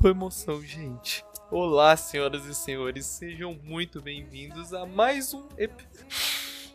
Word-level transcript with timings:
com 0.00 0.08
emoção, 0.08 0.62
gente. 0.62 1.22
Olá, 1.50 1.94
senhoras 1.94 2.46
e 2.46 2.54
senhores, 2.54 3.04
sejam 3.04 3.52
muito 3.62 4.00
bem-vindos 4.00 4.72
a 4.72 4.86
mais 4.86 5.34
um 5.34 5.46
ep... 5.58 5.74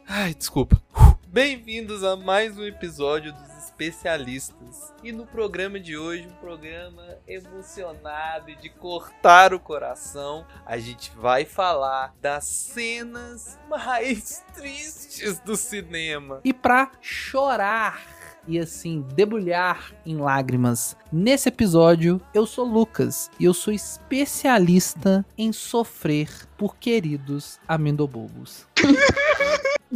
Ai, 0.07 0.35
desculpa. 0.35 0.79
Bem-vindos 1.25 2.03
a 2.03 2.15
mais 2.15 2.55
um 2.55 2.63
episódio 2.63 3.33
dos 3.33 3.57
especialistas. 3.63 4.93
E 5.03 5.11
no 5.11 5.25
programa 5.25 5.79
de 5.79 5.97
hoje, 5.97 6.27
um 6.27 6.35
programa 6.35 7.17
emocionado 7.27 8.51
e 8.51 8.55
de 8.57 8.69
cortar 8.69 9.55
o 9.55 9.59
coração, 9.59 10.45
a 10.63 10.77
gente 10.77 11.11
vai 11.15 11.45
falar 11.45 12.13
das 12.21 12.45
cenas 12.45 13.59
mais 13.67 14.45
tristes 14.53 15.39
do 15.39 15.57
cinema. 15.57 16.41
E 16.43 16.53
pra 16.53 16.91
chorar 17.01 18.14
e 18.47 18.59
assim 18.59 19.05
debulhar 19.15 19.91
em 20.05 20.17
lágrimas. 20.17 20.95
Nesse 21.11 21.49
episódio, 21.49 22.21
eu 22.33 22.45
sou 22.45 22.65
Lucas 22.65 23.29
e 23.39 23.45
eu 23.45 23.53
sou 23.53 23.73
especialista 23.73 25.25
em 25.37 25.51
sofrer 25.51 26.29
por 26.57 26.77
queridos 26.77 27.59
amendobobos. 27.67 28.67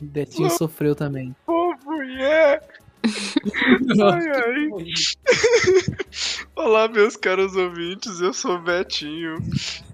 Betinho 0.00 0.50
sofreu 0.50 0.94
também. 0.94 1.34
Ô, 1.46 1.74
mulher! 1.84 2.62
Ai, 4.02 4.28
ai. 4.28 4.68
Olá, 6.54 6.88
meus 6.88 7.16
caros 7.16 7.56
ouvintes, 7.56 8.20
eu 8.20 8.32
sou 8.32 8.58
Betinho 8.58 9.36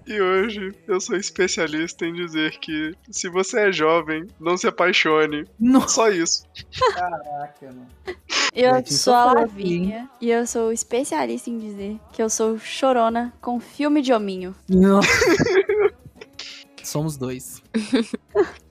e 0.05 0.19
hoje 0.21 0.73
eu 0.87 0.99
sou 0.99 1.15
especialista 1.15 2.05
em 2.05 2.13
dizer 2.13 2.57
que 2.59 2.93
se 3.09 3.29
você 3.29 3.69
é 3.69 3.71
jovem, 3.71 4.27
não 4.39 4.57
se 4.57 4.67
apaixone. 4.67 5.45
Nossa. 5.59 5.87
Só 5.87 6.09
isso. 6.09 6.43
Caraca, 6.93 7.65
mano. 7.65 7.87
Eu 8.53 8.73
Betinho 8.73 8.99
sou 8.99 9.13
a 9.13 9.31
aqui, 9.31 9.41
Lavínia 9.41 10.09
e 10.19 10.29
eu 10.29 10.45
sou 10.45 10.71
especialista 10.71 11.49
em 11.49 11.59
dizer 11.59 11.97
que 12.11 12.21
eu 12.21 12.29
sou 12.29 12.57
chorona 12.59 13.33
com 13.41 13.59
filme 13.59 14.01
de 14.01 14.13
hominho. 14.13 14.55
Nossa. 14.69 15.09
Somos 16.87 17.17
dois. 17.17 17.61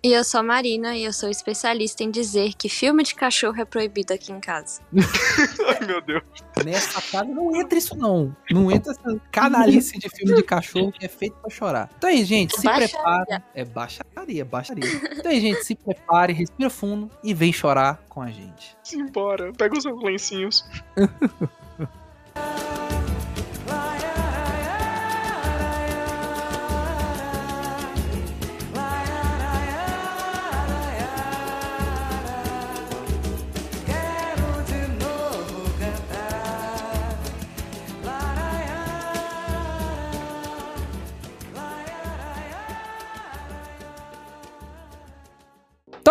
E 0.03 0.13
eu 0.13 0.23
sou 0.23 0.39
a 0.39 0.43
Marina 0.45 0.97
e 0.97 1.03
eu 1.05 1.13
sou 1.13 1.29
especialista 1.29 2.05
em 2.05 2.11
dizer 2.13 2.55
que 2.55 2.69
filme 2.69 3.03
de 3.03 3.13
cachorro 3.13 3.61
é 3.61 3.65
proibido 3.65 4.13
aqui 4.15 4.31
em 4.31 4.39
casa. 4.39 4.81
Ai, 4.95 5.85
meu 5.85 6.01
Deus. 6.01 6.23
Nessa 6.65 7.03
casa 7.03 7.25
não 7.25 7.57
entra 7.57 7.77
isso 7.77 7.97
não. 7.97 8.37
Não 8.49 8.71
entra 8.71 8.93
essa 8.93 9.21
canalice 9.33 9.99
de 9.99 10.09
filme 10.09 10.37
de 10.37 10.45
cachorro 10.45 10.93
que 10.93 11.05
é 11.05 11.09
feito 11.09 11.35
pra 11.39 11.51
chorar. 11.51 11.91
Então 11.99 12.09
aí, 12.09 12.25
gente, 12.25 12.55
se 12.55 12.63
Baixaria. 12.63 12.89
prepara. 12.89 13.45
É 13.53 13.65
baixaria, 13.65 14.45
baixaria. 14.45 14.89
Então 15.19 15.33
aí, 15.33 15.41
gente, 15.41 15.65
se 15.65 15.75
prepare, 15.75 16.33
respira 16.33 16.71
fundo 16.71 17.11
e 17.25 17.35
vem 17.35 17.53
chorar 17.53 18.01
com 18.09 18.23
a 18.23 18.31
gente. 18.31 18.77
Simbora. 18.85 19.53
Pega 19.55 19.77
os 19.77 19.83
seus 19.83 20.01
lencinhos. 20.01 20.65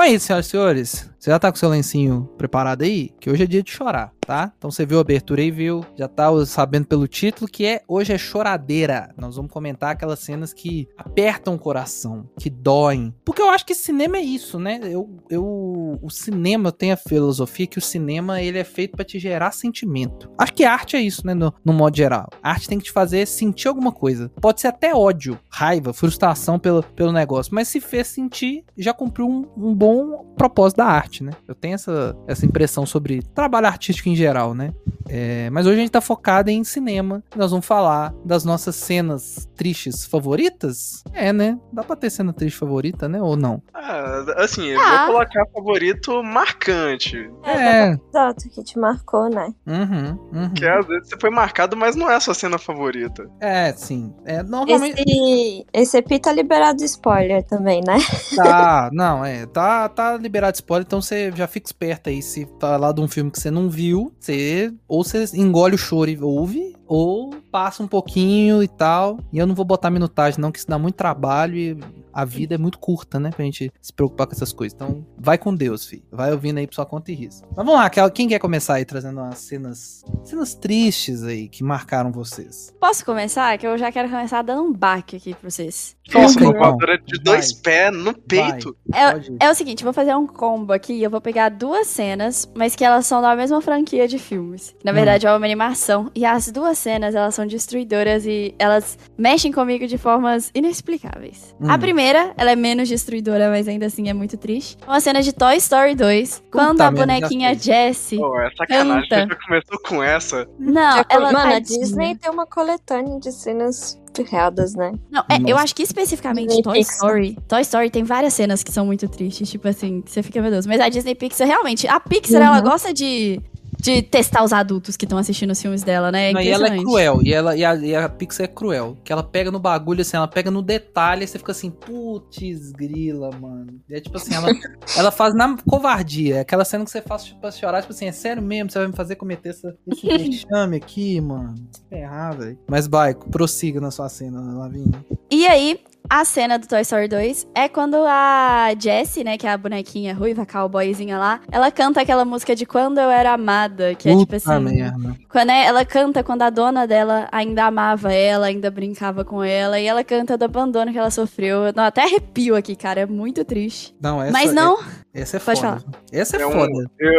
Então 0.06 0.14
é 0.14 0.18
isso, 0.18 0.28
senhoras 0.28 0.46
e 0.46 0.50
senhores. 0.50 1.10
Você 1.18 1.32
já 1.32 1.40
tá 1.40 1.52
com 1.52 1.58
seu 1.58 1.68
lencinho 1.68 2.30
preparado 2.38 2.84
aí? 2.84 3.10
Que 3.20 3.28
hoje 3.28 3.42
é 3.42 3.48
dia 3.48 3.64
de 3.64 3.72
chorar, 3.72 4.14
tá? 4.26 4.52
Então 4.58 4.72
você 4.72 4.86
viu 4.86 4.98
a 4.98 5.02
abertura 5.02 5.42
aí, 5.42 5.52
viu? 5.52 5.86
Já 5.96 6.08
tá 6.08 6.28
sabendo 6.46 6.88
pelo 6.88 7.08
título 7.08 7.50
que 7.50 7.66
é 7.66 7.82
Hoje 7.88 8.14
é 8.14 8.18
Choradeira. 8.18 9.14
Nós 9.18 9.36
vamos 9.36 9.52
comentar 9.52 9.92
aquelas 9.92 10.20
cenas 10.20 10.54
que 10.54 10.88
apertam 10.98 11.56
o 11.56 11.60
coração, 11.60 12.30
que 12.40 12.50
doem. 12.50 13.14
Porque 13.24 13.42
eu 13.42 13.50
acho 13.50 13.66
que 13.66 13.76
cinema 13.76 14.18
é 14.18 14.22
isso, 14.22 14.60
né? 14.60 14.80
Eu, 14.84 15.10
eu, 15.30 16.00
o 16.02 16.10
cinema 16.10 16.72
tem 16.72 16.92
a 16.92 16.98
filosofia 16.98 17.68
que 17.68 17.78
o 17.78 17.82
cinema 17.82 18.42
ele 18.42 18.58
é 18.58 18.64
feito 18.64 18.96
pra 18.96 19.06
te 19.06 19.20
gerar 19.20 19.52
sentimento. 19.52 20.30
Acho 20.38 20.54
que 20.54 20.64
arte 20.64 20.96
é 20.96 21.02
isso, 21.02 21.26
né? 21.26 21.34
No, 21.34 21.54
no 21.64 21.74
modo 21.74 21.96
geral. 21.96 22.30
A 22.42 22.52
arte 22.52 22.68
tem 22.68 22.80
que 22.80 22.86
te 22.86 22.92
fazer 22.92 23.26
sentir 23.28 23.68
alguma 23.68 23.92
coisa. 23.92 24.32
Pode 24.42 24.62
ser 24.62 24.68
até 24.68 24.96
ódio, 24.96 25.40
raiva, 25.50 25.94
frustração 25.94 26.58
pelo, 26.58 26.82
pelo 26.82 27.12
negócio. 27.12 27.54
Mas 27.54 27.68
se 27.68 27.80
fez 27.80 28.08
sentir, 28.08 28.64
já 28.78 28.94
cumpriu 28.94 29.28
um, 29.28 29.46
um 29.56 29.76
bom 29.76 30.34
propósito 30.36 30.78
da 30.78 30.86
arte, 30.86 31.24
né? 31.24 31.32
Eu 31.48 31.56
tenho 31.56 31.76
essa, 31.76 32.16
essa 32.28 32.46
impressão 32.46 32.86
sobre 32.86 33.22
trabalho 33.34 33.68
artístico 33.68 34.10
em 34.10 34.15
geral, 34.16 34.54
né? 34.56 34.74
É, 35.08 35.50
mas 35.52 35.66
hoje 35.66 35.78
a 35.78 35.82
gente 35.82 35.92
tá 35.92 36.02
focado 36.02 36.50
em 36.50 36.64
cinema. 36.64 37.24
Nós 37.36 37.52
vamos 37.52 37.66
falar 37.66 38.14
das 38.26 38.44
nossas 38.44 38.76
cenas 38.76 39.48
tristes 39.56 40.06
favoritas? 40.06 41.04
É, 41.14 41.32
né? 41.32 41.58
Dá 41.72 41.84
pra 41.84 41.96
ter 41.96 42.10
cena 42.10 42.34
triste 42.34 42.58
favorita, 42.58 43.08
né? 43.08 43.22
Ou 43.22 43.36
não? 43.38 43.62
Ah, 43.74 44.26
assim, 44.38 44.66
eu 44.68 44.80
Ah. 44.80 45.06
vou 45.06 45.16
colocar 45.16 45.46
favorito 45.54 46.24
marcante. 46.24 47.30
É. 47.44 47.98
Exato, 48.10 48.50
que 48.50 48.64
te 48.64 48.80
marcou, 48.80 49.30
né? 49.30 49.54
Uhum, 49.68 50.20
uhum. 50.34 50.50
Que 50.54 50.66
às 50.68 50.86
vezes 50.88 51.10
você 51.10 51.18
foi 51.20 51.30
marcado, 51.30 51.78
mas 51.78 51.96
não 51.96 52.10
é 52.10 52.16
a 52.16 52.20
sua 52.20 52.34
cena 52.34 52.58
favorita. 52.58 53.30
É, 53.40 53.72
sim. 53.74 54.14
É, 54.26 54.42
normalmente. 54.44 55.02
Esse, 55.02 55.66
esse 55.74 55.98
EP 55.98 56.20
tá 56.22 56.32
liberado 56.34 56.84
spoiler 56.84 57.44
também, 57.44 57.82
né? 57.86 57.98
Tá, 58.36 58.90
não, 58.92 59.24
é. 59.24 59.46
Tá, 59.46 59.88
tá 59.90 60.18
liberado 60.18 60.56
spoiler, 60.56 60.86
então 60.86 61.02
você 61.02 61.32
já 61.32 61.48
fica 61.48 61.68
esperto 61.68 62.10
aí. 62.10 62.22
Se 62.22 62.48
falar 62.60 62.92
de 62.92 63.02
um 63.02 63.08
filme 63.08 63.30
que 63.32 63.40
você 63.40 63.52
não 63.52 63.70
viu, 63.70 64.12
você. 64.20 64.74
Ou 64.96 65.04
você 65.04 65.26
engole 65.34 65.76
o 65.76 65.78
choro 65.78 66.10
e 66.10 66.18
ouve, 66.22 66.74
ou 66.88 67.34
passa 67.52 67.82
um 67.84 67.88
pouquinho 67.88 68.62
e 68.64 68.68
tal. 68.68 69.20
E 69.32 69.38
eu 69.38 69.46
não 69.48 69.56
vou 69.56 69.66
botar 69.66 69.90
minutagem, 69.90 70.40
não, 70.40 70.52
que 70.52 70.60
isso 70.60 70.68
dá 70.68 70.78
muito 70.78 70.96
trabalho 70.96 71.56
e 71.56 71.78
a 72.14 72.24
vida 72.24 72.56
é 72.56 72.58
muito 72.58 72.80
curta, 72.80 73.20
né? 73.20 73.30
Pra 73.30 73.44
gente 73.44 73.72
se 73.82 73.92
preocupar 73.92 74.26
com 74.26 74.34
essas 74.34 74.54
coisas. 74.54 74.74
Então, 74.74 75.06
vai 75.18 75.38
com 75.38 75.54
Deus, 75.54 75.86
filho. 75.86 76.04
Vai 76.10 76.32
ouvindo 76.32 76.58
aí 76.60 76.66
pra 76.68 76.74
sua 76.76 76.86
conta 76.86 77.12
e 77.12 77.16
risco. 77.16 77.46
Mas 77.50 77.56
vamos 77.58 77.74
lá, 77.74 77.90
quem 78.10 78.28
quer 78.30 78.40
começar 78.40 78.76
aí 78.76 78.86
trazendo 78.86 79.20
umas 79.20 79.40
cenas. 79.40 80.04
Cenas 80.24 80.54
tristes 80.56 81.24
aí 81.24 81.50
que 81.50 81.62
marcaram 81.64 82.12
vocês? 82.14 82.74
Posso 82.80 83.04
começar? 83.04 83.58
Que 83.58 83.68
eu 83.68 83.78
já 83.78 83.92
quero 83.92 84.10
começar 84.10 84.42
dando 84.44 84.64
um 84.64 84.72
baque 84.72 85.18
aqui 85.18 85.34
pra 85.34 85.50
vocês. 85.50 85.96
Nossa, 86.14 86.40
uma 86.40 86.54
voadora 86.54 86.98
de 87.00 87.20
dois 87.20 87.52
vai. 87.52 87.62
pés 87.64 87.94
no 87.98 88.14
peito. 88.14 88.76
É, 88.94 89.46
é 89.48 89.52
o 89.52 89.56
seguinte, 89.56 89.82
eu 89.82 89.86
vou 89.86 89.94
fazer 89.94 90.16
um 90.16 90.26
combo 90.28 90.72
aqui. 90.72 91.02
Eu 91.02 91.10
vou 91.10 91.20
pegar 91.20 91.50
duas 91.50 91.88
cenas, 91.88 92.50
mas 92.56 92.76
que 92.76 92.84
elas 92.86 93.06
são 93.08 93.22
da 93.22 93.36
mesma 93.36 93.60
franquia 93.60 94.08
de 94.08 94.18
filmes. 94.20 94.74
Na 94.84 94.92
Hum. 94.92 94.96
verdade, 94.96 95.26
é 95.28 95.30
uma 95.32 95.46
animação. 95.46 96.10
E 96.16 96.24
as 96.24 96.50
duas 96.50 96.75
cenas, 96.80 97.16
elas 97.16 97.34
são 97.36 97.46
destruidoras 97.48 98.26
e 98.26 98.54
elas 98.60 98.98
mexem 99.18 99.52
comigo 99.52 99.88
de 99.88 99.98
formas 99.98 100.52
inexplicáveis. 100.54 101.56
Hum. 101.60 101.70
A 101.70 101.78
primeira, 101.78 102.34
ela 102.38 102.52
é 102.52 102.56
menos 102.56 102.88
destruidora, 102.90 103.50
mas 103.50 103.68
ainda 103.68 103.86
assim 103.86 104.10
é 104.10 104.14
muito 104.14 104.38
triste. 104.38 104.78
Uma 104.88 105.00
cena 105.00 105.22
de 105.22 105.34
Toy 105.34 105.56
Story 105.58 105.96
2, 105.96 106.44
quando 106.52 106.82
a 106.82 106.92
bonequinha. 106.92 107.54
Jessie... 107.56 108.18
Pô, 108.18 108.40
é 108.40 108.50
sacanagem. 108.56 109.10
Canta. 109.10 109.26
Você 109.28 109.34
já 109.34 109.48
começou 109.48 109.80
com 109.88 110.04
essa. 110.04 110.48
Não, 110.60 110.98
Já- 110.98 111.06
ela 111.10 111.32
Mano, 111.32 111.54
a. 111.56 111.60
Disney 111.60 112.16
tem 112.16 112.30
uma 112.32 112.46
coletânea 112.46 113.20
de 113.20 113.32
cenas 113.32 114.00
ferradas, 114.16 114.76
né? 114.76 114.94
Não, 115.12 115.22
é, 115.30 115.38
eu 115.52 115.58
acho 115.58 115.76
que 115.76 115.84
especificamente 115.84 116.48
Disney 116.48 116.64
Toy 116.64 116.74
Pixar. 116.78 116.94
Story. 116.96 117.38
Toy 117.48 117.62
Story 117.62 117.90
tem 117.90 118.04
várias 118.04 118.34
cenas 118.34 118.64
que 118.64 118.72
são 118.72 118.86
muito 118.86 119.08
tristes, 119.10 119.50
tipo 119.50 119.68
assim, 119.68 120.02
que 120.02 120.12
você 120.12 120.24
fica, 120.24 120.42
meu 120.42 120.52
Deus. 120.52 120.66
Mas 120.66 120.80
a 120.80 120.88
Disney 120.90 121.16
Pixar, 121.16 121.48
realmente, 121.48 121.88
a 121.88 122.00
Pixar, 122.00 122.42
ela 122.42 122.58
Uhum. 122.58 122.64
gosta 122.64 122.94
de, 122.94 123.42
de 123.86 124.02
testar 124.02 124.44
os 124.44 124.52
adultos 124.52 124.98
que 124.98 125.06
estão 125.06 125.18
assistindo 125.18 125.52
os 125.52 125.62
filmes 125.62 125.84
dela, 125.84 126.12
né? 126.12 126.32
É 126.32 126.34
Não, 126.34 126.42
e 126.42 126.50
ela 126.50 126.68
é 126.68 126.78
cruel, 126.78 127.20
e, 127.22 127.32
ela, 127.32 127.56
e, 127.56 127.64
a, 127.64 127.76
e 127.76 127.96
a 127.96 128.10
Pixar 128.10 128.46
é 128.46 128.48
cruel. 128.48 128.98
Que 129.04 129.14
ela 129.14 129.24
pega 129.24 129.52
no 129.52 129.60
bagulho, 129.60 130.02
assim, 130.02 130.18
ela 130.18 130.28
pega 130.28 130.50
no 130.50 130.62
detalhe, 130.62 131.24
e 131.24 131.28
você 131.28 131.38
fica 131.38 131.52
assim, 131.52 131.70
putz, 131.70 132.72
grila, 132.72 133.30
mano. 133.40 133.80
E 133.88 133.96
é 133.96 134.02
tipo 134.02 134.18
assim, 134.18 134.34
ela, 134.34 134.48
ela 134.98 135.12
faz 135.12 135.36
na 135.36 135.56
covardia. 135.68 136.38
É 136.38 136.40
aquela 136.40 136.66
cena 136.66 136.84
que 136.84 136.90
você 136.90 137.02
faz 137.02 137.30
pra 137.30 137.52
chorar, 137.52 137.82
tipo 137.82 137.94
assim, 137.94 138.08
é 138.08 138.12
sério 138.12 138.42
mesmo, 138.42 138.72
você 138.72 138.80
vai 138.80 138.88
me 138.88 138.96
fazer 138.96 139.16
cometer 139.16 139.50
essa, 139.50 139.76
esse 139.88 140.06
vexame 140.08 140.78
aqui, 140.78 141.22
mano. 141.22 141.54
Ferrar, 141.88 142.38
velho. 142.38 142.58
Mas, 142.68 142.88
Baico, 142.88 143.30
prossiga 143.30 143.80
na 143.80 143.92
sua 143.92 144.10
cena, 144.10 144.42
Lavinha. 144.58 145.06
E 145.30 145.46
aí, 145.46 145.80
a 146.10 146.24
cena 146.26 146.58
do 146.60 146.68
Toy 146.68 146.82
Story 146.82 147.08
2 147.08 147.48
é 147.56 147.68
quando 147.68 147.96
a 148.08 148.70
Jessie, 148.80 149.24
né, 149.24 149.38
que 149.38 149.48
é 149.48 149.52
a 149.52 149.58
bonequinha 149.58 150.14
ruiva, 150.14 150.44
a 150.44 150.46
cowboyzinha 150.46 151.18
lá, 151.18 151.40
ela 151.52 151.72
canta 151.72 152.02
aquela 152.02 152.24
música 152.26 152.56
de 152.56 152.66
Quando 152.66 153.00
Eu 153.00 153.10
Era 153.10 153.34
Amada, 153.34 153.96
que 153.96 154.10
é 154.10 154.16
tipo 154.18 154.36
assim... 154.36 154.60
merda. 154.60 155.16
Quando 155.30 155.50
é- 155.50 155.66
ela 155.66 155.84
canta 155.86 156.24
quando 156.24 156.42
a 156.44 156.50
dona 156.50 156.86
dela 156.88 157.28
ainda 157.32 157.66
amava 157.66 158.14
ela, 158.14 158.48
ainda 158.48 158.70
brincava 158.72 159.24
com 159.26 159.44
ela, 159.44 159.80
e 159.80 159.86
ela 159.86 160.04
canta 160.04 160.38
do 160.38 160.46
abandono 160.46 160.92
que 160.92 160.98
ela 160.98 161.12
sofreu. 161.12 161.74
Não, 161.76 161.84
até 161.84 162.04
arrepio 162.04 162.56
aqui, 162.56 162.76
cara, 162.76 163.02
é 163.02 163.06
muito 163.06 163.44
triste. 163.44 163.96
Não, 164.02 164.22
essa, 164.22 164.32
Mas 164.32 164.54
não, 164.54 164.78
Essa 165.14 165.38
é 165.38 165.40
Pode 165.40 165.62
foda. 165.62 165.84
Essa 166.12 166.38
é, 166.38 166.42
É 166.42 166.48
um- 166.48 166.52
foda. 166.52 166.90
Eu, 167.00 167.12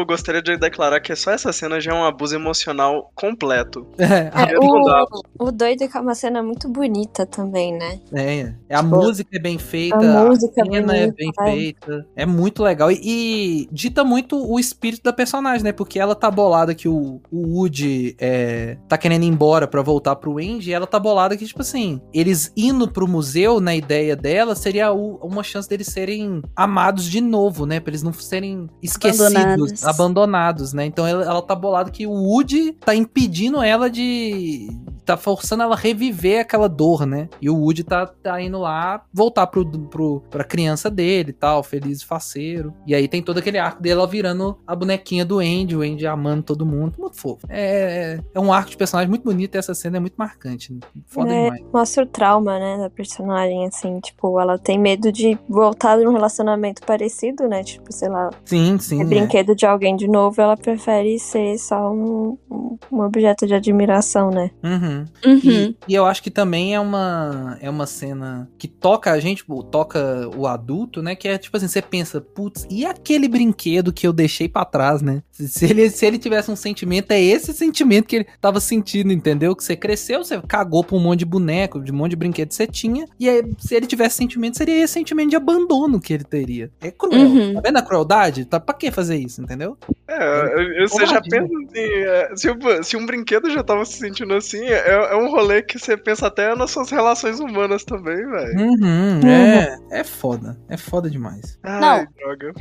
eu 0.00 0.06
gostaria 0.06 0.42
de 0.42 0.56
declarar 0.56 1.00
que 1.00 1.14
só 1.14 1.30
essa 1.30 1.52
cena 1.52 1.80
já 1.80 1.92
é 1.92 1.94
um 1.94 2.04
abuso 2.04 2.34
emocional 2.34 3.10
completo. 3.14 3.86
É, 4.04 4.30
dava. 4.54 5.06
O, 5.38 5.46
o 5.46 5.52
doido 5.52 5.82
é 5.84 5.88
que 5.88 5.96
é 5.96 6.00
uma 6.00 6.14
cena 6.14 6.42
muito 6.42 6.68
bonita 6.68 7.24
também, 7.26 7.72
né? 7.72 8.00
é, 8.14 8.33
ideia. 8.42 8.60
A 8.70 8.82
Tipo, 8.82 8.96
música 8.96 9.30
é 9.36 9.38
bem 9.40 9.58
feita, 9.58 9.96
a 9.96 10.22
a, 10.22 10.24
música 10.26 10.60
é 10.60 10.64
cena 10.64 10.96
é 10.96 11.06
bonita, 11.06 11.14
bem 11.16 11.32
é. 11.40 11.44
feita. 11.52 12.06
É 12.16 12.26
muito 12.26 12.62
legal. 12.62 12.90
E, 12.90 12.98
e 13.02 13.68
dita 13.72 14.02
muito 14.04 14.36
o 14.50 14.58
espírito 14.58 15.02
da 15.04 15.12
personagem, 15.12 15.62
né? 15.64 15.72
Porque 15.72 15.98
ela 15.98 16.14
tá 16.14 16.30
bolada 16.30 16.74
que 16.74 16.88
o, 16.88 17.20
o 17.30 17.58
Woody 17.58 18.16
é, 18.18 18.76
tá 18.88 18.96
querendo 18.98 19.22
ir 19.24 19.28
embora 19.28 19.66
pra 19.66 19.82
voltar 19.82 20.16
pro 20.16 20.38
Andy. 20.38 20.70
E 20.70 20.72
ela 20.72 20.86
tá 20.86 20.98
bolada 20.98 21.36
que, 21.36 21.46
tipo 21.46 21.62
assim, 21.62 22.00
eles 22.12 22.52
indo 22.56 22.88
pro 22.90 23.06
museu, 23.08 23.60
na 23.60 23.74
ideia 23.74 24.16
dela, 24.16 24.54
seria 24.54 24.92
o- 24.92 25.16
uma 25.22 25.42
chance 25.42 25.68
deles 25.68 25.86
serem 25.88 26.42
amados 26.56 27.04
de 27.04 27.20
novo, 27.20 27.66
né? 27.66 27.80
Pra 27.80 27.90
eles 27.90 28.02
não 28.02 28.12
serem 28.12 28.68
esquecidos, 28.82 29.24
Abandonados. 29.34 29.84
abandonados, 29.84 30.72
né? 30.72 30.84
Então 30.86 31.06
ela, 31.06 31.24
ela 31.24 31.42
tá 31.42 31.54
bolada 31.54 31.90
que 31.90 32.06
o 32.06 32.12
Woody 32.12 32.72
tá 32.72 32.94
impedindo 32.94 33.62
ela 33.62 33.88
de. 33.90 34.68
Tá 35.04 35.16
forçando 35.16 35.62
ela 35.62 35.74
a 35.74 35.78
reviver 35.78 36.40
aquela 36.40 36.68
dor, 36.68 37.06
né? 37.06 37.28
E 37.40 37.48
o 37.50 37.56
Woody 37.56 37.84
tá, 37.84 38.06
tá 38.06 38.40
indo 38.40 38.58
lá 38.58 39.02
voltar 39.12 39.46
pro, 39.46 39.64
pro, 39.88 40.22
pra 40.30 40.44
criança 40.44 40.90
dele 40.90 41.30
e 41.30 41.32
tal, 41.34 41.62
feliz 41.62 42.00
e 42.02 42.06
faceiro. 42.06 42.72
E 42.86 42.94
aí 42.94 43.06
tem 43.08 43.22
todo 43.22 43.38
aquele 43.38 43.58
arco 43.58 43.82
dela 43.82 44.06
virando 44.06 44.58
a 44.66 44.74
bonequinha 44.74 45.24
do 45.24 45.38
Andy, 45.38 45.76
o 45.76 45.82
Andy 45.82 46.06
amando 46.06 46.42
todo 46.42 46.64
mundo. 46.66 46.94
Muito 46.98 47.16
fofo. 47.16 47.46
É, 47.48 48.20
é 48.34 48.40
um 48.40 48.52
arco 48.52 48.70
de 48.70 48.76
personagem 48.76 49.08
muito 49.08 49.24
bonito 49.24 49.54
e 49.54 49.58
essa 49.58 49.74
cena 49.74 49.96
é 49.96 50.00
muito 50.00 50.14
marcante. 50.16 50.76
Foda 51.06 51.32
É, 51.32 51.44
demais. 51.44 51.64
Mostra 51.72 52.04
o 52.04 52.06
trauma, 52.06 52.58
né, 52.58 52.78
da 52.78 52.90
personagem, 52.90 53.66
assim, 53.66 54.00
tipo, 54.00 54.38
ela 54.40 54.58
tem 54.58 54.78
medo 54.78 55.10
de 55.12 55.38
voltar 55.48 55.98
num 55.98 56.12
relacionamento 56.12 56.82
parecido, 56.86 57.48
né? 57.48 57.62
Tipo, 57.62 57.92
sei 57.92 58.08
lá, 58.08 58.30
Sim, 58.44 58.78
sim. 58.78 59.00
é 59.00 59.02
é. 59.02 59.06
brinquedo 59.06 59.54
de 59.54 59.66
alguém 59.66 59.96
de 59.96 60.08
novo, 60.08 60.40
ela 60.40 60.56
prefere 60.56 61.18
ser 61.18 61.58
só 61.58 61.90
um, 61.92 62.38
um- 62.50 62.78
um 62.90 63.00
objeto 63.02 63.46
de 63.46 63.54
admiração, 63.54 64.30
né? 64.30 64.50
Uhum. 64.62 64.93
Uhum. 65.24 65.40
E, 65.44 65.76
e 65.88 65.94
eu 65.94 66.06
acho 66.06 66.22
que 66.22 66.30
também 66.30 66.74
é 66.74 66.80
uma, 66.80 67.56
é 67.60 67.68
uma 67.70 67.86
cena 67.86 68.48
que 68.58 68.68
toca 68.68 69.10
a 69.12 69.20
gente, 69.20 69.38
tipo, 69.38 69.62
toca 69.62 70.28
o 70.36 70.46
adulto, 70.46 71.02
né? 71.02 71.14
Que 71.14 71.28
é 71.28 71.38
tipo 71.38 71.56
assim, 71.56 71.68
você 71.68 71.82
pensa, 71.82 72.20
putz, 72.20 72.66
e 72.70 72.84
aquele 72.86 73.28
brinquedo 73.28 73.92
que 73.92 74.06
eu 74.06 74.12
deixei 74.12 74.48
pra 74.48 74.64
trás, 74.64 75.02
né? 75.02 75.22
Se, 75.32 75.48
se 75.48 75.64
ele, 75.64 75.90
se 75.90 76.06
ele 76.06 76.18
tivesse 76.18 76.50
um 76.50 76.56
sentimento, 76.56 77.10
é 77.10 77.20
esse 77.20 77.52
sentimento 77.52 78.06
que 78.06 78.16
ele 78.16 78.26
tava 78.40 78.60
sentindo, 78.60 79.12
entendeu? 79.12 79.54
Que 79.56 79.64
você 79.64 79.76
cresceu, 79.76 80.22
você 80.24 80.40
cagou 80.42 80.84
pra 80.84 80.96
um 80.96 81.00
monte 81.00 81.20
de 81.20 81.24
boneco, 81.24 81.80
de 81.80 81.92
um 81.92 81.96
monte 81.96 82.10
de 82.10 82.16
brinquedo 82.16 82.48
que 82.48 82.54
você 82.54 82.66
tinha, 82.66 83.06
e 83.18 83.28
aí, 83.28 83.42
se 83.58 83.74
ele 83.74 83.86
tivesse 83.86 84.16
sentimento, 84.16 84.56
seria 84.56 84.82
esse 84.82 84.92
sentimento 84.94 85.30
de 85.30 85.36
abandono 85.36 86.00
que 86.00 86.12
ele 86.12 86.24
teria. 86.24 86.70
É 86.80 86.90
cruel. 86.90 87.20
Uhum. 87.20 87.54
Tá 87.54 87.60
vendo 87.60 87.76
a 87.78 87.82
crueldade? 87.82 88.44
Tá, 88.44 88.60
pra 88.60 88.74
que 88.74 88.90
fazer 88.90 89.16
isso, 89.16 89.42
entendeu? 89.42 89.76
É, 90.06 90.82
eu- 90.82 90.88
você 90.88 91.06
já 91.06 91.20
pensa 91.20 91.44
assim, 91.44 91.80
é, 91.80 92.30
se, 92.36 92.48
se 92.82 92.96
um 92.96 93.06
brinquedo 93.06 93.50
já 93.50 93.62
tava 93.62 93.84
se 93.84 93.98
sentindo 93.98 94.34
assim, 94.34 94.64
é, 94.84 95.14
é 95.14 95.16
um 95.16 95.30
rolê 95.30 95.62
que 95.62 95.78
você 95.78 95.96
pensa 95.96 96.26
até 96.26 96.54
nas 96.54 96.70
suas 96.70 96.90
relações 96.90 97.40
humanas 97.40 97.84
também, 97.84 98.16
velho. 98.16 98.60
Uhum, 98.60 99.20
é, 99.26 99.78
é 99.90 100.04
foda. 100.04 100.58
É 100.68 100.76
foda 100.76 101.08
demais. 101.08 101.58
Ai, 101.62 102.06
droga. 102.18 102.52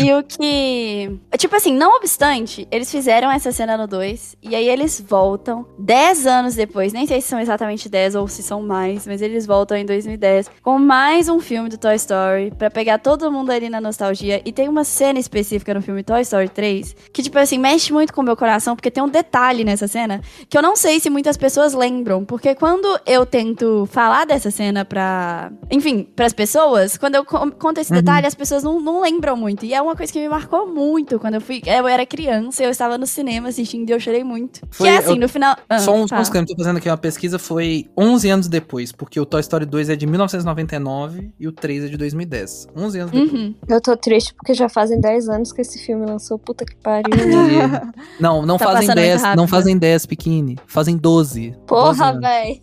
E 0.00 0.12
o 0.12 0.22
que. 0.22 1.18
Tipo 1.38 1.56
assim, 1.56 1.74
não 1.74 1.96
obstante, 1.96 2.68
eles 2.70 2.90
fizeram 2.90 3.30
essa 3.30 3.50
cena 3.50 3.76
no 3.76 3.86
2. 3.86 4.36
E 4.42 4.54
aí 4.54 4.68
eles 4.68 5.00
voltam 5.00 5.66
10 5.78 6.26
anos 6.26 6.54
depois. 6.54 6.92
Nem 6.92 7.06
sei 7.06 7.20
se 7.20 7.28
são 7.28 7.40
exatamente 7.40 7.88
10 7.88 8.14
ou 8.14 8.28
se 8.28 8.42
são 8.42 8.62
mais. 8.62 9.06
Mas 9.06 9.22
eles 9.22 9.46
voltam 9.46 9.76
em 9.76 9.86
2010 9.86 10.50
com 10.62 10.78
mais 10.78 11.28
um 11.28 11.40
filme 11.40 11.68
do 11.68 11.78
Toy 11.78 11.94
Story. 11.96 12.52
Pra 12.56 12.70
pegar 12.70 12.98
todo 12.98 13.32
mundo 13.32 13.50
ali 13.50 13.70
na 13.70 13.80
nostalgia. 13.80 14.42
E 14.44 14.52
tem 14.52 14.68
uma 14.68 14.84
cena 14.84 15.18
específica 15.18 15.72
no 15.72 15.80
filme 15.80 16.02
Toy 16.02 16.20
Story 16.20 16.48
3 16.48 16.94
que, 17.12 17.22
tipo 17.22 17.38
assim, 17.38 17.58
mexe 17.58 17.92
muito 17.92 18.12
com 18.12 18.20
o 18.20 18.24
meu 18.24 18.36
coração. 18.36 18.76
Porque 18.76 18.90
tem 18.90 19.02
um 19.02 19.08
detalhe 19.08 19.64
nessa 19.64 19.88
cena 19.88 20.20
que 20.48 20.56
eu 20.56 20.62
não 20.62 20.76
sei 20.76 21.00
se 21.00 21.08
muitas 21.08 21.37
pessoas 21.38 21.72
lembram. 21.72 22.24
Porque 22.24 22.54
quando 22.54 22.86
eu 23.06 23.24
tento 23.24 23.86
falar 23.90 24.26
dessa 24.26 24.50
cena 24.50 24.84
pra. 24.84 25.50
Enfim, 25.70 26.06
pras 26.14 26.32
pessoas, 26.34 26.98
quando 26.98 27.14
eu 27.14 27.24
co- 27.24 27.50
conto 27.52 27.78
esse 27.80 27.90
Uhum. 27.92 27.98
detalhe, 27.98 28.26
as 28.26 28.34
pessoas 28.34 28.62
não, 28.62 28.80
não 28.80 29.00
lembram 29.00 29.36
muito. 29.36 29.64
E 29.64 29.72
é 29.72 29.80
uma 29.80 29.96
coisa 29.96 30.12
que 30.12 30.18
me 30.20 30.28
marcou 30.28 30.66
muito 30.66 31.18
quando 31.18 31.34
eu 31.34 31.40
fui. 31.40 31.62
Eu 31.64 31.86
era 31.88 32.04
criança, 32.04 32.62
eu 32.62 32.70
estava 32.70 32.98
no 32.98 33.06
cinema 33.06 33.48
assistindo 33.48 33.88
e 33.88 33.92
eu 33.92 34.00
chorei 34.00 34.22
muito. 34.24 34.60
Foi- 34.70 34.86
que 34.88 34.92
é 34.92 34.98
assim, 34.98 35.10
eu- 35.14 35.16
no 35.20 35.28
final. 35.28 35.56
Ah, 35.68 35.78
Só 35.78 35.94
uns 35.94 36.10
tá. 36.10 36.20
uns 36.20 36.28
que 36.28 36.36
eu 36.36 36.44
tô 36.46 36.56
fazendo 36.56 36.76
aqui 36.78 36.88
uma 36.90 36.96
pesquisa, 36.98 37.38
foi 37.38 37.86
11 37.96 38.28
anos 38.28 38.48
depois, 38.48 38.90
porque 38.92 39.18
o 39.20 39.24
Toy 39.24 39.40
Story 39.40 39.64
2 39.64 39.88
é 39.88 39.96
de 39.96 40.06
1999 40.06 41.30
e 41.38 41.46
o 41.46 41.52
3 41.52 41.84
é 41.84 41.88
de 41.88 41.96
2010. 41.96 42.66
11 42.76 42.98
anos 42.98 43.12
depois. 43.12 43.32
Uhum. 43.32 43.54
Eu 43.68 43.80
tô 43.80 43.96
triste 43.96 44.34
porque 44.34 44.54
já 44.54 44.68
fazem 44.68 45.00
10 45.00 45.28
anos 45.28 45.52
que 45.52 45.60
esse 45.60 45.78
filme 45.78 46.04
lançou, 46.06 46.38
puta 46.38 46.64
que 46.64 46.74
pariu. 46.76 47.12
E- 47.14 47.18
Não, 48.20 48.44
não 48.44 48.56
Tá 48.58 48.64
fazem 48.66 48.86
passando 48.88 48.98
muito 48.98 49.08
10, 49.08 49.22
não 49.22 49.28
rápido. 49.30 49.46
fazem 49.48 49.78
10, 49.78 50.06
pequene. 50.06 50.58
Fazem 50.66 50.96
12. 50.96 51.27
12 51.34 51.58
Porra, 51.66 52.06
anos. 52.10 52.20
véi. 52.20 52.60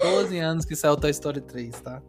12 0.00 0.38
anos 0.38 0.64
que 0.64 0.74
saiu 0.76 0.92
o 0.94 0.96
Toy 0.96 1.10
Story 1.10 1.40
3, 1.40 1.80
tá? 1.80 2.00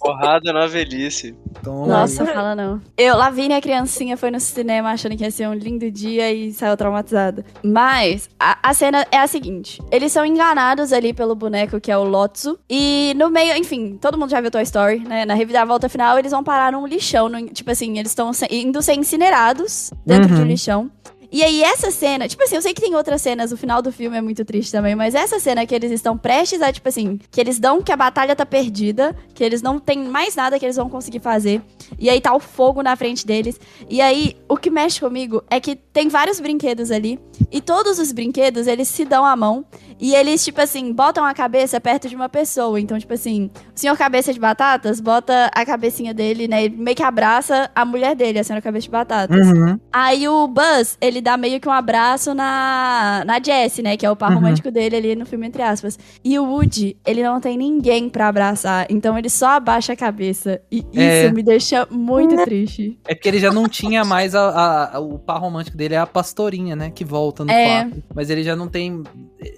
Porrada 0.00 0.52
na 0.52 0.66
velhice. 0.66 1.34
Então, 1.60 1.84
Nossa, 1.86 2.22
Aí. 2.22 2.32
fala 2.32 2.54
não. 2.54 2.80
Eu, 2.96 3.16
Lavínia, 3.16 3.60
criancinha, 3.60 4.16
foi 4.16 4.30
no 4.30 4.38
cinema 4.38 4.90
achando 4.90 5.16
que 5.16 5.24
ia 5.24 5.30
ser 5.30 5.48
um 5.48 5.54
lindo 5.54 5.90
dia 5.90 6.32
e 6.32 6.52
saiu 6.52 6.76
traumatizada. 6.76 7.44
Mas, 7.62 8.28
a, 8.38 8.56
a 8.62 8.72
cena 8.74 9.04
é 9.10 9.18
a 9.18 9.26
seguinte. 9.26 9.82
Eles 9.90 10.12
são 10.12 10.24
enganados 10.24 10.92
ali 10.92 11.12
pelo 11.12 11.34
boneco 11.34 11.80
que 11.80 11.90
é 11.90 11.98
o 11.98 12.04
Lotso. 12.04 12.56
E 12.70 13.14
no 13.16 13.30
meio, 13.30 13.56
enfim, 13.56 13.98
todo 14.00 14.16
mundo 14.16 14.30
já 14.30 14.40
viu 14.40 14.50
Toy 14.50 14.62
Story, 14.62 15.00
né? 15.00 15.24
Na 15.24 15.34
reviravolta 15.34 15.88
final, 15.88 16.16
eles 16.18 16.30
vão 16.30 16.44
parar 16.44 16.70
num 16.72 16.86
lixão. 16.86 17.28
num- 17.28 17.46
tipo 17.46 17.70
assim, 17.70 17.98
eles 17.98 18.12
estão 18.12 18.32
se- 18.32 18.46
indo 18.50 18.80
ser 18.82 18.94
incinerados 18.94 19.90
dentro 20.04 20.30
Uhum. 20.30 20.36
de 20.36 20.42
um 20.42 20.46
lixão. 20.46 20.90
E 21.30 21.42
aí, 21.42 21.62
essa 21.62 21.90
cena, 21.90 22.28
tipo 22.28 22.42
assim, 22.42 22.54
eu 22.56 22.62
sei 22.62 22.72
que 22.72 22.80
tem 22.80 22.94
outras 22.94 23.20
cenas, 23.22 23.52
o 23.52 23.56
final 23.56 23.82
do 23.82 23.92
filme 23.92 24.16
é 24.16 24.20
muito 24.20 24.44
triste 24.44 24.70
também, 24.72 24.94
mas 24.94 25.14
essa 25.14 25.38
cena 25.40 25.66
que 25.66 25.74
eles 25.74 25.90
estão 25.90 26.16
prestes 26.16 26.62
a, 26.62 26.72
tipo 26.72 26.88
assim, 26.88 27.18
que 27.30 27.40
eles 27.40 27.58
dão 27.58 27.82
que 27.82 27.92
a 27.92 27.96
batalha 27.96 28.36
tá 28.36 28.46
perdida, 28.46 29.14
que 29.34 29.42
eles 29.42 29.62
não 29.62 29.78
tem 29.78 29.98
mais 29.98 30.34
nada 30.36 30.58
que 30.58 30.64
eles 30.64 30.76
vão 30.76 30.88
conseguir 30.88 31.20
fazer, 31.20 31.60
e 31.98 32.08
aí 32.08 32.20
tá 32.20 32.34
o 32.34 32.40
fogo 32.40 32.82
na 32.82 32.96
frente 32.96 33.26
deles. 33.26 33.60
E 33.88 34.00
aí, 34.00 34.36
o 34.48 34.56
que 34.56 34.70
mexe 34.70 35.00
comigo 35.00 35.42
é 35.50 35.60
que 35.60 35.76
tem 35.76 36.08
vários 36.08 36.40
brinquedos 36.40 36.90
ali, 36.90 37.18
e 37.50 37.60
todos 37.60 37.98
os 37.98 38.12
brinquedos, 38.12 38.66
eles 38.66 38.88
se 38.88 39.04
dão 39.04 39.24
a 39.24 39.36
mão, 39.36 39.64
e 40.00 40.14
eles, 40.14 40.44
tipo 40.44 40.60
assim, 40.60 40.92
botam 40.92 41.24
a 41.24 41.32
cabeça 41.34 41.80
perto 41.80 42.08
de 42.08 42.16
uma 42.16 42.28
pessoa. 42.28 42.80
Então, 42.80 42.98
tipo 42.98 43.12
assim, 43.14 43.50
o 43.74 43.78
senhor 43.78 43.96
cabeça 43.96 44.32
de 44.32 44.38
batatas 44.40 45.00
bota 45.00 45.50
a 45.54 45.64
cabecinha 45.64 46.12
dele, 46.12 46.46
né, 46.48 46.64
ele 46.64 46.76
meio 46.76 46.96
que 46.96 47.02
abraça 47.02 47.70
a 47.74 47.84
mulher 47.84 48.14
dele, 48.14 48.38
a 48.38 48.44
senhora 48.44 48.60
cabeça 48.62 48.84
de 48.84 48.90
batatas. 48.90 49.46
Uhum. 49.46 49.78
Aí 49.92 50.28
o 50.28 50.46
Buzz, 50.48 50.96
ele 51.00 51.20
dá 51.20 51.36
meio 51.36 51.60
que 51.60 51.68
um 51.68 51.72
abraço 51.72 52.34
na, 52.34 53.22
na 53.26 53.40
Jessie, 53.42 53.82
né? 53.82 53.96
Que 53.96 54.04
é 54.06 54.10
o 54.10 54.16
par 54.16 54.30
Uhum. 54.30 54.36
romântico 54.36 54.70
dele 54.70 54.96
ali 54.96 55.16
no 55.16 55.24
filme, 55.26 55.46
entre 55.46 55.62
aspas. 55.62 55.98
E 56.24 56.38
o 56.38 56.44
Woody, 56.44 56.96
ele 57.06 57.22
não 57.22 57.40
tem 57.40 57.56
ninguém 57.56 58.08
pra 58.08 58.28
abraçar. 58.28 58.86
Então 58.90 59.16
ele 59.18 59.28
só 59.30 59.50
abaixa 59.50 59.92
a 59.92 59.96
cabeça. 59.96 60.60
E 60.70 60.84
É. 60.94 61.24
isso 61.26 61.34
me 61.34 61.42
deixa 61.42 61.86
muito 61.90 62.36
triste. 62.44 62.98
É 63.06 63.14
porque 63.14 63.28
ele 63.28 63.38
já 63.38 63.52
não 63.52 63.68
tinha 63.68 64.04
mais 64.04 64.34
a, 64.34 64.40
a- 64.50 64.96
a- 64.96 65.00
o 65.00 65.18
par 65.18 65.40
romântico 65.40 65.76
dele, 65.76 65.94
é 65.94 65.98
a 65.98 66.06
pastorinha, 66.06 66.74
né? 66.76 66.90
Que 66.90 67.04
volta 67.04 67.44
no 67.44 67.50
É. 67.50 67.82
quarto. 67.84 68.02
Mas 68.14 68.30
ele 68.30 68.42
já 68.42 68.54
não 68.56 68.68
tem. 68.68 69.02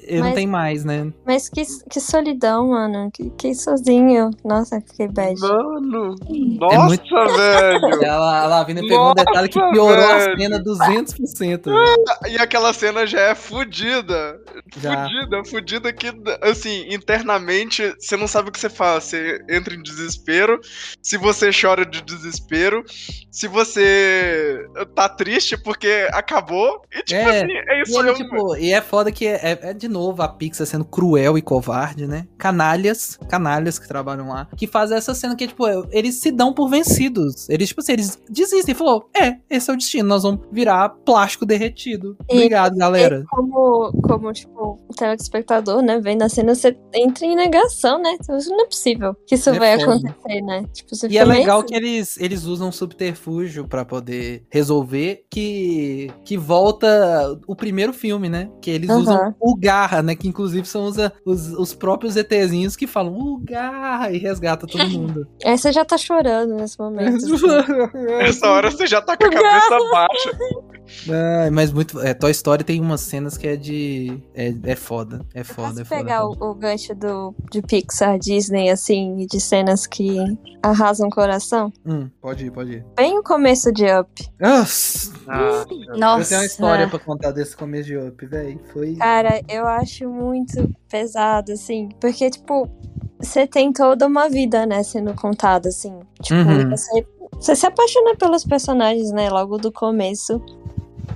Ele 0.06 0.27
não 0.28 0.34
Mas- 0.34 0.34
tem 0.34 0.46
mais, 0.46 0.84
né? 0.84 1.12
Mas 1.26 1.48
que, 1.48 1.62
que 1.90 2.00
solidão, 2.00 2.68
mano. 2.68 3.10
Que, 3.12 3.30
que 3.30 3.54
sozinho. 3.54 4.30
Nossa, 4.44 4.80
fiquei 4.80 5.08
bad. 5.08 5.38
Mano, 5.40 6.14
É 6.30 6.58
nossa, 6.58 6.86
muito- 6.86 7.14
velho. 7.36 8.02
Ela, 8.04 8.42
a 8.42 8.46
Lavina 8.46 8.80
pegou 8.80 8.98
um 8.98 9.02
Nossa, 9.04 9.14
detalhe 9.14 9.48
que 9.48 9.58
piorou 9.70 10.04
a 10.04 10.18
velho. 10.18 10.38
cena 10.38 10.62
200%. 10.62 11.64
velho. 11.64 12.04
E 12.28 12.36
aquela 12.38 12.72
cena 12.72 13.06
já 13.06 13.20
é 13.20 13.34
fudida. 13.34 14.38
Já. 14.76 15.04
Fudida, 15.04 15.44
fudida 15.44 15.92
que, 15.92 16.08
assim, 16.42 16.86
internamente, 16.92 17.94
você 17.98 18.16
não 18.16 18.26
sabe 18.26 18.48
o 18.48 18.52
que 18.52 18.60
você 18.60 18.68
faz. 18.70 19.04
Você 19.04 19.38
entra 19.48 19.74
em 19.74 19.82
desespero. 19.82 20.60
Se 21.02 21.16
você 21.16 21.50
chora 21.50 21.84
de 21.84 22.02
desespero. 22.02 22.82
Se 23.30 23.46
você 23.46 24.66
tá 24.94 25.08
triste 25.08 25.56
porque 25.56 26.08
acabou. 26.12 26.82
E, 26.92 27.02
tipo 27.02 27.20
É, 27.20 27.42
assim, 27.42 27.52
é 27.52 27.78
E, 27.78 27.82
isso. 27.82 27.98
ele, 28.00 28.10
eu- 28.10 28.14
tipo, 28.14 28.56
e 28.56 28.72
é 28.72 28.80
foda 28.80 29.12
que 29.12 29.26
é, 29.26 29.34
é- 29.42 29.70
é 29.70 29.74
de 29.74 29.88
novo 29.88 30.17
a 30.22 30.28
Pixar 30.28 30.66
sendo 30.66 30.84
cruel 30.84 31.36
e 31.38 31.42
covarde, 31.42 32.06
né? 32.06 32.26
Canalhas, 32.36 33.18
canalhas 33.28 33.78
que 33.78 33.86
trabalham 33.88 34.28
lá, 34.28 34.48
que 34.56 34.66
fazem 34.66 34.96
essa 34.96 35.14
cena 35.14 35.34
que, 35.36 35.46
tipo, 35.46 35.64
eles 35.90 36.16
se 36.16 36.30
dão 36.30 36.52
por 36.52 36.68
vencidos. 36.68 37.48
Eles, 37.48 37.68
tipo 37.68 37.80
assim, 37.80 37.92
eles 37.92 38.20
desistem. 38.28 38.74
Falou, 38.74 39.08
é, 39.16 39.36
esse 39.50 39.70
é 39.70 39.74
o 39.74 39.76
destino, 39.76 40.08
nós 40.08 40.22
vamos 40.22 40.40
virar 40.52 40.88
plástico 40.90 41.44
derretido. 41.46 42.16
E- 42.28 42.34
Obrigado, 42.34 42.76
galera. 42.76 43.20
E 43.24 43.26
como, 43.26 43.92
como, 44.02 44.32
tipo, 44.32 44.78
telespectador, 44.96 45.82
né, 45.82 46.00
vendo 46.00 46.22
a 46.22 46.28
cena, 46.28 46.54
você 46.54 46.76
entra 46.94 47.24
em 47.26 47.34
negação, 47.36 48.00
né? 48.00 48.16
Isso 48.36 48.50
não 48.50 48.62
é 48.62 48.66
possível 48.66 49.14
que 49.26 49.34
isso 49.34 49.50
É 49.50 49.58
vai 49.58 49.78
foda. 49.80 49.94
acontecer, 50.08 50.40
né? 50.42 50.64
Tipo, 50.72 50.88
E 51.08 51.18
é 51.18 51.24
legal 51.24 51.58
assim. 51.58 51.68
que 51.68 51.74
eles, 51.74 52.16
eles 52.20 52.44
usam 52.44 52.68
um 52.68 52.72
subterfúgio 52.72 53.66
pra 53.66 53.84
poder 53.84 54.44
resolver 54.50 55.24
que 55.30 56.10
que 56.24 56.36
volta 56.36 57.38
o 57.46 57.54
primeiro 57.54 57.92
filme, 57.92 58.28
né? 58.28 58.50
Que 58.60 58.70
eles 58.70 58.90
Aham. 58.90 59.00
usam 59.00 59.34
o 59.40 59.56
Garra, 59.56 60.02
né? 60.02 60.07
Que 60.14 60.28
inclusive 60.28 60.66
são 60.66 60.84
os, 60.86 60.96
os, 61.24 61.48
os 61.52 61.74
próprios 61.74 62.16
ETzinhos 62.16 62.76
que 62.76 62.86
falam 62.86 63.14
o 63.18 63.38
Garra 63.38 64.10
e 64.10 64.18
resgata 64.18 64.66
todo 64.66 64.86
mundo. 64.90 65.26
Aí 65.44 65.56
você 65.56 65.72
já 65.72 65.84
tá 65.84 65.96
chorando 65.98 66.54
nesse 66.54 66.78
momento. 66.78 67.16
assim. 67.34 68.04
Nessa 68.18 68.48
hora 68.50 68.70
você 68.70 68.86
já 68.86 69.00
tá 69.00 69.16
com 69.16 69.24
a 69.26 69.30
cabeça 69.30 69.78
baixa. 69.90 70.38
Ah, 71.10 71.50
mas 71.52 71.70
muito. 71.72 72.00
É, 72.00 72.14
Toy 72.14 72.30
Story 72.30 72.64
tem 72.64 72.80
umas 72.80 73.00
cenas 73.02 73.36
que 73.36 73.46
é 73.46 73.56
de. 73.56 74.22
É, 74.34 74.54
é 74.64 74.76
foda. 74.76 75.24
É 75.34 75.44
foda, 75.44 75.68
Posso 75.68 75.80
é 75.80 75.84
foda. 75.84 76.00
pegar 76.02 76.14
é 76.16 76.22
o, 76.22 76.32
foda. 76.34 76.44
o 76.46 76.54
gancho 76.54 76.94
do, 76.94 77.34
de 77.50 77.60
Pixar, 77.62 78.18
Disney, 78.18 78.70
assim, 78.70 79.26
de 79.26 79.40
cenas 79.40 79.86
que 79.86 80.16
arrasam 80.62 81.08
o 81.08 81.10
coração? 81.10 81.70
Hum, 81.84 82.08
pode 82.20 82.46
ir, 82.46 82.50
pode 82.50 82.72
ir. 82.72 82.86
Bem 82.96 83.18
o 83.18 83.22
começo 83.22 83.70
de 83.72 83.84
Up. 83.84 84.28
Nossa, 84.40 85.12
Ah, 85.26 85.64
Nossa. 85.96 86.22
eu 86.22 86.28
tenho 86.28 86.40
uma 86.40 86.46
história 86.46 86.84
é. 86.84 86.86
pra 86.86 86.98
contar 86.98 87.30
desse 87.32 87.56
começo 87.56 87.84
de 87.88 87.96
Up, 87.98 88.26
velho. 88.26 88.58
Foi. 88.72 88.96
Cara, 88.96 89.42
eu 89.48 89.66
acho 89.66 89.97
muito 90.06 90.68
pesado, 90.88 91.52
assim, 91.52 91.88
porque, 92.00 92.30
tipo, 92.30 92.68
você 93.20 93.46
tem 93.46 93.72
toda 93.72 94.06
uma 94.06 94.28
vida, 94.28 94.64
né, 94.66 94.82
sendo 94.82 95.14
contada, 95.14 95.68
assim. 95.68 95.98
Tipo, 96.22 96.40
Uhum. 96.40 96.70
você, 96.70 97.06
você 97.32 97.56
se 97.56 97.66
apaixona 97.66 98.14
pelos 98.16 98.44
personagens, 98.44 99.10
né, 99.12 99.28
logo 99.28 99.58
do 99.58 99.72
começo. 99.72 100.40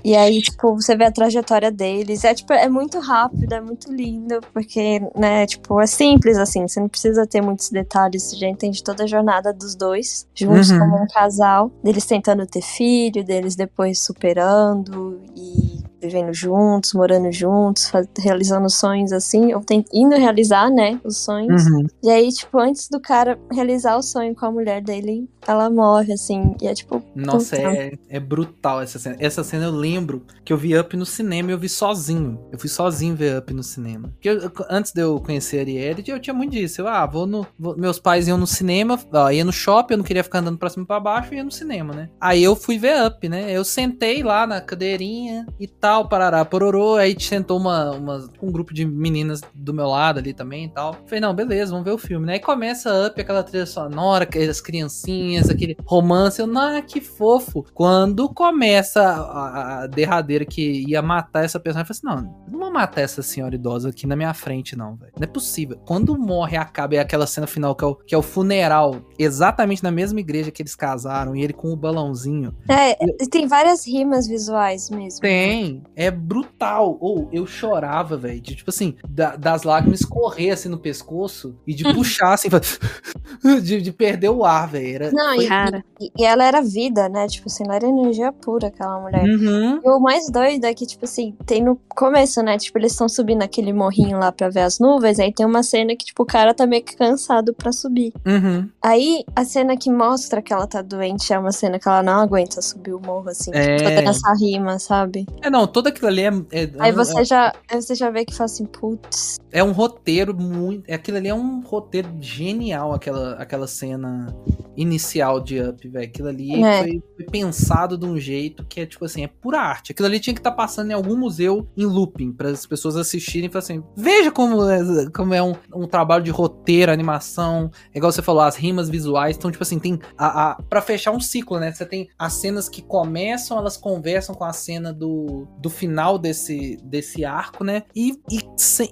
E 0.04 0.16
aí, 0.16 0.42
tipo, 0.42 0.74
você 0.74 0.96
vê 0.96 1.04
a 1.04 1.12
trajetória 1.12 1.70
deles. 1.70 2.24
É, 2.24 2.34
tipo, 2.34 2.52
é 2.52 2.68
muito 2.68 2.98
rápido, 2.98 3.52
é 3.52 3.60
muito 3.60 3.92
lindo, 3.92 4.40
porque, 4.52 5.00
né, 5.14 5.46
tipo, 5.46 5.80
é 5.80 5.86
simples, 5.86 6.38
assim. 6.38 6.66
Você 6.66 6.80
não 6.80 6.88
precisa 6.88 7.24
ter 7.24 7.40
muitos 7.40 7.70
detalhes, 7.70 8.22
você 8.24 8.36
já 8.36 8.48
entende 8.48 8.82
toda 8.82 9.04
a 9.04 9.06
jornada 9.06 9.52
dos 9.52 9.76
dois, 9.76 10.26
juntos 10.34 10.70
Uhum. 10.70 10.78
como 10.80 11.02
um 11.04 11.06
casal. 11.06 11.70
Deles 11.84 12.04
tentando 12.04 12.44
ter 12.46 12.62
filho, 12.62 13.22
deles 13.22 13.54
depois 13.54 14.00
superando 14.00 15.20
e 15.36 15.84
vivendo 16.02 16.32
juntos, 16.34 16.92
morando 16.92 17.30
juntos, 17.30 17.88
faz- 17.88 18.08
realizando 18.18 18.68
sonhos, 18.68 19.12
assim. 19.12 19.54
Ou 19.54 19.60
tem, 19.60 19.84
indo 19.92 20.16
realizar, 20.16 20.68
né, 20.70 21.00
os 21.04 21.18
sonhos. 21.18 21.64
Uhum. 21.66 21.86
E 22.02 22.10
aí, 22.10 22.28
tipo, 22.30 22.58
antes 22.58 22.88
do 22.88 23.00
cara 23.00 23.38
realizar 23.50 23.96
o 23.96 24.02
sonho 24.02 24.34
com 24.34 24.46
a 24.46 24.50
mulher 24.50 24.82
dele, 24.82 25.28
ela 25.46 25.70
morre, 25.70 26.12
assim. 26.12 26.54
E 26.60 26.66
é 26.66 26.74
tipo, 26.74 27.02
Nossa, 27.14 27.56
é, 27.56 27.92
é 28.08 28.20
brutal 28.20 28.80
essa 28.82 28.98
cena. 28.98 29.16
Essa 29.18 29.44
cena 29.44 29.64
eu 29.66 29.70
lembro 29.72 30.24
que 30.44 30.52
eu 30.52 30.56
vi 30.56 30.76
Up 30.78 30.96
no 30.96 31.06
cinema 31.06 31.50
e 31.50 31.52
eu 31.54 31.58
vi 31.58 31.68
sozinho. 31.68 32.38
Eu 32.50 32.58
fui 32.58 32.68
sozinho 32.68 33.14
ver 33.14 33.38
Up 33.38 33.52
no 33.54 33.62
cinema. 33.62 34.08
Porque 34.10 34.28
eu- 34.28 34.50
antes 34.68 34.92
de 34.92 35.00
eu 35.02 35.20
conhecer 35.20 35.58
a 35.58 35.60
Arielle, 35.60 36.02
eu 36.06 36.20
tinha 36.20 36.34
muito 36.34 36.52
disso. 36.52 36.80
Eu, 36.80 36.88
ah, 36.88 37.06
vou 37.06 37.26
no. 37.26 37.46
vou- 37.58 37.76
meus 37.76 37.98
pais 37.98 38.26
iam 38.28 38.36
no 38.38 38.46
cinema, 38.46 38.98
ó, 39.12 39.30
ia 39.30 39.44
no 39.44 39.52
shopping, 39.52 39.94
eu 39.94 39.98
não 39.98 40.04
queria 40.04 40.24
ficar 40.24 40.40
andando 40.40 40.58
pra 40.58 40.68
cima 40.70 40.84
e 40.84 40.86
pra 40.86 40.98
baixo, 41.00 41.34
ia 41.34 41.44
no 41.44 41.50
cinema, 41.52 41.94
né? 41.94 42.08
Aí 42.20 42.42
eu 42.42 42.56
fui 42.56 42.78
ver 42.78 43.06
Up, 43.06 43.28
né? 43.28 43.50
Eu 43.52 43.64
sentei 43.64 44.22
lá 44.22 44.46
na 44.46 44.60
cadeirinha 44.60 45.46
e 45.60 45.66
tal, 45.66 45.91
parará, 46.08 46.44
pororô. 46.44 46.96
Aí 46.96 47.16
sentou 47.18 47.58
uma, 47.58 47.90
uma- 47.92 48.28
um 48.42 48.50
grupo 48.50 48.72
de 48.74 48.84
meninas 48.84 49.40
do 49.54 49.72
meu 49.74 49.86
lado 49.88 50.18
ali 50.18 50.32
também 50.32 50.64
e 50.64 50.68
tal. 50.68 50.94
Falei, 51.06 51.20
não, 51.20 51.34
beleza, 51.34 51.70
vamos 51.72 51.84
ver 51.84 51.92
o 51.92 51.98
filme, 51.98 52.26
né? 52.26 52.34
Aí 52.34 52.40
começa 52.40 53.06
Up, 53.06 53.20
aquela 53.20 53.42
trilha 53.42 53.66
sonora, 53.66 54.24
aquelas 54.24 54.60
criancinhas, 54.60 55.48
aquele 55.50 55.76
romance. 55.84 56.40
Eu, 56.40 56.58
ah, 56.58 56.80
que 56.82 57.00
fofo. 57.00 57.64
Quando 57.74 58.28
começa 58.28 59.02
a, 59.02 59.82
a 59.82 59.86
derradeira 59.86 60.44
que 60.44 60.84
ia 60.88 61.02
matar 61.02 61.44
essa 61.44 61.58
pessoa, 61.60 61.82
eu 61.82 61.86
falei 61.86 61.98
assim: 62.16 62.24
não, 62.26 62.42
não 62.50 62.58
vou 62.60 62.72
matar 62.72 63.00
essa 63.02 63.22
senhora 63.22 63.54
idosa 63.54 63.88
aqui 63.90 64.06
na 64.06 64.16
minha 64.16 64.32
frente, 64.34 64.76
não, 64.76 64.96
velho. 64.96 65.12
Não 65.18 65.24
é 65.24 65.26
possível. 65.26 65.78
Quando 65.86 66.16
morre, 66.18 66.56
acaba, 66.56 66.94
é 66.94 66.98
aquela 66.98 67.26
cena 67.26 67.46
final 67.46 67.74
que 67.74 67.84
é, 67.84 67.86
o, 67.86 67.94
que 67.94 68.14
é 68.14 68.18
o 68.18 68.22
funeral, 68.22 68.96
exatamente 69.18 69.82
na 69.82 69.90
mesma 69.90 70.20
igreja 70.20 70.50
que 70.50 70.62
eles 70.62 70.74
casaram, 70.74 71.34
e 71.34 71.42
ele 71.42 71.52
com 71.52 71.72
o 71.72 71.76
balãozinho. 71.76 72.54
É, 72.68 72.94
tem 73.30 73.46
várias 73.46 73.86
rimas 73.86 74.26
visuais 74.26 74.90
mesmo. 74.90 75.20
Tem, 75.20 75.81
é 75.96 76.10
brutal. 76.10 76.96
Ou 77.00 77.28
eu 77.32 77.46
chorava, 77.46 78.16
velho, 78.16 78.40
de 78.40 78.54
tipo 78.54 78.70
assim, 78.70 78.94
da- 79.08 79.36
das 79.36 79.62
lágrimas 79.62 80.00
escorrer 80.00 80.52
assim 80.52 80.68
no 80.68 80.78
pescoço 80.78 81.54
e 81.66 81.74
de 81.74 81.84
puxar 81.94 82.32
assim, 82.34 82.48
de, 83.62 83.80
de 83.80 83.92
perder 83.92 84.30
o 84.30 84.44
ar, 84.44 84.68
velho. 84.68 84.94
Era- 84.94 85.12
Não, 85.12 85.34
e, 85.40 85.46
Cara. 85.46 85.84
e, 86.00 86.10
e 86.18 86.24
ela 86.24 86.44
era 86.44 86.60
vida, 86.62 87.08
né? 87.08 87.26
Tipo 87.26 87.48
assim, 87.48 87.64
ela 87.64 87.76
era 87.76 87.86
energia 87.86 88.32
pura, 88.32 88.68
aquela 88.68 89.00
mulher. 89.00 89.24
Uhum. 89.24 89.80
E 89.84 89.88
o 89.88 90.00
mais 90.00 90.30
doido 90.30 90.64
é 90.64 90.74
que, 90.74 90.86
tipo 90.86 91.04
assim, 91.04 91.34
tem 91.46 91.62
no 91.62 91.76
começo, 91.88 92.42
né? 92.42 92.56
Tipo, 92.58 92.78
eles 92.78 92.92
estão 92.92 93.08
subindo 93.08 93.42
aquele 93.42 93.72
morrinho 93.72 94.18
lá 94.18 94.30
pra 94.32 94.48
ver 94.48 94.60
as 94.60 94.78
nuvens. 94.78 95.18
Aí 95.18 95.32
tem 95.32 95.44
uma 95.46 95.62
cena 95.62 95.94
que, 95.96 96.04
tipo, 96.06 96.22
o 96.22 96.26
cara 96.26 96.54
tá 96.54 96.66
meio 96.66 96.82
que 96.82 96.96
cansado 96.96 97.54
pra 97.54 97.72
subir. 97.72 98.12
Uhum. 98.26 98.68
Aí 98.82 99.24
a 99.34 99.44
cena 99.44 99.76
que 99.76 99.90
mostra 99.90 100.40
que 100.42 100.52
ela 100.52 100.66
tá 100.66 100.82
doente 100.82 101.32
é 101.32 101.38
uma 101.38 101.52
cena 101.52 101.78
que 101.78 101.88
ela 101.88 102.02
não 102.02 102.20
aguenta 102.20 102.60
subir 102.62 102.92
o 102.92 103.00
morro, 103.00 103.28
assim. 103.28 103.50
É. 103.54 103.76
Tipo, 103.76 103.90
toda 103.96 104.10
essa 104.10 104.34
rima, 104.34 104.78
sabe? 104.78 105.26
É, 105.42 105.50
não, 105.50 105.66
todo 105.72 105.86
aquilo 105.88 106.08
ali 106.08 106.22
é. 106.22 106.28
é 106.52 106.70
Aí 106.78 106.90
é- 106.90 106.92
você 106.92 107.24
já, 107.24 107.52
aí 107.68 107.80
você 107.80 107.94
já 107.94 108.10
vê 108.10 108.24
que 108.24 108.34
fala 108.34 108.44
assim, 108.46 108.66
putz. 108.66 109.38
É 109.50 109.62
um 109.62 109.72
roteiro 109.72 110.34
muito. 110.34 110.90
Aquilo 110.92 111.16
ali 111.16 111.28
é 111.28 111.34
um 111.34 111.60
roteiro 111.60 112.08
genial, 112.20 112.92
aquela, 112.92 113.32
aquela 113.34 113.66
cena 113.66 114.34
inicial 114.76 115.40
de 115.40 115.60
Up, 115.60 115.86
velho. 115.88 116.04
Aquilo 116.06 116.28
ali 116.28 116.62
É. 116.64 116.82
foi, 116.82 117.02
foi 117.16 117.24
pensado 117.26 117.98
de 117.98 118.06
um 118.06 118.18
jeito 118.18 118.64
que 118.64 118.80
é, 118.80 118.86
tipo 118.86 119.04
assim, 119.04 119.24
é 119.24 119.26
pura 119.28 119.60
arte. 119.60 119.92
Aquilo 119.92 120.06
ali 120.06 120.18
tinha 120.20 120.34
que 120.34 120.40
estar 120.40 120.52
passando 120.52 120.90
em 120.90 120.94
algum 120.94 121.16
museu 121.16 121.66
em 121.76 121.84
looping, 121.84 122.32
para 122.32 122.48
as 122.48 122.64
pessoas 122.66 122.96
assistirem 122.96 123.48
e 123.48 123.52
falar 123.52 123.62
assim: 123.64 123.82
veja 123.96 124.30
como 124.30 124.68
é, 124.70 125.10
como 125.10 125.34
é 125.34 125.42
um, 125.42 125.54
um 125.74 125.86
trabalho 125.86 126.24
de 126.24 126.30
roteiro, 126.30 126.92
animação. 126.92 127.70
É 127.94 127.98
igual 127.98 128.10
você 128.12 128.22
falou, 128.22 128.42
as 128.42 128.56
rimas 128.56 128.88
visuais. 128.88 129.36
Então, 129.36 129.50
tipo 129.50 129.62
assim, 129.62 129.78
tem. 129.78 129.98
A, 130.16 130.50
a, 130.50 130.62
pra 130.62 130.80
fechar 130.80 131.12
um 131.12 131.20
ciclo, 131.20 131.58
né? 131.58 131.72
Você 131.72 131.84
tem 131.84 132.08
as 132.18 132.34
cenas 132.34 132.68
que 132.68 132.82
começam, 132.82 133.58
elas 133.58 133.76
conversam 133.76 134.34
com 134.34 134.44
a 134.44 134.52
cena 134.52 134.92
do, 134.92 135.46
do 135.62 135.70
final 135.70 136.18
desse, 136.18 136.76
desse 136.84 137.24
arco, 137.24 137.62
né? 137.64 137.84
E, 137.94 138.18
e, 138.30 138.40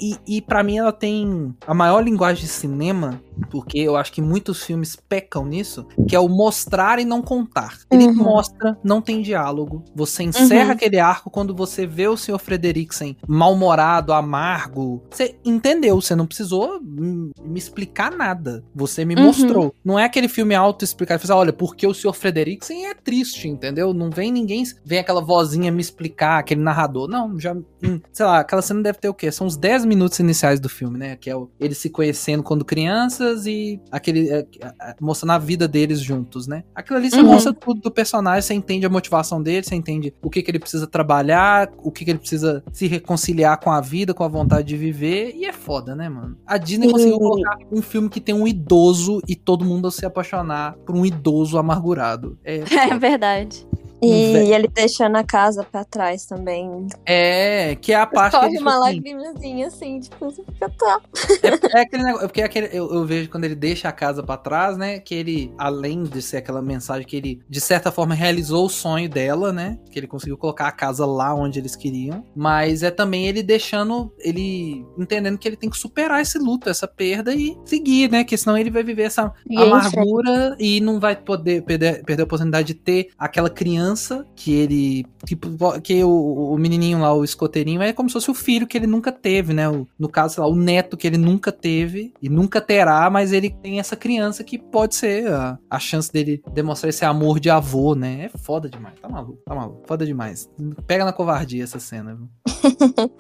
e, 0.01 0.17
e 0.37 0.41
para 0.41 0.63
mim 0.63 0.79
ela 0.79 0.93
tem 0.93 1.55
a 1.67 1.75
maior 1.75 2.01
linguagem 2.03 2.45
de 2.45 2.49
cinema, 2.51 3.21
porque 3.51 3.79
eu 3.79 3.97
acho 3.97 4.13
que 4.13 4.23
muitos 4.23 4.63
filmes 4.63 4.95
pecam 4.97 5.45
nisso, 5.45 5.87
que 6.09 6.15
é 6.15 6.21
o 6.21 6.29
mostrar 6.29 6.99
e 6.99 7.05
não 7.05 7.21
contar. 7.23 7.79
Ele 7.91 8.07
Uhum. 8.07 8.15
mostra, 8.15 8.79
não 8.85 9.01
tem 9.03 9.21
diálogo. 9.23 9.85
Você 9.95 10.23
encerra 10.23 10.67
Uhum. 10.67 10.71
aquele 10.73 10.99
arco 10.99 11.31
quando 11.31 11.55
você 11.55 11.87
vê 11.87 12.07
o 12.07 12.17
Sr. 12.17 12.39
Frederiksen 12.39 13.17
mal-humorado, 13.27 14.13
amargo. 14.13 15.03
Você 15.11 15.37
entendeu, 15.45 16.01
você 16.01 16.15
não 16.15 16.27
precisou 16.27 16.81
me 16.83 17.33
explicar 17.59 18.11
nada. 18.13 18.63
Você 18.75 19.05
me 19.05 19.15
Uhum. 19.17 19.23
mostrou. 19.23 19.75
Não 19.85 19.99
é 19.99 20.05
aquele 20.05 20.29
filme 20.29 20.55
auto-explicado. 20.55 21.21
Você 21.21 21.27
fala, 21.29 21.41
olha, 21.41 21.53
porque 21.53 21.87
o 21.87 21.95
Sr. 21.95 22.13
Frederiksen 22.15 22.87
é 22.87 22.95
triste, 22.95 23.49
entendeu? 23.49 23.93
Não 23.93 24.11
vem 24.11 24.31
ninguém, 24.31 24.63
vem 24.85 24.99
aquela 24.99 25.21
vozinha 25.21 25.73
me 25.73 25.81
explicar, 25.81 26.39
aquele 26.39 26.60
narrador. 26.61 27.09
Não, 27.09 27.39
já, 27.39 27.55
hum, 27.55 28.01
sei 28.13 28.27
lá, 28.27 28.41
aquela 28.41 28.63
cena 28.63 28.83
deve 28.83 28.99
ter 28.99 29.09
o 29.09 29.15
quê? 29.15 29.31
São 29.33 29.47
os 29.47 29.57
10 29.57 29.85
minutos 29.85 30.19
iniciais 30.19 30.61
do 30.61 30.69
filme, 30.69 30.99
né? 30.99 31.17
Que 31.17 31.31
é 31.31 31.37
o, 31.37 31.51
eles 31.59 31.79
se 31.79 31.91
conhecendo 31.91 32.43
quando 32.43 32.65
crianças 32.65 33.47
e 33.47 33.81
aquele 33.91 34.29
é, 34.31 34.47
é, 34.61 34.95
mostrando 35.01 35.33
a 35.33 35.39
vida 35.39 35.67
deles 35.67 36.01
juntos, 36.01 36.47
né? 36.47 36.65
Aquilo 36.75 36.99
ali 36.99 37.11
você 37.11 37.21
Uhum. 37.21 37.27
mostra 37.27 37.53
tudo 37.53 37.81
do 37.81 37.91
personagem, 37.91 38.43
você 38.43 38.55
entende 38.55 38.87
a 38.87 38.89
motivação 38.91 39.43
dele, 39.43 39.65
você 39.65 39.75
entende 39.75 40.15
o 40.23 40.31
que, 40.31 40.43
que 40.43 40.51
ele 40.51 40.59
precisa 40.59 40.87
trabalhar, 40.87 41.71
o 41.79 41.91
que, 41.91 42.05
que 42.05 42.11
ele 42.11 42.19
precisa 42.19 42.63
se 42.73 42.87
reconciliar 42.87 43.59
com 43.61 43.71
a 43.71 43.81
vida, 43.81 44.15
com 44.15 44.25
a 44.25 44.29
vontade 44.29 44.69
de 44.69 44.77
viver, 44.77 45.35
e 45.37 45.45
é 45.45 45.53
foda, 45.53 45.95
né, 45.95 46.09
mano? 46.09 46.37
A 46.47 46.57
Disney 46.59 46.87
Sim. 46.87 46.93
conseguiu 46.93 47.19
colocar 47.19 47.59
um 47.71 47.83
filme 47.83 48.09
que 48.09 48.21
tem 48.21 48.35
um 48.35 48.47
idoso 48.47 49.21
e 49.29 49.35
todo 49.37 49.65
mundo 49.65 49.91
se 49.91 50.05
apaixonar 50.07 50.75
por 50.87 50.95
um 50.97 51.05
idoso 51.05 51.59
amargurado. 51.59 52.39
É, 52.45 52.61
É 52.91 52.99
verdade. 52.99 53.67
E 54.03 54.33
Vé- 54.33 54.47
ele 54.55 54.69
deixando 54.69 55.17
a 55.17 55.25
casa 55.25 55.65
pra 55.65 55.85
trás 55.85 56.25
também. 56.27 56.87
é 57.07 57.77
que 57.81 57.93
é 57.93 57.97
a 57.97 58.07
parte 58.07 58.33
que 58.33 58.39
Corre 58.41 58.53
ele, 58.55 58.61
uma 58.61 58.73
tipo 58.73 58.85
assim, 58.85 58.95
lagrimazinha 58.97 59.67
assim, 59.67 60.01
tipo, 60.01 60.25
você 60.25 60.43
fica 60.45 60.71
tá. 60.71 61.01
É 61.75 61.81
aquele 61.81 62.03
negócio, 62.03 62.29
porque 62.29 62.41
é 62.41 62.45
aquele, 62.45 62.69
eu, 62.73 62.93
eu 62.93 63.05
vejo 63.05 63.29
quando 63.31 63.45
ele 63.45 63.55
deixa 63.55 63.89
a 63.89 63.93
casa 63.93 64.23
pra 64.23 64.37
trás, 64.37 64.77
né? 64.77 64.99
Que 64.99 65.15
ele, 65.15 65.53
além 65.59 66.03
de 66.05 66.23
ser 66.23 66.39
aquela 66.39 66.63
mensagem 66.63 67.07
que 67.07 67.17
ele, 67.17 67.41
de 67.49 67.61
certa 67.61 67.93
forma, 67.93 68.15
realizou 68.15 68.67
o 68.67 68.71
sonho 68.71 69.09
dela, 69.09 69.53
né? 69.53 69.79
Que 69.91 69.99
ele 69.99 70.07
conseguiu 70.07 70.37
colocar 70.39 70.69
a 70.69 70.73
casa 70.73 71.05
lá 71.05 71.35
onde 71.35 71.59
eles 71.59 71.77
queriam. 71.77 72.25
Mas 72.35 72.83
é 72.83 72.91
também 72.91 73.27
ele 73.27 73.43
deixando, 73.43 74.13
ele 74.19 74.85
entendendo 74.99 75.39
que 75.39 75.47
ele 75.49 75.57
tem 75.57 75.69
que 75.71 75.77
superar 75.77 76.21
esse 76.21 76.39
luto, 76.39 76.69
essa 76.69 76.89
perda 76.89 77.35
e 77.35 77.57
seguir, 77.65 78.11
né? 78.11 78.25
Que 78.25 78.37
senão 78.37 78.57
ele 78.57 78.71
vai 78.71 78.83
viver 78.83 79.05
essa 79.05 79.33
E 79.49 79.55
em 79.55 79.63
amargura 79.63 80.57
e 80.59 80.81
não 80.81 80.99
vai 80.99 81.17
poder 81.17 81.63
perder, 81.63 82.05
perder 82.05 82.23
a 82.23 82.25
oportunidade 82.25 82.69
de 82.69 82.75
ter 82.75 83.09
aquela 83.19 83.51
criança 83.51 83.90
que 84.37 84.53
ele. 84.55 85.05
Tipo, 85.25 85.49
que 85.81 86.03
o, 86.05 86.53
o 86.55 86.59
menininho 86.59 87.01
lá, 87.01 87.13
o 87.13 87.25
escoteirinho, 87.25 87.83
é 87.83 87.93
como 87.93 88.09
se 88.09 88.15
fosse 88.15 88.31
o 88.31 88.35
filho 88.35 88.67
que 88.67 88.77
ele 88.79 88.87
nunca 88.87 89.11
teve, 89.13 89.53
né? 89.53 89.69
O- 89.69 89.87
no 89.99 90.09
caso, 90.09 90.35
sei 90.35 90.43
lá, 90.45 90.49
o 90.49 90.55
neto 90.57 90.97
que 90.97 91.07
ele 91.07 91.19
nunca 91.19 91.53
teve 91.53 92.13
e 92.23 92.29
nunca 92.29 92.61
terá, 92.61 93.09
mas 93.11 93.33
ele 93.33 93.51
tem 93.51 93.79
essa 93.81 93.97
criança 93.97 94.43
que 94.45 94.59
pode 94.59 94.95
ser 94.95 95.29
a, 95.33 95.59
a 95.69 95.79
chance 95.79 96.13
dele 96.13 96.43
demonstrar 96.53 96.89
esse 96.91 97.05
amor 97.05 97.39
de 97.41 97.51
avô, 97.51 97.95
né? 97.95 98.31
É 98.33 98.39
foda 98.39 98.69
demais. 98.69 98.95
Tá 99.01 99.09
maluco, 99.09 99.39
tá 99.45 99.55
maluco. 99.55 99.83
Foda 99.87 100.07
demais. 100.07 100.49
Pega 100.87 101.05
na 101.05 101.13
covardia 101.13 101.63
essa 101.65 101.79
cena, 101.79 102.15
viu? 102.15 102.29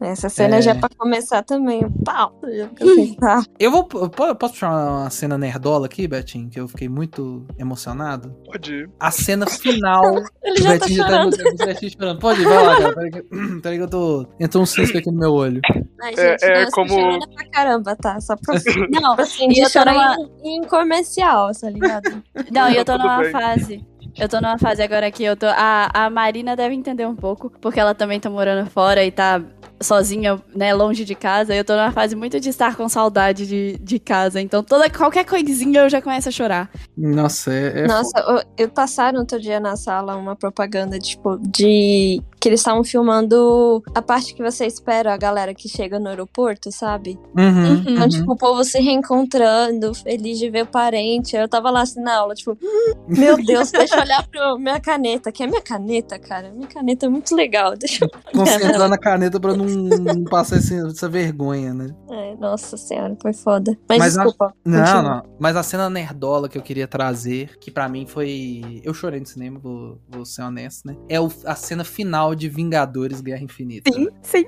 Essa 0.00 0.30
cena 0.30 0.56
É. 0.56 0.62
já 0.62 0.74
pra 0.74 0.88
começar 0.96 1.42
também. 1.42 1.82
Pau! 2.04 2.40
Eu 3.58 3.70
vou. 3.70 3.84
Posso 3.84 4.34
puxar 4.54 4.70
uma 4.70 5.10
cena 5.10 5.36
nerdola 5.36 5.84
aqui, 5.86 6.08
Betinho? 6.08 6.48
Que 6.48 6.58
eu 6.58 6.66
fiquei 6.66 6.88
muito 6.88 7.44
emocionado. 7.58 8.34
Pode 8.46 8.72
ir. 8.74 8.90
A 8.98 9.10
cena 9.10 9.46
final. 9.46 10.02
Ele 10.42 10.62
já 10.62 10.78
tá 10.78 10.88
chorando. 10.88 11.34
o 11.34 11.66
Betinho 11.66 11.92
chorando. 11.92 12.18
Pode 12.20 12.40
ir, 12.42 12.44
vai 12.48 12.64
lá, 12.66 12.76
cara. 12.80 12.94
Peraí 12.94 13.10
que, 13.10 13.22
peraí 13.62 13.78
que 13.78 13.84
eu 13.84 13.90
tô. 13.90 14.26
Entrou 14.38 14.62
um 14.62 14.66
cisco 14.66 14.98
aqui 14.98 15.10
no 15.10 15.18
meu 15.18 15.32
olho. 15.32 15.60
Ai, 16.02 16.14
É- 16.16 16.30
gente, 16.38 16.44
é 16.44 16.62
eu 16.62 16.70
sou 16.70 16.86
como- 16.86 17.34
pra 17.34 17.48
caramba, 17.50 17.96
tá? 17.96 18.20
Só 18.20 18.36
pra 18.36 18.54
Não, 18.90 19.12
assim, 19.14 19.46
E 19.50 19.54
de 19.54 19.60
eu 19.60 19.64
tô 19.66 19.70
chorar 19.70 19.92
numa- 19.94 20.30
em, 20.42 20.62
comercial, 20.64 21.50
tá 21.58 21.70
ligado? 21.70 22.22
não, 22.50 22.70
e 22.70 22.76
eu 22.76 22.84
tô 22.84 22.96
numa 22.98 23.18
bem. 23.18 23.30
fase 23.30 23.84
Eu 24.18 24.28
tô 24.28 24.40
numa 24.40 24.58
fase 24.58 24.82
agora 24.82 25.10
que 25.10 25.22
eu 25.22 25.36
tô. 25.36 25.46
A, 25.46 25.90
a 25.92 26.10
Marina 26.10 26.56
deve 26.56 26.74
entender 26.74 27.06
um 27.06 27.14
pouco, 27.14 27.50
porque 27.60 27.78
ela 27.78 27.94
também 27.94 28.18
tá 28.18 28.28
morando 28.28 28.68
fora 28.70 29.04
e 29.04 29.10
tá 29.10 29.40
sozinha, 29.82 30.40
né, 30.54 30.74
longe 30.74 31.04
de 31.04 31.14
casa. 31.14 31.54
Eu 31.54 31.64
tô 31.64 31.74
numa 31.74 31.92
fase 31.92 32.14
muito 32.14 32.38
de 32.38 32.48
estar 32.48 32.76
com 32.76 32.88
saudade 32.88 33.46
de, 33.46 33.78
de 33.78 33.98
casa. 33.98 34.40
Então, 34.40 34.62
toda 34.62 34.90
qualquer 34.90 35.24
coisinha 35.24 35.80
eu 35.80 35.90
já 35.90 36.02
começo 36.02 36.28
a 36.28 36.32
chorar. 36.32 36.70
Nossa, 36.96 37.52
é. 37.52 37.80
é 37.80 37.86
Nossa, 37.86 38.18
eu, 38.18 38.42
eu 38.58 38.68
passaram 38.68 39.20
outro 39.20 39.40
dia 39.40 39.58
na 39.58 39.76
sala 39.76 40.16
uma 40.16 40.36
propaganda, 40.36 40.98
tipo, 40.98 41.38
de. 41.38 42.22
Que 42.40 42.48
eles 42.48 42.60
estavam 42.60 42.82
filmando 42.82 43.82
a 43.94 44.00
parte 44.00 44.34
que 44.34 44.42
você 44.42 44.64
espera 44.66 45.12
a 45.12 45.16
galera 45.16 45.54
que 45.54 45.68
chega 45.68 45.98
no 45.98 46.08
aeroporto, 46.08 46.72
sabe? 46.72 47.18
Uhum, 47.36 47.74
Então, 47.86 48.02
uhum. 48.04 48.08
tipo, 48.08 48.32
o 48.32 48.36
povo 48.36 48.64
se 48.64 48.78
reencontrando, 48.80 49.94
feliz 49.94 50.38
de 50.38 50.48
ver 50.50 50.62
o 50.62 50.66
parente. 50.66 51.36
Eu 51.36 51.48
tava 51.48 51.70
lá 51.70 51.82
assim 51.82 52.00
na 52.00 52.16
aula, 52.16 52.34
tipo, 52.34 52.56
meu 53.08 53.36
Deus, 53.36 53.70
deixa 53.70 53.96
eu 53.96 54.00
olhar 54.02 54.26
pra 54.28 54.56
minha 54.58 54.80
caneta. 54.80 55.30
Que 55.30 55.42
é 55.42 55.46
minha 55.46 55.60
caneta, 55.60 56.18
cara. 56.18 56.50
Minha 56.50 56.66
caneta 56.68 57.06
é 57.06 57.08
muito 57.08 57.34
legal. 57.34 57.76
Deixa 57.76 58.04
eu. 58.04 58.10
Concentrando 58.32 58.88
na 58.88 58.98
caneta 58.98 59.38
pra 59.38 59.54
não, 59.54 59.66
não 59.66 60.24
passar 60.24 60.56
esse- 60.56 60.74
essa 60.86 61.08
vergonha, 61.08 61.74
né? 61.74 61.94
É, 62.10 62.36
nossa 62.36 62.76
senhora, 62.76 63.16
foi 63.20 63.32
foda. 63.32 63.76
Mas, 63.88 63.98
Mas 63.98 64.16
a- 64.18 64.22
desculpa. 64.24 64.54
Não, 64.64 64.78
continua. 64.80 65.02
não. 65.02 65.22
Mas 65.38 65.56
a 65.56 65.62
cena 65.62 65.90
nerdola 65.90 66.48
que 66.48 66.56
eu 66.56 66.62
queria 66.62 66.86
trazer, 66.88 67.58
que 67.58 67.70
pra 67.70 67.88
mim 67.88 68.06
foi. 68.06 68.80
Eu 68.84 68.94
chorei 68.94 69.20
no 69.20 69.26
cinema, 69.26 69.58
vou, 69.58 69.98
vou 70.08 70.24
ser 70.24 70.42
honesto, 70.42 70.86
né? 70.86 70.96
É 71.08 71.20
o- 71.20 71.30
a 71.44 71.54
cena 71.54 71.84
final 71.84 72.29
de 72.34 72.48
Vingadores 72.48 73.20
Guerra 73.20 73.42
Infinita. 73.42 73.92
Sim, 73.92 74.08
sim. 74.22 74.44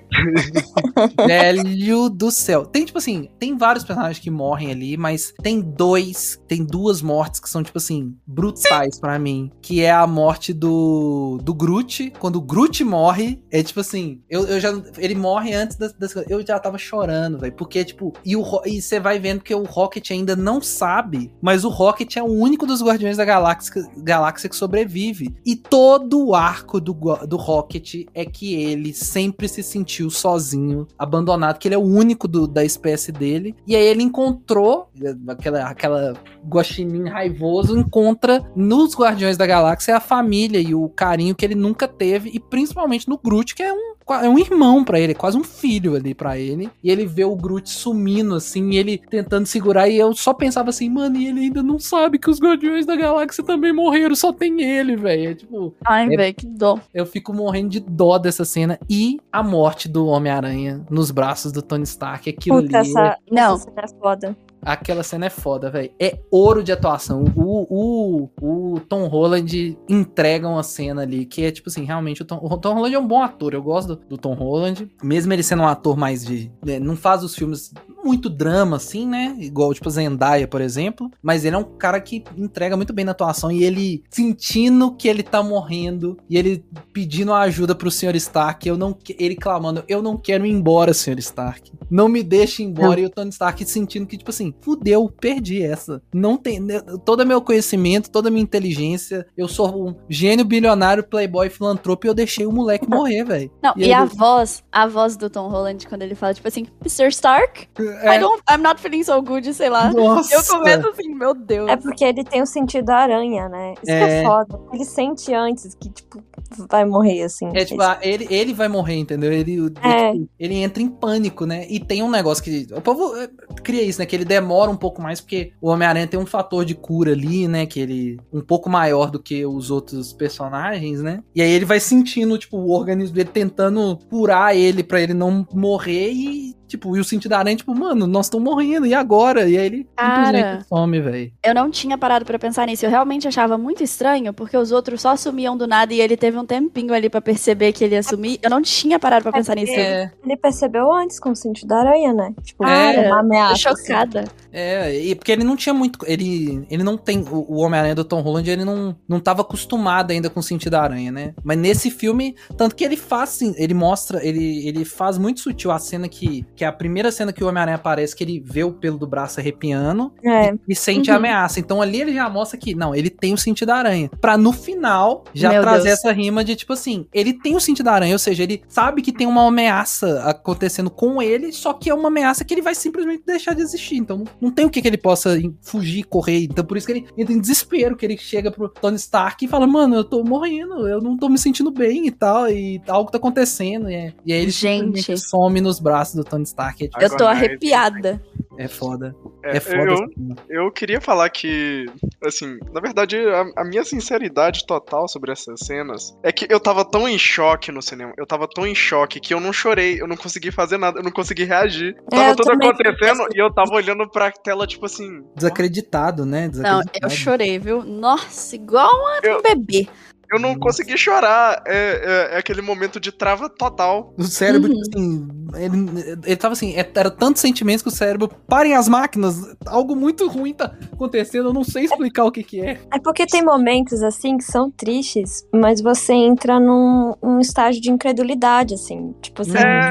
Velho 1.26 2.08
do 2.08 2.30
céu. 2.30 2.64
Tem, 2.64 2.84
tipo 2.84 2.98
assim, 2.98 3.28
tem 3.38 3.56
vários 3.56 3.84
personagens 3.84 4.18
que 4.18 4.30
morrem 4.30 4.70
ali, 4.70 4.96
mas 4.96 5.32
tem 5.42 5.60
dois, 5.60 6.40
tem 6.46 6.64
duas 6.64 7.02
mortes 7.02 7.40
que 7.40 7.48
são, 7.48 7.62
tipo 7.62 7.78
assim, 7.78 8.14
brutais 8.26 8.98
pra 8.98 9.18
mim. 9.18 9.50
Que 9.60 9.82
é 9.82 9.90
a 9.90 10.06
morte 10.06 10.52
do, 10.52 11.38
do 11.42 11.54
Groot. 11.54 12.12
Quando 12.18 12.36
o 12.36 12.40
Groot 12.40 12.84
morre, 12.84 13.42
é 13.50 13.62
tipo 13.62 13.80
assim, 13.80 14.20
eu, 14.28 14.46
eu 14.46 14.60
já. 14.60 14.70
Ele 14.98 15.14
morre 15.14 15.54
antes 15.54 15.76
das, 15.76 15.92
das. 15.92 16.14
Eu 16.28 16.44
já 16.44 16.58
tava 16.58 16.78
chorando, 16.78 17.38
velho. 17.38 17.52
Porque, 17.54 17.84
tipo, 17.84 18.12
e 18.24 18.36
e 18.66 18.82
você 18.82 19.00
vai 19.00 19.18
vendo 19.18 19.42
que 19.42 19.54
o 19.54 19.64
Rocket 19.64 20.10
ainda 20.10 20.34
não 20.36 20.60
sabe, 20.60 21.32
mas 21.40 21.64
o 21.64 21.68
Rocket 21.68 22.16
é 22.16 22.22
o 22.22 22.26
único 22.26 22.66
dos 22.66 22.82
Guardiões 22.82 23.16
da 23.16 23.24
Galáxia, 23.24 23.88
galáxia 23.96 24.48
que 24.48 24.56
sobrevive. 24.56 25.34
E 25.44 25.56
todo 25.56 26.26
o 26.26 26.34
arco 26.34 26.80
do, 26.80 26.92
do 27.26 27.36
Rocket 27.36 27.71
é 28.14 28.24
que 28.24 28.54
ele 28.54 28.92
sempre 28.92 29.48
se 29.48 29.62
sentiu 29.62 30.10
sozinho, 30.10 30.86
abandonado, 30.98 31.58
que 31.58 31.68
ele 31.68 31.74
é 31.74 31.78
o 31.78 31.82
único 31.82 32.26
do- 32.26 32.46
da 32.46 32.64
espécie 32.64 33.12
dele. 33.12 33.54
E 33.66 33.76
aí 33.76 33.84
ele 33.84 34.02
encontrou 34.02 34.88
aquela, 35.28 35.64
aquela 35.68 36.14
guaxinim 36.46 37.08
raivoso, 37.08 37.78
encontra 37.78 38.44
nos 38.56 38.94
Guardiões 38.94 39.36
da 39.36 39.46
Galáxia 39.46 39.96
a 39.96 40.00
família 40.00 40.60
e 40.60 40.74
o 40.74 40.88
carinho 40.88 41.34
que 41.34 41.44
ele 41.44 41.54
nunca 41.54 41.86
teve, 41.86 42.30
e 42.32 42.40
principalmente 42.40 43.08
no 43.08 43.18
Groot, 43.18 43.54
que 43.54 43.62
é 43.62 43.72
um, 43.72 43.94
é 44.10 44.28
um 44.28 44.38
irmão 44.38 44.84
pra 44.84 44.98
ele, 45.00 45.12
é 45.12 45.14
quase 45.14 45.36
um 45.36 45.44
filho 45.44 45.94
ali 45.94 46.14
pra 46.14 46.38
ele. 46.38 46.70
E 46.82 46.90
ele 46.90 47.06
vê 47.06 47.24
o 47.24 47.34
Groot 47.36 47.68
sumindo 47.68 48.34
assim, 48.34 48.70
e 48.70 48.76
ele 48.76 48.98
tentando 48.98 49.46
segurar, 49.46 49.88
e 49.88 49.96
eu 49.96 50.12
só 50.14 50.32
pensava 50.34 50.70
assim, 50.70 50.88
mano, 50.88 51.16
e 51.16 51.26
ele 51.28 51.40
ainda 51.40 51.62
não 51.62 51.78
sabe 51.78 52.18
que 52.18 52.28
os 52.30 52.38
Guardiões 52.40 52.84
da 52.86 52.96
Galáxia 52.96 53.44
também 53.44 53.72
morreram, 53.72 54.14
só 54.14 54.32
tem 54.32 54.60
ele, 54.62 54.96
velho. 54.96 55.30
É 55.30 55.34
tipo, 55.34 55.74
Ai, 55.84 56.06
É- 56.12 56.16
velho, 56.16 56.34
que 56.34 56.46
dó. 56.46 56.78
eu 56.92 57.06
fico 57.06 57.32
morrendo 57.32 57.70
de 57.70 57.80
dó 57.80 58.18
dessa 58.18 58.44
cena. 58.44 58.78
E 58.88 59.18
a 59.30 59.42
morte 59.42 59.88
do 59.88 60.06
Homem-Aranha 60.06 60.84
nos 60.90 61.10
braços 61.10 61.52
do 61.52 61.62
Tony 61.62 61.84
Stark. 61.84 62.28
Aquilo 62.28 62.62
Puta, 62.62 62.78
ali. 62.78 62.88
essa, 62.90 63.16
Não. 63.30 63.54
essa 63.54 63.64
cena 63.64 63.82
é 63.82 63.88
foda. 64.00 64.36
Aquela 64.62 65.02
cena 65.02 65.26
é 65.26 65.30
foda, 65.30 65.70
velho. 65.70 65.90
É 65.98 66.18
ouro 66.30 66.62
de 66.62 66.70
atuação. 66.70 67.24
O, 67.36 67.66
o, 67.68 68.74
o 68.74 68.80
Tom 68.80 69.06
Holland 69.08 69.76
entrega 69.88 70.48
uma 70.48 70.62
cena 70.62 71.02
ali 71.02 71.26
que 71.26 71.44
é 71.44 71.50
tipo 71.50 71.68
assim, 71.68 71.84
realmente 71.84 72.22
o 72.22 72.24
Tom, 72.24 72.38
o 72.42 72.56
Tom 72.56 72.74
Holland 72.74 72.94
é 72.94 72.98
um 72.98 73.06
bom 73.06 73.22
ator. 73.22 73.54
Eu 73.54 73.62
gosto 73.62 73.96
do, 73.96 74.08
do 74.10 74.18
Tom 74.18 74.34
Holland. 74.34 74.88
Mesmo 75.02 75.32
ele 75.32 75.42
sendo 75.42 75.62
um 75.62 75.66
ator 75.66 75.96
mais 75.96 76.24
de. 76.24 76.50
né, 76.64 76.78
não 76.78 76.96
faz 76.96 77.24
os 77.24 77.34
filmes 77.34 77.72
muito 78.04 78.28
drama, 78.28 78.76
assim, 78.76 79.06
né? 79.06 79.36
Igual, 79.38 79.74
tipo, 79.74 79.90
Zendaya, 79.90 80.46
por 80.46 80.60
exemplo. 80.60 81.10
Mas 81.22 81.44
ele 81.44 81.56
é 81.56 81.58
um 81.58 81.64
cara 81.64 82.00
que 82.00 82.24
entrega 82.36 82.76
muito 82.76 82.92
bem 82.92 83.04
na 83.04 83.12
atuação. 83.12 83.50
E 83.50 83.64
ele 83.64 84.04
sentindo 84.10 84.94
que 84.94 85.08
ele 85.08 85.22
tá 85.22 85.42
morrendo. 85.42 86.16
E 86.28 86.36
ele 86.36 86.64
pedindo 86.92 87.32
ajuda 87.32 87.74
pro 87.74 87.90
Sr. 87.90 88.14
Stark. 88.16 88.68
Eu 88.68 88.76
não, 88.76 88.96
ele 89.18 89.34
clamando: 89.34 89.84
Eu 89.88 90.00
não 90.02 90.16
quero 90.16 90.46
ir 90.46 90.50
embora, 90.50 90.94
Sr. 90.94 91.18
Stark. 91.18 91.72
Não 91.92 92.08
me 92.08 92.22
deixe 92.22 92.62
embora. 92.62 92.98
E 92.98 93.04
o 93.04 93.10
Tony 93.10 93.28
Stark 93.30 93.62
sentindo 93.66 94.06
que, 94.06 94.16
tipo 94.16 94.30
assim, 94.30 94.54
fudeu, 94.62 95.08
perdi 95.20 95.62
essa. 95.62 96.00
Não 96.12 96.36
tem. 96.38 96.58
né, 96.58 96.80
Todo 97.04 97.26
meu 97.26 97.40
conhecimento, 97.42 98.10
toda 98.10 98.30
minha 98.30 98.42
inteligência. 98.42 99.26
Eu 99.36 99.46
sou 99.46 99.88
um 99.88 99.94
gênio 100.08 100.44
bilionário, 100.44 101.04
playboy, 101.04 101.50
filantropo. 101.50 102.06
E 102.06 102.08
eu 102.08 102.14
deixei 102.14 102.46
o 102.46 102.52
moleque 102.52 102.88
morrer, 102.88 103.24
velho. 103.24 103.50
Não, 103.62 103.74
E 103.76 103.80
e, 103.80 103.84
ele- 103.84 103.92
a 103.92 104.04
voz, 104.06 104.64
a 104.72 104.86
voz 104.86 105.16
do 105.16 105.28
Tom 105.28 105.48
Holland, 105.48 105.86
quando 105.86 106.00
ele 106.02 106.14
fala, 106.14 106.32
tipo 106.32 106.48
assim, 106.48 106.66
Mr. 106.80 107.08
Stark, 107.08 107.68
I 107.78 108.18
don't, 108.18 108.42
I'm 108.50 108.62
not 108.62 108.80
feeling 108.80 109.04
so 109.04 109.20
good, 109.22 109.52
sei 109.52 109.68
lá. 109.68 109.92
Nossa. 109.92 110.34
Eu 110.34 110.42
começo 110.44 110.88
assim, 110.88 111.14
meu 111.14 111.34
Deus. 111.34 111.68
É 111.68 111.76
porque 111.76 112.04
ele 112.04 112.24
tem 112.24 112.40
o 112.40 112.46
sentido 112.46 112.86
da 112.86 112.96
aranha, 112.96 113.48
né? 113.50 113.72
Isso 113.74 113.82
que 113.84 113.90
É. 113.92 114.22
é 114.22 114.24
foda. 114.24 114.58
Ele 114.72 114.84
sente 114.84 115.34
antes 115.34 115.74
que, 115.74 115.90
tipo, 115.90 116.22
vai 116.70 116.84
morrer, 116.84 117.22
assim. 117.22 117.50
É 117.54 117.64
tipo, 117.64 117.82
ah, 117.82 117.98
ele, 118.00 118.26
ele 118.30 118.54
vai 118.54 118.68
morrer, 118.68 118.94
entendeu? 118.96 119.30
Ele, 119.32 119.72
É. 119.82 120.12
tipo, 120.12 120.28
ele 120.38 120.54
entra 120.56 120.82
em 120.82 120.88
pânico, 120.88 121.44
né? 121.44 121.66
E 121.68 121.81
tem 121.86 122.02
um 122.02 122.10
negócio 122.10 122.42
que. 122.42 122.66
O 122.72 122.80
povo 122.80 123.16
é, 123.16 123.28
cria 123.62 123.82
isso, 123.82 123.98
né? 123.98 124.06
Que 124.06 124.16
ele 124.16 124.24
demora 124.24 124.70
um 124.70 124.76
pouco 124.76 125.00
mais, 125.00 125.20
porque 125.20 125.52
o 125.60 125.68
Homem-Aranha 125.68 126.06
tem 126.06 126.18
um 126.18 126.26
fator 126.26 126.64
de 126.64 126.74
cura 126.74 127.12
ali, 127.12 127.48
né? 127.48 127.66
Que 127.66 127.80
ele. 127.80 128.20
um 128.32 128.40
pouco 128.40 128.68
maior 128.68 129.10
do 129.10 129.20
que 129.20 129.44
os 129.44 129.70
outros 129.70 130.12
personagens, 130.12 131.02
né? 131.02 131.22
E 131.34 131.42
aí 131.42 131.50
ele 131.50 131.64
vai 131.64 131.80
sentindo, 131.80 132.38
tipo, 132.38 132.56
o 132.56 132.70
organismo 132.70 133.14
dele 133.14 133.30
tentando 133.32 133.98
curar 134.10 134.56
ele 134.56 134.82
pra 134.82 135.00
ele 135.00 135.14
não 135.14 135.46
morrer 135.52 136.10
e. 136.12 136.54
Tipo, 136.72 136.96
e 136.96 137.00
o 137.00 137.04
sentido 137.04 137.30
da 137.32 137.38
aranha, 137.38 137.54
tipo, 137.56 137.74
mano, 137.74 138.06
nós 138.06 138.24
estamos 138.26 138.42
morrendo, 138.50 138.86
e 138.86 138.94
agora? 138.94 139.46
E 139.46 139.58
aí 139.58 139.66
ele 139.66 139.86
Cara. 139.94 140.24
simplesmente 140.26 140.68
some, 140.68 141.00
velho. 141.00 141.32
Eu 141.44 141.54
não 141.54 141.70
tinha 141.70 141.98
parado 141.98 142.24
pra 142.24 142.38
pensar 142.38 142.66
nisso. 142.66 142.86
Eu 142.86 142.90
realmente 142.90 143.28
achava 143.28 143.58
muito 143.58 143.82
estranho, 143.82 144.32
porque 144.32 144.56
os 144.56 144.72
outros 144.72 145.02
só 145.02 145.14
sumiam 145.16 145.54
do 145.54 145.66
nada 145.66 145.92
e 145.92 146.00
ele 146.00 146.16
teve 146.16 146.38
um 146.38 146.46
tempinho 146.46 146.94
ali 146.94 147.10
pra 147.10 147.20
perceber 147.20 147.72
que 147.72 147.84
ele 147.84 147.94
ia 147.94 148.02
sumir. 148.02 148.38
Eu 148.42 148.48
não 148.48 148.62
tinha 148.62 148.98
parado 148.98 149.22
pra 149.22 149.32
pensar 149.32 149.54
nisso. 149.56 149.74
É, 149.74 150.10
Ele 150.24 150.36
percebeu 150.36 150.90
antes 150.90 151.20
com 151.20 151.30
o 151.32 151.36
sentido 151.36 151.68
da 151.68 151.80
aranha, 151.80 152.12
né? 152.14 152.32
Tipo, 152.42 152.64
É. 152.66 153.06
uma 153.06 153.20
ameaça. 153.20 153.68
assim. 153.68 153.82
chocada. 153.86 154.24
É, 154.50 154.94
e 154.98 155.14
porque 155.14 155.30
ele 155.32 155.44
não 155.44 155.56
tinha 155.56 155.74
muito. 155.74 155.98
Ele, 156.06 156.66
ele 156.70 156.82
não 156.82 156.96
tem. 156.96 157.20
O, 157.30 157.54
o 157.54 157.60
Homem-Aranha 157.60 157.94
do 157.94 158.04
Tom 158.04 158.20
Holland, 158.22 158.50
ele 158.50 158.64
não, 158.64 158.96
não 159.08 159.20
tava 159.20 159.42
acostumado 159.42 160.10
ainda 160.10 160.30
com 160.30 160.40
o 160.40 160.42
sentido 160.42 160.72
da 160.72 160.82
aranha, 160.82 161.10
né? 161.12 161.34
Mas 161.44 161.58
nesse 161.58 161.90
filme, 161.90 162.34
tanto 162.56 162.74
que 162.74 162.84
ele 162.84 162.96
faz, 162.96 163.30
assim, 163.30 163.54
ele 163.58 163.74
mostra, 163.74 164.24
ele, 164.26 164.66
ele 164.66 164.84
faz 164.84 165.18
muito 165.18 165.40
sutil 165.40 165.70
a 165.70 165.78
cena 165.78 166.08
que. 166.08 166.46
Que 166.54 166.61
é 166.64 166.66
a 166.68 166.72
primeira 166.72 167.10
cena 167.12 167.32
que 167.32 167.42
o 167.42 167.48
Homem-Aranha 167.48 167.76
aparece, 167.76 168.14
que 168.14 168.24
ele 168.24 168.40
vê 168.44 168.64
o 168.64 168.72
pelo 168.72 168.98
do 168.98 169.06
braço 169.06 169.40
arrepiando 169.40 170.12
É. 170.24 170.54
e 170.68 170.74
sente 170.74 171.10
Uhum. 171.10 171.14
a 171.16 171.18
ameaça. 171.18 171.60
Então 171.60 171.80
ali 171.82 172.00
ele 172.00 172.14
já 172.14 172.28
mostra 172.28 172.58
que, 172.58 172.74
não, 172.74 172.94
ele 172.94 173.10
tem 173.10 173.32
o 173.34 173.38
sentido 173.38 173.68
da 173.68 173.76
aranha. 173.76 174.10
Pra 174.20 174.36
no 174.36 174.52
final 174.52 175.24
já 175.34 175.50
Meu 175.50 175.62
trazer 175.62 175.88
Deus. 175.88 175.98
essa 175.98 176.12
rima 176.12 176.44
de 176.44 176.56
tipo 176.56 176.72
assim, 176.72 177.06
ele 177.12 177.32
tem 177.32 177.54
o 177.56 177.60
sentido 177.60 177.86
da 177.86 177.92
aranha, 177.92 178.14
ou 178.14 178.18
seja, 178.18 178.42
ele 178.42 178.62
sabe 178.68 179.02
que 179.02 179.12
tem 179.12 179.26
uma 179.26 179.46
ameaça 179.46 180.22
acontecendo 180.24 180.90
com 180.90 181.20
ele, 181.22 181.52
só 181.52 181.72
que 181.72 181.90
é 181.90 181.94
uma 181.94 182.08
ameaça 182.08 182.44
que 182.44 182.52
ele 182.54 182.62
vai 182.62 182.74
simplesmente 182.74 183.22
deixar 183.26 183.54
de 183.54 183.62
existir. 183.62 183.96
Então 183.96 184.18
não, 184.18 184.24
não 184.40 184.50
tem 184.50 184.64
o 184.66 184.70
que, 184.70 184.80
que 184.82 184.88
ele 184.88 184.98
possa 184.98 185.38
fugir, 185.60 186.04
correr. 186.04 186.44
Então 186.44 186.64
por 186.64 186.76
isso 186.76 186.86
que 186.86 186.92
ele 186.92 187.06
entra 187.16 187.32
em 187.32 187.40
desespero, 187.40 187.96
que 187.96 188.04
ele 188.04 188.16
chega 188.18 188.50
pro 188.50 188.68
Tony 188.68 188.96
Stark 188.96 189.44
e 189.44 189.48
fala, 189.48 189.66
mano, 189.66 189.94
eu 189.96 190.04
tô 190.04 190.22
morrendo, 190.24 190.86
eu 190.88 191.00
não 191.00 191.16
tô 191.16 191.28
me 191.28 191.38
sentindo 191.38 191.70
bem 191.70 192.06
e 192.06 192.10
tal, 192.10 192.48
e 192.50 192.80
algo 192.88 193.10
tá 193.10 193.18
acontecendo. 193.18 193.90
E, 193.90 193.94
é- 193.94 194.12
e 194.24 194.32
aí 194.32 194.40
ele 194.42 194.50
Gente. 194.50 195.16
some 195.18 195.60
nos 195.60 195.78
braços 195.80 196.14
do 196.14 196.24
Tony 196.24 196.42
Stark. 196.52 196.84
É, 196.84 196.88
tipo, 196.88 197.02
Eu 197.02 197.16
tô 197.16 197.26
arrepiada. 197.26 198.22
é 198.58 198.68
foda. 198.68 199.14
É, 199.42 199.56
É 199.56 199.60
foda. 199.60 199.76
eu, 199.90 199.94
assim. 199.94 200.34
eu 200.48 200.70
queria 200.70 201.00
falar 201.00 201.28
que, 201.30 201.86
assim, 202.24 202.58
na 202.72 202.80
verdade, 202.80 203.16
a, 203.18 203.62
a 203.62 203.64
minha 203.64 203.82
sinceridade 203.84 204.66
total 204.66 205.08
sobre 205.08 205.32
essas 205.32 205.60
cenas 205.60 206.16
é 206.22 206.30
que 206.30 206.46
eu 206.52 206.60
tava 206.60 206.84
tão 206.84 207.08
em 207.08 207.18
choque 207.18 207.72
no 207.72 207.80
cinema, 207.82 208.12
eu 208.18 208.26
tava 208.26 208.46
tão 208.46 208.66
em 208.66 208.74
choque 208.74 209.18
que 209.20 209.32
eu 209.34 209.40
não 209.40 209.52
chorei, 209.52 210.00
eu 210.00 210.06
não 210.06 210.16
consegui 210.16 210.50
fazer 210.52 210.76
nada, 210.78 210.98
eu 211.00 211.02
não 211.02 211.10
consegui 211.10 211.44
reagir. 211.44 211.96
É, 212.12 212.16
Tava 212.16 212.36
tudo 212.36 212.52
acontecendo 212.52 213.26
e 213.34 213.38
eu 213.38 213.52
tava 213.52 213.72
olhando 213.74 214.08
pra 214.08 214.30
tela, 214.30 214.66
tipo 214.66 214.86
assim. 214.86 215.22
Desacreditado, 215.34 216.24
né? 216.26 216.42
Não, 216.42 216.50
Desacreditado. 216.50 217.04
eu 217.06 217.10
chorei, 217.10 217.58
viu? 217.58 217.82
Nossa, 217.82 218.54
igual 218.54 218.90
uma- 218.94 219.20
Eu- 219.22 219.38
um 219.38 219.42
bebê. 219.42 219.88
Eu 220.32 220.38
não 220.38 220.58
consegui 220.58 220.96
chorar. 220.96 221.62
É, 221.66 222.28
é- 222.32 222.34
é 222.34 222.38
aquele 222.38 222.62
momento 222.62 222.98
de 222.98 223.12
trava 223.12 223.48
total. 223.48 224.14
O 224.16 224.24
cérebro, 224.24 224.72
Uhum. 224.72 224.80
assim, 224.80 225.28
ele, 225.56 226.16
ele 226.24 226.36
tava 226.36 226.52
assim, 226.52 226.74
é- 226.74 226.90
era 226.94 227.10
tantos 227.10 227.42
sentimentos 227.42 227.82
que 227.82 227.88
o 227.88 227.92
cérebro, 227.92 228.28
parem 228.48 228.74
as 228.74 228.88
máquinas, 228.88 229.36
algo 229.66 229.94
muito 229.94 230.26
ruim 230.28 230.54
tá 230.54 230.72
acontecendo, 230.92 231.48
eu 231.48 231.52
não 231.52 231.64
sei 231.64 231.84
explicar 231.84 232.24
o 232.24 232.32
que 232.32 232.42
que 232.42 232.60
é. 232.60 232.80
É 232.92 232.98
porque 232.98 233.26
tem 233.26 233.44
momentos 233.44 234.02
assim 234.02 234.36
que 234.38 234.44
são 234.44 234.70
tristes, 234.70 235.46
mas 235.52 235.80
você 235.80 236.12
entra 236.14 236.58
num, 236.58 237.14
num 237.22 237.38
estágio 237.40 237.80
de 237.82 237.90
incredulidade, 237.90 238.74
assim. 238.74 239.14
Tipo, 239.20 239.44
você 239.44 239.58
É, 239.58 239.62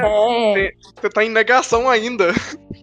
quer. 0.54 0.72
Você 1.00 1.08
tá 1.10 1.24
em 1.24 1.30
negação 1.30 1.88
ainda. 1.88 2.32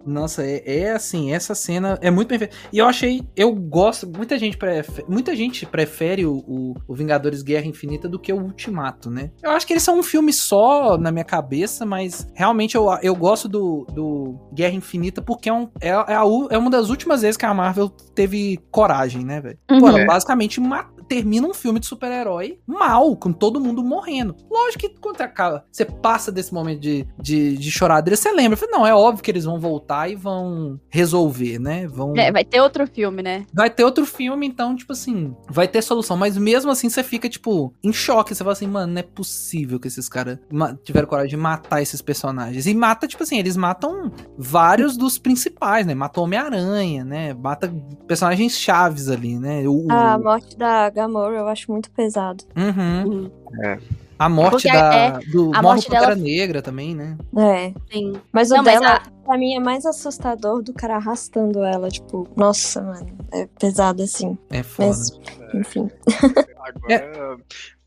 Nossa, 0.05 0.43
é, 0.43 0.63
é 0.65 0.91
assim, 0.91 1.33
essa 1.33 1.53
cena 1.55 1.97
é 2.01 2.09
muito 2.09 2.27
perfeita. 2.27 2.55
E 2.71 2.77
eu 2.77 2.85
achei, 2.87 3.21
eu 3.35 3.53
gosto, 3.53 4.07
muita 4.07 4.37
gente 4.37 4.57
prefere, 4.57 5.05
muita 5.07 5.35
gente 5.35 5.65
prefere 5.65 6.25
o, 6.25 6.37
o, 6.47 6.75
o 6.87 6.95
Vingadores 6.95 7.41
Guerra 7.41 7.67
Infinita 7.67 8.07
do 8.07 8.19
que 8.19 8.31
o 8.31 8.41
Ultimato, 8.41 9.09
né? 9.09 9.31
Eu 9.41 9.51
acho 9.51 9.65
que 9.67 9.73
eles 9.73 9.83
são 9.83 9.99
um 9.99 10.03
filme 10.03 10.31
só 10.33 10.97
na 10.97 11.11
minha 11.11 11.25
cabeça, 11.25 11.85
mas 11.85 12.27
realmente 12.33 12.75
eu, 12.75 12.87
eu 13.01 13.15
gosto 13.15 13.47
do, 13.47 13.85
do 13.93 14.39
Guerra 14.53 14.73
Infinita 14.75 15.21
porque 15.21 15.49
é, 15.49 15.53
um, 15.53 15.69
é, 15.81 15.89
é, 15.89 15.93
a, 15.93 16.23
é 16.49 16.57
uma 16.57 16.69
das 16.69 16.89
últimas 16.89 17.21
vezes 17.21 17.37
que 17.37 17.45
a 17.45 17.53
Marvel 17.53 17.89
teve 17.89 18.59
coragem, 18.71 19.23
né, 19.23 19.41
velho? 19.41 19.57
Uhum. 19.69 19.79
Pô, 19.79 19.87
ela 19.89 20.05
basicamente 20.05 20.59
ma- 20.59 20.89
termina 21.09 21.47
um 21.47 21.53
filme 21.53 21.79
de 21.79 21.87
super-herói 21.87 22.59
mal, 22.67 23.15
com 23.17 23.33
todo 23.33 23.59
mundo 23.59 23.83
morrendo. 23.83 24.35
Lógico 24.49 24.79
que 24.81 24.89
quando 25.01 25.19
acaba, 25.21 25.65
você 25.71 25.83
passa 25.83 26.31
desse 26.31 26.53
momento 26.53 26.79
de, 26.79 27.05
de, 27.19 27.57
de 27.57 27.71
choradeira, 27.71 28.15
você 28.15 28.31
lembra. 28.31 28.55
Fala, 28.55 28.71
Não, 28.71 28.87
é 28.87 28.93
óbvio 28.93 29.23
que 29.23 29.31
eles 29.31 29.43
vão 29.45 29.59
voltar 29.59 30.09
e 30.09 30.15
vão 30.15 30.79
resolver, 30.89 31.59
né? 31.59 31.87
Vão... 31.87 32.13
É, 32.15 32.31
vai 32.31 32.45
ter 32.45 32.61
outro 32.61 32.85
filme, 32.87 33.21
né? 33.23 33.45
Vai 33.53 33.69
ter 33.69 33.83
outro 33.83 34.05
filme, 34.05 34.45
então, 34.47 34.75
tipo 34.75 34.93
assim, 34.93 35.35
vai 35.49 35.67
ter 35.67 35.81
solução. 35.81 36.15
Mas 36.15 36.37
mesmo 36.37 36.69
assim, 36.71 36.89
você 36.89 37.01
fica, 37.03 37.27
tipo, 37.27 37.73
em 37.83 37.91
choque. 37.91 38.35
Você 38.35 38.43
fala 38.43 38.53
assim, 38.53 38.67
mano, 38.67 38.93
não 38.93 38.99
é 38.99 39.03
possível 39.03 39.79
que 39.79 39.87
esses 39.87 40.07
caras 40.07 40.37
tiveram 40.83 41.07
coragem 41.07 41.31
de 41.31 41.37
matar 41.37 41.81
esses 41.81 42.01
personagens. 42.01 42.67
E 42.67 42.73
mata, 42.75 43.07
tipo 43.07 43.23
assim, 43.23 43.39
eles 43.39 43.57
matam 43.57 44.11
vários 44.37 44.95
dos 44.95 45.17
principais, 45.17 45.85
né? 45.85 45.95
Matou 45.95 46.23
Homem-Aranha, 46.25 47.03
né? 47.03 47.33
Mata 47.33 47.73
personagens 48.07 48.53
chaves 48.57 49.09
ali, 49.09 49.37
né? 49.39 49.67
O, 49.67 49.87
o- 49.87 49.91
A 49.91 50.17
morte 50.19 50.55
da 50.57 50.89
Gamora 50.99 51.35
eu 51.37 51.47
acho 51.47 51.71
muito 51.71 51.89
pesado. 51.91 52.43
Uhum. 52.57 53.31
É. 53.63 53.77
A 54.17 54.27
morte 54.27 54.51
Porque 54.63 54.71
da, 54.71 54.93
é- 54.95 55.19
do 55.31 55.51
a 55.55 55.61
morte 55.61 55.89
dela- 55.89 56.13
Negra 56.13 56.61
também, 56.61 56.93
né? 56.93 57.17
É. 57.37 57.73
Sim. 57.91 58.19
Mas 58.33 58.51
o 58.51 58.55
Não, 58.57 58.63
mas 58.63 58.73
dela, 58.81 58.95
a- 58.97 59.01
pra 59.25 59.37
mim, 59.37 59.55
é 59.55 59.59
mais 59.61 59.85
assustador 59.85 60.61
do 60.61 60.73
cara 60.73 60.97
arrastando 60.97 61.63
ela. 61.63 61.87
Tipo, 61.89 62.27
nossa, 62.35 62.81
mano. 62.81 63.07
É 63.31 63.47
pesado 63.57 64.03
assim. 64.03 64.37
É 64.49 64.61
foda. 64.61 64.89
Mas, 64.89 65.19
enfim. 65.53 65.89
Agora, 66.59 67.37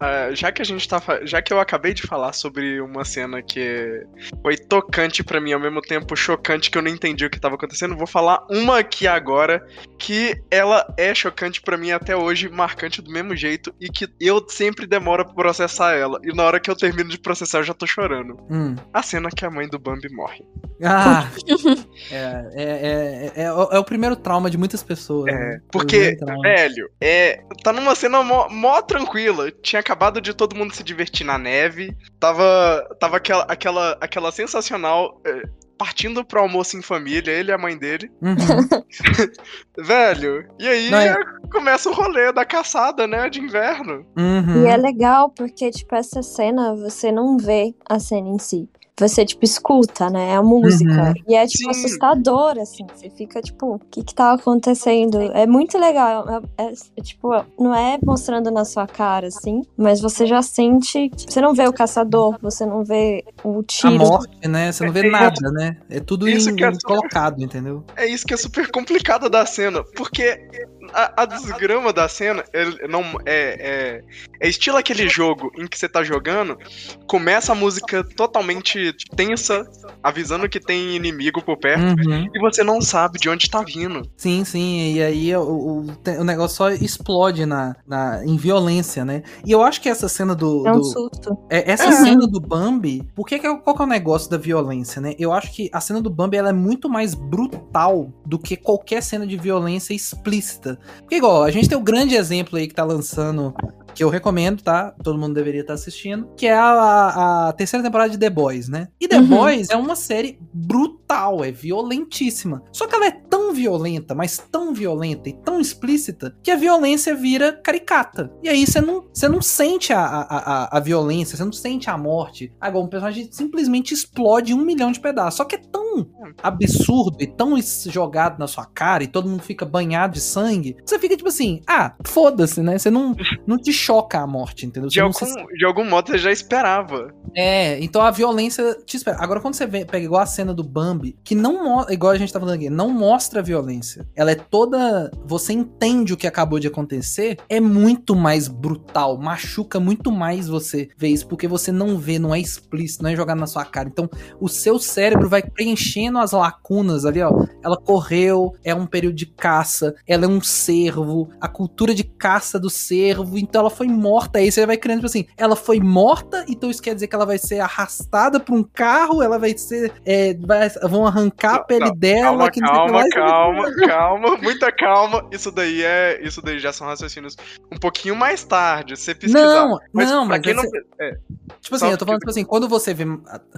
ah, 0.02 0.34
já 0.34 0.50
que 0.52 0.60
a 0.62 0.64
gente 0.64 0.88
tá. 0.88 1.00
Já 1.24 1.40
que 1.40 1.52
eu 1.52 1.60
acabei 1.60 1.94
de 1.94 2.02
falar 2.02 2.32
sobre 2.32 2.80
uma 2.80 3.04
cena 3.04 3.40
que 3.42 4.04
foi 4.42 4.56
tocante 4.56 5.22
pra 5.22 5.40
mim, 5.40 5.52
ao 5.52 5.60
mesmo 5.60 5.80
tempo 5.80 6.16
chocante, 6.16 6.70
que 6.70 6.76
eu 6.78 6.82
não 6.82 6.90
entendi 6.90 7.24
o 7.24 7.30
que 7.30 7.40
tava 7.40 7.54
acontecendo, 7.54 7.96
vou 7.96 8.06
falar 8.06 8.44
uma 8.50 8.78
aqui 8.78 9.06
agora, 9.06 9.64
que 9.98 10.34
ela 10.50 10.86
é 10.96 11.14
chocante 11.14 11.60
pra 11.62 11.76
mim 11.76 11.92
até 11.92 12.16
hoje, 12.16 12.48
marcante 12.48 13.00
do 13.00 13.10
mesmo 13.10 13.34
jeito, 13.36 13.74
e 13.80 13.88
que 13.88 14.08
eu 14.20 14.44
sempre 14.48 14.86
demoro 14.86 15.24
pra 15.24 15.34
processar 15.34 15.94
ela. 15.94 16.18
E 16.24 16.34
na 16.34 16.42
hora 16.44 16.60
que 16.60 16.70
eu 16.70 16.76
termino 16.76 17.08
de 17.10 17.18
processar, 17.18 17.58
eu 17.58 17.64
já 17.64 17.74
tô 17.74 17.86
chorando. 17.86 18.36
Hum. 18.50 18.74
A 18.92 19.02
cena 19.02 19.28
que 19.30 19.44
a 19.44 19.50
mãe 19.50 19.68
do 19.68 19.78
Bambi 19.78 20.08
morre. 20.14 20.44
Ah! 20.84 21.28
é, 22.10 22.16
é, 22.16 22.62
é, 22.62 23.32
é, 23.36 23.44
é 23.44 23.52
o- 23.52 23.68
é 23.72 23.78
o 23.78 23.84
primeiro 23.84 24.16
trauma 24.16 24.50
de 24.50 24.58
muitas 24.58 24.82
pessoas. 24.82 25.32
É, 25.32 25.38
né? 25.38 25.60
porque, 25.70 26.16
velho, 26.42 26.90
é, 27.00 27.40
tá 27.62 27.72
numa 27.72 27.94
cena 27.94 28.22
mó, 28.22 28.48
mó 28.48 28.80
tranquila. 28.82 29.50
Tinha 29.62 29.82
acabado 29.92 30.20
de 30.22 30.33
todo 30.33 30.57
mundo 30.57 30.74
se 30.74 30.83
divertir 30.83 31.24
na 31.24 31.37
neve. 31.38 31.94
Tava, 32.18 32.87
tava 32.98 33.18
aquela, 33.18 33.44
aquela, 33.44 33.98
aquela 34.00 34.33
sensacional. 34.33 35.20
é, 35.26 35.42
partindo 35.76 36.24
pro 36.24 36.38
almoço 36.40 36.76
em 36.76 36.83
família, 36.83 37.33
ele 37.33 37.50
e 37.50 37.52
a 37.52 37.59
mãe 37.59 37.76
dele. 37.76 38.09
Uhum. 38.22 38.37
Velho, 39.76 40.46
e 40.57 40.68
aí 40.68 40.94
é- 40.94 41.16
começa 41.50 41.90
o 41.90 41.92
rolê 41.92 42.33
da 42.33 42.44
caçada, 42.44 43.05
né, 43.09 43.28
de 43.28 43.40
inverno. 43.40 44.07
Uhum. 44.16 44.64
E 44.64 44.68
é 44.68 44.76
legal 44.76 45.31
porque, 45.31 45.70
tipo, 45.70 45.92
essa 45.96 46.22
cena 46.22 46.72
você 46.76 47.11
não 47.11 47.37
vê 47.37 47.74
a 47.85 47.98
cena 47.98 48.28
em 48.28 48.38
si. 48.38 48.68
Você, 49.00 49.24
tipo, 49.24 49.42
escuta, 49.44 50.11
né? 50.11 50.37
A 50.37 50.42
música. 50.42 51.09
Uhum. 51.09 51.14
E 51.26 51.35
é, 51.35 51.46
tipo, 51.46 51.72
Sim. 51.72 51.85
assustador, 51.87 52.59
assim. 52.59 52.87
Você 52.94 53.09
fica, 53.09 53.40
tipo, 53.40 53.76
o 53.76 53.78
que 53.90 54.05
que 54.05 54.14
tá 54.14 54.33
acontecendo? 54.35 55.18
É 55.33 55.46
muito 55.46 55.78
legal. 55.78 56.28
É, 56.59 56.64
é- 56.64 56.72
é, 56.98 57.02
tipo, 57.02 57.31
não 57.59 57.74
é 57.74 57.98
mostrando 58.05 58.50
na 58.50 58.64
sua 58.66 58.87
cara, 58.87 59.28
assim. 59.28 59.62
Mas 59.78 60.00
você 60.00 60.26
já 60.26 60.42
sente. 60.42 61.11
Você 61.16 61.40
não 61.40 61.55
vê 61.55 61.66
o 61.66 61.72
caçador, 61.72 62.37
você 62.40 62.66
não 62.66 62.85
vê 62.85 63.24
o 63.42 63.61
A 63.61 63.62
tiro. 63.62 63.96
morte, 63.98 64.46
né? 64.46 64.70
Você 64.70 64.85
não 64.85 64.92
vê 64.92 65.07
É, 65.07 65.11
nada, 65.11 65.50
né? 65.52 65.76
É 65.88 65.98
tudo 65.98 66.28
Isso 66.28 66.50
em- 66.50 66.57
que 66.57 66.64
é- 66.64 66.72
colocado, 66.85 67.42
entendeu? 67.42 67.83
É 67.96 68.07
isso 68.07 68.26
que 68.26 68.35
é 68.35 68.37
super 68.37 68.70
complicado 68.70 69.28
da 69.31 69.46
cena, 69.46 69.83
porque 69.96 70.48
a, 70.92 71.23
a 71.23 71.27
desgrama 71.27 71.92
da 71.92 72.09
cena 72.09 72.45
é, 72.53 72.87
não, 72.88 73.03
é, 73.25 74.01
é, 74.01 74.05
é 74.40 74.49
estilo 74.49 74.77
aquele 74.77 75.09
jogo 75.09 75.51
em 75.57 75.66
que 75.66 75.79
você 75.79 75.88
tá 75.88 76.03
jogando, 76.03 76.59
começa 77.07 77.53
a 77.53 77.55
música 77.55 78.03
totalmente 78.05 78.92
tensa, 79.16 79.64
avisando 80.03 80.49
que 80.49 80.59
tem 80.61 80.97
inimigo 80.97 81.42
por 81.42 81.57
perto, 81.59 81.83
Uhum. 81.83 82.29
e 82.35 82.40
você 82.40 82.62
não 82.64 82.81
sabe 82.81 83.18
de 83.18 83.29
onde 83.29 83.49
tá 83.51 83.62
vindo. 83.62 84.09
Sim, 84.16 84.45
sim, 84.45 84.95
e 84.95 85.03
aí 85.03 85.37
o, 85.37 85.42
o, 85.42 85.87
o 86.21 86.25
negócio 86.25 86.57
só 86.57 86.71
explode 86.71 87.45
na, 87.47 87.77
na, 87.87 88.25
em 88.25 88.37
violência, 88.37 89.05
né? 89.05 89.23
E 89.45 89.53
eu 89.53 89.62
acho 89.62 89.81
que 89.81 89.88
essa 89.88 90.09
cena 90.09 90.35
do. 90.35 90.66
É 90.66 90.73
um 90.73 90.77
do- 90.79 90.85
susto. 90.85 91.38
é, 91.51 91.71
essa 91.71 91.85
É. 91.85 91.92
cena 91.92 92.27
do 92.27 92.40
Bambi, 92.40 93.07
por 93.14 93.27
que 93.27 93.38
que 93.38 93.47
é, 93.47 93.55
qual 93.57 93.77
que 93.77 93.83
é 93.83 93.85
o 93.85 93.88
negócio 93.88 94.31
da 94.31 94.37
violência, 94.38 95.01
né? 95.01 95.14
Eu 95.18 95.33
acho 95.33 95.53
que 95.53 95.71
a 95.73 95.81
cena 95.81 96.01
do 96.01 96.11
Bambi 96.11 96.37
ela 96.37 96.49
é 96.51 96.53
muito 96.53 96.88
mais 96.88 97.14
brutal 97.14 98.12
do 98.27 98.38
que 98.38 98.57
qualquer 98.57 99.03
cena 99.03 99.27
de 99.27 99.37
violência 99.37 99.95
explícita. 99.95 100.71
Porque, 101.00 101.16
igual, 101.16 101.42
a 101.42 101.50
gente 101.50 101.68
tem 101.68 101.76
o 101.78 101.82
grande 101.82 102.14
exemplo 102.14 102.58
aí 102.58 102.66
que 102.66 102.74
tá 102.74 102.85
lançando, 102.85 103.54
que 103.94 104.02
eu 104.02 104.08
recomendo, 104.08 104.62
tá? 104.62 104.94
Todo 105.02 105.18
mundo 105.18 105.35
deveria 105.35 105.61
estar 105.62 105.74
assistindo, 105.74 106.28
que 106.37 106.46
é 106.46 106.54
a, 106.54 107.48
a 107.48 107.52
terceira 107.52 107.82
temporada 107.85 108.11
de 108.11 108.18
The 108.18 108.30
Boys, 108.30 108.68
né? 108.68 108.88
E 109.00 109.06
The 109.08 109.18
Uhum. 109.18 109.26
Boys 109.28 109.70
é 109.70 109.76
uma 109.76 109.94
série 109.96 110.38
brutal, 110.52 111.44
é 111.44 111.50
violentíssima. 111.50 112.62
Só 112.72 112.87
que 112.87 112.94
ela 112.94 113.06
é 113.06 113.11
tão 113.52 113.54
violenta, 113.54 114.14
mas 114.14 114.38
tão 114.38 114.72
violenta 114.74 115.28
e 115.28 115.32
tão 115.32 115.60
explícita, 115.60 116.34
que 116.42 116.50
a 116.50 116.56
violência 116.56 117.14
vira 117.14 117.52
caricata. 117.52 118.32
E 118.42 118.48
aí 118.48 118.66
você 118.66 118.80
não, 118.80 119.04
você 119.12 119.28
não 119.28 119.42
sente 119.42 119.92
a, 119.92 120.00
a, 120.00 120.20
a, 120.64 120.76
a 120.78 120.80
violência, 120.80 121.36
você 121.36 121.44
não 121.44 121.52
sente 121.52 121.90
a 121.90 121.98
morte. 121.98 122.52
Agora, 122.60 122.84
um 122.84 122.88
personagem 122.88 123.28
simplesmente 123.30 123.92
explode 123.94 124.54
um 124.54 124.64
milhão 124.64 124.90
de 124.90 125.00
pedaços. 125.00 125.36
Só 125.36 125.44
que 125.44 125.56
é 125.56 125.58
tão 125.58 126.06
absurdo 126.42 127.18
e 127.20 127.26
tão 127.26 127.56
jogado 127.86 128.38
na 128.38 128.46
sua 128.46 128.64
cara 128.64 129.04
e 129.04 129.06
todo 129.06 129.28
mundo 129.28 129.42
fica 129.42 129.64
banhado 129.66 130.14
de 130.14 130.20
sangue, 130.20 130.76
você 130.84 130.98
fica 130.98 131.16
tipo 131.16 131.28
assim, 131.28 131.60
ah, 131.66 131.94
foda-se, 132.06 132.62
né? 132.62 132.78
Você 132.78 132.90
não, 132.90 133.14
não 133.46 133.58
te 133.58 133.72
choca 133.72 134.18
a 134.20 134.26
morte, 134.26 134.66
entendeu? 134.66 134.88
De 134.88 134.94
Você 134.96 135.00
algum, 135.00 135.12
se 135.26 135.56
de 135.58 135.64
algum 135.64 135.84
modo 135.88 136.10
você 136.10 136.18
já 136.18 136.32
esperava. 136.32 137.12
é, 137.36 137.78
então 137.82 138.00
a 138.02 138.10
violência 138.10 138.76
te 138.86 138.96
espera. 138.96 139.18
Agora, 139.20 139.40
quando 139.40 139.54
você 139.54 139.66
vê- 139.66 139.84
pega 139.84 140.04
igual 140.04 140.22
a 140.22 140.26
cena 140.26 140.54
do 140.54 140.62
Bambi, 140.64 141.16
que 141.22 141.34
não 141.34 141.64
mostra, 141.64 141.92
igual 141.94 142.12
a 142.12 142.18
gente 142.18 142.32
tá 142.32 142.40
falando 142.40 142.54
aqui, 142.54 142.70
não 142.70 142.88
mostra 142.90 143.41
a 143.42 143.44
violência. 143.44 144.07
Ela 144.14 144.31
é 144.31 144.35
toda. 144.35 145.11
Você 145.26 145.52
entende 145.52 146.12
o 146.12 146.16
que 146.16 146.26
acabou 146.26 146.59
de 146.59 146.68
acontecer, 146.68 147.38
é 147.48 147.61
muito 147.61 148.14
mais 148.14 148.48
brutal, 148.48 149.18
machuca 149.18 149.78
muito 149.78 150.11
mais 150.11 150.48
você 150.48 150.88
ver 150.96 151.09
isso, 151.09 151.26
porque 151.26 151.46
você 151.48 151.70
não 151.70 151.98
vê, 151.98 152.18
não 152.18 152.35
é 152.35 152.40
explícito, 152.40 153.02
não 153.02 153.11
é 153.11 153.16
jogado 153.16 153.38
na 153.38 153.46
sua 153.46 153.64
cara. 153.64 153.88
Então, 153.88 154.09
o 154.40 154.48
seu 154.48 154.78
cérebro 154.78 155.28
vai 155.28 155.42
preenchendo 155.42 156.18
as 156.18 156.33
lacunas 156.33 157.05
ali, 157.05 157.20
ó. 157.20 157.44
Ela 157.62 157.76
correu, 157.76 158.55
é 158.64 158.74
um 158.74 158.87
período 158.87 159.16
de 159.16 159.26
caça, 159.26 159.94
ela 160.07 160.24
é 160.24 160.28
um 160.28 160.40
cervo, 160.40 161.28
a 161.40 161.48
cultura 161.48 161.94
de 161.94 162.05
caça 162.05 162.59
do 162.59 162.70
cervo, 162.70 163.38
então 163.38 163.61
ela 163.61 163.70
foi 163.70 163.87
morta. 163.88 164.38
Aí 164.38 164.50
você 164.50 164.64
vai 164.66 164.76
crendo, 164.76 165.00
tipo 165.00 165.07
assim, 165.07 165.26
ela 165.37 165.57
foi 165.57 165.81
morta, 165.81 166.44
então 166.48 166.70
isso 166.70 166.83
quer 166.83 166.94
dizer 166.94 167.09
que 167.09 167.14
ela 167.14 167.26
vai 167.26 167.38
ser 167.38 167.61
arrastada 167.61 168.38
pra 168.38 168.55
um 168.55 168.62
carro, 168.62 169.22
ela 169.22 169.38
vai 169.38 169.57
ser. 169.57 169.92
é, 170.05 170.35
vai- 170.35 170.68
vão 170.88 171.07
arrancar 171.07 171.57
a 171.57 171.64
pele 171.64 171.87
não, 171.87 171.96
dela. 171.96 172.22
Calma, 172.22 172.50
que 172.50 172.61
não 172.61 172.68
calma, 172.72 172.92
mais. 172.92 173.14
Calma, 173.30 173.70
calma, 173.87 174.37
muita 174.38 174.72
calma. 174.72 175.26
Isso 175.30 175.50
daí 175.50 175.82
é. 175.82 176.20
Isso 176.22 176.40
daí 176.42 176.58
já 176.58 176.72
são 176.72 176.87
raciocínios 176.87 177.37
um 177.72 177.78
pouquinho 177.78 178.16
mais 178.16 178.44
tarde. 178.44 178.96
Você 178.96 179.14
pesquisar. 179.14 179.42
Não, 179.66 179.78
mas 179.92 180.11
não, 180.11 180.24
mas 180.24 180.40
quem 180.40 180.54
não. 180.54 180.64
esse- 180.64 180.85
é, 181.00 181.16
Tipo 181.61 181.76
assim, 181.76 181.90
eu 181.90 181.96
tô 181.98 182.04
falando, 182.04 182.20
tipo 182.20 182.30
assim, 182.30 182.44
quando 182.44 182.68
você 182.68 182.92
vê. 182.92 183.04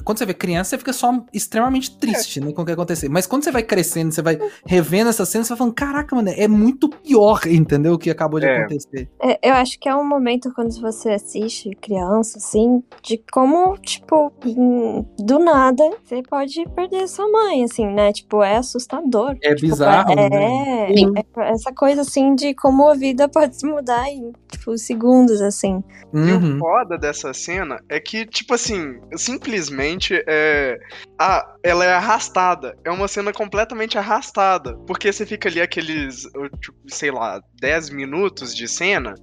Quando 0.05 0.18
você 0.18 0.27
vê 0.27 0.35
criança, 0.35 0.70
você 0.70 0.79
fica 0.79 0.92
só 0.92 1.12
extremamente 1.33 1.96
triste, 1.98 2.40
né? 2.40 2.53
Com 2.53 2.62
o 2.62 2.64
que 2.66 2.72
acontecer. 2.72 3.09
Mas 3.09 3.27
quando 3.27 3.44
você 3.44 3.50
vai 3.50 3.62
crescendo, 3.62 4.12
você 4.12 4.20
vai 4.22 4.38
revendo 4.66 5.09
essa 5.11 5.24
cena, 5.24 5.42
você 5.44 5.50
vai 5.50 5.59
falando, 5.59 5.74
caraca, 5.74 6.14
mano, 6.14 6.29
é 6.31 6.46
muito 6.48 6.88
pior, 6.88 7.40
entendeu? 7.48 7.94
O 7.94 7.98
que 7.98 8.11
acabou 8.11 8.40
de 8.40 8.46
É. 8.46 8.59
acontecer. 8.59 9.09
É, 9.22 9.38
eu 9.48 9.55
acho 9.55 9.79
que 9.79 9.88
é 9.88 9.94
um 9.96 10.07
momento 10.07 10.53
quando 10.55 10.79
você 10.81 11.11
assiste 11.11 11.70
criança, 11.81 12.38
assim, 12.38 12.83
de 13.03 13.22
como, 13.33 13.77
tipo, 13.79 14.33
em- 14.44 15.07
do 15.18 15.38
nada 15.38 15.83
você 16.05 16.22
pode 16.22 16.62
perder 16.74 17.09
sua 17.09 17.29
mãe, 17.31 17.64
assim, 17.64 17.87
né? 17.87 18.12
Tipo, 18.12 18.42
é 18.42 18.57
assustador. 18.57 19.37
É 19.42 19.54
Tipo, 19.55 19.69
bizarro, 19.69 20.12
é, 20.12 20.31
né? 20.31 20.88
Sim. 20.97 21.12
é 21.17 21.51
essa 21.51 21.73
coisa, 21.73 22.01
assim, 22.03 22.35
de 22.35 22.55
como 22.55 22.88
a 22.88 22.95
vida 22.95 23.29
pode 23.31 23.57
se 23.57 23.67
mudar 23.67 24.09
em, 24.09 24.33
tipo, 24.51 24.77
segundos, 24.79 25.40
assim. 25.40 25.83
E 26.12 26.17
Uhum. 26.17 26.57
o 26.57 26.59
foda 26.61 26.97
dessa 26.97 27.33
cena 27.35 27.81
é 27.88 27.99
que, 27.99 28.25
tipo 28.27 28.55
assim, 28.55 29.01
simplesmente 29.17 30.23
é. 30.29 30.79
A, 31.19 31.55
ela 31.62 31.85
é 31.85 31.93
arrastada. 31.95 32.77
É 32.85 32.90
uma 32.90 33.09
cena 33.09 33.33
completamente 33.33 33.99
arrastada. 33.99 34.75
Porque 34.87 35.12
você 35.12 35.27
fica 35.27 35.49
ali 35.49 35.61
aqueles, 35.61 36.23
tipo, 36.61 36.77
sei 36.88 37.11
lá, 37.11 37.40
10 37.61 37.90
minutos 37.90 38.55
de 38.55 38.69
cena. 38.69 39.14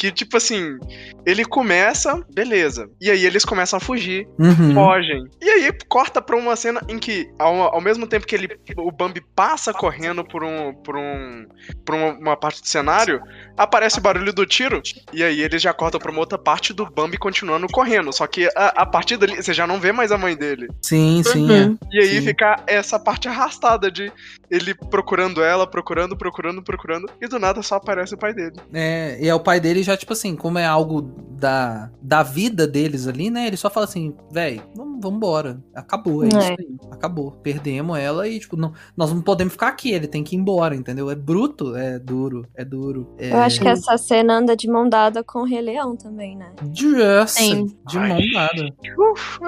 Que, 0.00 0.10
tipo 0.10 0.34
assim, 0.38 0.78
ele 1.26 1.44
começa, 1.44 2.24
beleza. 2.34 2.88
E 2.98 3.10
aí 3.10 3.26
eles 3.26 3.44
começam 3.44 3.76
a 3.76 3.80
fugir, 3.80 4.26
Uhum. 4.38 4.72
fogem. 4.72 5.28
E 5.42 5.50
aí 5.50 5.70
corta 5.90 6.22
pra 6.22 6.36
uma 6.36 6.56
cena 6.56 6.80
em 6.88 6.98
que, 6.98 7.28
ao, 7.38 7.74
ao 7.74 7.82
mesmo 7.82 8.06
tempo 8.06 8.26
que 8.26 8.34
ele, 8.34 8.48
o 8.78 8.90
Bambi 8.90 9.20
passa 9.36 9.74
correndo 9.74 10.24
por 10.24 10.42
um. 10.42 10.72
por 10.72 10.96
um. 10.96 11.44
por 11.84 11.94
uma, 11.94 12.12
uma 12.14 12.36
parte 12.36 12.62
do 12.62 12.66
cenário, 12.68 13.20
aparece 13.58 13.98
o 13.98 14.00
barulho 14.00 14.32
do 14.32 14.46
tiro. 14.46 14.80
E 15.12 15.22
aí 15.22 15.42
eles 15.42 15.60
já 15.60 15.74
cortam 15.74 16.00
pra 16.00 16.10
uma 16.10 16.20
outra 16.20 16.38
parte 16.38 16.72
do 16.72 16.86
Bambi 16.90 17.18
continuando 17.18 17.66
correndo. 17.66 18.10
Só 18.10 18.26
que 18.26 18.48
a, 18.56 18.68
a 18.76 18.86
partir 18.86 19.18
dali, 19.18 19.36
você 19.36 19.52
já 19.52 19.66
não 19.66 19.78
vê 19.78 19.92
mais 19.92 20.10
a 20.10 20.16
mãe 20.16 20.34
dele. 20.34 20.66
Sim, 20.80 21.22
sim. 21.22 21.50
Uhum. 21.50 21.78
E 21.92 21.98
aí 22.02 22.20
Sim. 22.20 22.22
fica 22.22 22.56
essa 22.66 22.98
parte 22.98 23.28
arrastada 23.28 23.90
de 23.90 24.10
ele 24.50 24.74
procurando 24.74 25.42
ela, 25.42 25.66
procurando, 25.66 26.16
procurando, 26.16 26.62
procurando, 26.62 27.08
e 27.20 27.28
do 27.28 27.38
nada 27.38 27.62
só 27.62 27.76
aparece 27.76 28.14
o 28.14 28.18
pai 28.18 28.34
dele. 28.34 28.56
É, 28.72 29.16
e 29.20 29.28
é 29.28 29.34
o 29.34 29.40
pai 29.40 29.60
dele 29.60 29.82
já, 29.82 29.96
tipo 29.96 30.12
assim, 30.12 30.34
como 30.34 30.58
é 30.58 30.66
algo 30.66 31.02
da, 31.02 31.90
da 32.02 32.22
vida 32.22 32.66
deles 32.66 33.06
ali, 33.06 33.30
né? 33.30 33.46
Ele 33.46 33.56
só 33.56 33.70
fala 33.70 33.86
assim, 33.86 34.14
véi, 34.30 34.60
vamos, 34.74 35.00
embora. 35.04 35.60
Acabou, 35.74 36.22
é, 36.24 36.26
É. 36.26 36.28
isso 36.28 36.38
aí. 36.58 36.76
Acabou. 36.90 37.32
Perdemos 37.42 37.98
ela 37.98 38.28
e, 38.28 38.38
tipo, 38.38 38.56
não, 38.56 38.72
nós 38.96 39.12
não 39.12 39.22
podemos 39.22 39.52
ficar 39.54 39.68
aqui, 39.68 39.92
ele 39.92 40.06
tem 40.06 40.22
que 40.22 40.36
ir 40.36 40.38
embora, 40.38 40.74
entendeu? 40.74 41.10
É 41.10 41.14
bruto, 41.14 41.74
é 41.76 41.98
duro, 41.98 42.46
é 42.54 42.64
duro. 42.64 43.14
É... 43.18 43.30
Eu 43.32 43.38
acho 43.38 43.60
que 43.60 43.68
essa 43.68 43.96
cena 43.96 44.36
anda 44.38 44.54
de 44.56 44.68
mão 44.68 44.88
dada 44.88 45.24
com 45.24 45.40
o 45.40 45.44
Rei 45.44 45.62
Leão 45.62 45.96
também, 45.96 46.36
né? 46.36 46.52
Yes, 46.76 47.30
Sim. 47.30 47.66
de 47.88 47.98
Ai. 47.98 48.08
mão 48.08 48.20
dada. 48.34 48.68
Uf, 48.98 49.38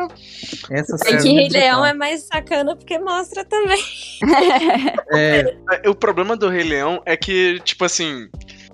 Essa 0.71 0.95
É 0.95 0.99
cena 0.99 1.23
que 1.23 1.29
Rei. 1.33 1.49
Leão 1.49 1.85
é 1.85 1.93
mais 1.93 2.23
sacana 2.23 2.75
porque 2.77 2.99
mostra 2.99 3.45
também. 3.45 3.83
É, 5.13 5.57
É, 5.85 5.89
O 5.89 5.95
problema 5.95 6.37
do 6.37 6.49
Rei 6.49 6.63
Leão 6.65 7.03
é 7.07 7.17
que, 7.17 7.61
tipo 7.61 7.85
assim, 7.85 8.29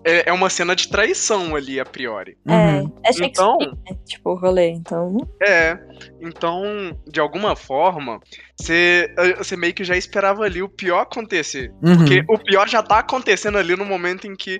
é, 0.05 0.29
é 0.31 0.33
uma 0.33 0.49
cena 0.51 0.75
de 0.77 0.89
traição 0.89 1.55
ali, 1.55 1.79
a 1.81 1.85
priori. 1.85 2.37
uhum. 2.47 2.93
É, 3.05 3.09
é 3.09 3.13
Shakespeare, 3.13 3.27
Então, 3.29 3.59
né? 3.59 3.97
tipo, 4.07 4.31
o 4.31 4.35
rolê. 4.35 4.71
Então, 4.71 5.17
é. 5.43 5.79
Então, 6.21 6.63
de 7.07 7.21
alguma 7.21 7.55
forma, 7.57 8.21
você 8.61 9.09
você 9.37 9.57
meio 9.57 9.73
que 9.75 9.85
já 9.85 9.97
esperava 9.97 10.43
ali 10.45 10.63
o 10.63 10.69
pior 10.69 11.01
acontecer. 11.03 11.71
Uhum. 11.83 11.97
Porque 11.99 12.25
o 12.29 12.39
pior 12.39 12.69
já 12.69 12.83
tá 12.83 12.99
acontecendo 12.99 13.57
ali 13.59 13.77
no 13.77 13.85
momento 13.85 14.27
em 14.27 14.35
que 14.35 14.59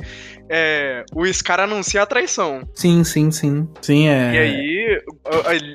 é, 0.51 1.05
o 1.15 1.27
Scar 1.33 1.61
anuncia 1.61 2.03
a 2.03 2.07
traição. 2.07 2.63
Sim, 2.75 3.03
sim, 3.05 3.31
sim. 3.31 3.69
Sim, 3.83 4.09
é. 4.09 4.35
E 4.35 4.39
aí, 4.39 5.03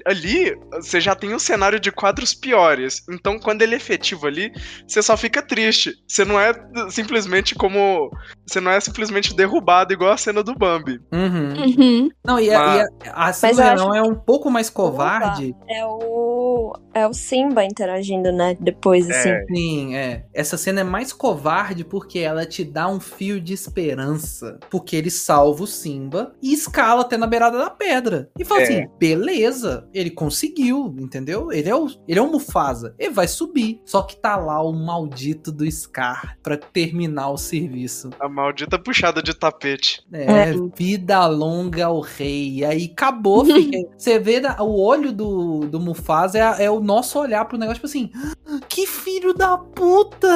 ali, 0.05 0.55
você 0.73 0.99
já 1.01 1.13
tem 1.15 1.33
um 1.33 1.39
cenário 1.39 1.79
de 1.79 1.91
quadros 1.91 2.33
piores. 2.33 3.03
Então, 3.09 3.38
quando 3.39 3.62
ele 3.62 3.73
é 3.73 3.77
efetivo 3.77 4.25
ali, 4.27 4.51
você 4.88 5.01
só 5.01 5.15
fica 5.17 5.41
triste. 5.41 5.93
Você 6.07 6.23
não 6.25 6.39
é 6.39 6.53
simplesmente 6.89 7.53
como. 7.55 8.09
Você 8.47 8.59
não 8.59 8.71
é 8.71 8.79
simplesmente 8.79 9.36
derrubado, 9.36 9.93
igual 9.93 10.12
a 10.12 10.17
cena 10.17 10.43
do 10.43 10.55
Bambi. 10.55 10.99
Uhum. 11.12 11.53
Uhum. 11.53 12.09
Não, 12.25 12.39
e, 12.39 12.51
a- 12.53 12.59
Mas- 12.59 12.88
e 13.05 13.09
a, 13.09 13.13
a 13.13 13.25
acho 13.27 13.45
Leão 13.89 13.95
é 13.95 14.01
um 14.01 14.15
pouco 14.15 14.49
mais 14.49 14.69
covarde. 14.69 15.55
é 15.69 15.86
o. 15.86 16.73
É 16.93 17.07
o 17.07 17.13
Simba 17.13 17.63
interagindo, 17.65 18.12
né? 18.21 18.58
Depois, 18.60 19.10
assim. 19.10 19.30
É. 19.30 19.45
Sim, 19.45 19.95
é. 19.95 20.26
Essa 20.34 20.58
cena 20.58 20.82
é 20.82 20.84
mais 20.84 21.12
covarde 21.13 21.84
porque 21.84 22.19
ela 22.19 22.45
te 22.45 22.63
dá 22.63 22.88
um 22.88 22.99
fio 22.99 23.39
de 23.39 23.54
esperança. 23.54 24.60
Porque 24.69 24.95
ele 24.95 25.10
salva 25.10 25.63
o 25.63 25.67
Simba 25.67 26.34
e 26.41 26.54
escala 26.54 27.02
até 27.02 27.17
na 27.17 27.28
beirada 27.28 27.58
da 27.58 27.69
pedra. 27.69 28.30
E 28.38 28.43
fala 28.45 28.62
É. 28.62 28.63
assim: 28.63 28.88
beleza, 28.99 29.88
ele 29.93 30.10
conseguiu, 30.10 30.95
entendeu? 30.99 31.52
Ele 31.52 31.69
é, 31.69 31.76
o, 31.76 31.88
ele 32.08 32.19
é 32.19 32.21
o 32.21 32.32
Mufasa. 32.32 32.95
Ele 32.97 33.13
vai 33.13 33.28
subir. 33.28 33.82
Só 33.86 34.02
que 34.02 34.15
tá 34.15 34.36
lá 34.36 34.62
o 34.62 34.73
maldito 34.73 35.52
do 35.52 35.69
Scar 35.69 36.38
pra 36.41 36.58
terminar 36.58 37.30
o 37.30 37.38
serviço. 37.38 38.10
A 38.19 38.28
maldita 38.28 38.78
puxada 38.80 39.21
de 39.21 39.34
tapete. 39.34 40.04
É, 40.12 40.23
É. 40.49 40.54
vida 40.76 41.26
longa 41.28 41.86
ao 41.86 41.99
rei. 42.02 42.60
E 42.60 42.65
aí 42.65 42.91
acabou, 42.91 43.45
Você 43.97 44.19
vê 44.19 44.39
da- 44.39 44.62
o 44.62 44.80
olho 44.82 45.12
do, 45.12 45.62
do 45.62 45.80
Mufasa 45.80 46.38
é, 46.38 46.65
é 46.65 46.71
o 46.71 46.80
nosso 46.80 47.19
olhar 47.19 47.45
pro 47.45 47.58
negócio, 47.58 47.76
tipo 47.76 47.88
assim, 47.88 48.02
"Ah, 48.13 48.59
que 48.67 48.85
filho 48.87 49.33
da 49.33 49.57
puta! 49.57 50.27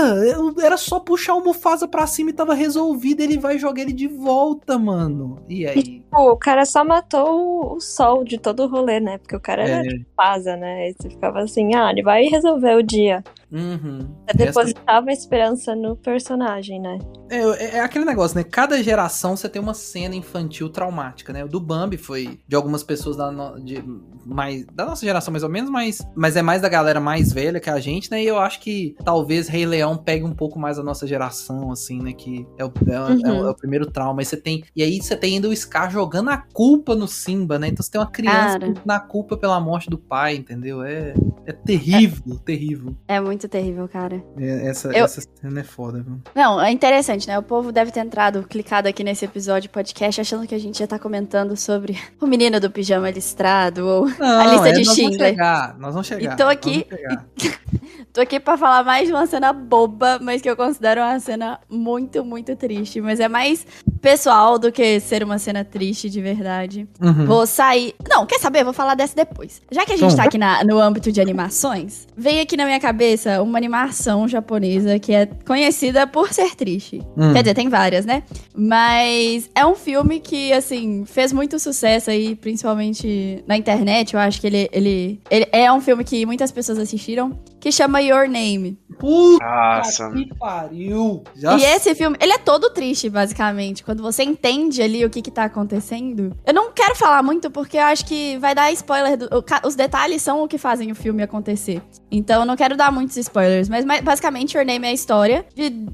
Era 0.61 0.77
só 0.77 0.99
puxar 0.99 1.35
o 1.35 1.43
Mufasa 1.43 1.87
pra 1.87 2.07
cima 2.07 2.29
e 2.29 2.33
tava 2.33 2.53
resolvido, 2.53 3.21
ele 3.21 3.37
vai 3.37 3.57
jogar 3.57 3.81
ele 3.81 3.93
de 3.93 4.07
volta, 4.07 4.77
mano. 4.77 5.43
E 5.49 5.65
aí? 5.65 6.03
Pô, 6.11 6.31
o 6.31 6.37
cara 6.37 6.65
só 6.65 6.83
matou 6.83 7.75
o, 7.75 7.79
sol 7.79 8.23
de 8.23 8.37
todo 8.37 8.63
o 8.63 8.67
rolê, 8.67 8.99
né? 8.99 9.17
Porque 9.17 9.35
o 9.35 9.39
cara 9.39 9.67
É, 9.67 9.71
era 9.71 9.83
de 9.83 10.05
pasa, 10.15 10.55
né? 10.55 10.85
Aí 10.85 10.95
você 10.97 11.09
ficava 11.09 11.39
assim, 11.39 11.75
ah, 11.75 11.91
ele 11.91 12.03
vai 12.03 12.25
resolver 12.25 12.75
o 12.75 12.83
dia. 12.83 13.23
Uhum. 13.51 13.99
Você 13.99 14.07
Essa- 14.27 14.45
depositava 14.45 15.09
a 15.09 15.13
esperança 15.13 15.75
no 15.75 15.95
personagem, 15.95 16.79
né? 16.79 16.97
É, 17.29 17.37
é- 17.41 17.75
é 17.75 17.79
aquele 17.81 18.05
negócio, 18.05 18.37
né? 18.37 18.43
Cada 18.43 18.81
geração 18.81 19.35
você 19.35 19.49
tem 19.49 19.61
uma 19.61 19.73
cena 19.73 20.15
infantil 20.15 20.69
traumática, 20.69 21.33
né? 21.33 21.43
O 21.43 21.47
do 21.47 21.59
Bambi 21.59 21.97
foi 21.97 22.39
de 22.47 22.55
algumas 22.55 22.83
pessoas 22.83 23.17
da, 23.17 23.29
no- 23.31 23.59
de, 23.63 23.83
mais, 24.25 24.65
da 24.73 24.85
nossa 24.85 25.05
geração, 25.05 25.31
mais 25.31 25.43
ou 25.43 25.49
menos, 25.49 25.69
mas, 25.69 26.01
mas 26.15 26.35
é 26.35 26.41
mais 26.41 26.61
da 26.61 26.69
galera 26.69 26.99
mais 26.99 27.31
velha 27.33 27.59
que 27.59 27.69
a 27.69 27.79
gente, 27.79 28.09
né? 28.09 28.23
E 28.23 28.27
eu 28.27 28.37
acho 28.39 28.59
que 28.61 28.95
talvez 29.03 29.47
Rei 29.47 29.65
Leão 29.65 29.97
pegue 29.97 30.23
um 30.23 30.33
pouco 30.33 30.57
mais 30.57 30.79
a 30.79 30.83
nossa 30.83 31.05
geração, 31.05 31.71
assim, 31.71 32.01
né? 32.01 32.13
Que 32.13 32.47
é 32.57 32.63
o, 32.65 32.71
é, 32.87 32.93
é 32.93 32.99
o- 33.31 33.35
Uhum. 33.41 33.47
é 33.47 33.49
o 33.51 33.55
primeiro 33.55 33.91
trauma. 33.91 34.21
E, 34.21 34.25
você 34.25 34.37
tem, 34.37 34.63
e 34.75 34.81
aí 34.81 35.01
você 35.01 35.15
tem 35.15 35.35
ainda 35.35 35.49
o 35.49 35.55
Scar 35.55 35.91
jogando 35.91 36.29
a 36.29 36.37
culpa 36.37 36.95
no 36.95 37.07
Simba, 37.07 37.59
né? 37.59 37.67
Então 37.67 37.83
você 37.83 37.91
tem 37.91 37.99
uma 37.99 38.09
criança 38.09 38.59
Cara. 38.59 38.73
na 38.85 38.99
culpa 38.99 39.35
pela 39.37 39.59
morte 39.59 39.89
do 39.89 39.97
pai, 39.97 40.35
entendeu? 40.35 40.81
É, 40.81 41.13
é 41.45 41.51
terrível, 41.51 42.37
terrível. 42.39 42.95
É 43.07 43.19
muito 43.19 43.36
terrível, 43.45 43.89
cara. 43.89 44.23
É, 44.39 44.69
essa, 44.69 44.87
Eu- 44.95 45.03
essa 45.03 45.21
cena 45.41 45.59
é 45.59 45.63
foda, 45.63 46.01
viu? 46.01 46.17
Não, 46.33 46.61
é 46.61 46.71
interessante, 46.71 47.27
né? 47.27 47.37
O 47.37 47.43
povo 47.43 47.73
deve 47.73 47.91
ter 47.91 47.99
entrado, 47.99 48.43
clicado 48.47 48.87
aqui 48.87 49.03
nesse 49.03 49.25
episódio 49.25 49.69
podcast, 49.69 50.21
achando 50.21 50.47
que 50.47 50.55
a 50.55 50.59
gente 50.59 50.79
já 50.79 50.87
tá 50.87 50.97
comentando 50.97 51.57
sobre 51.57 51.97
o 52.21 52.25
menino 52.25 52.57
do 52.61 52.71
pijama 52.71 53.09
listrado 53.09 53.85
ou 53.85 54.07
Não, 54.17 54.39
A 54.39 54.45
lista 54.45 54.71
de 54.71 54.85
nós 54.85 54.95
vamos 54.97 55.15
chegar, 55.17 55.75
nós 55.77 55.91
vamos 55.93 56.07
chegar. 56.07 56.33
E 56.33 56.37
tô 56.37 56.43
aqui-. 56.45 56.87
Tô 58.13 58.21
aqui 58.21 58.39
pra 58.39 58.57
falar 58.57 58.83
mais 58.83 59.07
de 59.07 59.13
uma 59.13 59.27
cena 59.27 59.53
boba, 59.53 60.17
mas 60.19 60.41
que 60.41 60.49
eu 60.49 60.55
considero 60.55 61.01
uma 61.01 61.19
cena 61.19 61.59
muito, 61.69 62.25
muito 62.25 62.55
triste. 62.55 62.99
Mas 62.99 63.19
é 63.19 63.27
mais 63.27 63.65
pessoal 64.01 64.57
do 64.57 64.71
que 64.71 64.99
ser 64.99 65.23
uma 65.23 65.37
cena 65.37 65.63
triste 65.63 66.09
de 66.09 66.19
verdade. 66.19 66.87
Uhum. 66.99 67.25
Vou 67.27 67.45
sair. 67.45 67.93
Não, 68.09 68.25
quer 68.25 68.39
saber? 68.39 68.63
Vou 68.63 68.73
falar 68.73 68.95
dessa 68.95 69.15
depois. 69.15 69.61
Já 69.71 69.85
que 69.85 69.93
a 69.93 69.95
gente 69.97 70.05
Então. 70.13 70.17
tá 70.17 70.23
aqui 70.23 70.37
na- 70.37 70.63
no 70.63 70.79
âmbito 70.79 71.11
de 71.11 71.21
animações, 71.21 72.07
veio 72.17 72.41
aqui 72.41 72.57
na 72.57 72.65
minha 72.65 72.79
cabeça 72.79 73.26
uma 73.41 73.57
animação 73.57 74.27
japonesa 74.27 74.99
que 74.99 75.13
é 75.13 75.25
conhecida 75.25 76.07
por 76.07 76.33
ser 76.33 76.55
triste. 76.55 77.01
Hum. 77.17 77.33
Quer 77.33 77.43
dizer, 77.43 77.53
tem 77.53 77.69
várias, 77.69 78.05
né? 78.05 78.23
Mas 78.55 79.49
é 79.53 79.65
um 79.65 79.75
filme 79.75 80.19
que, 80.19 80.51
assim, 80.53 81.03
fez 81.05 81.31
muito 81.31 81.59
sucesso 81.59 82.09
aí, 82.09 82.35
principalmente 82.35 83.43
na 83.47 83.57
internet. 83.57 84.13
Eu 84.13 84.19
acho 84.19 84.39
que 84.41 84.47
ele, 84.47 84.69
ele, 84.71 85.19
ele 85.29 85.47
é 85.51 85.71
um 85.71 85.81
filme 85.81 86.03
que 86.03 86.25
muitas 86.25 86.51
pessoas 86.51 86.77
assistiram, 86.77 87.37
que 87.67 87.71
chama 87.73 88.01
Your 88.01 88.29
Name. 88.29 88.77
Puta 88.97 89.43
Nossa. 89.45 90.09
que 90.11 90.33
pariu. 90.35 91.21
Já 91.35 91.55
E 91.57 91.63
esse 91.63 91.93
filme, 91.93 92.17
ele 92.19 92.31
é 92.31 92.37
todo 92.37 92.69
triste, 92.71 93.09
basicamente. 93.09 93.83
Quando 93.83 94.01
você 94.01 94.23
entende 94.23 94.81
ali 94.81 95.03
o 95.05 95.09
que 95.09 95.21
que 95.21 95.29
tá 95.29 95.43
acontecendo. 95.43 96.35
Eu 96.45 96.53
não 96.53 96.71
quero 96.71 96.95
falar 96.95 97.21
muito 97.21 97.51
porque 97.51 97.77
eu 97.77 97.83
acho 97.83 98.05
que 98.05 98.37
vai 98.39 98.55
dar 98.55 98.71
spoiler. 98.71 99.17
do- 99.17 99.29
os 99.65 99.75
detalhes 99.75 100.21
são 100.21 100.43
o 100.43 100.47
que 100.47 100.57
fazem 100.57 100.91
o 100.91 100.95
filme 100.95 101.21
acontecer. 101.21 101.81
Então 102.09 102.39
eu 102.41 102.45
não 102.45 102.55
quero 102.55 102.75
dar 102.77 102.91
muitos 102.91 103.17
spoilers. 103.17 103.67
Mas, 103.69 103.83
mas, 103.85 104.01
basicamente, 104.01 104.55
Your 104.57 104.65
Name 104.65 104.87
é 104.87 104.89
a 104.91 104.93
história 104.93 105.45
de 105.53 105.85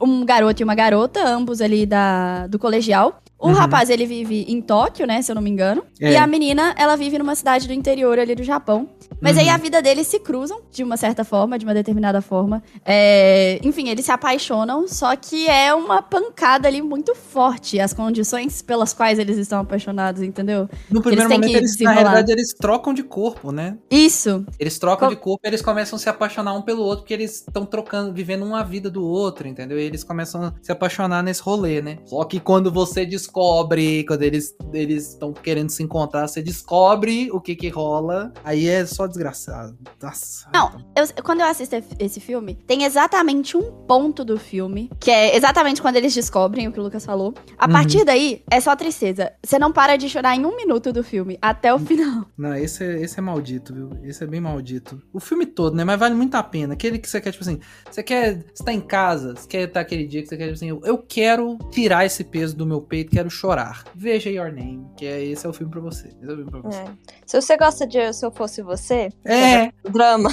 um 0.00 0.24
garoto 0.24 0.62
e 0.62 0.64
uma 0.64 0.74
garota, 0.74 1.26
ambos 1.26 1.60
ali 1.62 1.86
da, 1.86 2.46
do 2.46 2.58
colegial. 2.58 3.20
O 3.38 3.48
Uhum. 3.48 3.54
rapaz, 3.54 3.90
ele 3.90 4.06
vive 4.06 4.46
em 4.48 4.62
Tóquio, 4.62 5.06
né, 5.06 5.20
se 5.20 5.30
eu 5.30 5.34
não 5.34 5.42
me 5.42 5.50
engano. 5.50 5.82
É. 6.00 6.12
E 6.12 6.16
a 6.16 6.26
menina, 6.26 6.74
ela 6.78 6.96
vive 6.96 7.18
numa 7.18 7.34
cidade 7.34 7.66
do 7.66 7.72
interior 7.74 8.18
ali 8.18 8.34
do 8.34 8.42
Japão. 8.42 8.88
Mas 9.20 9.36
aí 9.38 9.46
Uhum. 9.48 9.54
a 9.54 9.56
vida 9.58 9.82
deles 9.82 10.06
se 10.06 10.18
cruzam 10.18 10.60
de 10.72 10.82
uma 10.82 10.96
certa 10.96 11.22
forma, 11.24 11.58
de 11.58 11.64
uma 11.64 11.74
determinada 11.74 12.20
forma. 12.22 12.62
É, 12.84 13.58
Enfim, 13.62 13.88
eles 13.88 14.04
se 14.06 14.10
apaixonam, 14.12 14.86
só 14.88 15.14
que 15.16 15.48
é 15.48 15.72
uma 15.74 16.00
pancada 16.02 16.66
ali 16.68 16.80
muito 16.80 17.14
forte. 17.14 17.78
As 17.80 17.92
condições 17.92 18.62
pelas 18.62 18.92
quais 18.92 19.18
eles 19.18 19.36
estão 19.38 19.60
apaixonados, 19.60 20.22
entendeu? 20.22 20.68
No 20.90 21.02
primeiro 21.02 21.28
têm 21.28 21.38
momento, 21.38 21.56
eles, 21.56 21.78
na 21.80 21.92
realidade, 21.92 22.32
eles 22.32 22.54
trocam 22.54 22.92
de 22.94 23.02
corpo, 23.02 23.52
né? 23.52 23.76
Isso. 23.90 24.44
Eles 24.58 24.78
trocam 24.78 25.08
de 25.08 25.16
corpo 25.16 25.40
e 25.44 25.48
eles 25.48 25.60
começam 25.62 25.96
a 25.96 25.98
se 26.00 26.08
apaixonar 26.08 26.54
um 26.54 26.62
pelo 26.62 26.82
outro, 26.82 27.00
porque 27.02 27.14
eles 27.14 27.40
estão 27.46 27.64
trocando, 27.66 28.12
vivendo 28.12 28.44
uma 28.44 28.62
vida 28.64 28.90
do 28.90 29.04
outro, 29.04 29.46
entendeu? 29.48 29.78
E 29.78 29.82
eles 29.82 30.02
começam 30.04 30.42
a 30.44 30.52
se 30.62 30.70
apaixonar 30.72 31.22
nesse 31.22 31.42
rolê, 31.42 31.80
né? 31.82 31.98
Só 32.04 32.24
que 32.24 32.38
quando 32.40 32.70
você 32.70 33.04
descobre, 33.30 34.04
quando 34.04 34.22
eles 34.22 34.54
eles 34.72 35.08
estão 35.10 35.32
querendo 35.32 35.70
se 35.70 35.82
encontrar, 35.82 36.26
você 36.28 36.42
descobre 36.42 37.30
o 37.32 37.40
que 37.40 37.54
que 37.56 37.68
rola, 37.68 38.32
aí 38.44 38.66
é 38.68 38.84
só 38.84 39.06
desgraçado. 39.06 39.76
Nossa. 40.02 40.48
Não, 40.52 40.84
Eu- 40.96 41.22
quando 41.22 41.40
eu 41.40 41.46
assisto 41.46 41.76
esse 41.98 42.20
filme, 42.20 42.54
tem 42.66 42.84
exatamente 42.84 43.56
um 43.56 43.70
ponto 43.86 44.24
do 44.24 44.38
filme, 44.38 44.90
que 45.00 45.10
é 45.10 45.36
exatamente 45.36 45.80
quando 45.82 45.96
eles 45.96 46.14
descobrem 46.14 46.68
o 46.68 46.72
que 46.72 46.80
o 46.80 46.82
Lucas 46.82 47.04
falou. 47.04 47.34
A 47.58 47.66
Uhum. 47.66 47.72
partir 47.72 48.04
daí, 48.04 48.42
é 48.50 48.60
só 48.60 48.74
tristeza. 48.76 49.32
Você 49.44 49.58
não 49.58 49.72
para 49.72 49.96
de 49.96 50.08
chorar 50.08 50.34
em 50.36 50.44
um 50.44 50.56
minuto 50.56 50.92
do 50.92 51.02
filme, 51.02 51.38
até 51.40 51.72
o 51.74 51.78
final. 51.78 52.26
Não, 52.36 52.54
esse 52.54 52.84
é, 52.84 53.00
esse 53.02 53.18
é 53.18 53.22
maldito, 53.22 53.74
viu? 53.74 53.90
Esse 54.02 54.24
é 54.24 54.26
bem 54.26 54.40
maldito. 54.40 55.00
O 55.12 55.20
filme 55.20 55.46
todo, 55.46 55.74
né? 55.76 55.84
Mas 55.84 55.98
vale 55.98 56.14
muito 56.14 56.34
a 56.34 56.42
pena. 56.42 56.74
Aquele 56.74 56.98
que 56.98 57.08
você 57.08 57.20
quer, 57.20 57.30
tipo 57.32 57.44
assim, 57.44 57.60
você 57.90 58.02
quer. 58.02 58.44
Você 58.54 58.64
tá 58.64 58.72
em 58.72 58.80
casa, 58.80 59.34
você 59.36 59.46
quer 59.46 59.62
estar 59.68 59.80
aquele 59.80 60.06
dia 60.06 60.22
que 60.22 60.28
você 60.28 60.36
quer, 60.36 60.44
tipo 60.44 60.54
assim, 60.56 60.68
eu, 60.68 60.80
eu 60.84 60.98
quero 60.98 61.58
tirar 61.70 62.04
esse 62.04 62.24
peso 62.24 62.56
do 62.56 62.66
meu 62.66 62.80
peito, 62.80 63.10
quero 63.16 63.30
chorar. 63.30 63.82
Veja 63.94 64.28
Your 64.28 64.52
Name, 64.52 64.86
que 64.96 65.06
é, 65.06 65.24
esse 65.24 65.46
é 65.46 65.48
o 65.48 65.52
filme 65.52 65.72
pra 65.72 65.80
você. 65.80 66.08
Esse 66.08 66.28
é 66.30 66.32
o 66.32 66.36
filme 66.36 66.50
pra 66.50 66.60
você. 66.60 66.78
É. 66.80 66.84
Se 67.24 67.40
você 67.40 67.56
gosta 67.56 67.86
de 67.86 68.12
Se 68.12 68.26
Eu 68.26 68.30
Fosse 68.30 68.60
Você, 68.62 69.08
É, 69.24 69.72
drama. 69.90 70.28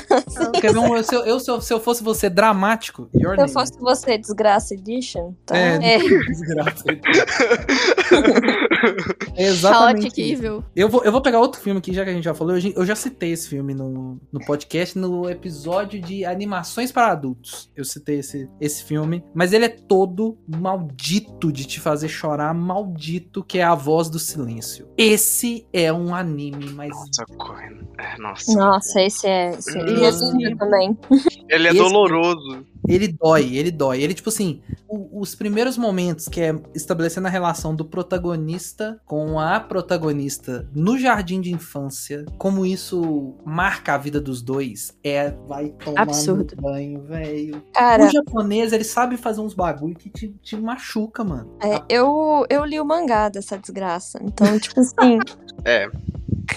quer 0.60 0.74
ver 0.74 0.80
um, 0.80 1.02
se, 1.02 1.16
eu, 1.16 1.26
eu- 1.26 1.40
se, 1.40 1.50
eu, 1.50 1.62
se 1.62 1.74
eu 1.74 1.80
fosse 1.80 2.04
você 2.04 2.30
dramático, 2.30 3.10
Your 3.14 3.22
Se 3.36 3.42
eu 3.42 3.46
Name. 3.46 3.54
fosse 3.54 3.80
você, 3.80 4.18
Desgraça 4.18 4.74
Edition, 4.74 5.34
tá? 5.46 5.58
É, 5.58 5.96
É. 5.96 5.98
desgraça. 6.28 6.84
É 9.36 9.44
exatamente. 9.46 10.02
Chaotic. 10.04 10.18
Evil. 10.20 10.64
Eu 10.76 10.90
vou, 10.90 11.04
eu 11.04 11.12
vou 11.12 11.22
pegar 11.22 11.40
outro 11.40 11.60
filme 11.62 11.80
aqui, 11.80 11.94
já 11.94 12.04
que 12.04 12.10
a 12.10 12.14
gente 12.14 12.24
já 12.26 12.34
falou. 12.34 12.56
Eu, 12.56 12.60
já- 12.60 12.70
eu 12.76 12.86
já 12.86 12.96
citei 12.96 13.32
esse 13.32 13.48
filme 13.50 13.74
no, 13.74 14.20
no 14.32 14.40
podcast, 14.46 14.98
no 14.98 15.30
episódio 15.30 16.02
de 16.02 16.26
animações 16.26 16.92
para 16.92 17.08
adultos. 17.12 17.72
Eu 17.76 17.86
citei 17.86 18.20
esse, 18.20 18.50
esse 18.60 18.84
filme. 18.84 19.24
Mas 19.34 19.54
ele 19.54 19.66
é 19.66 19.70
todo 19.70 20.38
maldito 20.48 21.52
de 21.52 21.66
te 21.66 21.80
fazer 21.80 22.08
chorar, 22.08 22.54
maldito, 22.74 23.44
que 23.44 23.60
é 23.60 23.64
A 23.64 23.76
Voz 23.76 24.10
do 24.10 24.18
Silêncio. 24.20 24.88
Esse 24.98 25.66
é 25.72 25.92
um 25.94 26.14
anime, 26.16 26.70
mas. 26.72 26.90
Nossa. 26.90 27.26
É, 28.00 28.18
nossa. 28.18 28.54
Nossa, 28.56 29.02
esse 29.02 29.28
é. 29.28 29.52
Esse... 29.52 29.78
E 29.78 30.04
esse 30.04 30.24
Hum. 30.26 30.58
também. 30.58 30.98
Ele 31.50 31.68
é 31.68 31.72
Esse- 31.72 31.80
doloroso. 31.80 32.66
Ele 32.88 33.08
dói, 33.08 33.56
ele 33.56 33.72
dói. 33.72 34.02
Ele, 34.02 34.14
tipo 34.14 34.30
assim, 34.30 34.62
o- 34.88 35.22
os 35.22 35.34
primeiros 35.36 35.78
momentos 35.78 36.28
que 36.28 36.42
é 36.42 36.54
estabelecendo 36.76 37.28
a 37.28 37.30
relação 37.30 37.76
do 37.76 37.86
protagonista 37.86 39.00
com 39.06 39.40
a 39.40 39.60
protagonista 39.60 40.68
no 40.74 40.98
jardim 40.98 41.40
de 41.42 41.52
infância, 41.52 42.26
como 42.38 42.66
isso 42.66 43.36
marca 43.46 43.94
a 43.94 43.98
vida 43.98 44.20
dos 44.20 44.42
dois, 44.42 44.98
é 45.04 45.32
vai 45.48 45.70
tomar 45.84 46.02
Absurdo. 46.02 46.56
banho, 46.62 47.02
velho. 47.04 47.64
Cara, 47.74 48.06
O 48.06 48.12
japonês, 48.12 48.74
ele 48.74 48.84
sabe 48.84 49.16
fazer 49.18 49.42
uns 49.42 49.54
bagulho 49.54 49.96
que 49.96 50.10
te, 50.10 50.30
te 50.42 50.56
machuca, 50.58 51.24
mano. 51.24 51.56
é, 51.62 51.82
eu, 51.90 52.46
eu 52.50 52.66
li 52.66 52.80
o 52.80 52.86
mangá 52.86 53.30
dessa 53.30 53.58
desgraça. 53.58 54.20
Então, 54.24 54.60
tipo 54.60 54.80
assim. 54.80 55.20
É. 55.66 55.88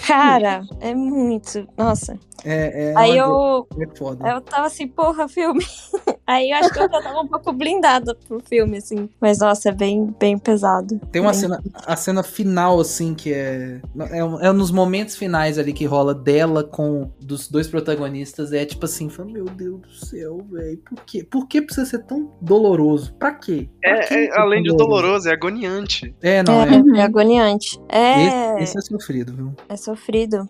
Cara, 0.05 0.61
é 0.81 0.93
muito. 0.93 1.67
Nossa. 1.77 2.17
É, 2.45 2.91
é, 2.91 2.93
Aí 2.95 3.11
uma- 3.13 3.17
eu, 3.17 3.67
é 3.81 3.97
foda. 3.97 4.29
eu 4.29 4.41
tava 4.41 4.67
assim, 4.67 4.87
porra, 4.87 5.27
filme. 5.27 5.65
Aí 6.27 6.51
eu 6.51 6.57
acho 6.57 6.71
que 6.71 6.79
eu 6.79 6.89
já 6.91 7.01
tava 7.01 7.21
um 7.21 7.27
pouco 7.27 7.51
blindada 7.53 8.13
pro 8.27 8.39
filme, 8.47 8.77
assim. 8.77 9.09
Mas, 9.19 9.39
nossa, 9.39 9.69
é 9.69 9.71
bem, 9.71 10.13
bem 10.19 10.37
pesado. 10.37 10.99
Tem 11.11 11.21
uma 11.21 11.31
Bem- 11.31 11.39
cena, 11.39 11.63
a 11.85 11.95
cena 11.95 12.21
final, 12.21 12.79
assim, 12.79 13.15
que 13.15 13.33
é. 13.33 13.81
É, 14.11 14.23
um- 14.23 14.39
é 14.39 14.51
nos 14.51 14.69
momentos 14.71 15.15
finais 15.15 15.57
ali 15.57 15.73
que 15.73 15.85
rola 15.85 16.13
dela 16.13 16.63
com 16.63 17.09
dos 17.19 17.47
dois 17.49 17.67
protagonistas. 17.67 18.51
É 18.53 18.65
tipo 18.65 18.85
assim, 18.85 19.09
fala, 19.09 19.29
meu 19.31 19.45
Deus 19.45 19.79
do 19.81 20.05
céu, 20.05 20.45
velho. 20.51 20.77
Por 20.77 21.03
quê? 21.05 21.23
Por 21.23 21.47
que 21.47 21.61
precisa 21.61 21.87
ser 21.87 22.03
tão 22.03 22.31
doloroso? 22.41 23.13
Pra 23.15 23.31
quê? 23.33 23.67
Pra 23.81 23.89
É, 23.91 23.99
é, 23.99 24.03
ser 24.03 24.31
além 24.33 24.61
de 24.61 24.69
tão 24.69 24.77
doloroso, 24.77 25.27
é 25.29 25.33
agoniante. 25.33 26.13
É, 26.21 26.43
não, 26.43 26.61
é. 26.61 26.67
É, 26.97 26.99
é 26.99 27.03
agoniante. 27.03 27.79
É. 27.89 28.57
Esse, 28.57 28.63
esse 28.63 28.77
é 28.77 28.81
sofrido, 28.81 29.33
viu? 29.33 29.53
É 29.69 29.75
sofrido. 29.75 29.86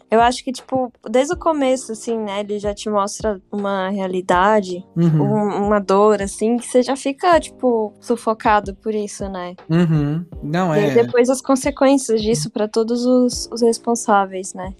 Eu 0.09 0.21
acho 0.21 0.43
que, 0.43 0.51
tipo, 0.51 0.91
desde 1.09 1.33
o 1.33 1.37
começo, 1.37 1.91
assim, 1.91 2.17
né? 2.17 2.39
Ele 2.41 2.59
já 2.59 2.73
te 2.73 2.89
mostra 2.89 3.41
uma 3.51 3.89
realidade, 3.89 4.83
Uhum. 4.95 5.21
um- 5.21 5.65
uma 5.67 5.79
dor, 5.79 6.21
assim, 6.21 6.57
que 6.57 6.65
você 6.65 6.81
já 6.81 6.95
fica, 6.95 7.39
tipo, 7.39 7.93
sufocado 7.99 8.75
por 8.75 8.93
isso, 8.95 9.27
né? 9.29 9.55
Uhum. 9.69 10.25
Não, 10.43 10.75
E 10.75 10.79
é. 10.79 10.93
depois 11.03 11.29
as 11.29 11.41
consequências 11.41 12.21
disso 12.21 12.49
pra 12.49 12.67
todos 12.67 13.05
os, 13.05 13.49
os 13.51 13.61
responsáveis, 13.61 14.53
né? 14.53 14.73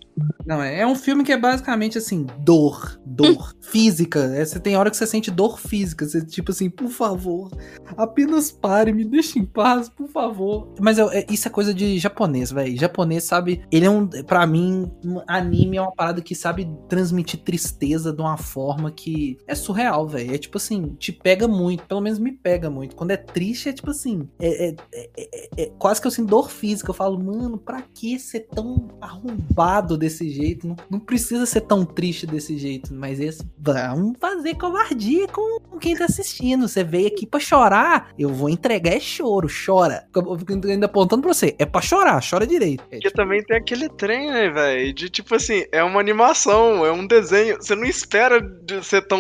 Não, 0.45 0.62
é, 0.63 0.80
é 0.80 0.88
um 0.88 0.95
filme 0.95 1.23
que 1.23 1.32
é 1.32 1.38
basicamente 1.38 1.97
assim, 1.97 2.25
dor, 2.39 2.99
dor 3.06 3.53
física. 3.62 4.19
É, 4.36 4.45
você 4.45 4.60
tem 4.60 4.77
hora 4.77 4.89
que 4.89 4.95
você 4.97 5.06
sente 5.06 5.30
dor 5.30 5.60
física, 5.60 6.08
você 6.08 6.25
tipo 6.25 6.51
assim, 6.51 6.69
por 6.69 6.89
favor, 6.89 7.51
apenas 7.97 8.51
pare, 8.51 8.93
me 8.93 9.03
deixe 9.03 9.38
em 9.39 9.45
paz, 9.45 9.89
por 9.89 10.08
favor. 10.08 10.73
Mas 10.80 10.97
eu- 10.97 11.12
é- 11.12 11.25
isso 11.30 11.47
é 11.47 11.51
coisa 11.51 11.73
de 11.73 11.99
japonês, 11.99 12.51
velho. 12.51 12.77
Japonês 12.80 13.25
sabe, 13.25 13.62
ele 13.71 13.86
é 13.86 13.89
um, 13.89 14.08
Pra 14.25 14.47
mim, 14.47 14.89
um 15.03 15.21
anime 15.27 15.77
é 15.77 15.82
uma 15.82 15.91
parada 15.93 16.21
que 16.21 16.34
sabe 16.34 16.67
transmitir 16.88 17.41
tristeza 17.41 18.13
de 18.13 18.21
uma 18.21 18.38
forma 18.38 18.89
que 18.91 19.38
é 19.47 19.53
surreal, 19.53 20.08
velho. 20.08 20.34
É 20.34 20.38
tipo 20.38 20.58
assim, 20.58 20.95
te 20.97 21.12
pega 21.12 21.47
muito, 21.47 21.84
pelo 21.86 22.01
menos 22.01 22.19
me 22.19 22.32
pega 22.32 22.69
muito. 22.69 22.95
Quando 22.95 23.12
é 23.12 23.17
triste 23.17 23.69
é 23.69 23.73
tipo 23.73 23.91
assim, 23.91 24.27
é, 24.39 24.69
é- 24.69 24.75
é- 24.93 25.10
é- 25.17 25.49
é 25.63 25.65
quase 25.77 25.99
que 26.01 26.08
eu 26.08 26.12
sinto 26.12 26.30
dor 26.30 26.49
física. 26.49 26.89
Eu 26.89 26.93
falo, 26.93 27.19
mano, 27.21 27.58
pra 27.58 27.82
que 27.82 28.17
ser 28.19 28.47
tão 28.53 28.88
arrombado 29.01 29.97
desse 29.97 30.07
jeito? 30.30 30.67
Não, 30.67 30.76
não 30.89 31.00
precisa 31.00 31.46
ser 31.46 31.62
tão 31.62 31.86
triste 31.86 32.26
desse 32.28 32.58
jeito. 32.58 32.93
Mas 32.93 33.20
esse, 33.20 33.43
vamos 33.58 34.17
fazer 34.20 34.56
covardia 34.56 35.28
com 35.28 35.78
quem 35.80 35.96
tá 35.96 36.06
assistindo. 36.06 36.67
Você 36.67 36.84
veio 36.84 37.08
aqui 37.08 37.26
pra 37.26 37.39
chorar, 37.39 38.10
eu 38.17 38.30
vou 38.30 38.50
entregar 38.50 38.93
é 38.93 39.00
choro, 39.00 39.48
chora. 39.65 40.06
Eu 40.15 40.38
fico 40.39 40.54
ainda 40.67 40.86
apontando 40.86 41.22
pra 41.24 41.34
você, 41.34 41.56
é 41.60 41.65
pra 41.65 41.82
chorar, 41.82 42.22
chora 42.28 42.46
direito. 42.48 42.82
É, 42.84 42.96
Porque 42.98 43.00
tipo, 43.08 43.15
também 43.15 43.43
tem 43.43 43.58
aquele 43.58 43.89
trem, 43.89 44.32
né, 44.32 44.50
velho? 44.50 44.93
De 44.93 45.10
tipo 45.10 45.36
assim, 45.36 45.63
é 45.72 45.84
uma 45.84 46.00
animação, 46.00 46.86
é 46.86 46.91
um 46.91 47.06
desenho. 47.06 47.58
Você 47.58 47.76
não 47.76 47.86
espera 47.86 48.39
de 48.41 48.84
ser 48.84 49.02
tão 49.08 49.20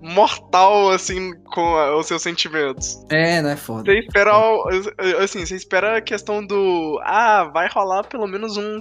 mortal 0.00 0.90
assim 0.90 1.32
com 1.54 1.60
a- 1.76 1.96
os 1.96 2.06
seus 2.06 2.22
sentimentos. 2.22 3.02
é, 3.10 3.42
né, 3.42 3.56
foda. 3.56 3.90
Você 3.92 3.98
espera, 3.98 4.32
assim, 5.22 5.44
você 5.44 5.56
espera 5.56 5.98
a 5.98 6.00
questão 6.00 6.44
do. 6.44 6.98
Ah, 7.04 7.50
vai 7.52 7.68
rolar 7.68 8.04
pelo 8.04 8.26
menos 8.26 8.56
um, 8.56 8.78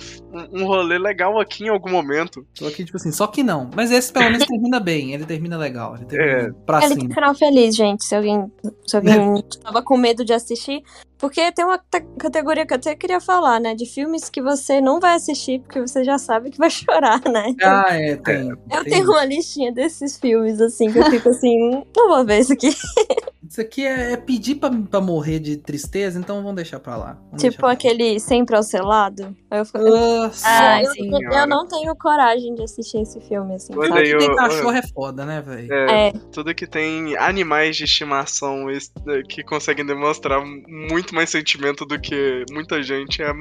um 0.51 0.65
rolê 0.65 0.97
legal 0.97 1.39
aqui 1.41 1.65
em 1.65 1.69
algum 1.69 1.89
momento. 1.89 2.45
Só 2.53 2.69
que, 2.69 2.85
tipo 2.85 2.97
assim, 2.97 3.11
só 3.11 3.27
que 3.27 3.43
não. 3.43 3.69
Mas 3.75 3.91
esse 3.91 4.11
pelo 4.13 4.25
menos 4.25 4.45
termina 4.47 4.79
bem, 4.79 5.13
ele 5.13 5.25
termina 5.25 5.57
legal. 5.57 5.95
Ele 5.95 6.05
termina 6.05 6.31
É. 6.31 6.51
pra 6.65 6.77
Ele 6.79 6.93
tem 6.95 7.01
cima. 7.03 7.13
final 7.15 7.35
feliz, 7.35 7.75
gente, 7.75 8.03
se 8.05 8.15
alguém, 8.15 8.51
se 8.85 8.95
alguém 8.95 9.15
tava 9.63 9.81
com 9.81 9.97
medo 9.97 10.23
de 10.23 10.33
assistir. 10.33 10.81
Porque 11.21 11.51
tem 11.51 11.63
uma 11.63 11.79
categoria 12.17 12.65
que 12.65 12.73
eu 12.73 12.77
até 12.77 12.95
queria 12.95 13.21
falar, 13.21 13.59
né? 13.59 13.75
De 13.75 13.85
filmes 13.85 14.27
que 14.29 14.41
você 14.41 14.81
não 14.81 14.99
vai 14.99 15.13
assistir 15.15 15.61
porque 15.61 15.79
você 15.79 16.03
já 16.03 16.17
sabe 16.17 16.49
que 16.49 16.57
vai 16.57 16.69
chorar, 16.71 17.21
né? 17.31 17.53
Ah, 17.63 17.85
é, 17.95 18.15
tem. 18.17 18.49
Eu 18.49 18.83
tem. 18.83 18.93
tenho 18.93 19.05
uma 19.05 19.23
listinha 19.23 19.71
desses 19.71 20.17
filmes, 20.17 20.59
assim, 20.59 20.91
que 20.91 20.97
eu 20.97 21.05
fico 21.11 21.29
assim, 21.29 21.55
"Hum, 21.75 21.83
não 21.95 22.09
vou 22.09 22.25
ver 22.25 22.39
isso 22.39 22.51
aqui. 22.53 22.69
Isso 23.51 23.59
aqui 23.59 23.85
é, 23.85 24.13
é 24.13 24.17
pedir 24.17 24.55
pra, 24.55 24.69
pra 24.89 25.01
morrer 25.01 25.37
de 25.39 25.57
tristeza, 25.57 26.17
então 26.17 26.37
vamos 26.37 26.55
deixar 26.55 26.79
pra 26.79 26.95
lá. 26.95 27.17
Vamos 27.25 27.41
tipo 27.41 27.57
pra 27.57 27.67
lá. 27.67 27.73
aquele 27.73 28.17
Sempre 28.17 28.55
ao 28.55 28.63
Selado. 28.63 29.35
Aí 29.49 29.59
eu 29.59 29.65
fico, 29.65 29.79
Nossa, 29.79 30.47
Ah, 30.47 30.81
eu, 30.81 30.91
sim. 30.93 31.11
eu 31.11 31.47
não 31.47 31.67
tenho 31.67 31.93
coragem 31.97 32.53
de 32.55 32.63
assistir 32.63 32.99
esse 33.01 33.19
filme, 33.19 33.55
assim, 33.55 33.73
Olha 33.75 33.89
sabe? 33.89 33.99
aí, 34.07 34.17
tem 34.17 34.29
eu- 34.29 34.35
cachorro 34.37 34.71
é 34.71 34.81
foda, 34.93 35.25
né, 35.25 35.41
velho? 35.41 35.73
É, 35.73 36.07
É, 36.09 36.13
Tudo 36.31 36.55
que 36.55 36.65
tem 36.65 37.17
animais 37.17 37.75
de 37.75 37.83
estimação 37.83 38.71
es- 38.71 38.89
que 39.27 39.43
conseguem 39.43 39.85
demonstrar 39.85 40.41
muito 40.45 41.10
mais 41.13 41.29
sentimento 41.29 41.85
do 41.85 41.99
que 41.99 42.45
muita 42.51 42.81
gente 42.83 43.21
é, 43.21 43.31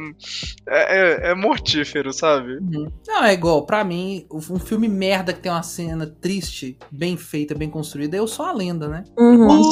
é, 0.69 1.29
é- 1.29 1.31
é 1.31 1.35
mortífero, 1.35 2.13
sabe? 2.13 2.55
Uhum. 2.59 2.91
Não, 3.07 3.25
é 3.25 3.33
igual, 3.33 3.65
pra 3.67 3.85
mim, 3.85 4.27
um 4.31 4.59
filme 4.59 4.89
merda 4.89 5.33
que 5.33 5.41
tem 5.41 5.51
uma 5.53 5.63
cena 5.63 6.07
triste, 6.07 6.77
bem 6.91 7.17
feita, 7.17 7.55
bem 7.55 7.69
construída, 7.71 8.17
é 8.17 8.21
Eu 8.21 8.27
Sou 8.27 8.45
a 8.47 8.53
Lenda, 8.53 8.89
né? 8.89 9.05
uhum. 9.19 9.71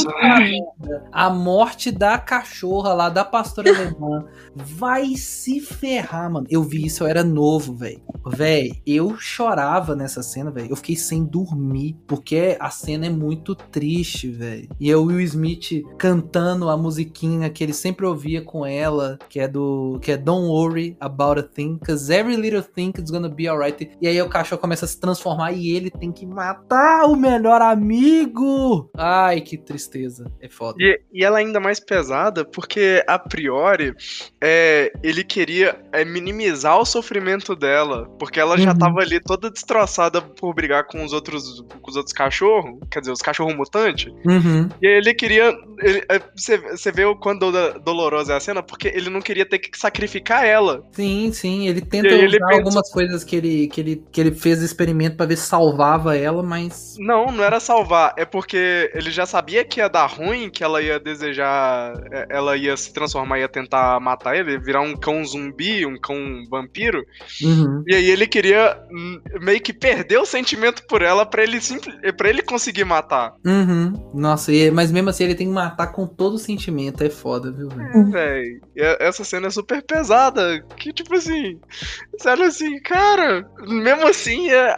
A 1.13 1.31
morte 1.31 1.91
da 1.91 2.19
cachorra 2.19 2.93
lá, 2.95 3.09
da 3.09 3.25
pastora 3.25 3.71
alemã. 3.71 4.25
Vai 4.55 5.15
se 5.17 5.61
ferrar, 5.61 6.31
mano. 6.31 6.47
Eu 6.51 6.63
vi 6.63 6.87
isso, 6.87 7.03
eu 7.05 7.07
era 7.09 7.23
novo, 7.25 7.75
velho. 7.75 8.01
Véi, 8.27 8.73
eu 8.87 9.17
chorava 9.19 9.95
nessa 9.97 10.23
cena, 10.23 10.51
velho. 10.51 10.71
Eu 10.71 10.77
fiquei 10.77 10.97
sem 10.97 11.25
dormir, 11.25 11.97
porque 12.07 12.57
a 12.61 12.71
cena 12.71 13.07
é 13.07 13.11
muito 13.11 13.55
triste, 13.55 14.29
velho. 14.31 14.69
E 14.81 14.93
o 14.95 15.05
Will 15.05 15.21
Smith 15.21 15.83
cantando 15.99 16.69
a 16.69 16.77
musiquinha 16.77 17.49
que 17.51 17.63
ele 17.65 17.73
sempre 17.73 17.88
ouvia 18.07 18.43
com 18.43 18.65
ela, 18.67 19.19
que 19.29 19.39
é 19.41 19.47
do. 19.49 19.99
que 20.03 20.13
é 20.13 20.17
Don't 20.17 20.47
Worry 20.49 20.97
About 21.01 21.41
a 21.41 21.43
Thing, 21.43 21.79
cause 21.87 22.13
every 22.13 22.37
little 22.37 22.63
thing 22.63 22.93
is 23.03 23.11
gonna 23.11 23.29
be 23.29 23.49
alright. 23.49 23.91
E 24.01 24.07
aí 24.09 24.21
o 24.23 24.29
cachorro 24.29 24.61
começa 24.61 24.85
a 24.85 24.89
se 24.89 24.99
transformar 25.01 25.53
e 25.53 25.71
ele 25.77 25.91
tem 25.91 26.11
que 26.13 26.27
matar 26.27 27.05
o 27.07 27.17
melhor 27.17 27.61
amigo. 27.63 28.91
Ai, 28.97 29.41
que 29.41 29.57
tristeza. 29.57 30.31
É 30.41 30.49
foda. 30.49 30.77
E, 30.81 31.01
e 31.13 31.25
ela 31.25 31.41
é 31.41 31.45
ainda 31.45 31.61
mais 31.61 31.81
pesada 31.81 32.45
porque, 32.45 33.03
a 33.07 33.19
priori, 33.19 33.95
é, 34.41 34.93
ele 35.03 35.25
queria 35.25 35.79
é, 35.93 36.05
minimizar 36.05 36.79
o 36.79 36.85
sofrimento 36.85 37.55
dela. 37.55 38.09
Porque 38.19 38.41
ela 38.41 38.57
já 38.59 38.73
Uhum. 38.73 38.79
tava 38.79 39.01
ali 39.01 39.21
toda 39.21 39.51
destroçada 39.51 40.21
por 40.21 40.55
brigar 40.55 40.85
com 40.87 41.05
os 41.05 41.13
outros, 41.13 41.65
com 41.81 41.91
os 41.91 41.97
outros 41.97 42.13
cachorros. 42.13 42.79
Quer 42.91 43.01
dizer, 43.01 43.13
os 43.13 43.21
cachorros 43.23 43.55
mutantes. 43.57 44.13
Uhum. 44.25 44.69
E 44.83 44.87
ele 44.87 45.15
queria. 45.15 45.55
ele- 45.81 46.05
é, 46.09 46.21
Você 46.37 46.59
você 46.59 46.93
vê 46.93 47.05
o 47.05 47.17
quão 47.17 47.37
do- 47.39 47.78
dolorosa 47.79 48.33
é 48.35 48.37
a 48.37 48.41
cena? 48.41 48.63
Porque 48.63 48.89
ele 48.89 49.11
não 49.11 49.21
queria 49.21 49.47
ter 49.47 49.59
que 49.59 49.77
sacrificar 49.79 50.45
ela. 50.45 50.83
Sim, 50.93 51.31
sim, 51.33 51.69
ele 51.69 51.81
tenta 51.81 52.09
E 52.09 52.11
aí 52.11 52.17
usar 52.17 52.25
ele 52.27 52.39
pensa- 52.39 52.55
algumas 52.55 52.91
coisas 52.91 53.25
que 53.25 53.37
ele, 53.37 53.69
que, 53.69 53.81
ele, 53.81 54.05
que 54.13 54.21
ele 54.21 54.33
fez 54.33 54.63
experimento 54.63 55.17
pra 55.17 55.27
ver 55.27 55.37
se 55.37 55.47
salvava 55.47 56.17
ela, 56.17 56.43
mas. 56.43 56.95
Não, 56.99 57.27
não 57.27 57.43
era 57.45 57.61
salvar. 57.61 58.15
É 58.17 58.25
porque 58.25 58.91
ele 58.95 59.11
já 59.11 59.27
sabia 59.27 59.65
que 59.65 59.81
ia 59.81 59.89
dar 59.89 60.07
ruim, 60.07 60.51
que 60.51 60.63
ela 60.65 60.81
ia 60.83 60.99
desejar. 60.99 61.93
é, 62.13 62.27
Ela 62.31 62.57
ia 62.57 62.77
se 62.77 62.93
transformar, 62.93 63.39
ia 63.39 63.49
tentar 63.49 63.99
matar 64.01 64.37
ele, 64.37 64.59
virar 64.59 64.81
um 64.83 64.97
cão 64.97 65.25
zumbi, 65.25 65.85
um 65.87 65.99
cão 65.99 66.17
vampiro. 66.51 67.05
Uhum. 67.43 67.83
E 67.87 67.95
aí 67.95 68.11
ele 68.11 68.27
queria 68.27 68.77
meio 69.41 69.61
que 69.61 69.73
perder 69.73 70.19
o 70.19 70.27
sentimento 70.27 70.83
por 70.87 71.03
ela 71.03 71.25
pra 71.27 71.43
ele 71.43 71.61
simples, 71.61 71.95
para 72.17 72.29
ele 72.29 72.43
conseguir 72.43 72.85
matar. 72.85 73.33
Uhum. 73.45 73.93
Nossa, 74.15 74.53
e- 74.53 74.71
mas 74.71 74.91
mesmo 74.91 75.11
assim 75.11 75.25
ele 75.25 75.35
tem 75.35 75.47
que 75.47 75.53
matar 75.53 75.89
com 75.89 76.07
todo 76.07 76.35
o 76.35 76.39
sentimento. 76.39 77.03
É 77.03 77.11
foda, 77.11 77.51
viu, 77.53 77.68
velho? 77.69 78.11
Véi, 78.11 78.61
e 78.75 78.83
a- 78.83 78.97
essa 79.01 79.25
cena 79.25 79.47
é 79.49 79.51
super 79.51 79.83
pesada. 79.83 80.63
Que 80.77 80.93
tipo 80.93 81.15
assim. 81.15 81.59
Sério 82.21 82.45
assim, 82.45 82.81
cara. 82.83 83.49
Mesmo 83.67 84.07
assim, 84.07 84.51
é, 84.51 84.75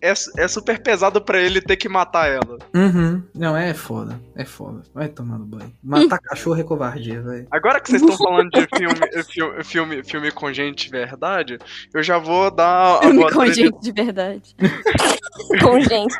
é, 0.00 0.12
é, 0.36 0.48
super 0.48 0.78
pesado 0.82 1.20
pra 1.20 1.40
ele 1.40 1.60
ter 1.60 1.76
que 1.76 1.88
matar 1.88 2.28
ela. 2.28 2.58
Uhum. 2.74 3.22
Não, 3.34 3.56
é 3.56 3.72
foda. 3.74 4.20
É 4.36 4.44
foda. 4.44 4.82
Vai 4.94 5.08
tomando 5.08 5.44
banho. 5.44 5.72
Matar 5.82 6.18
cachorro 6.22 6.60
é 6.60 6.64
covardia, 6.64 7.20
velho. 7.22 7.46
Agora 7.50 7.80
que 7.80 7.90
vocês 7.90 8.02
estão 8.02 8.16
falando 8.16 8.50
de 8.50 8.66
filme, 8.76 9.24
filme, 9.32 9.64
filme, 9.64 10.04
filme 10.04 10.30
com 10.32 10.52
gente 10.52 10.86
de 10.86 10.90
verdade, 10.90 11.58
eu 11.94 12.02
já 12.02 12.18
vou 12.18 12.50
dar 12.50 13.00
Filme 13.00 13.30
com 13.32 13.44
de- 13.44 13.52
gente 13.54 13.80
de 13.80 13.92
verdade. 13.92 14.54
Com 15.62 15.80
gente. 15.80 16.14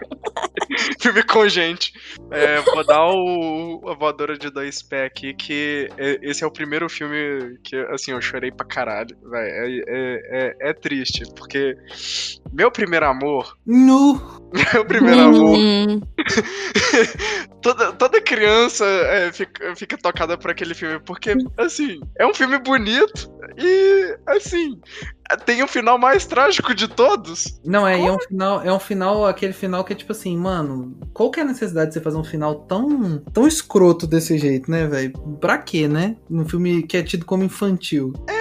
filme 1.00 1.22
com 1.24 1.48
gente. 1.48 1.92
É, 2.30 2.60
vou 2.60 2.84
dar 2.86 3.04
o, 3.04 3.82
a 3.88 3.94
voadora 3.94 4.38
de 4.38 4.48
dois 4.48 4.80
pés 4.80 5.06
aqui, 5.06 5.34
que 5.34 5.88
é- 5.98 6.18
esse 6.22 6.44
é 6.44 6.46
o 6.46 6.50
primeiro 6.52 6.88
filme 6.88 7.58
que, 7.64 7.76
assim, 7.90 8.12
eu 8.12 8.20
chorei 8.22 8.50
pra 8.52 8.64
caralho. 8.64 9.16
É, 9.34 9.82
é, 9.88 10.20
é, 10.62 10.70
é 10.70 10.72
triste, 10.72 11.24
porque 11.34 11.76
meu 12.52 12.70
primeiro 12.70 13.06
amor, 13.06 13.56
Nu. 13.66 14.38
meu 14.74 14.84
primeiro 14.84 15.20
amor, 15.20 15.58
Hum, 15.58 16.00
toda, 17.60 17.92
toda 17.92 18.20
criança 18.20 18.84
é, 18.84 19.32
fica, 19.32 19.76
fica 19.76 19.98
tocada 19.98 20.38
por 20.38 20.50
aquele 20.50 20.74
filme, 20.74 20.98
porque, 21.04 21.34
assim, 21.56 22.00
é 22.18 22.26
um 22.26 22.32
filme 22.34 22.58
bonito 22.58 23.30
e, 23.58 24.16
assim, 24.26 24.80
tem 25.44 25.62
o 25.62 25.68
final 25.68 25.98
mais 25.98 26.24
trágico 26.24 26.74
de 26.74 26.88
todos. 26.88 27.60
Não, 27.64 27.86
é, 27.86 28.00
e 28.00 28.06
é 28.06 28.12
um 28.12 28.18
final, 28.18 28.62
é 28.62 28.72
um 28.72 28.78
final, 28.80 29.26
aquele 29.26 29.52
final 29.52 29.84
que 29.84 29.92
é 29.92 29.96
tipo 29.96 30.12
assim, 30.12 30.36
mano, 30.36 30.98
qual 31.12 31.30
que 31.30 31.40
é 31.40 31.42
a 31.42 31.46
necessidade 31.46 31.88
de 31.88 31.94
você 31.94 32.00
fazer 32.00 32.16
um 32.16 32.24
final 32.24 32.54
tão, 32.54 33.18
tão 33.32 33.46
escroto 33.46 34.06
desse 34.06 34.38
jeito, 34.38 34.70
né, 34.70 34.86
velho? 34.86 35.12
Pra 35.40 35.58
quê, 35.58 35.86
né? 35.86 36.16
Num 36.30 36.48
filme 36.48 36.82
que 36.84 36.96
é 36.96 37.02
tido 37.02 37.26
como 37.26 37.44
infantil. 37.44 38.12
A- 38.28 38.37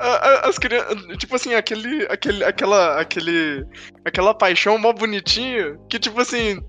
As 0.00 0.58
crianças, 0.58 0.96
tipo 1.18 1.36
assim, 1.36 1.54
aquele, 1.54 2.06
aquele, 2.06 2.42
aquela, 2.42 3.00
aquele, 3.00 3.66
aquela 4.04 4.32
paixão 4.34 4.78
mó 4.78 4.92
bonitinha, 4.92 5.76
que 5.88 5.98
tipo 5.98 6.20
assim, 6.20 6.60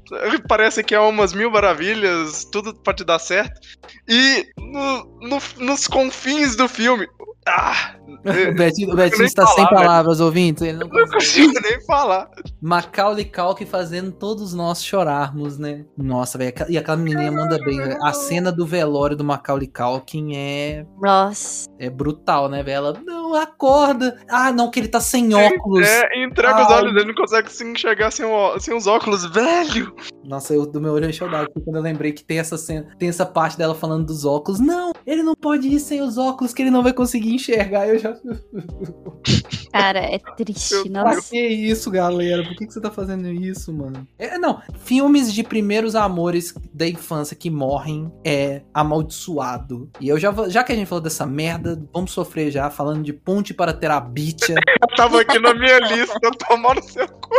parece 0.47 0.83
que 0.83 0.93
é 0.95 0.99
umas 0.99 1.33
mil 1.33 1.49
maravilhas, 1.51 2.45
tudo 2.51 2.73
pode 2.73 3.03
dar 3.03 3.19
certo, 3.19 3.59
e 4.07 4.45
no- 4.59 5.19
no- 5.21 5.65
nos 5.65 5.87
confins 5.87 6.55
do 6.55 6.67
filme, 6.67 7.07
ah, 7.47 7.95
O 8.21 8.53
Betinho, 8.55 8.91
o 8.91 8.95
Betinho 8.95 9.23
está 9.25 9.47
sem 9.47 9.63
falar, 9.63 9.69
velho. 9.69 9.81
palavras, 9.87 10.19
ouvintes. 10.19 10.61
Ele 10.61 10.77
não 10.77 10.87
eu 10.87 10.93
não 10.93 11.11
consegue. 11.11 11.47
consigo 11.47 11.59
nem 11.61 11.81
falar. 11.85 12.29
Macaulay 12.61 13.25
Culkin 13.25 13.65
fazendo 13.65 14.11
todos 14.11 14.53
nós 14.53 14.83
chorarmos, 14.83 15.57
né? 15.57 15.85
Nossa, 15.97 16.37
velho. 16.37 16.53
E 16.69 16.77
aquela 16.77 16.97
menininha 16.97 17.31
manda 17.31 17.57
bem, 17.57 17.77
velho. 17.77 17.97
A 18.03 18.11
cena 18.13 18.51
do 18.51 18.65
velório 18.65 19.15
do 19.15 19.23
Macaulay 19.23 19.65
Culkin 19.67 20.35
é, 20.35 20.85
Nossa. 21.01 21.67
é 21.79 21.89
brutal, 21.89 22.47
né, 22.49 22.61
velho? 22.61 22.75
Ela, 22.75 23.01
não, 23.03 23.33
acorda. 23.33 24.19
Ah, 24.29 24.51
não, 24.51 24.69
que 24.69 24.79
ele 24.79 24.89
tá 24.89 24.99
sem 24.99 25.33
óculos. 25.33 25.87
É, 25.87 26.23
entrega 26.23 26.61
os 26.63 26.69
olhos, 26.69 26.95
ele 26.95 27.05
não 27.05 27.15
consegue 27.21 27.51
se 27.51 27.63
enxergar 27.63 28.11
sem, 28.11 28.25
o- 28.25 28.59
sem 28.59 28.75
os 28.75 28.87
óculos, 28.87 29.25
velho. 29.25 29.95
Nossa, 30.23 30.53
eu, 30.53 30.65
do 30.65 30.79
meu 30.79 30.93
olho 30.93 31.09
encheu 31.09 31.29
d'água 31.29 31.49
quando 31.63 31.75
eu 31.75 31.81
lembrei 31.81 32.11
que 32.11 32.23
tem 32.23 32.39
essa 32.39 32.57
cena, 32.57 32.87
tem 32.99 33.09
essa 33.09 33.25
parte 33.25 33.57
dela 33.57 33.73
falando 33.75 34.05
dos 34.05 34.23
óculos. 34.25 34.59
Não, 34.59 34.93
ele 35.05 35.23
não 35.23 35.33
pode 35.35 35.67
ir 35.67 35.79
sem 35.79 36.01
os 36.01 36.17
óculos, 36.17 36.53
que 36.53 36.61
ele 36.61 36.69
não 36.71 36.83
vai 36.83 36.93
conseguir 36.93 37.33
enxergar. 37.33 37.87
Eu 37.87 37.97
já. 37.99 38.15
Cara, 39.71 39.99
é 39.99 40.19
triste. 40.37 40.73
Eu- 40.73 40.81
Pra 40.91 41.15
Nossa. 41.15 41.29
que 41.29 41.39
isso, 41.39 41.89
galera? 41.89 42.43
Por 42.43 42.55
que, 42.55 42.67
que 42.67 42.73
você 42.73 42.81
tá 42.81 42.91
fazendo 42.91 43.27
isso, 43.29 43.71
mano? 43.73 44.05
É, 44.19 44.37
não, 44.37 44.61
filmes 44.79 45.33
de 45.33 45.43
primeiros 45.43 45.95
amores 45.95 46.53
da 46.73 46.87
infância 46.87 47.35
que 47.35 47.49
morrem 47.49 48.11
é 48.25 48.61
amaldiçoado. 48.73 49.89
E 49.99 50.09
eu 50.09 50.19
já 50.19 50.31
já 50.49 50.63
que 50.63 50.71
a 50.71 50.75
gente 50.75 50.87
falou 50.87 51.01
dessa 51.01 51.25
merda, 51.25 51.81
vamos 51.93 52.11
sofrer 52.11 52.51
já, 52.51 52.69
falando 52.69 53.03
de 53.03 53.13
Ponte 53.13 53.53
para 53.53 53.73
Terabitia. 53.73 54.55
Eu 54.91 54.95
tava 54.97 55.21
aqui 55.21 55.39
na 55.39 55.53
minha 55.53 55.79
lista, 55.79 56.19
tomando 56.47 56.81
seu 56.83 57.07
cu. 57.07 57.31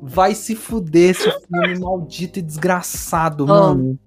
Vai 0.00 0.34
se 0.34 0.54
fuder 0.54 1.10
esse 1.10 1.30
filme 1.30 1.78
maldito 1.78 2.23
e 2.38 2.42
desgraçado, 2.42 3.44
Oh. 3.44 3.46
mano. 3.46 3.98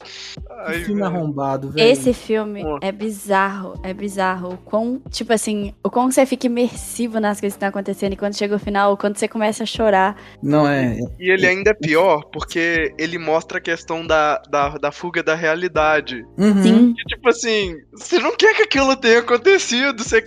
Ai, 0.66 0.80
Que 0.80 0.86
filme 0.86 1.02
velho. 1.02 1.16
arrombado, 1.16 1.70
velho. 1.72 1.88
Esse 1.88 2.14
filme 2.14 2.64
Pô. 2.64 2.80
é 2.82 2.92
bizarro, 2.92 3.80
é 3.84 3.94
bizarro. 3.94 4.54
O 4.54 4.58
quão, 4.58 5.02
tipo 5.10 5.32
assim, 5.34 5.74
o 5.84 5.90
quão 5.90 6.10
você 6.12 6.26
fica 6.26 6.48
imersivo 6.48 7.20
nas 7.20 7.40
coisas 7.40 7.54
que 7.56 7.58
estão 7.58 7.70
acontecendo 7.70 8.14
e 8.14 8.18
quando 8.18 8.36
chega 8.36 8.56
o 8.56 8.60
final, 8.60 8.98
quando 8.98 9.18
você 9.18 9.28
começa 9.28 9.64
a 9.64 9.66
chorar. 9.66 10.16
Não 10.42 10.68
é. 10.68 10.98
E 11.20 11.30
ele 11.32 11.46
ainda 11.48 11.72
é 11.72 11.74
pior 11.74 12.26
porque 12.32 12.94
ele 12.98 13.18
mostra 13.18 13.58
a 13.60 13.62
questão 13.62 14.06
da, 14.06 14.42
da, 14.50 14.70
da 14.78 14.92
fuga 14.92 15.22
da 15.24 15.36
realidade. 15.36 16.26
Uhum. 16.38 16.64
Sim. 16.64 16.94
E, 16.98 17.04
tipo 17.06 17.30
assim, 17.30 17.76
você 17.96 18.20
não 18.20 18.36
quer 18.36 18.56
que 18.56 18.64
aquilo 18.64 18.96
tenha 18.96 19.20
acontecido. 19.20 20.04
Você, 20.04 20.24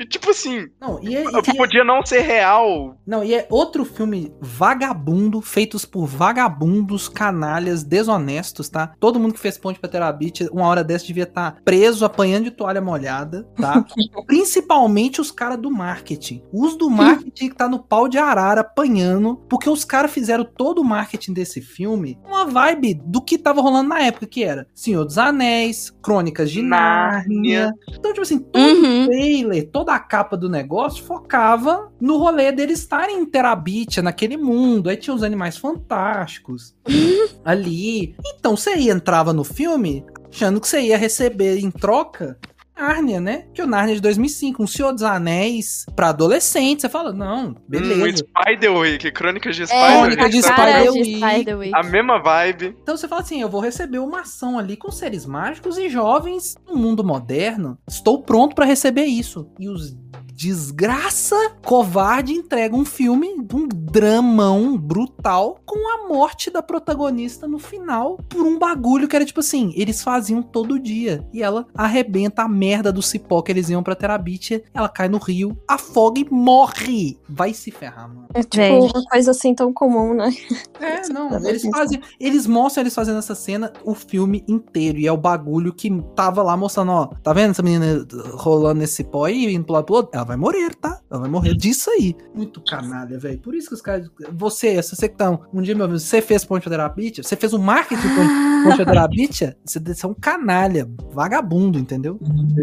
e, 0.00 0.06
tipo 0.06 0.30
assim, 0.30 0.66
Não, 0.80 1.00
e 1.02 1.16
é, 1.16 1.22
e 1.24 1.26
é- 1.26 1.54
podia 1.56 1.84
não 1.84 2.04
ser 2.04 2.20
real. 2.20 2.96
não, 3.06 3.22
e 3.24 3.34
é 3.34 3.46
outro 3.50 3.84
filme 3.84 4.32
vagabundo, 4.40 5.40
feitos 5.40 5.84
por 5.84 6.06
vagabundos, 6.06 7.08
canalhas, 7.20 7.84
desonestos, 7.84 8.70
tá? 8.70 8.94
Todo 8.98 9.20
mundo 9.20 9.34
que 9.34 9.40
fez 9.40 9.58
ponte 9.58 9.78
pra 9.78 9.90
Terabit, 9.90 10.48
uma 10.50 10.66
hora 10.66 10.82
dessa 10.82 11.06
devia 11.06 11.24
estar 11.24 11.58
preso, 11.62 12.06
apanhando 12.06 12.44
de 12.44 12.50
toalha 12.50 12.80
molhada, 12.80 13.46
tá? 13.60 13.84
Principalmente 14.26 15.20
os 15.20 15.30
caras 15.30 15.58
do 15.58 15.70
marketing. 15.70 16.42
Os 16.50 16.76
do 16.78 16.88
marketing 16.88 17.50
que 17.50 17.54
tá 17.54 17.68
no 17.68 17.78
pau 17.78 18.08
de 18.08 18.16
arara 18.16 18.62
apanhando, 18.62 19.36
porque 19.50 19.68
os 19.68 19.84
caras 19.84 20.10
fizeram 20.10 20.44
todo 20.44 20.80
o 20.80 20.84
marketing 20.84 21.34
desse 21.34 21.60
filme 21.60 22.18
uma 22.24 22.46
vibe 22.46 22.94
do 23.04 23.20
que 23.20 23.36
tava 23.36 23.60
rolando 23.60 23.90
na 23.90 24.00
época, 24.00 24.26
que 24.26 24.42
era 24.42 24.66
Senhor 24.74 25.04
dos 25.04 25.18
Anéis, 25.18 25.94
Crônicas 26.02 26.50
de 26.50 26.62
Nárnia. 26.62 27.70
Então, 27.90 28.12
tipo 28.12 28.22
assim, 28.22 28.38
todo 28.38 28.80
Uhum. 28.80 29.06
trailer, 29.06 29.68
toda 29.70 29.92
a 29.92 29.98
capa 29.98 30.38
do 30.38 30.48
negócio 30.48 31.04
focava 31.04 31.92
no 32.00 32.16
rolê 32.16 32.50
deles 32.50 32.78
estarem 32.78 33.18
em 33.20 33.26
Terabitia, 33.26 34.02
naquele 34.02 34.38
mundo. 34.38 34.88
Aí 34.88 34.96
tinha 34.96 35.14
os 35.14 35.22
animais 35.22 35.58
fantásticos 35.58 36.74
ali. 37.44 38.14
Então 38.38 38.56
você 38.56 38.76
ia, 38.76 38.92
entrava 38.92 39.32
no 39.32 39.44
filme 39.44 40.04
achando 40.32 40.60
que 40.60 40.68
você 40.68 40.80
ia 40.80 40.96
receber 40.98 41.58
em 41.58 41.70
troca 41.70 42.38
Nárnia, 42.78 43.20
né? 43.20 43.44
Que 43.52 43.60
o 43.60 43.66
Nárnia 43.66 43.92
é 43.92 43.96
de 43.96 44.00
2005, 44.00 44.62
um 44.62 44.66
Senhor 44.66 44.90
dos 44.92 45.02
Anéis 45.02 45.84
pra 45.94 46.08
adolescente. 46.08 46.80
Você 46.80 46.88
fala, 46.88 47.12
não, 47.12 47.48
Hum, 47.48 47.54
beleza. 47.68 48.24
Spider-Week, 48.24 49.12
Crônicas 49.12 49.54
de 49.54 49.64
É, 49.64 49.66
Crônica 49.66 50.22
Spider-Week. 50.30 50.56
cara 50.56 50.82
de 50.84 50.88
Spider-Week. 50.88 51.16
Spider-Week. 51.20 51.72
A 51.74 51.82
mesma 51.82 52.22
vibe. 52.22 52.74
Então 52.82 52.96
você 52.96 53.06
fala 53.06 53.20
assim, 53.20 53.42
eu 53.42 53.50
vou 53.50 53.60
receber 53.60 53.98
uma 53.98 54.20
ação 54.20 54.58
ali 54.58 54.78
com 54.78 54.90
seres 54.90 55.26
mágicos 55.26 55.76
e 55.76 55.90
jovens 55.90 56.54
no 56.66 56.74
mundo 56.76 57.04
moderno. 57.04 57.76
Estou 57.86 58.22
pronto 58.22 58.54
pra 58.54 58.64
receber 58.64 59.04
isso. 59.04 59.46
E 59.58 59.68
os 59.68 59.94
desgraça 60.40 61.36
covarde 61.66 62.32
entrega 62.32 62.74
um 62.74 62.86
filme, 62.86 63.28
um 63.52 63.68
dramão 63.68 64.74
brutal 64.74 65.58
com 65.66 65.86
a 65.86 66.08
morte 66.08 66.50
da 66.50 66.62
protagonista 66.62 67.46
no 67.46 67.58
final 67.58 68.16
por 68.26 68.46
um 68.46 68.58
bagulho 68.58 69.06
que 69.06 69.14
era 69.14 69.26
tipo 69.26 69.40
assim, 69.40 69.70
eles 69.76 70.02
faziam 70.02 70.40
todo 70.40 70.78
dia 70.78 71.28
e 71.30 71.42
ela 71.42 71.66
arrebenta 71.74 72.40
a 72.40 72.48
merda 72.48 72.90
do 72.90 73.02
cipó 73.02 73.42
que 73.42 73.52
eles 73.52 73.68
iam 73.68 73.82
pra 73.82 73.94
Terabitia, 73.94 74.64
ela 74.72 74.88
cai 74.88 75.10
no 75.10 75.18
rio, 75.18 75.58
afoga 75.68 76.20
e 76.20 76.26
morre. 76.30 77.18
Vai 77.28 77.52
se 77.52 77.70
ferrar, 77.70 78.08
mano. 78.08 78.28
É 78.32 78.42
tipo 78.42 78.56
Véi. 78.56 78.80
uma 78.80 79.04
coisa 79.10 79.32
assim 79.32 79.54
tão 79.54 79.74
comum, 79.74 80.14
né? 80.14 80.34
É, 80.80 81.06
não, 81.12 81.28
Nada 81.28 81.50
eles 81.50 81.68
fazem, 81.68 82.00
eles 82.18 82.46
mostram 82.46 82.82
eles 82.82 82.94
fazendo 82.94 83.18
essa 83.18 83.34
cena 83.34 83.74
o 83.84 83.94
filme 83.94 84.42
inteiro, 84.48 84.98
e 84.98 85.06
é 85.06 85.12
o 85.12 85.18
bagulho 85.18 85.74
que 85.74 85.90
tava 86.16 86.42
lá 86.42 86.56
mostrando, 86.56 86.92
ó, 86.92 87.06
tá 87.22 87.34
vendo 87.34 87.50
essa 87.50 87.62
menina 87.62 88.06
rolando 88.32 88.80
nesse 88.80 89.04
pó 89.04 89.26
aí, 89.26 89.54
indo 89.54 89.64
pro 89.64 89.74
lado 89.74 89.84
pro 89.84 89.96
outro? 89.96 90.10
Ela 90.14 90.29
vai 90.30 90.36
morrer, 90.36 90.74
tá? 90.74 91.00
Ela 91.10 91.20
vai 91.22 91.30
morrer 91.30 91.54
disso 91.54 91.90
aí. 91.90 92.14
Muito 92.34 92.60
canalha, 92.62 93.18
velho. 93.18 93.38
Por 93.38 93.54
isso 93.54 93.68
que 93.68 93.74
os 93.74 93.82
caras, 93.82 94.08
você, 94.32 94.82
se 94.82 94.96
você 94.96 95.08
que 95.08 95.16
tá 95.16 95.30
um 95.52 95.60
dia, 95.62 95.74
meu 95.74 95.84
amigo, 95.84 95.98
você 95.98 96.20
fez 96.22 96.44
Ponte 96.44 96.68
Terapia, 96.68 97.10
você 97.22 97.36
fez 97.36 97.52
o 97.52 97.58
marketing 97.58 98.00
de 98.02 98.14
Ponte- 98.14 98.64
Ponte 98.64 98.84
Terapia, 98.84 99.28
você 99.64 99.78
você 99.80 100.06
é 100.06 100.08
um 100.08 100.14
canalha, 100.14 100.88
vagabundo, 101.12 101.78
entendeu? 101.78 102.18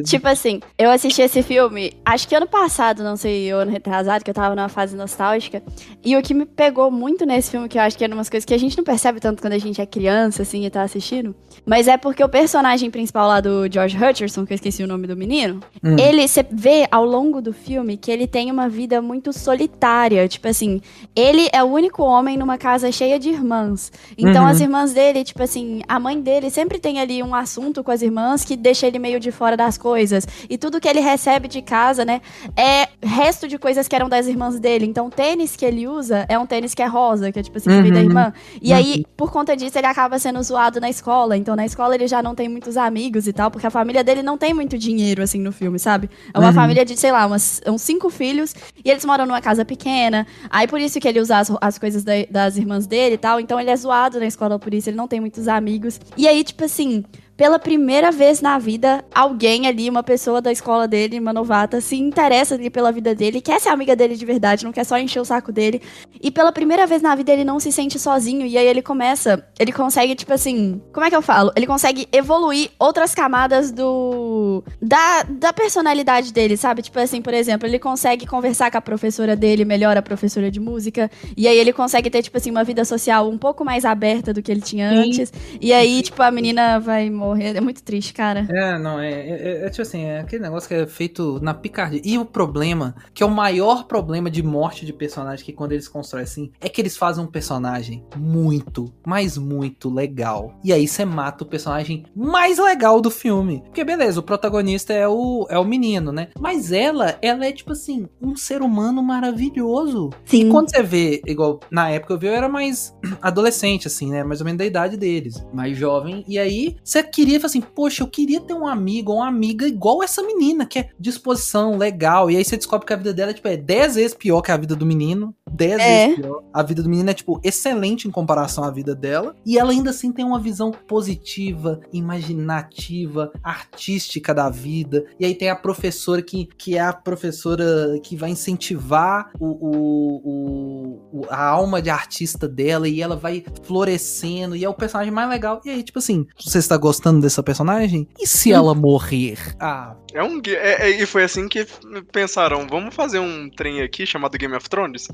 Tipo 0.05 0.27
assim, 0.27 0.59
eu 0.77 0.89
assisti 0.89 1.21
esse 1.21 1.41
filme, 1.43 1.93
acho 2.05 2.27
que 2.27 2.35
ano 2.35 2.47
passado, 2.47 3.03
não 3.03 3.15
sei, 3.17 3.53
ou 3.53 3.59
ano 3.61 3.71
retrasado, 3.71 4.23
que 4.23 4.29
eu 4.29 4.33
tava 4.35 4.55
numa 4.55 4.69
fase 4.69 4.95
nostálgica. 4.95 5.61
E 6.03 6.15
o 6.15 6.21
que 6.21 6.33
me 6.33 6.45
pegou 6.45 6.89
muito 6.91 7.25
nesse 7.25 7.51
filme, 7.51 7.67
que 7.67 7.77
eu 7.77 7.81
acho 7.81 7.97
que 7.97 8.03
era 8.03 8.13
umas 8.13 8.29
coisas 8.29 8.45
que 8.45 8.53
a 8.53 8.57
gente 8.57 8.77
não 8.77 8.83
percebe 8.83 9.19
tanto 9.19 9.41
quando 9.41 9.53
a 9.53 9.57
gente 9.57 9.81
é 9.81 9.85
criança, 9.85 10.41
assim, 10.43 10.65
e 10.65 10.69
tá 10.69 10.81
assistindo. 10.83 11.35
Mas 11.65 11.87
é 11.87 11.97
porque 11.97 12.23
o 12.23 12.29
personagem 12.29 12.89
principal 12.91 13.27
lá 13.27 13.41
do 13.41 13.67
George 13.71 13.97
Hutcherson, 13.97 14.45
que 14.45 14.53
eu 14.53 14.55
esqueci 14.55 14.83
o 14.83 14.87
nome 14.87 15.07
do 15.07 15.17
menino, 15.17 15.59
Hum. 15.83 15.95
ele, 15.99 16.27
você 16.27 16.45
vê 16.51 16.87
ao 16.91 17.05
longo 17.05 17.41
do 17.41 17.53
filme 17.57 17.97
que 17.97 18.09
ele 18.11 18.25
tem 18.27 18.49
uma 18.51 18.69
vida 18.69 19.01
muito 19.01 19.33
solitária. 19.33 20.27
Tipo 20.27 20.47
assim, 20.47 20.81
ele 21.15 21.49
é 21.51 21.63
o 21.63 21.67
único 21.67 22.03
homem 22.03 22.37
numa 22.37 22.57
casa 22.57 22.91
cheia 22.91 23.19
de 23.19 23.29
irmãs. 23.29 23.91
Então 24.17 24.43
Uhum. 24.43 24.49
as 24.49 24.61
irmãs 24.61 24.93
dele, 24.93 25.23
tipo 25.23 25.41
assim, 25.43 25.81
a 25.87 25.99
mãe 25.99 26.21
dele 26.21 26.49
sempre 26.49 26.79
tem 26.79 26.99
ali 26.99 27.21
um 27.21 27.33
assunto 27.35 27.83
com 27.83 27.91
as 27.91 28.01
irmãs 28.01 28.45
que 28.45 28.55
deixa 28.55 28.87
ele 28.87 28.99
meio 28.99 29.19
de 29.19 29.31
fora 29.31 29.57
das 29.57 29.77
coisas. 29.77 30.25
E 30.49 30.57
tudo 30.57 30.79
que 30.79 30.87
ele 30.87 30.99
recebe 30.99 31.47
de 31.47 31.61
casa, 31.61 32.05
né, 32.05 32.21
é 32.55 32.87
resto 33.05 33.47
de 33.47 33.57
coisas 33.57 33.87
que 33.87 33.95
eram 33.95 34.07
das 34.07 34.27
irmãs 34.27 34.59
dele. 34.59 34.85
Então 34.85 35.07
o 35.07 35.09
tênis 35.09 35.55
que 35.55 35.65
ele 35.65 35.87
usa 35.87 36.25
é 36.29 36.37
um 36.39 36.45
tênis 36.45 36.73
que 36.73 36.81
é 36.81 36.85
rosa, 36.87 37.31
que 37.31 37.39
é 37.39 37.43
tipo 37.43 37.57
assim, 37.57 37.69
que 37.69 37.81
veio 37.81 37.93
da 37.93 37.99
Uhum. 37.99 38.05
irmã. 38.05 38.33
E 38.61 38.71
Uhum. 38.71 38.77
aí, 38.77 39.05
por 39.17 39.31
conta 39.31 39.55
disso, 39.57 39.77
ele 39.77 39.87
acaba 39.87 40.19
sendo 40.19 40.41
zoado 40.43 40.79
na 40.79 40.89
escola. 40.89 41.35
Então, 41.35 41.55
na 41.55 41.65
escola, 41.65 41.95
ele 41.95 42.07
já 42.07 42.21
não 42.21 42.35
tem 42.35 42.47
muitos 42.47 42.77
amigos 42.77 43.27
e 43.27 43.33
tal, 43.33 43.49
porque 43.51 43.65
a 43.67 43.71
família 43.71 44.03
dele 44.03 44.21
não 44.21 44.37
tem 44.37 44.53
muito 44.53 44.77
dinheiro, 44.77 45.23
assim, 45.23 45.39
no 45.39 45.51
filme, 45.51 45.79
sabe? 45.79 46.09
É 46.33 46.37
uma 46.39 46.47
Uhum. 46.49 46.53
família 46.53 46.85
de, 46.85 46.95
sei 46.95 47.11
lá, 47.11 47.25
umas, 47.25 47.36
uns 47.67 47.81
cinco 47.81 48.09
filhos, 48.09 48.53
e 48.83 48.89
eles 48.89 49.05
moram 49.05 49.25
numa 49.25 49.41
casa 49.41 49.63
pequena. 49.63 50.25
Aí, 50.49 50.67
por 50.67 50.79
isso 50.79 50.99
que 50.99 51.07
ele 51.07 51.19
usa 51.19 51.37
as, 51.39 51.51
as 51.61 51.77
coisas 51.77 52.03
da- 52.03 52.25
das 52.29 52.57
irmãs 52.57 52.85
dele 52.87 53.15
e 53.15 53.17
tal. 53.17 53.39
Então, 53.39 53.59
ele 53.59 53.69
é 53.69 53.75
zoado 53.75 54.19
na 54.19 54.25
escola 54.25 54.57
por 54.59 54.73
isso, 54.73 54.89
ele 54.89 54.97
não 54.97 55.07
tem 55.07 55.19
muitos 55.19 55.47
amigos. 55.47 55.99
E 56.15 56.27
aí, 56.27 56.43
tipo 56.43 56.63
assim. 56.63 57.03
Pela 57.37 57.59
primeira 57.59 58.11
vez 58.11 58.41
na 58.41 58.57
vida, 58.57 59.05
alguém 59.13 59.67
ali, 59.67 59.87
uma 59.87 60.01
pessoa 60.01 60.41
da 60.41 60.51
escola 60.51 60.87
dele, 60.87 61.19
uma 61.19 61.31
novata, 61.31 61.79
se 61.79 61.95
interessa 61.95 62.55
ali 62.55 62.67
pela 62.67 62.91
vida 62.91 63.13
dele, 63.13 63.39
quer 63.39 63.61
ser 63.61 63.69
amiga 63.69 63.95
dele 63.95 64.15
de 64.15 64.25
verdade, 64.25 64.65
não 64.65 64.71
quer 64.71 64.83
só 64.83 64.97
encher 64.97 65.19
o 65.19 65.25
saco 65.25 65.51
dele. 65.51 65.79
E 66.19 66.31
pela 66.31 66.51
primeira 66.51 66.87
vez 66.87 66.99
na 66.99 67.13
vida 67.13 67.31
ele 67.31 67.43
não 67.43 67.59
se 67.59 67.71
sente 67.71 67.99
sozinho. 67.99 68.43
E 68.43 68.57
aí 68.57 68.65
ele 68.65 68.81
começa. 68.81 69.45
Ele 69.59 69.71
consegue, 69.71 70.15
tipo 70.15 70.33
assim. 70.33 70.81
Como 70.91 71.05
é 71.05 71.11
que 71.11 71.15
eu 71.15 71.21
falo? 71.21 71.51
Ele 71.55 71.67
consegue 71.67 72.07
evoluir 72.11 72.71
outras 72.79 73.13
camadas 73.13 73.71
do. 73.71 74.63
Da, 74.81 75.21
da 75.21 75.53
personalidade 75.53 76.33
dele, 76.33 76.57
sabe? 76.57 76.81
Tipo 76.81 76.99
assim, 76.99 77.21
por 77.21 77.35
exemplo, 77.35 77.67
ele 77.67 77.77
consegue 77.77 78.25
conversar 78.25 78.71
com 78.71 78.79
a 78.79 78.81
professora 78.81 79.35
dele, 79.35 79.63
melhor 79.63 79.95
a 79.95 80.01
professora 80.01 80.49
de 80.49 80.59
música. 80.59 81.11
E 81.35 81.47
aí 81.47 81.57
ele 81.57 81.71
consegue 81.71 82.09
ter, 82.09 82.23
tipo 82.23 82.37
assim, 82.37 82.49
uma 82.49 82.63
vida 82.63 82.83
social 82.83 83.29
um 83.29 83.37
pouco 83.37 83.63
mais 83.63 83.85
aberta 83.85 84.33
do 84.33 84.41
que 84.41 84.51
ele 84.51 84.61
tinha 84.61 84.89
Sim. 84.89 84.95
antes. 84.97 85.33
E 85.61 85.71
aí, 85.71 86.01
tipo, 86.01 86.23
a 86.23 86.31
menina 86.31 86.79
vai 86.79 87.11
morrer. 87.11 87.26
É 87.35 87.61
muito 87.61 87.83
triste, 87.83 88.13
cara. 88.13 88.47
É, 88.49 88.77
não, 88.77 88.99
é, 88.99 89.11
é, 89.11 89.65
é 89.65 89.69
tipo 89.69 89.81
assim, 89.81 90.03
é 90.03 90.19
aquele 90.19 90.43
negócio 90.43 90.67
que 90.67 90.75
é 90.75 90.85
feito 90.85 91.39
na 91.41 91.53
picardia. 91.53 92.01
E 92.03 92.17
o 92.17 92.25
problema, 92.25 92.95
que 93.13 93.23
é 93.23 93.25
o 93.25 93.31
maior 93.31 93.85
problema 93.85 94.29
de 94.29 94.43
morte 94.43 94.85
de 94.85 94.93
personagem 94.93 95.45
que 95.45 95.53
quando 95.53 95.71
eles 95.71 95.87
constroem 95.87 96.23
assim, 96.23 96.51
é 96.59 96.69
que 96.69 96.81
eles 96.81 96.97
fazem 96.97 97.23
um 97.23 97.27
personagem 97.27 98.03
muito, 98.15 98.93
mas 99.05 99.37
muito 99.37 99.89
legal. 99.89 100.57
E 100.63 100.71
aí 100.73 100.87
você 100.87 101.05
mata 101.05 101.43
o 101.43 101.47
personagem 101.47 102.05
mais 102.15 102.57
legal 102.57 103.01
do 103.01 103.09
filme. 103.09 103.61
Porque 103.65 103.83
beleza, 103.83 104.19
o 104.19 104.23
protagonista 104.23 104.93
é 104.93 105.07
o, 105.07 105.45
é 105.49 105.57
o 105.57 105.65
menino, 105.65 106.11
né? 106.11 106.29
Mas 106.39 106.71
ela, 106.71 107.17
ela 107.21 107.45
é 107.45 107.51
tipo 107.51 107.71
assim, 107.71 108.07
um 108.21 108.35
ser 108.35 108.61
humano 108.61 109.01
maravilhoso. 109.01 110.09
Sim. 110.25 110.49
Quando 110.49 110.69
você 110.69 110.83
vê, 110.83 111.21
igual 111.25 111.59
na 111.71 111.89
época 111.89 112.13
eu 112.13 112.19
vi, 112.19 112.27
eu 112.27 112.33
era 112.33 112.49
mais 112.49 112.95
adolescente, 113.21 113.87
assim, 113.87 114.11
né? 114.11 114.23
Mais 114.23 114.41
ou 114.41 114.45
menos 114.45 114.59
da 114.59 114.65
idade 114.65 114.97
deles, 114.97 115.43
mais 115.53 115.77
jovem. 115.77 116.23
E 116.27 116.37
aí 116.37 116.77
você 116.83 117.03
queria, 117.17 117.43
assim, 117.43 117.61
poxa, 117.61 118.03
eu 118.03 118.07
queria 118.07 118.39
ter 118.39 118.53
um 118.53 118.67
amigo 118.67 119.11
ou 119.11 119.17
uma 119.17 119.27
amiga 119.27 119.67
igual 119.67 120.03
essa 120.03 120.21
menina, 120.21 120.67
que 120.67 120.77
é 120.77 120.89
disposição, 120.99 121.75
legal. 121.75 122.29
E 122.29 122.37
aí 122.37 122.45
você 122.45 122.55
descobre 122.55 122.85
que 122.85 122.93
a 122.93 122.97
vida 122.97 123.11
dela 123.11 123.33
tipo, 123.33 123.47
é 123.47 123.57
10 123.57 123.95
vezes 123.95 124.13
pior 124.13 124.39
que 124.43 124.51
a 124.51 124.57
vida 124.57 124.75
do 124.75 124.85
menino. 124.85 125.35
10 125.51 125.79
É. 125.79 126.07
vezes 126.07 126.15
pior. 126.23 126.43
A 126.53 126.63
vida 126.63 126.83
do 126.83 126.89
menino 126.89 127.09
é, 127.09 127.13
tipo, 127.13 127.39
excelente 127.43 128.07
em 128.07 128.11
comparação 128.11 128.63
à 128.63 128.71
vida 128.71 128.93
dela. 128.95 129.35
E 129.45 129.57
ela 129.57 129.71
ainda 129.71 129.89
assim 129.91 130.11
tem 130.11 130.25
uma 130.25 130.39
visão 130.39 130.71
positiva, 130.71 131.79
imaginativa, 131.91 133.31
artística 133.43 134.33
da 134.33 134.49
vida. 134.49 135.05
E 135.19 135.25
aí 135.25 135.35
tem 135.35 135.49
a 135.49 135.55
professora 135.55 136.21
que, 136.21 136.45
que 136.57 136.75
é 136.77 136.81
a 136.81 136.93
professora 136.93 137.99
que 138.03 138.15
vai 138.15 138.29
incentivar 138.31 139.29
o, 139.39 139.45
o- 139.45 140.21
o- 140.25 141.19
o- 141.21 141.25
a 141.29 141.43
alma 141.47 141.81
de 141.81 141.89
artista 141.89 142.47
dela 142.47 142.87
e 142.87 143.01
ela 143.01 143.15
vai 143.15 143.43
florescendo 143.63 144.55
e 144.55 144.63
é 144.63 144.69
o 144.69 144.73
personagem 144.73 145.11
mais 145.13 145.29
legal. 145.29 145.61
E 145.65 145.69
aí, 145.69 145.83
tipo 145.83 145.99
assim, 145.99 146.25
você 146.39 146.57
está 146.59 146.77
gostando 146.77 147.21
dessa 147.21 147.41
personagem? 147.43 148.07
E 148.19 148.27
se 148.27 148.51
ela 148.51 148.73
morrer? 148.73 149.37
Ah, 149.59 149.95
É 150.13 150.23
um. 150.23 150.41
é- 150.47 150.89
é- 150.89 151.01
e 151.01 151.05
foi 151.05 151.23
assim 151.23 151.47
que 151.47 151.65
pensaram: 152.11 152.65
vamos 152.67 152.95
fazer 152.95 153.19
um 153.19 153.49
trem 153.49 153.81
aqui 153.81 154.05
chamado 154.05 154.37
Game 154.37 154.55
of 154.55 154.69
Thrones? 154.69 155.07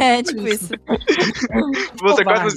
É, 0.00 0.22
tipo 0.22 0.46
isso. 0.46 0.70
Você 2.00 2.24
gosta, 2.24 2.48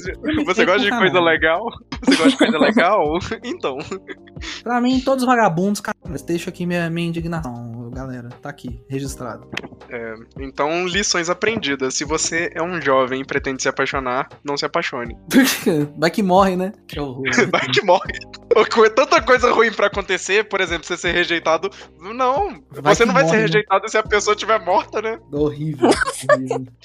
você 0.45 0.65
gosta 0.65 0.79
de 0.83 0.89
coisa 0.91 1.19
legal? 1.19 1.71
Você 2.01 2.15
gosta 2.15 2.29
de 2.29 2.37
coisa 2.37 2.57
legal? 2.57 3.19
Então. 3.43 3.77
pra 4.63 4.81
mim, 4.81 4.99
todos 4.99 5.23
os 5.23 5.27
vagabundos, 5.27 5.79
cara, 5.81 5.95
deixa 6.25 6.49
aqui 6.49 6.65
minha, 6.65 6.89
minha 6.89 7.07
indignação, 7.07 7.84
galera. 7.95 8.29
Tá 8.41 8.49
aqui, 8.49 8.81
registrado. 8.87 9.49
Então, 10.39 10.85
lições 10.85 11.29
aprendidas. 11.29 11.95
Se 11.95 12.03
você 12.03 12.51
é 12.53 12.61
um 12.61 12.81
jovem 12.81 13.21
e 13.21 13.25
pretende 13.25 13.61
se 13.61 13.69
apaixonar, 13.69 14.27
não 14.43 14.57
se 14.57 14.65
apaixone. 14.65 15.17
Vai 15.97 16.11
que 16.11 16.21
morre, 16.21 16.55
né? 16.55 16.73
Que 16.87 16.99
horror. 16.99 17.23
Vai 17.51 17.67
que 17.67 17.81
morre. 17.83 18.11
Com 18.73 18.89
Tanta 18.89 19.21
coisa 19.21 19.51
ruim 19.51 19.71
pra 19.71 19.87
acontecer, 19.87 20.47
por 20.47 20.61
exemplo, 20.61 20.85
você 20.85 20.95
ser 20.97 21.11
rejeitado. 21.11 21.69
Não, 21.99 22.61
Vai 22.71 22.95
você 22.95 23.05
não 23.05 23.13
vai 23.13 23.23
morre, 23.23 23.31
ser 23.35 23.41
né? 23.41 23.47
rejeitado 23.47 23.89
se 23.89 23.97
a 23.97 24.03
pessoa 24.03 24.33
estiver 24.33 24.59
morta, 24.63 25.01
né? 25.01 25.19
horrível. 25.31 25.89
horrível. 25.89 26.65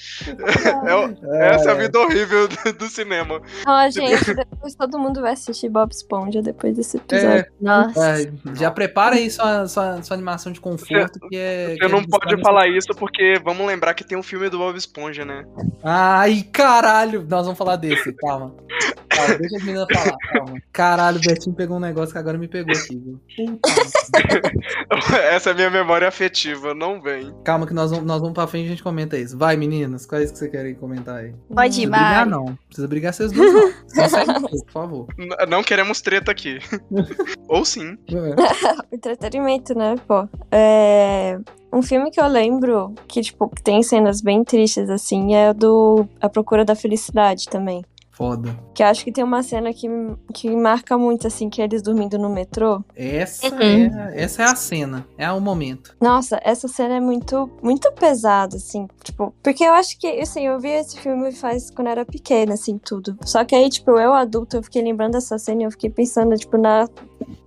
É 0.85 0.95
o- 0.95 1.35
essa 1.35 1.69
é 1.69 1.71
a 1.71 1.75
vida 1.75 1.99
horrível 1.99 2.47
do, 2.47 2.73
do 2.73 2.85
cinema. 2.89 3.41
Ó, 3.65 3.89
gente, 3.89 4.33
depois 4.33 4.75
todo 4.75 4.97
mundo 4.99 5.21
vai 5.21 5.33
assistir 5.33 5.69
Bob 5.69 5.91
Esponja 5.91 6.41
depois 6.41 6.75
desse 6.75 6.97
episódio. 6.97 7.29
É, 7.29 7.47
Nossa. 7.59 8.21
é, 8.21 8.31
já 8.55 8.69
prepara 8.71 9.15
aí 9.15 9.29
sua, 9.29 9.67
sua, 9.67 10.01
sua 10.03 10.15
animação 10.15 10.51
de 10.51 10.59
conforto, 10.59 10.91
que 11.07 11.37
é. 11.37 11.75
que 11.75 11.79
Você 11.79 11.85
é 11.85 11.89
não 11.89 12.01
de 12.01 12.07
pode 12.07 12.41
falar 12.41 12.67
isso 12.67 12.93
porque 12.95 13.39
vamos 13.43 13.65
lembrar 13.65 13.93
que 13.93 14.03
tem 14.03 14.17
um 14.17 14.23
filme 14.23 14.49
do 14.49 14.57
Bob 14.57 14.77
Esponja, 14.77 15.25
né? 15.25 15.45
Ai, 15.83 16.45
caralho! 16.51 17.25
Nós 17.27 17.45
vamos 17.45 17.57
falar 17.57 17.75
desse, 17.75 18.13
calma. 18.13 18.55
Calma, 19.27 19.37
deixa 19.39 19.57
as 19.57 19.63
meninas 19.63 19.87
falar, 19.93 20.17
calma. 20.33 20.61
Caralho, 20.71 21.17
o 21.17 21.21
Betinho 21.21 21.55
pegou 21.55 21.77
um 21.77 21.79
negócio 21.79 22.11
que 22.13 22.17
agora 22.19 22.37
me 22.37 22.47
pegou 22.47 22.75
aqui, 22.75 22.97
viu? 22.97 23.19
Essa 25.31 25.49
é 25.49 25.53
a 25.53 25.55
minha 25.55 25.69
memória 25.69 26.07
afetiva, 26.07 26.73
não 26.73 27.01
vem. 27.01 27.33
Calma 27.43 27.65
que 27.67 27.73
nós 27.73 27.91
vamos, 27.91 28.05
nós 28.05 28.19
vamos 28.19 28.33
pra 28.33 28.47
frente 28.47 28.63
e 28.63 28.67
a 28.67 28.69
gente 28.71 28.83
comenta 28.83 29.17
isso. 29.17 29.37
Vai, 29.37 29.55
meninas, 29.55 30.05
quais 30.05 30.31
que 30.31 30.37
você 30.37 30.49
querem 30.49 30.75
comentar 30.75 31.17
aí? 31.17 31.31
Não 31.49 31.55
Pode 31.55 31.67
precisa 31.69 31.81
ir, 31.83 31.89
brigar, 31.89 32.25
Mari. 32.25 32.29
não. 32.29 32.57
Precisa 32.67 32.87
brigar 32.87 33.13
vocês 33.13 33.31
duas, 33.31 33.53
não. 33.53 33.71
Só 34.09 34.25
jogo, 34.25 34.49
por 34.49 34.71
favor. 34.71 35.07
N- 35.17 35.35
não 35.47 35.63
queremos 35.63 36.01
treta 36.01 36.31
aqui. 36.31 36.59
Ou 37.47 37.63
sim. 37.65 37.97
É. 38.09 38.35
Entretenimento, 38.95 39.73
né, 39.75 39.95
pô? 40.07 40.27
É... 40.51 41.37
Um 41.73 41.81
filme 41.81 42.11
que 42.11 42.19
eu 42.19 42.27
lembro 42.27 42.93
que, 43.07 43.21
tipo, 43.21 43.47
que 43.47 43.63
tem 43.63 43.81
cenas 43.81 44.19
bem 44.21 44.43
tristes, 44.43 44.89
assim, 44.89 45.33
é 45.33 45.51
o 45.51 45.53
do 45.53 46.05
A 46.19 46.27
Procura 46.27 46.65
da 46.65 46.75
Felicidade 46.75 47.47
também. 47.47 47.81
Foda. 48.11 48.55
Que 48.73 48.83
eu 48.83 48.87
acho 48.87 49.03
que 49.03 49.11
tem 49.11 49.23
uma 49.23 49.41
cena 49.41 49.73
que, 49.73 49.87
que 50.33 50.49
marca 50.55 50.97
muito, 50.97 51.25
assim, 51.27 51.49
que 51.49 51.61
é 51.61 51.65
eles 51.65 51.81
dormindo 51.81 52.19
no 52.19 52.29
metrô. 52.29 52.83
Essa, 52.95 53.47
Uhum. 53.47 53.59
é, 53.61 54.11
essa 54.23 54.43
é 54.43 54.45
a 54.45 54.55
cena, 54.55 55.07
é 55.17 55.31
o 55.31 55.39
momento. 55.39 55.95
Nossa, 55.99 56.39
essa 56.43 56.67
cena 56.67 56.95
é 56.95 56.99
muito, 56.99 57.49
muito 57.63 57.91
pesada, 57.93 58.57
assim, 58.57 58.87
tipo, 59.03 59.33
porque 59.41 59.63
eu 59.63 59.73
acho 59.73 59.97
que, 59.97 60.07
assim, 60.19 60.45
eu 60.45 60.59
vi 60.59 60.69
esse 60.69 60.99
filme 60.99 61.31
faz 61.31 61.71
quando 61.71 61.87
eu 61.87 61.91
era 61.93 62.05
pequena, 62.05 62.53
assim, 62.53 62.77
tudo. 62.77 63.17
Só 63.23 63.43
que 63.45 63.55
aí, 63.55 63.69
tipo, 63.69 63.91
eu 63.91 64.13
adulto, 64.13 64.57
eu 64.57 64.63
fiquei 64.63 64.81
lembrando 64.83 65.13
dessa 65.13 65.37
cena 65.39 65.61
e 65.61 65.65
eu 65.65 65.71
fiquei 65.71 65.89
pensando, 65.89 66.35
tipo, 66.37 66.57
na, 66.57 66.87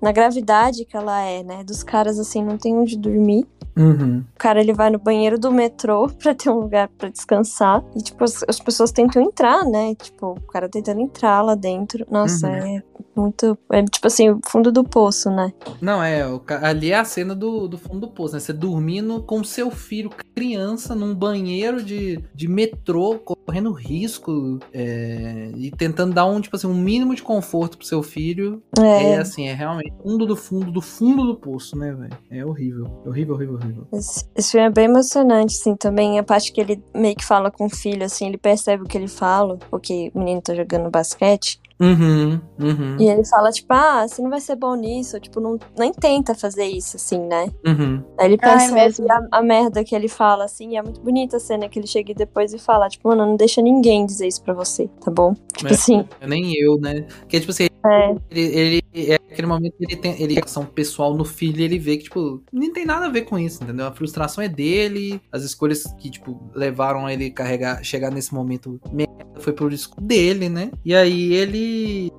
na 0.01 0.13
gravidade 0.13 0.85
que 0.85 0.97
ela 0.97 1.21
é, 1.23 1.43
né? 1.43 1.63
Dos 1.63 1.83
caras, 1.83 2.19
assim, 2.19 2.43
não 2.43 2.57
tem 2.57 2.75
onde 2.77 2.97
dormir. 2.97 3.47
Uhum. 3.77 4.21
O 4.37 4.39
cara, 4.39 4.61
ele 4.61 4.73
vai 4.73 4.89
no 4.89 5.01
banheiro 5.01 5.37
do 5.37 5.51
metrô 5.51 6.07
pra 6.23 6.33
ter 6.33 6.49
um 6.49 6.61
lugar 6.61 6.89
pra 6.97 7.09
descansar. 7.09 7.83
E, 7.97 8.03
tipo, 8.03 8.23
as, 8.23 8.45
as 8.49 8.61
pessoas 8.61 8.93
tentam 8.93 9.21
entrar, 9.21 9.65
né? 9.65 9.97
Tipo, 9.97 10.39
cara 10.55 10.69
tentando 10.69 11.01
entrar 11.01 11.43
lá 11.43 11.55
dentro. 11.57 12.07
Nossa, 12.11 12.47
Uhum. 12.49 12.55
é 12.77 12.83
muito. 13.17 13.59
É 13.73 13.83
tipo 13.83 14.07
assim, 14.07 14.31
o 14.31 14.41
fundo 14.47 14.71
do 14.73 14.85
poço, 14.85 15.31
né? 15.31 15.53
Não, 15.81 16.03
é, 16.03 16.27
o 16.27 16.41
ali 16.63 16.93
é 16.93 16.99
a 16.99 17.05
cena 17.05 17.35
do, 17.35 17.67
do 17.69 17.77
fundo 17.77 18.01
do 18.01 18.09
poço, 18.09 18.35
né? 18.35 18.41
Você 18.41 18.53
dormindo 18.53 19.23
com 19.23 19.43
seu 19.43 19.71
filho, 19.71 20.11
criança, 20.35 20.95
num 20.95 21.15
banheiro 21.15 21.83
de, 21.83 22.19
de 22.35 22.49
metrô, 22.49 23.19
correndo 23.19 23.73
risco 23.73 24.59
é, 24.73 25.51
e 25.57 25.71
tentando 25.71 26.15
dar 26.15 26.25
um, 26.27 26.41
tipo 26.41 26.55
assim, 26.57 26.67
um 26.67 26.75
mínimo 26.75 27.15
de 27.15 27.23
conforto 27.23 27.77
pro 27.77 27.87
seu 27.87 28.03
filho. 28.03 28.63
É, 28.79 29.13
É. 29.13 29.17
assim, 29.19 29.49
é 29.49 29.55
realmente 29.55 29.93
fundo 30.03 30.27
do 30.27 30.37
fundo 30.37 30.71
do 30.71 30.81
fundo 30.81 31.25
do 31.27 31.37
poço, 31.37 31.77
né, 31.77 31.93
velho? 31.93 32.17
É 32.31 32.45
horrível. 32.45 32.87
Horrível, 33.07 33.35
horrível, 33.35 33.55
horrível. 33.57 33.87
Esse, 33.93 34.25
esse 34.35 34.51
filme 34.53 34.67
é 34.67 34.71
bem 34.71 34.85
emocionante, 34.87 35.55
assim, 35.59 35.75
também. 35.77 36.19
A 36.19 36.23
parte 36.23 36.53
que 36.53 36.61
ele 36.61 36.83
meio 36.95 37.15
que 37.17 37.25
fala 37.25 37.51
com 37.51 37.67
o 37.67 37.71
filho, 37.71 38.05
assim, 38.05 38.27
ele 38.27 38.39
percebe 38.39 38.83
o 38.83 38.87
que 38.87 38.97
ele 38.97 39.09
fala, 39.09 39.59
porque 39.71 40.11
o 40.15 40.19
menino 40.19 40.41
tá 40.45 40.55
jogando 40.55 40.91
basquete. 40.91 41.61
Uhum, 41.81 42.41
uhum, 42.61 42.97
E 43.01 43.09
ele 43.09 43.25
fala, 43.27 43.51
tipo, 43.51 43.67
ah, 43.73 44.07
você 44.07 44.23
não 44.23 44.31
vai 44.31 44.41
ser 44.41 44.55
bom 44.55 44.77
nisso, 44.77 45.19
tipo, 45.19 45.41
não, 45.41 45.59
nem 45.77 45.93
tenta 45.93 46.33
fazer 46.33 46.67
isso, 46.67 46.97
assim, 46.97 47.19
né? 47.19 47.47
uhum. 47.67 48.01
Aí 48.17 48.27
ele 48.27 48.39
Ai, 48.43 48.69
percebe 48.69 48.75
mesmo. 48.75 49.07
a, 49.11 49.39
a 49.39 49.43
merda 49.43 49.83
que 49.83 49.93
ele 49.93 50.07
fala, 50.07 50.45
assim, 50.45 50.71
e 50.71 50.77
é 50.77 50.83
muito 50.83 51.01
bonita 51.01 51.37
a 51.37 51.41
cena 51.41 51.69
que 51.69 51.77
ele 51.81 51.89
chega 51.89 52.15
depois 52.15 52.55
e 52.55 52.61
fala, 52.61 52.89
tipo, 52.89 53.09
mano, 53.09 53.27
não 53.27 53.35
deixa 53.37 53.61
ninguém 53.61 54.07
dizer 54.07 54.29
isso 54.29 54.41
pra 54.45 54.55
você, 54.55 54.89
tá 55.05 55.11
bom? 55.11 55.35
Tipo 55.57 55.67
É. 55.69 55.73
assim, 55.73 56.09
Nem 56.25 56.55
eu, 56.57 56.79
né? 56.81 57.03
Porque, 57.21 57.41
tipo 57.41 57.51
assim, 57.51 57.67
é, 57.85 58.15
ele, 58.31 58.81
ele 58.95 59.13
é 59.13 59.19
aquele 59.35 59.49
momento 59.49 59.77
que 59.77 59.85
ele 59.85 59.97
tem 59.97 60.21
ele 60.23 60.41
ação 60.43 60.65
pessoal 60.65 61.15
no 61.15 61.25
filho 61.25 61.61
e 61.61 61.65
ele 61.65 61.79
vê 61.79 61.97
que, 61.97 62.05
tipo, 62.05 62.43
não 62.53 62.73
tem 62.73 62.85
nada 62.85 63.07
a 63.07 63.11
ver 63.11 63.23
com 63.23 63.39
isso, 63.39 63.63
entendeu? 63.63 63.87
A 63.87 63.93
frustração 63.93 64.43
é 64.43 64.49
dele, 64.49 65.21
as 65.31 65.43
escolhas 65.43 65.85
que, 65.99 66.11
tipo, 66.11 66.51
levaram 66.55 67.09
ele 67.09 67.31
carregar, 67.31 67.83
chegar 67.85 68.11
nesse 68.11 68.33
momento 68.33 68.81
merda 68.93 69.25
foi 69.41 69.53
por 69.53 69.73
isso 69.73 69.91
dele, 70.01 70.49
né? 70.49 70.71
E 70.85 70.95
aí 70.95 71.33
ele 71.33 72.13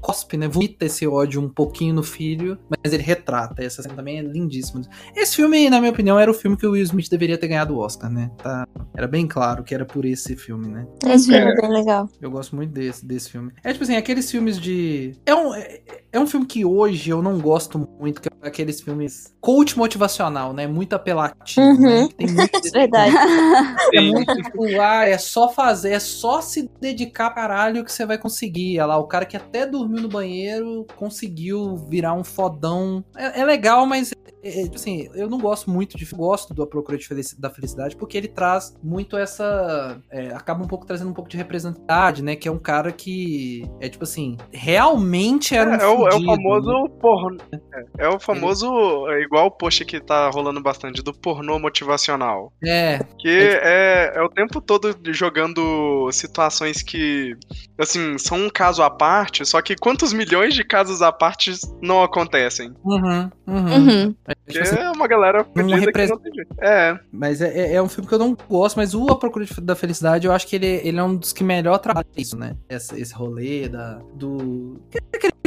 cospe, 0.00 0.36
né? 0.36 0.48
Vomita 0.48 0.84
esse 0.84 1.06
ódio 1.06 1.40
um 1.40 1.48
pouquinho 1.48 1.94
no 1.94 2.02
filho, 2.02 2.58
mas 2.68 2.92
ele 2.92 3.02
retrata. 3.02 3.62
Essa 3.62 3.82
cena 3.82 3.94
também 3.94 4.18
é 4.18 4.22
lindíssima. 4.22 4.82
Esse 5.16 5.36
filme, 5.36 5.68
na 5.70 5.80
minha 5.80 5.92
opinião, 5.92 6.18
era 6.18 6.30
o 6.30 6.34
filme 6.34 6.56
que 6.56 6.66
o 6.66 6.72
Will 6.72 6.82
Smith 6.82 7.08
deveria 7.08 7.38
ter 7.38 7.48
ganhado 7.48 7.74
o 7.74 7.78
Oscar, 7.78 8.10
né? 8.10 8.30
Tá, 8.38 8.66
era 8.94 9.06
bem 9.06 9.26
claro 9.26 9.64
que 9.64 9.74
era 9.74 9.84
por 9.84 10.04
esse 10.04 10.36
filme, 10.36 10.68
né? 10.68 10.86
Esse 11.06 11.26
filme 11.26 11.50
é 11.50 11.60
bem 11.60 11.70
legal. 11.70 12.08
Eu 12.20 12.30
gosto 12.30 12.54
muito 12.54 12.70
desse, 12.70 13.04
desse 13.04 13.30
filme. 13.30 13.52
É 13.64 13.72
tipo 13.72 13.84
assim, 13.84 13.96
aqueles 13.96 14.30
filmes 14.30 14.60
de. 14.60 15.16
É 15.26 15.34
um, 15.34 15.54
é, 15.54 15.80
é 16.10 16.18
um 16.18 16.26
filme 16.26 16.46
que 16.46 16.64
hoje 16.64 17.10
eu 17.10 17.22
não 17.22 17.38
gosto 17.38 17.88
muito, 18.00 18.20
que 18.20 18.28
é 18.28 18.48
aqueles 18.48 18.80
filmes 18.80 19.32
coach 19.40 19.76
motivacional, 19.78 20.52
né? 20.52 20.66
Muito 20.66 20.94
apelativo, 20.94 21.66
Uhum. 21.66 21.80
né? 21.80 22.08
Tem 22.16 22.26
muito 22.28 22.56
É 22.56 22.70
verdade. 22.70 23.14
é 23.94 24.00
muito 24.00 24.34
tipo, 24.34 24.64
ah, 24.80 25.04
é 25.08 25.16
só 25.18 25.48
fazer, 25.48 25.90
é 25.92 26.00
só 26.00 26.40
se 26.40 26.68
dedicar 26.80 27.30
caralho 27.30 27.84
que 27.84 27.92
você 27.92 28.04
vai 28.06 28.18
conseguir. 28.18 28.78
Olha 28.78 28.86
lá, 28.86 28.98
o 28.98 29.06
cara 29.06 29.24
que 29.24 29.36
até 29.36 29.64
dormiu 29.66 30.02
no 30.02 30.08
banheiro 30.08 30.86
conseguiu 30.96 31.76
virar 31.88 32.14
um 32.14 32.24
fodão. 32.24 33.04
É, 33.16 33.40
é 33.40 33.44
legal, 33.44 33.86
mas 33.86 34.12
é, 34.42 34.60
é, 34.60 34.62
tipo 34.64 34.76
assim, 34.76 35.08
eu 35.14 35.28
não 35.28 35.38
gosto 35.38 35.70
muito 35.70 35.96
de. 35.96 36.12
Gosto 36.12 36.52
do 36.52 36.62
A 36.62 36.66
Procura 36.66 36.98
de 36.98 37.06
Felici- 37.08 37.40
da 37.40 37.48
Felicidade 37.48 37.96
porque 37.96 38.16
ele 38.18 38.28
traz 38.28 38.74
muito 38.82 39.16
essa. 39.16 39.98
é, 40.10 40.28
acaba 40.34 40.62
um 40.62 40.68
pouco 40.68 40.84
trazendo 40.86 41.10
um 41.10 41.14
pouco 41.14 41.30
de 41.30 41.36
representatividade, 41.38 42.22
né? 42.22 42.36
Que 42.36 42.48
é 42.48 42.52
um 42.52 42.58
cara 42.58 42.92
que. 42.92 43.64
É 43.80 43.88
tipo 43.88 44.04
assim, 44.04 44.36
realmente 44.52 45.54
era 45.54 45.90
um. 45.90 45.91
É, 45.92 45.96
o, 45.96 46.06
é 46.06 46.10
o 46.10 46.12
fudido, 46.12 46.30
né? 46.30 46.36
famoso 46.36 46.88
pornô. 47.00 47.36
É, 47.98 48.04
é 48.04 48.08
o 48.08 48.18
famoso. 48.20 48.66
É 49.10 49.20
igual 49.22 49.46
o 49.46 49.50
post 49.50 49.84
que 49.84 50.00
tá 50.00 50.28
rolando 50.30 50.60
bastante, 50.62 51.02
do 51.02 51.12
pornô 51.12 51.58
motivacional. 51.58 52.52
É, 52.64 53.00
Que 53.18 53.58
é, 53.62 54.12
é 54.16 54.22
o 54.22 54.28
tempo 54.28 54.60
todo 54.60 54.96
jogando 55.12 56.10
situações 56.12 56.82
que, 56.82 57.34
assim, 57.78 58.16
são 58.18 58.38
um 58.46 58.50
caso 58.50 58.82
à 58.82 58.90
parte, 58.90 59.44
só 59.44 59.60
que 59.62 59.76
quantos 59.76 60.12
milhões 60.12 60.54
de 60.54 60.64
casos 60.64 61.02
à 61.02 61.12
parte 61.12 61.52
não 61.80 62.02
acontecem? 62.02 62.72
uhum, 62.84 63.30
uhum. 63.46 63.72
Uhum. 63.72 64.14
É, 64.28 64.34
Porque 64.34 64.58
assim, 64.58 64.76
é 64.76 64.90
uma 64.90 65.06
galera 65.06 65.44
fodida 65.44 65.68
que 65.78 65.84
representa- 65.86 66.14
não 66.14 66.22
tem 66.22 66.34
jeito. 66.34 66.54
É, 66.60 66.98
Mas 67.12 67.40
é, 67.40 67.58
é- 67.58 67.74
é 67.74 67.82
um 67.82 67.88
filme 67.88 68.08
que 68.08 68.14
eu 68.14 68.18
não 68.18 68.36
gosto, 68.48 68.76
mas 68.76 68.94
o 68.94 69.08
A 69.10 69.16
Procura 69.18 69.46
da 69.62 69.74
Felicidade, 69.74 70.26
eu 70.26 70.32
acho 70.32 70.46
que 70.46 70.56
ele, 70.56 70.66
ele 70.84 70.98
é 70.98 71.02
um 71.02 71.16
dos 71.16 71.32
que 71.32 71.42
melhor 71.44 71.78
trabalha 71.78 72.06
isso, 72.16 72.36
né? 72.36 72.56
Essa- 72.68 72.98
esse 72.98 73.14
rolê 73.14 73.68
da, 73.68 73.98
do... 74.14 74.80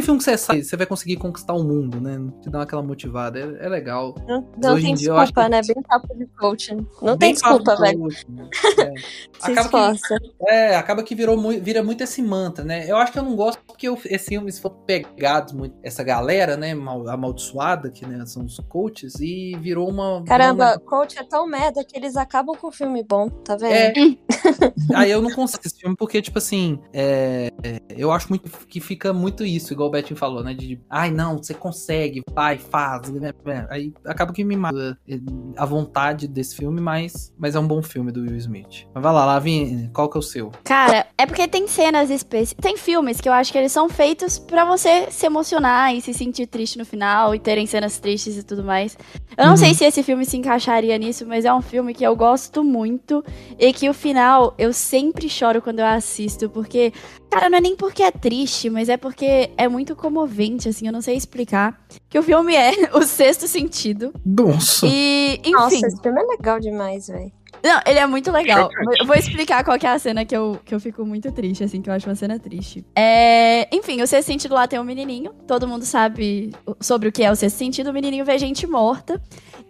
é 0.05 0.07
filme 0.07 0.17
que 0.19 0.23
você 0.23 0.37
sabe, 0.37 0.63
você 0.63 0.77
vai 0.77 0.85
conseguir 0.85 1.17
conquistar 1.17 1.53
o 1.53 1.63
mundo, 1.63 1.99
né? 1.99 2.19
Te 2.41 2.49
dá 2.49 2.61
aquela 2.61 2.81
motivada, 2.83 3.39
é, 3.39 3.65
é 3.65 3.69
legal. 3.69 4.15
Não, 4.27 4.41
não 4.61 4.75
tem 4.75 4.91
em 4.91 4.95
dia 4.95 5.09
eu 5.09 5.15
desculpa, 5.15 5.43
que- 5.43 5.49
né? 5.49 5.61
Bem 5.61 5.83
papo 5.83 6.15
de 6.15 6.25
coaching. 6.27 6.77
Não 7.01 7.17
Bem 7.17 7.17
tem 7.17 7.33
desculpa, 7.33 7.75
velho. 7.75 8.07
né? 8.29 8.49
É. 8.85 8.93
Se 9.39 9.51
Acaba 9.51 9.69
que, 9.69 9.77
esforça. 9.95 10.17
é, 10.47 10.75
acaba 10.75 11.03
que 11.03 11.15
virou 11.15 11.37
vira 11.61 11.83
muito 11.83 12.01
esse 12.03 12.21
mantra, 12.21 12.63
né? 12.63 12.89
Eu 12.89 12.97
acho 12.97 13.11
que 13.11 13.19
eu 13.19 13.23
não 13.23 13.35
gosto 13.35 13.59
porque 13.65 13.89
o- 13.89 13.97
esses 14.05 14.27
filmes 14.27 14.59
foram 14.59 14.75
pegados 14.85 15.53
muito, 15.53 15.75
essa 15.83 16.03
galera, 16.03 16.55
né, 16.57 16.73
mal- 16.73 17.07
amaldiçoada, 17.07 17.89
que 17.89 18.05
né, 18.05 18.25
são 18.25 18.45
os 18.45 18.57
coaches, 18.69 19.19
e 19.19 19.55
virou 19.61 19.89
uma... 19.89 20.23
Caramba, 20.25 20.71
uma- 20.71 20.79
coach 20.79 21.17
é 21.17 21.23
tão 21.23 21.47
merda 21.47 21.83
que 21.83 21.97
eles 21.97 22.15
acabam 22.15 22.55
com 22.55 22.67
o 22.67 22.71
filme 22.71 23.03
bom, 23.03 23.29
tá 23.29 23.55
vendo? 23.55 23.73
É. 23.73 23.93
Aí 24.95 25.11
eu 25.11 25.21
não 25.21 25.31
consigo 25.31 25.61
esse 25.65 25.79
filme 25.79 25.95
porque, 25.97 26.21
tipo 26.21 26.37
assim, 26.37 26.79
é, 26.93 27.49
é, 27.63 27.79
eu 27.97 28.11
acho 28.11 28.29
muito 28.29 28.49
que 28.67 28.79
fica 28.79 29.11
muito 29.13 29.43
isso, 29.45 29.73
igual 29.73 29.89
o 29.89 29.91
Betinho 29.95 30.17
falou, 30.17 30.43
né? 30.43 30.53
De, 30.53 30.79
ai, 30.89 31.09
não, 31.11 31.37
você 31.37 31.53
consegue, 31.53 32.21
vai, 32.33 32.57
faz. 32.57 33.09
né, 33.11 33.31
né. 33.43 33.67
Aí 33.69 33.93
acaba 34.05 34.31
que 34.33 34.43
me 34.43 34.55
mata 34.55 34.97
é, 35.07 35.17
a 35.57 35.65
vontade 35.65 36.27
desse 36.27 36.55
filme, 36.55 36.79
mas, 36.81 37.33
mas 37.37 37.55
é 37.55 37.59
um 37.59 37.67
bom 37.67 37.81
filme 37.81 38.11
do 38.11 38.21
Will 38.21 38.35
Smith. 38.37 38.85
Mas 38.93 39.03
vai 39.03 39.13
lá, 39.13 39.25
Lavin, 39.25 39.89
qual 39.93 40.09
que 40.09 40.17
é 40.17 40.19
o 40.19 40.23
seu? 40.23 40.51
Cara, 40.63 41.05
é 41.17 41.25
porque 41.25 41.47
tem 41.47 41.67
cenas 41.67 42.09
específicas. 42.09 42.61
Tem 42.61 42.77
filmes 42.77 43.19
que 43.21 43.27
eu 43.29 43.33
acho 43.33 43.51
que 43.51 43.57
eles 43.57 43.71
são 43.71 43.89
feitos 43.89 44.37
pra 44.39 44.65
você 44.65 45.09
se 45.11 45.25
emocionar 45.25 45.93
e 45.95 46.01
se 46.01 46.13
sentir 46.13 46.47
triste 46.47 46.77
no 46.77 46.85
final 46.85 47.33
e 47.35 47.39
terem 47.39 47.65
cenas 47.65 47.97
tristes 47.99 48.37
e 48.37 48.43
tudo 48.43 48.63
mais. 48.63 48.97
Eu 49.37 49.43
não 49.45 49.51
Uhum. 49.51 49.57
sei 49.57 49.73
se 49.73 49.85
esse 49.85 50.01
filme 50.03 50.25
se 50.25 50.37
encaixaria 50.37 50.97
nisso, 50.97 51.25
mas 51.25 51.45
é 51.45 51.53
um 51.53 51.61
filme 51.61 51.93
que 51.93 52.03
eu 52.05 52.15
gosto 52.15 52.63
muito 52.63 53.23
e 53.59 53.71
que 53.73 53.89
o 53.89 53.93
final 53.93 54.53
eu 54.57 54.71
sempre 54.73 55.29
choro 55.29 55.61
quando 55.61 55.79
eu 55.79 55.85
assisto, 55.85 56.49
porque, 56.49 56.91
cara, 57.29 57.49
não 57.49 57.57
é 57.57 57.61
nem 57.61 57.75
porque 57.75 58.01
é 58.01 58.11
triste, 58.11 58.69
mas 58.69 58.89
é 58.89 58.97
porque 58.97 59.49
é 59.57 59.67
muito 59.67 59.84
comovente, 59.93 60.69
assim, 60.69 60.87
eu 60.87 60.93
não 60.93 61.01
sei 61.01 61.17
explicar. 61.17 61.85
Que 62.09 62.17
o 62.17 62.23
filme 62.23 62.55
é 62.55 62.71
O 62.95 63.01
Sexto 63.03 63.45
Sentido. 63.45 64.13
Nossa. 64.25 64.87
E, 64.87 65.41
enfim. 65.41 65.51
Nossa, 65.51 65.87
esse 65.87 66.01
filme 66.01 66.21
é 66.21 66.25
legal 66.25 66.59
demais, 66.61 67.07
velho. 67.07 67.31
Não, 67.65 67.81
ele 67.85 67.97
é 67.97 68.05
muito 68.05 68.31
legal. 68.31 68.69
Chocante. 68.71 68.99
Eu 69.01 69.07
vou 69.07 69.15
explicar 69.15 69.63
qual 69.63 69.79
que 69.79 69.87
é 69.87 69.89
a 69.89 69.97
cena 69.97 70.23
que 70.23 70.37
eu, 70.37 70.59
que 70.63 70.73
eu 70.73 70.79
fico 70.79 71.03
muito 71.03 71.31
triste, 71.31 71.63
assim, 71.63 71.81
que 71.81 71.89
eu 71.89 71.93
acho 71.93 72.07
uma 72.07 72.15
cena 72.15 72.37
triste. 72.37 72.85
É, 72.95 73.67
enfim, 73.75 74.01
o 74.03 74.07
sexto 74.07 74.27
sentido 74.27 74.53
lá 74.53 74.67
tem 74.67 74.79
um 74.79 74.83
menininho. 74.83 75.33
Todo 75.47 75.67
mundo 75.67 75.83
sabe 75.83 76.53
sobre 76.79 77.09
o 77.09 77.11
que 77.11 77.23
é 77.23 77.31
o 77.31 77.35
sexto 77.35 77.57
sentido. 77.57 77.89
O 77.89 77.93
menininho 77.93 78.23
vê 78.23 78.37
gente 78.37 78.67
morta. 78.67 79.19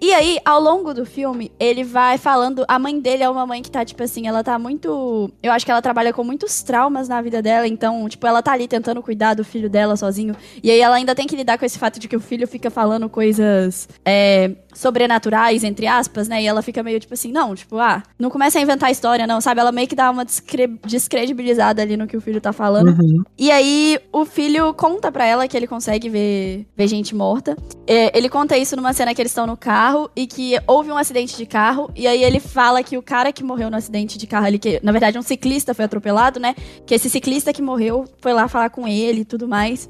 E 0.02 0.14
aí, 0.14 0.40
ao 0.46 0.62
longo 0.62 0.94
do 0.94 1.06
filme, 1.06 1.52
ele 1.60 1.84
vai 1.84 2.18
falando. 2.18 2.66
A 2.68 2.78
mãe 2.78 3.00
dele 3.00 3.24
é 3.24 3.30
uma 3.30 3.46
mãe 3.46 3.62
que 3.62 3.72
tá, 3.72 3.84
tipo 3.84 4.04
assim, 4.04 4.28
ela 4.28 4.44
tá 4.44 4.60
muito. 4.60 5.32
Eu 5.42 5.52
acho 5.52 5.66
que 5.66 5.72
ela 5.72 5.82
trabalha 5.82 6.14
com 6.14 6.24
muitos 6.24 6.62
traumas 6.64 7.08
na 7.08 7.22
vida 7.22 7.42
dela. 7.42 7.68
Então, 7.68 8.08
tipo, 8.10 8.28
ela 8.28 8.42
tá 8.42 8.52
ali 8.52 8.68
tentando 8.68 9.02
cuidar 9.02 9.34
do 9.34 9.44
filho 9.44 9.70
dela 9.70 9.96
sozinho. 9.96 10.36
E 10.62 10.70
aí 10.70 10.80
ela 10.80 10.96
ainda 10.96 11.16
tem 11.16 11.26
que 11.26 11.36
lidar 11.36 11.58
com 11.58 11.66
esse 11.66 11.80
fato 11.80 12.00
de 12.00 12.08
que 12.08 12.16
o 12.16 12.20
filho 12.20 12.48
fica 12.48 12.70
falando 12.70 13.10
coisas. 13.10 13.88
é, 14.06 14.52
sobrenaturais, 14.76 15.64
entre 15.64 15.88
aspas, 15.88 16.28
né? 16.28 16.44
E 16.44 16.48
ela 16.48 16.62
fica 16.62 16.84
meio 16.84 17.00
tipo 17.00 17.14
assim, 17.14 17.32
não, 17.32 17.56
tipo, 17.56 17.78
ah, 17.80 18.04
não 18.20 18.30
começa 18.30 18.60
a 18.60 18.62
inventar 18.62 18.92
história, 18.92 19.26
não, 19.26 19.40
sabe? 19.40 19.62
Ela 19.62 19.72
meio 19.72 19.88
que 19.88 19.96
dá 19.96 20.12
uma 20.12 20.26
descre- 20.26 20.78
descredibilizada 20.86 21.82
ali 21.82 21.96
no 21.96 22.06
que 22.06 22.18
o 22.18 22.22
filho 22.22 22.42
tá 22.42 22.52
falando. 22.52 22.90
Uhum. 22.90 23.24
E 23.38 23.50
aí 23.52 23.98
o 24.12 24.26
filho 24.26 24.74
conta 24.74 25.10
pra 25.12 25.26
ela 25.26 25.48
que 25.48 25.56
ele 25.56 25.66
consegue 25.66 26.10
ver, 26.10 26.68
ver 26.76 26.88
gente 26.88 27.16
morta. 27.16 27.58
É, 27.88 28.16
ele 28.18 28.28
conta 28.28 28.58
isso 28.58 28.76
numa 28.76 28.92
cena 28.92 29.16
que 29.16 29.22
eles 29.22 29.32
estão 29.32 29.48
no 29.48 29.56
carro 29.56 29.85
e 30.16 30.28
que 30.28 30.60
houve 30.68 30.92
um 30.92 30.98
acidente 30.98 31.38
de 31.38 31.46
carro. 31.46 31.90
E 31.96 32.08
aí 32.08 32.24
ele 32.24 32.40
fala 32.40 32.84
que 32.84 32.98
o 32.98 33.02
cara 33.02 33.32
que 33.32 33.44
morreu 33.44 33.70
no 33.70 33.78
acidente 33.78 34.18
de 34.18 34.28
carro 34.28 34.46
ali, 34.46 34.60
que 34.60 34.80
na 34.84 34.92
verdade 34.92 35.18
um 35.18 35.22
ciclista 35.22 35.74
foi 35.74 35.86
atropelado, 35.86 36.40
né? 36.40 36.56
Que 36.86 36.96
esse 36.96 37.10
ciclista 37.10 37.54
que 37.54 37.62
morreu 37.62 38.06
foi 38.20 38.34
lá 38.34 38.48
falar 38.48 38.70
com 38.70 38.88
ele 38.88 39.22
e 39.22 39.26
tudo 39.26 39.48
mais. 39.48 39.90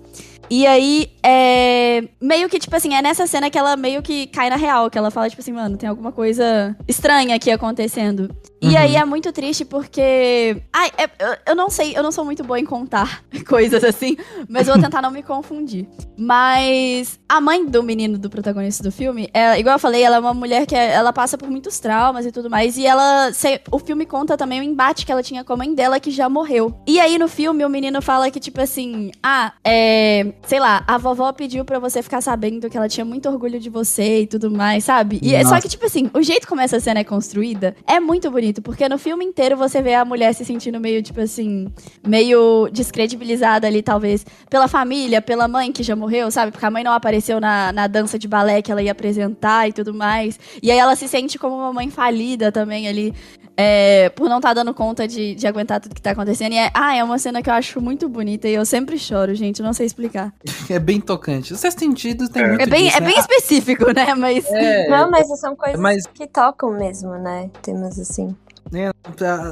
E 0.50 0.66
aí, 0.68 1.10
é. 1.24 2.04
Meio 2.22 2.48
que, 2.50 2.60
tipo 2.60 2.76
assim, 2.76 2.94
é 2.94 3.02
nessa 3.02 3.26
cena 3.28 3.50
que 3.50 3.58
ela 3.58 3.76
meio 3.76 4.02
que 4.02 4.28
cai 4.28 4.50
na 4.50 4.56
real, 4.56 4.90
que 4.90 4.98
ela 4.98 5.10
fala, 5.12 5.30
tipo 5.30 5.42
assim, 5.42 5.52
mano, 5.52 5.78
tem 5.78 5.88
alguma 5.90 6.12
coisa 6.12 6.76
estranha 6.88 7.36
aqui 7.36 7.50
acontecendo. 7.52 8.30
E 8.62 8.70
Uhum. 8.70 8.78
aí 8.78 8.96
é 8.96 9.06
muito 9.06 9.32
triste 9.32 9.64
porque. 9.66 10.62
Ai, 10.74 10.90
é- 10.98 11.10
eu, 11.20 11.38
eu 11.48 11.56
não 11.56 11.70
sei, 11.70 11.96
eu 11.96 12.02
não 12.04 12.12
sou 12.12 12.26
muito 12.26 12.44
boa 12.44 12.60
em 12.60 12.66
contar 12.66 13.24
coisas 13.48 13.84
assim, 13.84 14.18
mas 14.50 14.68
vou 14.68 14.80
tentar 14.80 15.02
não 15.02 15.12
me 15.12 15.22
confundir. 15.22 15.88
Mas 16.18 17.20
a 17.30 17.40
mãe 17.40 17.66
do 17.66 17.84
menino 17.84 18.18
do 18.18 18.30
protagonista 18.30 18.82
do 18.84 18.92
filme, 18.92 19.30
é, 19.34 19.60
igual 19.60 19.76
eu 19.76 19.80
falei, 19.80 20.02
ela 20.04 20.16
é 20.16 20.20
uma 20.20 20.34
mulher 20.34 20.66
que 20.66 20.76
é- 20.76 20.94
ela 20.94 21.12
passa 21.14 21.38
por 21.38 21.50
muitos 21.50 21.80
traumas 21.80 22.26
e 22.26 22.32
tudo 22.32 22.50
mais. 22.50 22.78
E 22.78 22.86
ela. 22.86 23.32
se- 23.34 23.62
o 23.72 23.80
filme 23.80 24.06
conta 24.06 24.38
também 24.38 24.60
o 24.60 24.64
embate 24.64 25.06
que 25.06 25.12
ela 25.12 25.22
tinha 25.24 25.44
com 25.44 25.54
a 25.54 25.58
mãe 25.58 25.74
dela, 25.74 26.00
que 26.00 26.12
já 26.12 26.28
morreu. 26.30 26.74
E 26.88 27.00
aí 27.00 27.18
no 27.18 27.28
filme 27.28 27.64
o 27.66 27.70
menino 27.70 28.02
fala 28.02 28.30
que, 28.32 28.40
tipo 28.40 28.60
assim, 28.62 29.12
ah, 29.24 29.54
é. 29.64 30.34
Sei 30.44 30.60
lá, 30.60 30.84
a 30.86 30.98
vovó 30.98 31.32
pediu 31.34 31.66
pra 31.66 31.80
você 31.80 32.04
ficar 32.04 32.22
sabendo 32.22 32.70
que 32.70 32.78
ela 32.78 32.88
tinha 32.88 33.04
muito 33.04 33.28
orgulho 33.28 33.60
de 33.60 33.70
você 33.70 34.22
e 34.22 34.28
tudo 34.28 34.52
mais, 34.52 34.84
sabe? 34.84 35.20
E 35.24 35.34
é 35.34 35.44
só 35.44 35.52
Nossa. 35.52 35.62
que, 35.62 35.70
tipo 35.70 35.86
assim, 35.86 36.10
o 36.14 36.22
jeito 36.22 36.48
como 36.48 36.62
essa 36.62 36.80
cena 36.80 37.00
é 37.00 37.04
construída 37.04 37.76
é 37.88 38.00
muito 38.00 38.30
bonito, 38.30 38.62
porque 38.62 38.88
no 38.88 39.00
filme 39.00 39.26
inteiro 39.26 39.58
você 39.58 39.82
vê 39.82 39.96
a 39.96 40.06
mulher 40.06 40.34
se 40.34 40.46
sentindo 40.46 40.80
meio, 40.80 41.02
tipo 41.02 41.20
assim, 41.20 41.68
meio 42.06 42.70
descredibilizada 42.72 43.66
ali, 43.66 43.82
talvez, 43.82 44.24
pela 44.48 44.68
família, 44.68 45.20
pela 45.20 45.48
mãe 45.48 45.72
que 45.72 45.82
já 45.82 45.96
morreu, 45.96 46.30
sabe? 46.30 46.52
Porque 46.52 46.66
a 46.66 46.72
mãe 46.72 46.84
não 46.84 46.94
apareceu 46.94 47.40
na, 47.40 47.72
na 47.72 47.88
dança 47.88 48.20
de 48.20 48.28
balé 48.28 48.62
que 48.62 48.72
ela 48.72 48.84
ia 48.84 48.92
apresentar 48.92 49.68
e 49.68 49.74
tudo 49.74 49.94
mais. 49.94 50.40
E 50.62 50.70
aí 50.72 50.78
ela 50.78 50.96
se 50.96 51.08
sente 51.08 51.40
como 51.40 51.56
uma 51.56 51.74
mãe 51.74 51.90
falida 51.90 52.52
também 52.52 52.88
ali. 52.88 53.14
É, 53.58 54.10
por 54.10 54.28
não 54.30 54.38
estar 54.38 54.54
dando 54.54 54.74
conta 54.74 55.08
de, 55.08 55.36
de 55.36 55.48
aguentar 55.48 55.80
tudo 55.80 55.96
que 55.96 56.02
tá 56.02 56.12
acontecendo. 56.12 56.54
E 56.54 56.58
é, 56.58 56.70
ah, 56.74 56.96
é 56.96 57.04
uma 57.04 57.18
cena 57.18 57.42
que 57.42 57.50
eu 57.50 57.54
acho 57.54 57.80
muito 57.82 58.10
bonita 58.10 58.48
e 58.48 58.54
eu 58.54 58.66
sempre 58.66 58.98
choro, 58.98 59.34
gente. 59.36 59.62
Não 59.62 59.74
sei 59.74 59.86
explicar. 59.86 60.34
É 60.70 60.80
bem 60.80 61.00
tocante. 61.00 61.54
O 61.54 61.56
sexto 61.58 61.80
sentido 61.80 62.28
tem 62.28 62.42
É. 62.44 62.48
muito 62.48 62.62
É 62.62 62.66
bem, 62.66 62.86
disso, 62.86 62.98
é 62.98 63.00
né? 63.00 63.08
bem 63.08 63.20
específico, 63.20 63.92
né? 63.94 64.14
Mas. 64.16 64.46
É, 64.50 64.88
Não, 64.90 65.10
mas 65.12 65.28
são 65.40 65.56
coisas 65.56 65.80
mas- 65.80 66.06
que 66.08 66.26
tocam 66.28 66.72
mesmo, 66.72 67.12
né? 67.18 67.50
Temas 67.62 68.00
assim. 68.00 68.36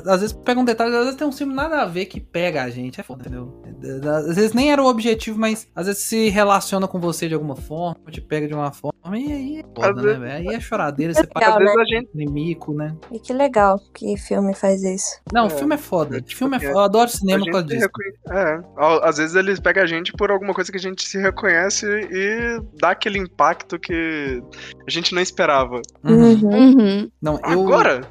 Às 0.07 0.21
vezes 0.21 0.33
pega 0.33 0.59
um 0.59 0.65
detalhe, 0.65 0.95
às 0.95 1.03
vezes 1.05 1.15
tem 1.15 1.27
um 1.27 1.31
filme 1.31 1.53
nada 1.53 1.81
a 1.81 1.85
ver 1.85 2.05
que 2.05 2.19
pega 2.19 2.63
a 2.63 2.69
gente. 2.69 2.99
É 2.99 3.03
foda, 3.03 3.21
entendeu? 3.21 3.61
Às 4.09 4.35
vezes 4.35 4.53
nem 4.53 4.71
era 4.71 4.81
o 4.81 4.87
objetivo, 4.87 5.39
mas 5.39 5.67
às 5.75 5.87
vezes 5.87 6.03
se 6.03 6.29
relaciona 6.29 6.87
com 6.87 6.99
você 6.99 7.27
de 7.27 7.33
alguma 7.33 7.55
forma, 7.55 7.95
te 8.09 8.19
pega 8.21 8.47
de 8.47 8.53
uma 8.53 8.71
forma, 8.71 8.93
e 9.17 9.31
aí 9.31 9.57
é 9.59 9.63
foda, 9.75 9.89
Às 9.89 9.95
né, 9.95 10.01
vezes- 10.03 10.19
velho? 10.19 10.49
Aí 10.49 10.55
é 10.55 10.59
choradeira, 10.59 11.13
você 11.13 11.21
Legal, 11.21 11.33
paga 11.33 11.51
Às 11.53 11.57
vezes 11.59 11.77
a 11.77 11.83
gente. 11.85 12.09
inimigo, 12.15 12.73
né? 12.73 12.95
E 13.11 13.19
que 13.19 13.33
legal 13.33 13.79
que 13.93 14.17
filme 14.17 14.53
faz 14.55 14.83
isso. 14.83 15.19
Não, 15.31 15.43
É, 15.43 15.47
o 15.47 15.49
filme 15.49 15.75
é 15.75 15.77
foda. 15.77 16.17
é 16.17 16.21
filme 16.25 16.57
é 16.57 16.59
foda. 16.59 16.71
Eu 16.71 16.79
adoro 16.79 17.09
cinema 17.09 17.45
por 17.51 17.63
disso. 17.63 17.81
reconhe- 17.81 18.13
É, 18.31 18.61
às 19.07 19.17
vezes 19.17 19.35
eles 19.35 19.59
pegam 19.59 19.83
a 19.83 19.87
gente 19.87 20.11
por 20.13 20.31
alguma 20.31 20.53
coisa 20.53 20.71
que 20.71 20.77
a 20.77 20.81
gente 20.81 21.07
se 21.07 21.17
reconhece 21.19 21.85
e 21.85 22.61
dá 22.79 22.91
aquele 22.91 23.19
impacto 23.19 23.77
que 23.79 24.41
a 24.87 24.89
gente 24.91 25.13
não 25.13 25.21
esperava. 25.21 25.81
Uhum. 26.03 26.33
Uhum. 26.43 27.11
Não, 27.21 27.39
eu. 27.49 27.61
Agora, 27.63 28.01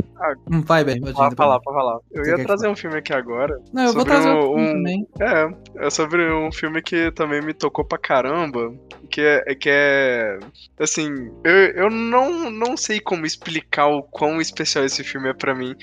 Hum, 0.48 0.60
Vai, 0.62 0.84
bem. 1.00 1.12
pra 1.14 1.30
falar, 1.32 1.60
pra 1.60 1.72
falar. 1.72 1.98
Eu 2.12 2.24
ia 2.24 2.44
trazer 2.44 2.68
um 2.68 2.76
filme 2.76 2.96
aqui 2.98 3.12
agora. 3.12 3.58
Não, 3.72 3.84
eu 3.86 3.92
vou 3.92 4.04
trazer 4.04 4.28
um- 4.30 4.58
um- 4.58 4.72
também. 4.74 5.06
É, 5.20 5.86
é 5.86 5.90
sobre 5.90 6.30
um 6.32 6.50
filme 6.52 6.80
que 6.82 7.10
também 7.12 7.40
me 7.42 7.52
tocou 7.54 7.84
pra 7.84 7.98
caramba. 7.98 8.72
Que 9.10 9.20
é. 9.20 9.54
Que 9.54 9.68
é 9.70 10.38
assim, 10.80 11.08
eu, 11.44 11.52
eu 11.74 11.90
não, 11.90 12.50
não 12.50 12.76
sei 12.76 12.98
como 13.00 13.26
explicar 13.26 13.86
o 13.88 14.02
quão 14.02 14.40
especial 14.40 14.84
esse 14.84 15.04
filme 15.04 15.28
é 15.28 15.34
pra 15.34 15.54
mim. 15.54 15.74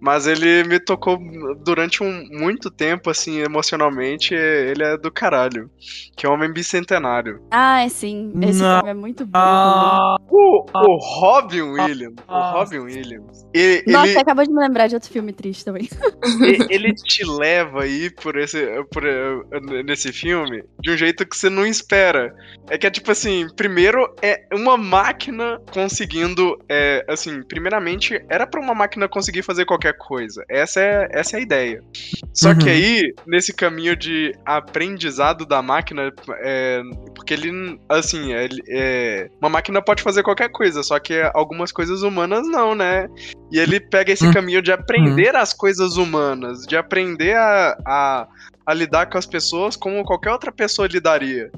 Mas 0.00 0.26
ele 0.26 0.64
me 0.64 0.78
tocou 0.80 1.18
durante 1.64 2.02
um, 2.02 2.26
muito 2.30 2.70
tempo, 2.70 3.10
assim, 3.10 3.40
emocionalmente. 3.40 4.34
Ele 4.34 4.82
é 4.84 4.96
do 4.96 5.10
caralho. 5.10 5.68
Que 6.16 6.24
é 6.26 6.28
Homem 6.28 6.52
Bicentenário. 6.52 7.40
Ah, 7.50 7.86
sim. 7.88 8.32
Esse 8.42 8.62
Não. 8.62 8.76
filme 8.78 8.90
é 8.90 8.94
muito 8.94 9.24
bom. 9.26 9.32
Ah, 9.38 10.16
O, 10.30 10.64
o 10.72 10.96
Robin 10.98 11.62
Williams. 11.62 12.16
O 12.28 12.50
Robin 12.52 12.78
Williams. 12.78 13.46
Ele. 13.52 13.82
Nossa, 13.90 14.08
ele- 14.08 14.18
acabou 14.18 14.44
de 14.44 14.52
me 14.58 14.64
lembrar 14.66 14.86
de 14.88 14.94
outro 14.94 15.10
filme 15.10 15.32
triste 15.32 15.64
também. 15.64 15.88
Ele 16.68 16.92
te 16.94 17.24
leva 17.24 17.82
aí 17.82 18.10
por 18.10 18.36
esse 18.36 18.58
por, 18.92 19.02
nesse 19.84 20.12
filme 20.12 20.62
de 20.80 20.90
um 20.90 20.96
jeito 20.96 21.26
que 21.26 21.36
você 21.36 21.48
não 21.48 21.66
espera. 21.66 22.34
É 22.70 22.76
que 22.76 22.86
é 22.86 22.90
tipo 22.90 23.10
assim, 23.10 23.46
primeiro 23.56 24.06
é 24.22 24.36
uma 24.52 24.76
máquina 24.76 25.58
conseguindo, 25.72 26.56
é, 26.68 27.04
assim, 27.08 27.42
primeiramente 27.48 28.20
era 28.28 28.46
pra 28.46 28.60
uma 28.60 28.74
máquina 28.74 29.08
conseguir 29.08 29.42
fazer 29.42 29.64
qualquer 29.64 29.96
coisa. 29.96 30.44
Essa 30.50 30.80
é 30.80 31.08
essa 31.12 31.36
é 31.36 31.40
a 31.40 31.42
ideia. 31.42 31.80
Só 32.34 32.54
que 32.54 32.64
Uhum. 32.68 32.74
aí 32.74 33.14
nesse 33.26 33.52
caminho 33.54 33.96
de 33.96 34.32
aprendizado 34.44 35.46
da 35.46 35.62
máquina, 35.62 36.12
é, 36.42 36.80
porque 37.14 37.34
ele, 37.34 37.50
assim, 37.88 38.32
é, 38.34 38.44
ele- 38.44 38.62
é, 38.70 39.28
uma 39.40 39.48
máquina 39.48 39.82
pode 39.82 40.02
fazer 40.02 40.22
qualquer 40.22 40.50
coisa, 40.50 40.82
só 40.82 40.98
que 40.98 41.14
algumas 41.34 41.72
coisas 41.72 42.02
humanas 42.02 42.46
não, 42.48 42.74
né? 42.74 43.06
E 43.50 43.58
ele 43.58 43.80
pega 43.80 44.12
esse 44.12 44.26
Hum. 44.26 44.32
caminho 44.32 44.47
de 44.62 44.72
aprender 44.72 45.36
as 45.36 45.52
coisas 45.52 45.96
humanas, 45.96 46.66
de 46.66 46.76
aprender 46.76 47.36
a, 47.36 47.76
a, 47.86 48.28
a 48.66 48.74
lidar 48.74 49.06
com 49.10 49.18
as 49.18 49.26
pessoas 49.26 49.76
como 49.76 50.04
qualquer 50.04 50.30
outra 50.32 50.50
pessoa 50.50 50.88
lidaria. 50.88 51.50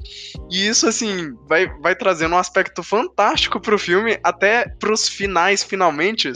E 0.49 0.67
isso, 0.67 0.87
assim, 0.87 1.33
vai, 1.47 1.67
vai 1.79 1.95
trazendo 1.95 2.35
um 2.35 2.37
aspecto 2.37 2.83
fantástico 2.83 3.59
pro 3.59 3.79
filme, 3.79 4.17
até 4.23 4.67
pros 4.79 5.07
finais, 5.07 5.63
finalmente, 5.63 6.31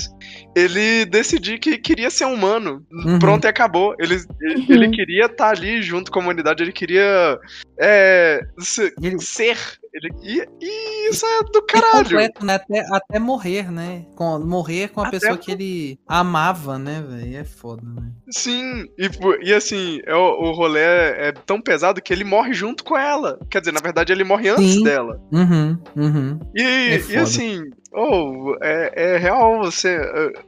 ele 0.55 1.05
decidir 1.05 1.59
que 1.59 1.77
queria 1.77 2.09
ser 2.09 2.25
humano. 2.25 2.85
Uhum. 2.91 3.19
Pronto, 3.19 3.45
e 3.45 3.47
acabou. 3.47 3.95
Ele, 3.99 4.15
ele, 4.41 4.55
Uhum. 4.55 4.65
ele 4.69 4.89
queria 4.91 5.25
estar 5.25 5.49
ali 5.49 5.81
junto 5.81 6.11
com 6.11 6.19
a 6.19 6.23
humanidade, 6.23 6.63
ele 6.63 6.71
queria 6.71 7.37
é, 7.79 8.41
se- 8.59 8.93
Ele- 9.01 9.19
ser. 9.19 9.57
Ele, 9.95 10.09
e, 10.21 10.45
e 10.61 11.09
isso 11.09 11.25
é 11.25 11.43
do 11.43 11.61
caralho. 11.65 12.03
completo, 12.03 12.45
né? 12.45 12.55
Até, 12.55 12.79
até 12.93 13.17
morrer, 13.17 13.71
né? 13.71 14.05
Com, 14.13 14.39
morrer 14.39 14.89
com 14.89 14.99
a 14.99 15.07
Até 15.07 15.19
pessoa 15.19 15.37
que 15.37 15.51
ele 15.53 15.97
amava, 16.05 16.77
né, 16.77 17.01
velho? 17.07 17.37
É 17.37 17.43
foda, 17.45 17.81
né? 17.85 18.11
Sim, 18.29 18.83
e, 18.97 19.09
e 19.41 19.53
assim, 19.53 20.01
é 20.05 20.13
o, 20.13 20.49
o 20.49 20.51
rolê 20.51 20.81
é, 20.81 21.27
é 21.27 21.31
tão 21.31 21.61
pesado 21.61 22.01
que 22.01 22.11
ele 22.11 22.25
morre 22.25 22.53
junto 22.53 22.83
com 22.83 22.97
ela. 22.97 23.39
Quer 23.49 23.59
dizer, 23.61 23.71
na 23.71 23.79
verdade, 23.79 24.11
ele 24.11 24.25
morre 24.25 24.49
antes 24.49 24.73
Sim. 24.73 24.83
dela. 24.83 25.17
Uhum, 25.31 25.77
uhum. 25.95 26.39
E, 26.53 26.61
É 26.61 27.01
e 27.11 27.15
assim, 27.17 27.63
oh, 27.95 28.55
é, 28.61 29.13
é 29.15 29.17
real 29.17 29.59
você. 29.59 29.97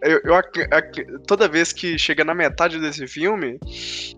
Eu, 0.02 0.22
eu 0.24 0.36
ac- 0.36 1.06
toda 1.28 1.48
vez 1.48 1.72
que 1.74 1.98
chega 1.98 2.24
na 2.24 2.34
metade 2.36 2.80
desse 2.80 3.08
filme, 3.08 3.58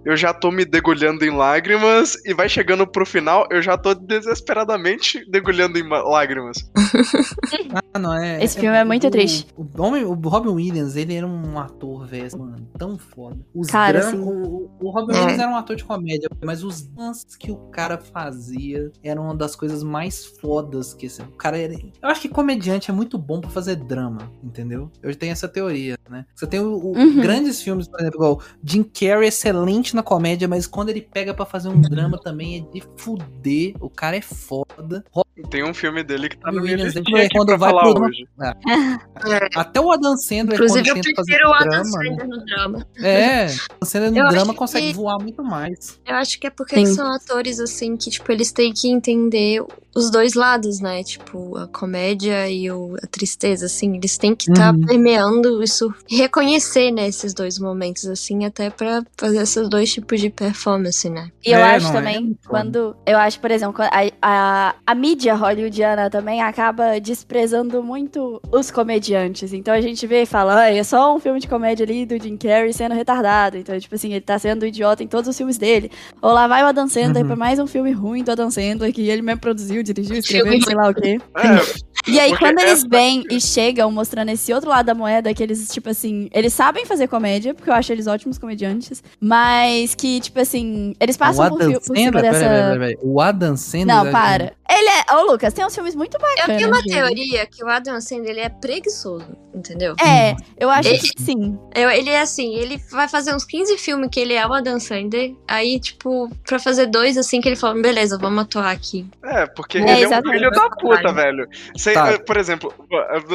eu 0.05 0.15
já 0.17 0.33
tô 0.33 0.51
me 0.51 0.65
degulhando 0.65 1.23
em 1.23 1.29
lágrimas, 1.35 2.15
e 2.25 2.33
vai 2.33 2.49
chegando 2.49 2.85
pro 2.87 3.05
final, 3.05 3.47
eu 3.51 3.61
já 3.61 3.77
tô 3.77 3.93
desesperadamente 3.93 5.23
degulhando 5.29 5.77
em 5.77 5.83
ma- 5.83 6.01
lágrimas. 6.01 6.57
Ah, 7.91 7.97
não, 7.97 8.13
é. 8.13 8.43
Esse 8.43 8.59
filme 8.59 8.75
é 8.77 8.83
muito 8.83 9.07
o- 9.07 9.11
triste. 9.11 9.47
O, 9.57 9.65
homem, 9.81 10.03
o 10.05 10.13
Robin 10.13 10.49
Williams, 10.49 10.95
ele 10.95 11.15
era 11.15 11.25
um 11.25 11.57
ator, 11.59 12.05
velho, 12.05 12.37
mano, 12.37 12.67
tão 12.77 12.97
foda. 12.99 13.37
Os 13.53 13.67
Cara, 13.67 13.99
assim- 13.99 14.19
o, 14.19 14.69
o 14.79 14.89
Robin 14.91 15.13
É. 15.13 15.19
Williams 15.19 15.39
era 15.39 15.51
um 15.51 15.55
ator 15.55 15.75
de 15.75 15.83
comédia, 15.83 16.29
mas 16.43 16.63
os 16.63 16.81
dances 16.83 17.35
que 17.35 17.51
o 17.51 17.55
cara 17.71 17.97
fazia 17.97 18.91
eram 19.03 19.23
uma 19.23 19.35
das 19.35 19.55
coisas 19.55 19.81
mais 19.83 20.23
fodas 20.25 20.93
que 20.93 21.07
esse. 21.07 21.21
O 21.21 21.31
cara 21.31 21.57
era. 21.57 21.73
Eu 21.73 22.09
acho 22.09 22.21
que 22.21 22.29
comediante 22.29 22.91
é 22.91 22.93
muito 22.93 23.17
bom 23.19 23.39
pra 23.41 23.49
fazer 23.49 23.75
drama, 23.75 24.31
entendeu? 24.43 24.91
Eu 25.03 25.15
tenho 25.15 25.31
essa 25.31 25.47
teoria, 25.47 25.97
né? 26.09 26.25
Você 26.35 26.47
tem 26.47 26.59
o, 26.59 26.73
o- 26.75 26.97
Uhum. 26.97 27.21
grandes 27.21 27.61
filmes, 27.61 27.87
por 27.87 27.99
exemplo, 27.99 28.17
igual 28.17 28.41
Jim 28.63 28.83
Carrey, 28.83 29.27
excelente 29.27 29.95
na 29.95 30.01
comédia, 30.03 30.47
mas 30.47 30.65
quando 30.67 30.89
ele 30.89 31.01
pega 31.01 31.33
pra 31.33 31.45
fazer 31.45 31.69
um 31.69 31.79
drama 31.81 32.17
também 32.19 32.57
é 32.57 32.71
de 32.73 32.83
fuder. 32.97 33.73
O 33.79 33.89
cara 33.89 34.15
é 34.17 34.21
foda. 34.21 35.03
Tem 35.49 35.63
um 35.63 35.73
filme 35.73 36.03
dele 36.03 36.27
que 36.29 36.37
tá 36.37 36.51
no 36.51 36.61
Williams, 36.61 36.97
aqui 36.97 37.29
quando 37.31 37.57
vai 37.57 37.69
falar 37.71 37.93
pro- 37.93 38.03
hoje. 38.05 38.27
Até 39.55 39.79
o 39.79 39.91
Adam 39.91 40.17
Sandler, 40.17 40.55
Inclusive, 40.55 40.83
quando 40.83 40.97
eu 40.97 41.01
tenta 41.03 41.15
fazer 41.15 41.31
prefiro 41.31 41.49
o 41.49 41.53
Adam 41.53 41.77
né? 41.77 41.83
Sandler 41.85 42.27
no 42.27 42.45
drama. 42.45 42.87
É, 43.01 43.47
você 43.79 43.99
no 43.99 44.17
Eu 44.17 44.29
drama 44.29 44.53
que- 44.53 44.59
consegue 44.59 44.93
voar 44.93 45.17
muito 45.19 45.43
mais. 45.43 45.99
Eu 46.05 46.15
acho 46.15 46.39
que 46.39 46.47
é 46.47 46.49
porque 46.49 46.75
Sim. 46.75 46.93
são 46.93 47.13
atores, 47.13 47.59
assim, 47.59 47.95
que, 47.95 48.09
tipo, 48.09 48.29
eles 48.31 48.51
têm 48.51 48.73
que 48.73 48.89
entender 48.89 49.63
os 49.95 50.09
dois 50.11 50.33
lados, 50.33 50.79
né? 50.79 51.03
Tipo, 51.03 51.57
a 51.57 51.67
comédia 51.67 52.49
e 52.49 52.69
o- 52.71 52.95
a 53.01 53.07
tristeza, 53.07 53.65
assim. 53.65 53.95
Eles 53.95 54.17
têm 54.17 54.35
que 54.35 54.49
estar 54.51 54.73
Uhum. 54.73 54.85
permeando 54.85 55.61
isso 55.63 55.93
e 56.09 56.17
reconhecer, 56.17 56.91
né, 56.91 57.07
esses 57.07 57.33
dois 57.33 57.57
momentos, 57.59 58.05
assim, 58.05 58.45
até 58.45 58.69
pra 58.69 59.03
fazer 59.17 59.41
esses 59.41 59.67
dois 59.69 59.91
tipos 59.91 60.19
de 60.21 60.29
performance, 60.29 61.09
né? 61.09 61.29
E 61.45 61.51
eu 61.51 61.59
É, 61.59 61.75
acho 61.75 61.87
é 61.87 61.91
também, 61.91 62.37
foda. 62.41 62.47
quando. 62.47 62.95
Eu 63.05 63.17
acho, 63.17 63.39
por 63.39 63.51
exemplo, 63.51 63.83
a, 63.83 63.89
a, 64.21 64.75
a 64.85 64.95
mídia 64.95 65.33
hollywoodiana 65.35 66.09
também 66.09 66.41
acaba 66.41 66.99
desprezando 66.99 67.81
muito 67.83 68.41
os 68.51 68.69
comediantes. 68.71 69.53
Então 69.53 69.73
a 69.73 69.81
gente 69.81 70.05
vê 70.05 70.23
e 70.23 70.25
fala, 70.25 70.61
ah, 70.61 70.73
é 70.73 70.83
só 70.83 71.15
um 71.15 71.19
filme 71.19 71.39
de 71.39 71.47
comédia 71.47 71.83
ali 71.85 72.05
do 72.05 72.21
Jim 72.21 72.37
Carrey 72.37 72.71
sendo 72.73 72.93
retardado. 72.95 73.57
Então, 73.57 73.77
tipo 73.79 73.95
assim, 73.95 74.09
ele 74.11 74.21
tá 74.21 74.37
sendo 74.37 74.65
idiota 74.65 75.03
em 75.03 75.07
todos 75.07 75.27
os 75.29 75.37
filmes 75.37 75.57
dele. 75.57 75.91
Ou 76.21 76.31
lá 76.31 76.47
vai 76.47 76.63
o 76.63 76.67
Adam 76.67 76.87
Sandler 76.87 77.21
Uhum. 77.23 77.27
pra 77.27 77.35
mais 77.35 77.59
um 77.59 77.67
filme 77.67 77.91
ruim 77.91 78.23
do 78.23 78.31
Adam 78.31 78.51
Sandler, 78.51 78.93
que 78.93 79.07
ele 79.09 79.21
mesmo 79.21 79.39
produziu, 79.41 79.78
dirigiu, 79.83 80.17
escreveu, 80.17 80.61
sei 80.61 80.75
lá 80.75 80.89
o 80.89 80.93
quê. 80.93 81.19
É, 81.37 81.88
E 82.07 82.19
aí, 82.19 82.29
Porque 82.31 82.45
quando 82.45 82.59
eles 82.59 82.83
vêm 82.89 83.23
e 83.29 83.39
chegam 83.39 83.91
mostrando 83.91 84.29
esse 84.29 84.51
outro 84.53 84.69
lado 84.69 84.85
da 84.85 84.95
moeda, 84.95 85.33
que 85.33 85.43
eles, 85.43 85.67
tipo 85.67 85.89
assim, 85.89 86.27
eles 86.33 86.53
sabem 86.53 86.85
fazer 86.85 87.07
comédia, 87.07 87.53
porque 87.53 87.69
eu 87.69 87.73
acho 87.73 87.91
eles 87.91 88.07
ótimos 88.07 88.37
comediantes, 88.37 89.03
mas 89.19 89.93
que, 89.95 90.19
tipo 90.19 90.39
assim, 90.39 90.95
eles 90.99 91.15
passam 91.17 91.49
por, 91.49 91.61
Adam 91.61 91.73
fi- 91.79 91.87
por 91.87 91.95
cima 91.97 92.11
Sandler, 92.11 92.21
dessa. 92.31 92.39
peraí, 92.45 92.61
peraí, 92.61 92.79
peraí. 92.79 92.97
O 93.03 93.21
Adam 93.21 93.57
Sandler. 93.57 93.85
Não, 93.87 94.11
para. 94.11 94.53
Ele 94.71 94.87
é. 94.89 95.15
Ô, 95.15 95.31
Lucas, 95.31 95.53
tem 95.53 95.65
uns 95.65 95.73
filmes 95.73 95.95
muito 95.95 96.15
Eu 96.15 96.19
bacanas. 96.21 96.57
tenho 96.57 96.69
uma 96.69 96.81
teoria 96.83 97.45
que 97.45 97.63
o 97.63 97.67
Adam 97.67 97.99
Sandler, 97.99 98.29
ele 98.31 98.39
é 98.41 98.49
preguiçoso, 98.49 99.25
entendeu? 99.53 99.95
É, 99.99 100.35
eu 100.59 100.69
acho 100.69 100.89
Ele- 100.89 100.99
que 100.99 101.11
sim. 101.21 101.57
Eu- 101.75 101.89
ele 101.89 102.09
é 102.09 102.21
assim, 102.21 102.55
ele 102.55 102.79
vai 102.91 103.07
fazer 103.07 103.33
uns 103.35 103.43
15 103.43 103.77
filmes 103.77 104.09
que 104.11 104.19
ele 104.19 104.33
é 104.33 104.45
o 104.47 104.53
Adam 104.53 104.79
Sandler, 104.79 105.33
aí, 105.47 105.79
tipo, 105.79 106.29
pra 106.47 106.59
fazer 106.59 106.85
dois, 106.85 107.17
assim, 107.17 107.41
que 107.41 107.49
ele 107.49 107.55
fala, 107.55 107.79
beleza, 107.81 108.17
vamos 108.17 108.43
atuar 108.43 108.69
aqui. 108.71 109.05
É, 109.23 109.45
porque 109.47 109.79
É, 109.79 110.01
ele 110.01 110.13
é 110.13 110.19
um 110.19 110.31
filho 110.31 110.51
da 110.51 110.69
puta, 110.69 111.11
velho. 111.13 111.47
Sei, 111.93 112.17
Tá. 112.17 112.19
Por 112.25 112.37
exemplo, 112.37 112.73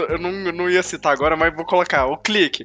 eu- 0.08 0.18
não, 0.18 0.30
eu 0.30 0.52
não 0.52 0.70
ia 0.70 0.82
citar 0.82 1.12
agora, 1.12 1.36
mas 1.36 1.54
vou 1.54 1.64
colocar 1.64 2.06
o 2.06 2.16
clique. 2.16 2.62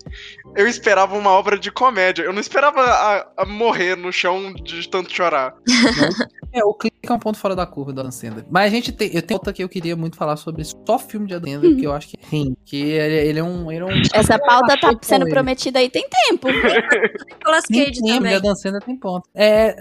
Eu 0.56 0.68
esperava 0.68 1.18
uma 1.18 1.32
obra 1.32 1.58
de 1.58 1.72
comédia. 1.72 2.24
Eu 2.24 2.34
não 2.34 2.40
esperava 2.40 2.82
a, 2.82 3.28
a 3.38 3.46
morrer 3.46 3.96
no 3.96 4.12
chão 4.12 4.54
de 4.54 4.88
tanto 4.90 5.14
chorar. 5.14 5.54
É, 6.52 6.64
o 6.66 6.74
clique 6.74 6.98
é 7.08 7.14
um 7.14 7.20
ponto 7.20 7.38
fora 7.38 7.56
da 7.56 7.64
curva 7.64 7.94
do 7.94 8.00
Adam 8.02 8.12
Sandler. 8.12 8.44
Mas 8.50 8.66
a 8.66 8.76
gente 8.76 8.92
tem. 8.92 9.12
Eu 9.14 9.22
tenho 9.22 9.38
outra 9.40 9.54
que 9.54 9.64
eu 9.64 9.70
queria 9.70 9.96
muito 9.96 10.18
falar 10.18 10.36
sobre 10.36 10.64
só 10.64 10.98
filme 10.98 11.28
de 11.28 11.36
Adam 11.36 11.48
Sandler, 11.52 11.72
porque 11.74 11.86
eu 11.86 11.94
acho 11.94 12.08
que 12.08 12.18
sim. 12.28 12.58
Que 12.66 12.90
ele, 12.90 13.16
ele 13.30 13.40
é 13.40 13.44
um. 13.44 13.72
Ele 13.72 13.82
é 13.84 13.86
um 13.86 14.02
Essa 14.12 14.40
pauta 14.40 14.76
tá 14.76 14.92
sendo 15.00 15.26
ele. 15.26 15.32
prometida 15.32 15.78
aí 15.78 15.92
tem 15.92 16.08
tempo. 16.10 16.48
Nicolas 17.38 17.66
Tem 17.66 17.86
Cage 17.86 18.00
tempo, 18.02 18.08
de 18.08 18.14
também. 18.18 18.34
Adam 18.34 18.56
Sandler 18.56 18.82
tem 18.82 18.96
ponto. 18.98 19.30
É. 19.36 19.76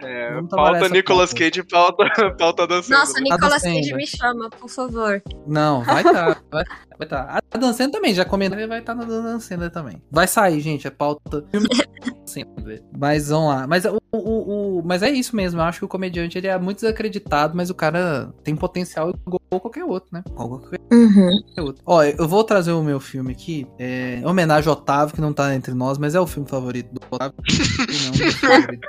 É, 0.00 0.42
trabalhar 0.50 0.80
pauta 0.80 0.88
Nicolas 0.90 1.30
pauta. 1.30 1.44
Cage, 1.50 1.62
pauta, 1.62 2.04
pauta 2.38 2.66
dançando. 2.66 2.98
Nossa, 2.98 3.20
Nicolas. 3.20 3.62
Cage 3.62 3.94
me 3.94 4.06
chama, 4.06 4.50
por 4.50 4.68
favor. 4.68 5.22
Não, 5.50 5.82
vai 5.84 6.02
tá. 6.04 6.36
vai, 6.48 6.64
vai 6.96 7.08
tá. 7.08 7.42
A 7.50 7.58
Dan 7.58 7.72
Sandler 7.72 7.90
também, 7.90 8.14
já 8.14 8.24
comentou, 8.24 8.56
ele 8.56 8.68
vai 8.68 8.78
estar 8.78 8.94
tá 8.94 9.00
na 9.00 9.04
Dan 9.04 9.40
Sandler 9.40 9.70
também. 9.70 10.00
Vai 10.08 10.28
sair, 10.28 10.60
gente, 10.60 10.86
é 10.86 10.90
pauta. 10.90 11.44
Mas 12.96 13.28
vamos 13.28 13.48
lá. 13.48 13.66
Mas, 13.66 13.84
o, 13.84 13.99
o, 14.18 14.78
o- 14.78 14.82
mas 14.84 15.02
é 15.02 15.10
isso 15.10 15.34
mesmo, 15.36 15.60
eu 15.60 15.64
acho 15.64 15.78
que 15.80 15.84
o 15.84 15.88
comediante 15.88 16.36
ele 16.36 16.46
é 16.48 16.58
muito 16.58 16.80
desacreditado, 16.80 17.56
mas 17.56 17.70
o 17.70 17.74
cara 17.74 18.32
tem 18.42 18.54
potencial 18.56 19.10
igual 19.10 19.40
qualquer 19.60 19.84
outro, 19.84 20.08
né? 20.12 20.22
Ou 20.36 20.48
qualquer 20.58 20.80
Uhum. 20.92 21.30
outro. 21.58 21.82
Ó, 21.86 22.02
eu 22.02 22.26
vou 22.26 22.42
trazer 22.42 22.72
o 22.72 22.82
meu 22.82 22.98
filme 22.98 23.30
aqui. 23.32 23.66
É 23.78 24.16
em 24.16 24.26
homenagem 24.26 24.68
ao 24.68 24.74
Otávio, 24.76 25.14
que 25.14 25.20
não 25.20 25.32
tá 25.32 25.54
entre 25.54 25.72
nós, 25.74 25.98
mas 25.98 26.14
é 26.14 26.20
o 26.20 26.26
filme 26.26 26.48
favorito 26.48 26.88
do 26.92 27.00
Otávio. 27.10 27.34
não, 28.10 28.18
meu 28.18 28.32
favorito. 28.32 28.88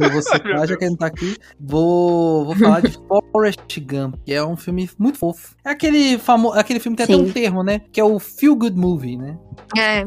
Eu 0.00 0.10
vou 0.10 0.22
citar, 0.22 0.66
já 0.66 0.76
que 0.76 0.84
ele 0.84 0.90
não 0.90 0.96
tá 0.96 1.06
aqui. 1.06 1.36
Vou, 1.58 2.44
vou 2.44 2.56
falar 2.56 2.80
de 2.80 2.98
Forrest 3.32 3.78
Gump, 3.80 4.16
que 4.24 4.32
é 4.32 4.44
um 4.44 4.56
filme 4.56 4.90
muito 4.98 5.18
fofo. 5.18 5.54
É 5.64 5.70
aquele, 5.70 6.18
famo... 6.18 6.52
aquele 6.52 6.80
filme 6.80 6.96
que 6.96 7.06
tem 7.06 7.14
até 7.14 7.24
Sim. 7.24 7.30
um 7.30 7.32
termo, 7.32 7.62
né? 7.62 7.80
Que 7.92 8.00
é 8.00 8.04
o 8.04 8.18
Feel 8.18 8.56
Good 8.56 8.76
Movie, 8.76 9.16
né? 9.16 9.38
É, 9.76 10.00
É, 10.00 10.04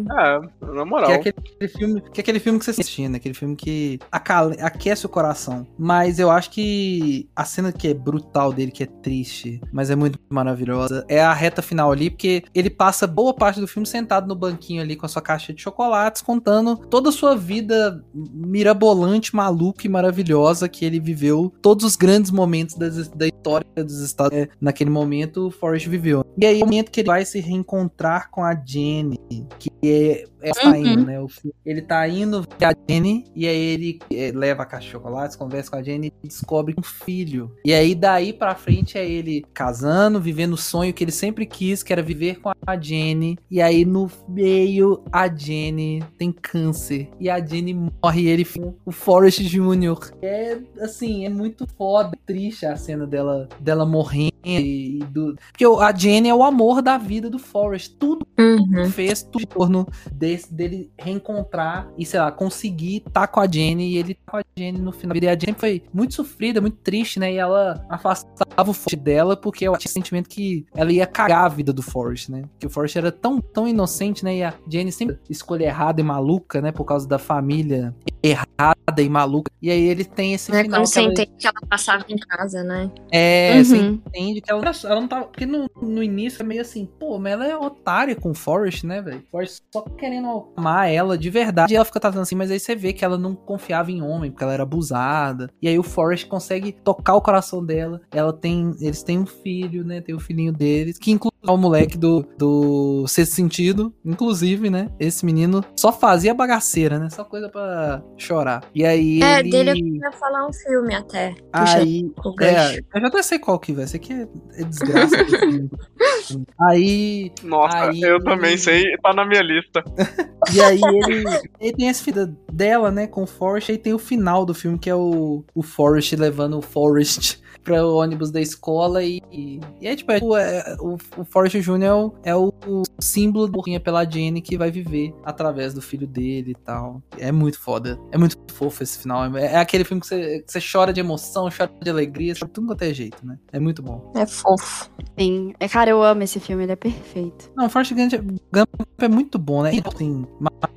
na 0.62 0.86
moral. 0.86 1.20
Que 1.22 1.30
é 1.30 1.34
aquele 1.38 1.68
filme 1.70 2.01
que 2.01 2.20
é 2.20 2.22
aquele 2.22 2.39
filme 2.39 2.60
que 2.60 2.66
você 2.66 2.72
assiste, 2.72 3.07
né? 3.07 3.18
Aquele 3.18 3.34
filme 3.34 3.55
que 3.55 3.99
acale- 4.12 4.49
aquece 4.60 5.06
o 5.06 5.10
coração. 5.10 5.66
Mas 5.78 6.20
eu 6.20 6.30
acho 6.32 6.50
que 6.52 7.28
a 7.36 7.45
cena 7.45 7.72
que 7.72 7.88
é 7.88 7.93
brutal 7.93 8.52
dele, 8.54 8.72
que 8.72 8.84
é 8.84 8.86
triste, 8.86 9.62
mas 9.72 9.89
é 9.89 9.95
muito 9.95 10.20
maravilhosa, 10.30 11.06
é 11.08 11.22
a 11.22 11.34
reta 11.34 11.62
final 11.62 11.91
ali, 11.91 12.10
porque 12.10 12.43
ele 12.54 12.70
passa 12.70 13.06
boa 13.08 13.34
parte 13.34 13.60
do 13.60 13.68
filme 13.68 13.86
sentado 13.86 14.28
no 14.28 14.36
banquinho 14.36 14.82
ali 14.82 14.95
com 14.95 15.06
a 15.06 15.10
sua 15.10 15.22
caixa 15.22 15.54
de 15.54 15.62
chocolates, 15.62 16.22
contando 16.22 16.76
toda 16.76 17.10
a 17.10 17.12
sua 17.12 17.36
vida 17.36 18.04
mirabolante, 18.14 19.36
maluca 19.36 19.86
e 19.86 19.89
maravilhosa 19.89 20.68
que 20.68 20.84
ele 20.86 21.00
viveu, 21.00 21.54
todos 21.62 21.86
os 21.86 21.95
grandes 21.95 22.32
momentos 22.32 22.76
das- 22.76 23.08
da 23.10 23.28
história 23.28 23.66
dos 23.78 24.00
Estados 24.02 24.38
Unidos. 24.38 24.56
Naquele 24.60 24.89
momento, 24.89 25.47
o 25.47 25.52
Forrest 25.52 25.88
viveu. 25.88 26.24
E 26.38 26.45
aí, 26.45 26.58
o 26.62 26.66
momento 26.66 26.91
que 26.91 27.02
ele 27.02 27.08
vai 27.08 27.26
se 27.26 27.39
reencontrar 27.39 28.30
com 28.32 28.43
a 28.43 28.54
Jenny, 28.56 29.20
que 29.58 29.70
é, 29.84 30.26
é 30.42 30.54
saindo, 30.54 31.06
né? 31.06 31.20
O 31.20 31.28
fi- 31.28 31.54
ele 31.66 31.82
tá 31.82 32.08
indo 32.08 32.42
ver 32.42 32.66
a 32.66 32.74
Jenny 32.88 33.26
e 33.36 33.48
aí 33.48 33.58
ele 33.58 34.00
é, 34.12 34.32
leva 34.34 34.64
a 34.64 34.66
caixa 34.66 34.86
de 34.86 34.92
chocolates, 34.92 35.36
conversa 35.36 35.72
com 35.72 35.78
a 35.78 35.84
Jenny 35.84 36.14
e 36.24 36.28
descobre 36.28 36.76
um 36.78 36.82
filho. 36.82 37.52
E 37.64 37.74
aí 37.74 37.94
daí 37.96 38.34
pra 38.34 38.56
frente 38.56 38.98
é 38.98 39.08
ele 39.08 39.46
casando, 39.54 40.20
vivendo 40.20 40.54
o 40.54 40.58
sonho 40.58 40.94
que 40.94 41.04
ele 41.04 41.12
sempre 41.12 41.46
quis, 41.46 41.84
que 41.84 41.94
era 41.94 42.02
viver 42.02 42.40
com 42.40 42.52
a 42.66 42.80
Jenny. 42.80 43.38
E 43.50 43.62
aí 43.62 43.86
no 43.86 44.10
meio 44.28 45.04
a 45.12 45.28
Jenny 45.28 46.04
tem 46.18 46.32
câncer 46.32 47.10
e 47.20 47.30
a 47.30 47.44
Jenny 47.44 47.74
morre 47.74 48.22
e 48.22 48.28
ele 48.28 48.46
fica 48.46 48.74
o 48.86 48.92
Forrest 48.92 49.42
Jr. 49.42 50.12
É 50.22 50.58
assim, 50.82 51.26
é 51.26 51.30
muito 51.30 51.66
foda, 51.78 52.18
triste 52.26 52.66
a 52.66 52.76
cena 52.76 53.06
dela 53.06 53.48
dela 53.60 53.86
morrendo 53.86 54.30
e 54.44 55.00
do 55.12 55.36
porque 55.52 55.66
a 55.66 55.96
Jenny 55.96 56.30
é 56.30 56.36
o 56.36 56.44
amor 56.44 56.82
da 56.82 56.98
vida 56.98 57.30
do 57.30 57.40
Forrest. 57.40 57.96
Tudo 57.98 58.26
uhum. 58.40 58.90
fez 58.90 59.24
tudo 59.24 59.44
em 59.44 59.48
torno 59.48 59.88
desse, 60.30 60.53
dele 60.53 60.91
reencontrar 60.97 61.89
e, 61.97 62.05
sei 62.05 62.19
lá, 62.19 62.32
conseguir 62.32 63.03
estar 63.05 63.27
com 63.27 63.39
a 63.39 63.47
Jenny 63.47 63.93
e 63.93 63.97
ele 63.97 64.13
tá 64.13 64.32
com 64.32 64.38
a 64.38 64.43
Jenny 64.57 64.80
no 64.80 64.91
final. 64.91 65.17
E 65.17 65.27
a 65.27 65.38
Jenny 65.38 65.55
foi 65.57 65.84
muito 65.93 66.13
sofrida, 66.13 66.61
muito 66.61 66.77
triste, 66.77 67.19
né? 67.19 67.34
E 67.34 67.38
ela 67.38 67.86
afastava 67.89 68.69
o 68.69 68.73
Forrest 68.73 68.95
dela 68.97 69.36
porque 69.36 69.67
eu 69.67 69.75
tinha 69.77 69.89
o 69.89 69.93
sentimento 69.93 70.30
que 70.30 70.65
ela 70.75 70.91
ia 70.91 71.07
cagar 71.07 71.45
a 71.45 71.49
vida 71.49 71.73
do 71.73 71.82
Forrest, 71.82 72.30
né? 72.30 72.43
Que 72.59 72.67
o 72.67 72.69
Forrest 72.69 72.95
era 72.95 73.11
tão, 73.11 73.41
tão 73.41 73.67
inocente, 73.67 74.23
né? 74.23 74.38
E 74.38 74.43
a 74.43 74.53
Jenny 74.67 74.91
sempre 74.91 75.17
escolha 75.30 75.65
errada 75.65 75.99
e 75.99 76.03
maluca, 76.03 76.61
né? 76.61 76.71
Por 76.71 76.86
causa 76.86 77.07
da 77.07 77.17
família 77.17 77.95
errada 78.22 79.01
e 79.01 79.09
maluca. 79.09 79.51
E 79.61 79.70
aí 79.72 79.82
ele 79.88 80.03
tem 80.05 80.34
esse 80.34 80.51
É 80.51 80.61
final 80.63 80.82
quando 80.82 80.88
que 80.88 80.89
você 80.93 80.99
ela- 80.99 81.11
entende 81.11 81.32
que 81.38 81.47
ela 81.47 81.59
passava 81.70 82.05
em 82.09 82.17
casa, 82.17 82.63
né? 82.63 82.91
é, 83.11 83.57
Uhum. 83.57 83.63
você 83.63 83.78
entende 83.78 84.41
que 84.41 84.51
ela, 84.51 84.61
ela 84.84 85.01
não 85.01 85.07
tava. 85.07 85.26
Porque 85.26 85.45
no, 85.45 85.70
no 85.82 86.03
início 86.03 86.41
é 86.41 86.45
meio 86.45 86.61
assim, 86.61 86.86
pô, 86.99 87.17
mas 87.20 87.34
ela 87.34 87.47
é 87.47 87.55
otária 87.57 88.15
com 88.15 88.32
o 88.32 88.34
Forrest, 88.34 88.84
né, 88.84 89.01
velho? 89.01 89.24
Forrest 89.32 89.61
só 89.74 89.82
querendo 89.82 90.49
amar 90.55 90.89
ela 90.91 91.17
de 91.17 91.30
verdade. 91.30 91.74
E 91.74 91.76
ela 91.76 91.86
fica 91.86 91.99
tratando 91.99 92.22
assim, 92.22 92.36
mas 92.36 92.51
aí 92.51 92.59
você 92.59 92.76
vê 92.76 92.93
que 92.93 93.03
ela 93.05 93.17
não 93.17 93.36
confiava 93.36 93.91
em 93.91 94.01
homem, 94.01 94.32
porque 94.32 94.43
ela 94.43 94.53
era 94.53 94.63
abusada. 94.63 95.49
E 95.61 95.67
aí 95.67 95.78
o 95.80 95.84
Forrest 95.84 96.28
consegue 96.28 96.72
tocar 96.72 97.15
o 97.15 97.22
coração 97.22 97.65
dela. 97.65 98.01
Ela 98.11 98.34
tem. 98.34 98.76
Eles 98.80 99.03
têm 99.03 99.20
um 99.20 99.26
filho, 99.26 99.84
né? 99.84 100.01
Tem 100.01 100.15
o 100.15 100.20
filhinho 100.20 100.51
deles, 100.51 100.97
que 100.97 101.11
inclui 101.11 101.28
o 101.42 101.58
moleque 101.58 101.98
do, 101.98 102.26
do 102.38 103.06
Sexto 103.08 103.34
Sentido, 103.36 103.94
inclusive, 104.04 104.70
né? 104.70 104.90
Esse 105.00 105.26
menino 105.26 105.64
só 105.76 105.92
fazia 105.92 106.34
bagaceira, 106.34 107.00
né? 107.00 107.10
Só 107.10 107.24
coisa 107.24 107.50
pra 107.50 108.02
chorar. 108.18 108.64
E 108.76 108.86
aí. 108.86 109.22
É, 109.22 109.40
ele... 109.40 109.50
dele 109.50 109.70
eu 109.72 109.76
queria 109.76 110.12
falar 110.14 110.48
um 110.48 110.54
filme 110.54 110.94
até. 110.94 111.36
Puxa, 111.52 111.78
Aí, 111.78 112.12
o 112.24 112.36
gancho. 112.36 112.54
é, 112.54 112.80
eu 112.96 113.02
já 113.02 113.08
até 113.08 113.22
sei 113.24 113.40
qual 113.40 113.60
que 113.60 113.74
vai. 113.74 113.86
Esse 113.86 113.96
aqui 113.96 114.14
é, 114.14 114.28
é 114.56 114.64
desgraça. 114.64 115.16
aí, 116.70 117.32
Nossa, 117.44 117.90
Aí- 117.90 118.02
eu 118.02 118.22
também 118.24 118.58
sei, 118.58 118.84
tá 119.02 119.14
na 119.14 119.26
minha 119.26 119.42
lista. 119.42 119.84
e 120.54 120.62
aí 120.62 120.80
ele, 120.84 121.24
ele 121.60 121.74
tem 121.74 121.90
essa 121.90 122.04
vida 122.04 122.34
dela, 122.52 122.92
né, 122.92 123.08
com 123.08 123.24
o 123.24 123.28
Forrest, 123.28 123.70
aí 123.70 123.78
tem 123.78 123.94
o 123.94 124.00
final 124.00 124.46
do 124.46 124.54
filme, 124.54 124.78
que 124.78 124.90
é 124.90 124.96
o, 124.96 125.44
o 125.56 125.64
Forrest 125.64 126.14
levando 126.14 126.58
o 126.58 126.62
Forrest 126.62 127.40
para 127.70 127.86
o 127.86 127.97
ônibus 127.97 128.32
da 128.32 128.41
escola 128.41 129.03
e, 129.03 129.22
e, 129.32 129.59
e 129.80 129.88
é 129.88 129.95
tipo, 129.95 130.11
é, 130.11 130.20
o- 130.20 130.36
é, 130.36 130.76
o, 130.80 130.97
o 131.17 131.24
Forrest 131.24 131.55
Jr. 131.57 131.84
é 131.84 131.93
o, 131.93 132.13
é 132.24 132.36
o, 132.36 132.51
símbolo 132.99 133.47
do 133.47 133.61
Rinha 133.61 133.80
pela 133.80 134.03
Jenny 134.03 134.41
que 134.41 134.57
vai 134.57 134.72
viver 134.72 135.13
através 135.24 135.74
do 135.74 135.82
filho 135.82 136.07
dele 136.07 136.51
e 136.51 136.55
tal. 136.55 137.01
É 137.17 137.32
muito 137.32 137.59
foda. 137.59 137.99
É 138.11 138.17
muito 138.17 138.38
fofo 138.51 138.82
esse 138.82 138.97
final. 138.97 139.38
É, 139.38 139.53
é 139.53 139.57
aquele 139.57 139.84
filme 139.84 140.01
que 140.01 140.07
você, 140.07 140.39
que 140.41 140.51
você 140.51 140.59
chora 140.59 140.91
de 140.91 140.99
emoção, 140.99 141.47
chora 141.55 141.72
de 141.82 141.89
alegria, 141.89 142.34
chora 142.34 142.47
de 142.47 142.53
tudo 142.53 142.67
quanto 142.67 142.82
é 142.82 142.93
jeito, 142.93 143.26
né? 143.26 143.38
É 143.51 143.59
muito 143.59 143.82
bom. 143.84 144.11
É 144.15 144.26
fofo. 144.26 144.89
Sim. 145.17 145.53
É, 145.59 145.67
Cara, 145.70 145.91
eu 145.91 146.03
amo 146.03 146.24
esse 146.24 146.39
filme, 146.39 146.63
ele 146.63 146.72
é 146.72 146.76
perfeito. 146.76 147.51
Não, 147.55 147.67
o 147.67 147.70
Forrest 147.70 147.93
Gump 147.93 148.11
Gump 148.51 148.67
é 148.97 149.07
muito 149.07 149.38
bom, 149.38 149.61
né? 149.63 149.72
Assim, 149.86 150.26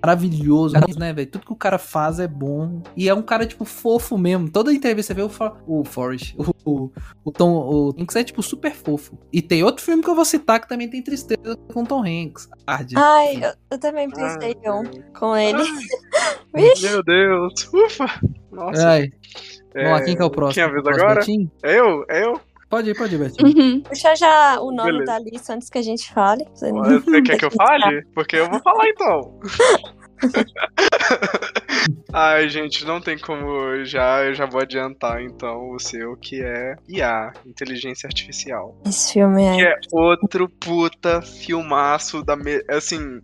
maravilhoso, 0.01 0.75
né, 0.99 1.13
velho? 1.13 1.31
Tudo 1.31 1.47
que 1.47 1.53
o 1.53 1.57
cara 1.57 1.79
faz 1.79 2.21
é 2.21 2.29
bom. 2.29 2.83
E 2.97 3.09
é 3.09 3.15
um 3.15 3.23
cara, 3.23 3.47
tipo, 3.47 3.65
fofo 3.65 4.19
mesmo. 4.19 4.51
Toda 4.51 4.73
entrevista 4.73 5.13
você 5.13 5.15
vê 5.15 5.23
o, 5.23 5.29
For 5.29 5.57
o 5.67 5.85
Forrest, 5.85 6.35
o, 6.39 6.53
o, 6.65 6.82
o 7.25 7.31
Tom, 7.31 7.51
o 7.53 7.95
Hanks 8.01 8.17
é, 8.17 8.25
tipo, 8.25 8.43
super 8.43 8.73
fofo. 8.73 9.19
E 9.33 9.43
tem 9.43 9.63
outro 9.63 9.85
filme 9.85 10.03
que 10.03 10.09
eu 10.11 10.15
vou 10.15 10.25
citar 10.25 10.61
que 10.61 10.69
também 10.69 10.89
tem 10.89 11.03
tristeza 11.03 11.57
com 11.73 11.85
Tom 11.85 12.01
Hanks. 12.05 12.49
Hard. 12.67 12.93
Ai, 12.97 13.37
eu, 13.45 13.53
eu 13.71 13.79
também 13.79 14.09
pensei 14.11 14.57
Ah, 14.67 14.75
um 14.75 14.85
com 15.19 15.37
ele. 15.37 15.63
Ai. 16.55 16.73
Meu 16.83 17.03
Deus. 17.03 17.69
Ufa. 17.73 18.07
Nossa. 18.51 18.89
Ai. 18.89 19.09
Vamos 19.75 19.91
lá, 19.91 20.03
quem 20.05 20.17
que 20.17 20.23
é 20.23 20.25
o 20.25 20.31
próximo? 20.31 20.55
Quem 20.55 20.63
avisa 20.65 20.83
Próximo, 20.83 21.05
agora? 21.05 21.21
Betinho? 21.21 21.51
É 21.63 21.79
eu? 21.81 22.05
É 22.11 22.25
eu? 22.25 22.41
Pode 22.69 22.91
ir, 22.91 22.97
pode 22.97 23.15
ir, 23.15 23.19
Betinho. 23.19 23.49
Uhum. 23.75 23.81
Puxa 23.83 24.15
já 24.17 24.61
o 24.61 24.71
nome 24.71 24.93
Beleza. 24.93 25.05
da 25.13 25.19
lista 25.19 25.55
antes 25.55 25.69
que 25.71 25.79
a 25.79 25.83
gente 25.83 26.13
fale. 26.13 26.47
Você 26.55 26.71
não- 26.73 26.83
Você 27.01 27.23
quer 27.23 27.37
que 27.39 27.45
eu 27.45 27.51
fale? 27.51 28.03
Porque 28.15 28.37
eu 28.37 28.49
vou 28.51 28.61
falar 28.61 28.89
então. 28.89 29.39
Ai, 32.13 32.49
gente, 32.49 32.85
não 32.85 33.01
tem 33.01 33.19
como 33.19 33.85
já, 33.85 34.23
eu 34.25 34.35
já 34.35 34.45
vou 34.47 34.61
adiantar 34.61 35.23
então 35.23 35.71
o 35.71 35.79
seu 35.79 36.17
que 36.17 36.43
é 36.43 36.77
IA, 36.89 37.33
inteligência 37.47 38.07
artificial. 38.07 38.77
Esse 38.87 39.15
filme 39.15 39.57
Que 39.57 39.65
é. 39.65 39.71
é 39.71 39.79
outro 39.93 40.49
puta 40.49 41.23
filmaço 41.23 42.23
da 42.23 42.37
me... 42.37 42.63
assim, 42.69 43.21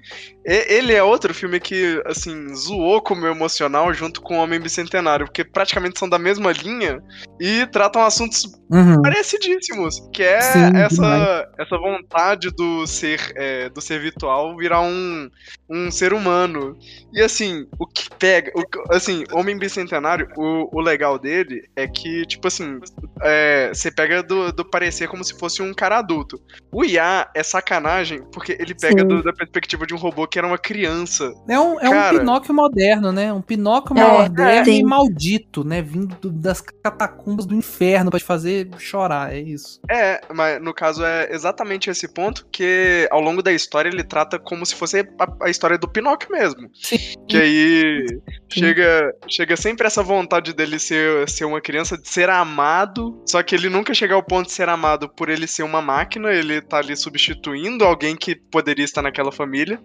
ele 0.48 0.94
é 0.94 1.02
outro 1.02 1.34
filme 1.34 1.60
que 1.60 2.02
assim 2.06 2.54
zoou 2.54 3.02
com 3.02 3.14
o 3.14 3.16
meu 3.16 3.32
emocional 3.32 3.92
junto 3.92 4.20
com 4.22 4.38
o 4.38 4.42
Homem 4.42 4.58
Bicentenário, 4.60 5.26
porque 5.26 5.44
praticamente 5.44 5.98
são 5.98 6.08
da 6.08 6.18
mesma 6.18 6.52
linha 6.52 6.98
e 7.40 7.66
tratam 7.66 8.02
assuntos 8.02 8.44
Uhum. 8.70 9.00
parecidíssimos, 9.00 9.98
que 10.12 10.22
é 10.22 10.40
Sim, 10.42 10.58
demais. 10.72 10.92
essa, 10.92 11.48
essa 11.58 11.78
vontade 11.78 12.50
do 12.50 12.86
ser 12.86 13.18
é, 13.34 13.68
do 13.70 13.80
ser 13.80 13.98
virtual 13.98 14.54
virar 14.58 14.82
um, 14.82 15.28
um 15.70 15.90
ser 15.90 16.12
humano. 16.12 16.76
E 17.12 17.22
assim, 17.22 17.66
o 17.78 17.86
que 17.86 18.10
pega, 18.18 18.52
o 18.54 18.62
assim, 18.94 19.24
Homem 19.32 19.58
Bicentenário, 19.58 20.28
o, 20.36 20.68
o 20.76 20.80
legal 20.82 21.18
dele 21.18 21.62
é 21.74 21.86
que, 21.88 22.26
tipo 22.26 22.46
assim, 22.46 22.78
é, 23.22 23.70
você 23.72 23.90
pega 23.90 24.22
do, 24.22 24.52
do 24.52 24.64
parecer 24.64 25.08
como 25.08 25.24
se 25.24 25.38
fosse 25.38 25.62
um 25.62 25.72
cara 25.72 25.98
adulto. 25.98 26.38
O 26.70 26.84
IA 26.84 27.26
é 27.34 27.42
sacanagem, 27.42 28.22
porque 28.32 28.54
ele 28.60 28.74
pega 28.74 29.02
do- 29.02 29.22
da 29.22 29.32
perspectiva 29.32 29.86
de 29.86 29.94
um 29.94 29.98
robô 29.98 30.26
que 30.26 30.37
era 30.38 30.46
uma 30.46 30.58
criança. 30.58 31.32
É 31.48 31.58
um, 31.58 31.78
é 31.80 31.90
Cara. 31.90 32.16
um 32.16 32.18
Pinóquio 32.20 32.54
moderno, 32.54 33.12
né? 33.12 33.32
Um 33.32 33.42
Pinóquio 33.42 33.96
É, 33.98 34.18
moderno 34.22 34.68
e 34.68 34.76
sim. 34.76 34.82
maldito, 34.84 35.64
né? 35.64 35.82
Vindo 35.82 36.14
do- 36.20 36.30
das 36.30 36.60
catacumbas 36.60 37.46
do 37.46 37.54
inferno 37.54 38.10
pra 38.10 38.18
te 38.20 38.24
fazer 38.24 38.68
chorar, 38.78 39.32
é 39.34 39.40
isso. 39.40 39.80
É, 39.90 40.20
mas 40.34 40.60
no 40.62 40.72
caso 40.74 41.04
é 41.04 41.32
exatamente 41.32 41.90
esse 41.90 42.06
ponto 42.08 42.46
que 42.50 43.08
ao 43.10 43.20
longo 43.20 43.42
da 43.42 43.52
história 43.52 43.88
ele 43.88 44.04
trata 44.04 44.38
como 44.38 44.64
se 44.64 44.74
fosse 44.74 45.00
a, 45.00 45.46
a 45.46 45.50
história 45.50 45.78
do 45.78 45.88
Pinóquio 45.88 46.30
mesmo. 46.30 46.68
Sim. 46.74 46.98
Que 47.28 47.36
aí 47.36 48.06
chega, 48.48 49.12
chega 49.28 49.56
sempre 49.56 49.86
essa 49.86 50.02
vontade 50.02 50.52
dele 50.52 50.78
ser, 50.78 51.28
ser 51.28 51.44
uma 51.44 51.60
criança, 51.60 51.96
de 51.98 52.08
ser 52.08 52.28
amado, 52.30 53.22
só 53.26 53.42
que 53.42 53.54
ele 53.54 53.68
nunca 53.68 53.92
chega 53.94 54.14
ao 54.14 54.22
ponto 54.22 54.46
de 54.46 54.52
ser 54.52 54.68
amado 54.68 55.08
por 55.08 55.28
ele 55.28 55.46
ser 55.46 55.62
uma 55.62 55.82
máquina, 55.82 56.30
ele 56.32 56.60
tá 56.60 56.78
ali 56.78 56.96
substituindo 56.96 57.84
alguém 57.84 58.16
que 58.16 58.34
poderia 58.34 58.84
estar 58.84 59.02
naquela 59.02 59.32
família. 59.32 59.80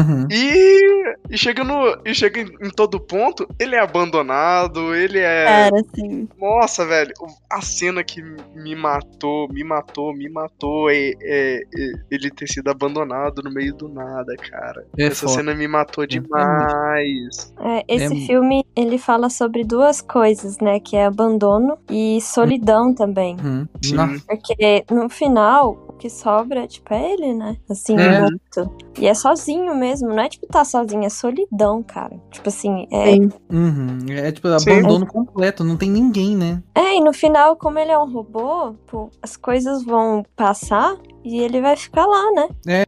Uhum. 0.00 0.26
E, 0.30 1.14
e 1.30 1.38
chega 1.38 1.62
no. 1.64 1.96
E 2.04 2.14
chega 2.14 2.40
em, 2.40 2.46
em 2.66 2.70
todo 2.70 2.98
ponto, 3.00 3.46
ele 3.58 3.74
é 3.76 3.80
abandonado, 3.80 4.94
ele 4.94 5.18
é. 5.18 5.44
Cara, 5.44 5.80
assim. 5.80 6.28
Nossa, 6.40 6.84
velho, 6.86 7.12
a 7.50 7.60
cena 7.60 8.02
que 8.02 8.22
me 8.54 8.74
matou, 8.74 9.48
me 9.52 9.62
matou, 9.64 10.14
me 10.14 10.28
matou 10.28 10.90
é, 10.90 11.12
é- 11.22 11.62
é 11.62 11.92
ele 12.10 12.30
ter 12.30 12.48
sido 12.48 12.68
abandonado 12.68 13.42
no 13.42 13.50
meio 13.50 13.74
do 13.74 13.88
nada, 13.88 14.34
cara. 14.36 14.86
É 14.98 15.04
Essa 15.06 15.26
foda. 15.26 15.32
cena 15.38 15.54
me 15.54 15.66
matou 15.68 16.06
demais. 16.06 17.52
É, 17.60 17.84
esse 17.88 18.14
É- 18.22 18.26
filme, 18.26 18.64
ele 18.76 18.98
fala 18.98 19.28
sobre 19.30 19.64
duas 19.64 20.00
coisas, 20.00 20.58
né? 20.58 20.80
Que 20.80 20.96
é 20.96 21.06
abandono 21.06 21.78
e 21.90 22.20
solidão 22.20 22.94
também. 22.94 23.36
Uhum. 23.42 23.66
Sim. 23.82 23.94
Nossa, 23.94 24.24
Porque 24.26 24.84
no 24.90 25.08
final, 25.08 25.93
que 26.04 26.10
sobra, 26.10 26.66
tipo, 26.66 26.92
é 26.92 27.12
ele, 27.14 27.32
né? 27.32 27.56
Assim, 27.66 27.96
É. 27.98 28.20
muito. 28.20 28.76
E 29.00 29.06
é 29.06 29.14
sozinho 29.14 29.74
mesmo, 29.74 30.08
não 30.08 30.20
é 30.20 30.28
tipo 30.28 30.46
tá 30.46 30.62
sozinho, 30.62 31.02
é 31.02 31.08
solidão, 31.08 31.82
cara. 31.82 32.20
Tipo 32.30 32.50
assim, 32.50 32.86
é. 32.92 33.12
Sim. 33.12 33.30
Uhum. 33.50 33.98
É 34.10 34.30
tipo 34.30 34.46
Sim. 34.58 34.70
abandono 34.70 35.06
completo, 35.06 35.64
não 35.64 35.78
tem 35.78 35.90
ninguém, 35.90 36.36
né? 36.36 36.62
É, 36.74 36.94
e 36.96 37.00
no 37.00 37.14
final, 37.14 37.56
como 37.56 37.78
ele 37.78 37.90
é 37.90 37.98
um 37.98 38.04
robô, 38.12 38.74
pô, 38.86 39.08
as 39.22 39.34
coisas 39.34 39.82
vão 39.82 40.22
passar 40.36 40.94
e 41.24 41.40
ele 41.40 41.62
vai 41.62 41.74
ficar 41.74 42.04
lá, 42.04 42.30
né? 42.32 42.84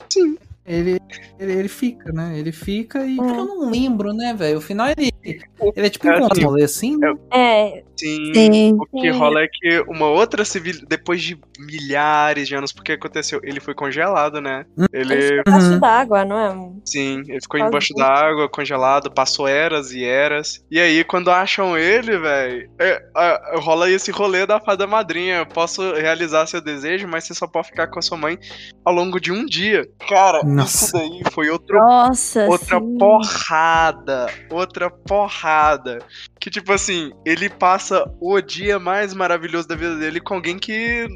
Ele, 0.66 1.00
ele, 1.38 1.52
ele 1.52 1.68
fica, 1.68 2.12
né? 2.12 2.38
Ele 2.38 2.52
fica 2.52 3.06
e. 3.06 3.16
É. 3.16 3.22
Eu 3.22 3.46
não 3.46 3.70
lembro, 3.70 4.12
né, 4.12 4.34
velho? 4.34 4.58
O 4.58 4.60
final 4.60 4.88
ele. 4.88 5.10
Ele 5.22 5.86
é 5.86 5.88
tipo 5.88 6.06
É, 6.06 6.20
um 6.20 6.26
assim, 6.26 6.44
rolê 6.44 6.64
assim, 6.64 6.96
né? 6.98 7.14
É, 7.32 7.84
Sim. 7.96 8.32
Sim. 8.34 8.76
O 8.78 9.00
que 9.00 9.12
Sim. 9.12 9.18
rola 9.18 9.42
é 9.42 9.48
que 9.50 9.80
uma 9.88 10.06
outra 10.06 10.44
civil. 10.44 10.74
Depois 10.88 11.22
de 11.22 11.38
milhares 11.58 12.46
de 12.48 12.54
anos, 12.54 12.72
porque 12.72 12.92
aconteceu? 12.92 13.40
Ele 13.42 13.60
foi 13.60 13.74
congelado, 13.74 14.40
né? 14.40 14.64
ele 14.92 15.12
Ele. 15.14 15.22
fica 15.38 15.42
embaixo 15.50 15.66
Uhum. 15.72 15.78
d'água, 15.80 16.24
não 16.24 16.38
é? 16.38 16.80
Sim, 16.84 17.20
ele 17.28 17.40
ficou 17.40 17.58
Sozinho. 17.58 17.68
embaixo 17.68 17.94
d'água, 17.94 18.48
congelado, 18.48 19.10
passou 19.10 19.46
eras 19.48 19.92
e 19.92 20.04
eras. 20.04 20.62
E 20.70 20.78
aí, 20.78 21.02
quando 21.04 21.30
acham 21.30 21.76
ele, 21.76 22.18
velho, 22.18 22.70
rola 23.60 23.90
esse 23.90 24.10
rolê 24.10 24.46
da 24.46 24.60
fada 24.60 24.86
madrinha. 24.86 25.36
Eu 25.38 25.46
posso 25.46 25.94
realizar 25.94 26.46
seu 26.46 26.60
desejo, 26.60 27.08
mas 27.08 27.24
você 27.24 27.34
só 27.34 27.46
pode 27.46 27.68
ficar 27.68 27.86
com 27.88 27.98
a 27.98 28.02
sua 28.02 28.16
mãe 28.18 28.38
ao 28.84 28.92
longo 28.94 29.18
de 29.20 29.32
um 29.32 29.44
dia. 29.46 29.86
Cara, 30.08 30.42
Nossa. 30.44 30.84
isso 30.86 30.92
daí 30.92 31.22
foi 31.32 31.48
outro 31.50 31.78
Nossa, 31.78 32.46
outra 32.46 32.78
sim. 32.78 32.98
porrada, 32.98 34.26
outra 34.50 34.90
porrada. 34.90 35.98
Que 36.38 36.50
tipo 36.50 36.72
assim, 36.72 37.10
ele 37.24 37.48
passa 37.48 37.85
o 38.20 38.40
dia 38.40 38.78
mais 38.78 39.14
maravilhoso 39.14 39.68
da 39.68 39.74
vida 39.76 39.96
dele 39.96 40.20
com 40.20 40.34
alguém 40.34 40.58
que 40.58 41.06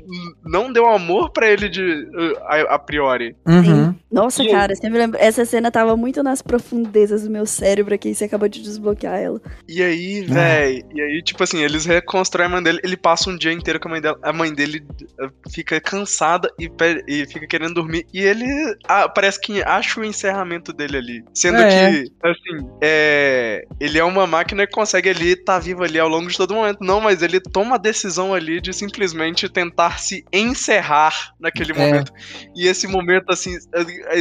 não 0.44 0.72
deu 0.72 0.86
amor 0.88 1.30
pra 1.30 1.48
ele 1.50 1.68
de 1.68 1.82
uh, 1.82 2.38
a, 2.44 2.74
a 2.74 2.78
priori. 2.78 3.34
Uhum. 3.46 3.94
Nossa, 4.10 4.42
E 4.42 4.50
cara, 4.50 4.74
você 4.74 4.88
me 4.90 4.98
lembra... 4.98 5.20
essa 5.20 5.44
cena 5.44 5.70
tava 5.70 5.96
muito 5.96 6.22
nas 6.22 6.42
profundezas 6.42 7.22
do 7.22 7.30
meu 7.30 7.46
cérebro 7.46 7.94
aqui, 7.94 8.14
você 8.14 8.24
acabou 8.24 8.48
de 8.48 8.62
desbloquear 8.62 9.18
ela. 9.18 9.40
E 9.68 9.82
aí, 9.82 10.26
Ah. 10.28 10.34
véi, 10.34 10.82
e 10.94 11.00
aí 11.00 11.22
tipo 11.22 11.42
assim, 11.42 11.62
eles 11.62 11.84
reconstroem 11.86 12.46
a 12.46 12.50
mãe 12.50 12.62
dele, 12.62 12.80
ele 12.82 12.96
passa 12.96 13.30
um 13.30 13.36
dia 13.36 13.52
inteiro 13.52 13.78
com 13.80 13.88
a 13.88 13.92
mãe 13.92 14.00
dela, 14.00 14.18
a 14.22 14.32
mãe 14.32 14.52
dele 14.52 14.82
uh, 15.22 15.30
fica 15.50 15.80
cansada 15.80 16.50
e, 16.58 16.70
e 17.06 17.26
fica 17.26 17.46
querendo 17.46 17.74
dormir 17.74 18.06
e 18.12 18.20
ele 18.20 18.46
ah, 18.88 19.08
parece 19.08 19.40
que 19.40 19.62
acha 19.62 20.00
o 20.00 20.04
encerramento 20.04 20.72
dele 20.72 20.96
ali, 20.96 21.24
sendo 21.34 21.58
É. 21.58 21.68
que 22.02 22.12
assim, 22.22 22.68
é, 22.80 23.64
ele 23.78 23.98
é 23.98 24.04
uma 24.04 24.26
máquina 24.26 24.66
que 24.66 24.72
consegue 24.72 25.08
ali 25.10 25.32
estar 25.32 25.58
vivo 25.58 25.84
ali 25.84 25.98
ao 25.98 26.08
longo 26.08 26.28
de 26.28 26.36
todo 26.36 26.54
momento. 26.60 26.78
Não, 26.80 27.00
mas 27.00 27.22
ele 27.22 27.40
toma 27.40 27.74
a 27.74 27.78
decisão 27.78 28.32
ali 28.34 28.60
de 28.60 28.72
simplesmente 28.72 29.48
tentar 29.48 29.98
se 29.98 30.24
encerrar 30.32 31.34
naquele 31.40 31.72
É. 31.72 31.74
momento. 31.76 32.12
E 32.54 32.66
esse 32.66 32.86
momento 32.86 33.30
assim 33.30 33.56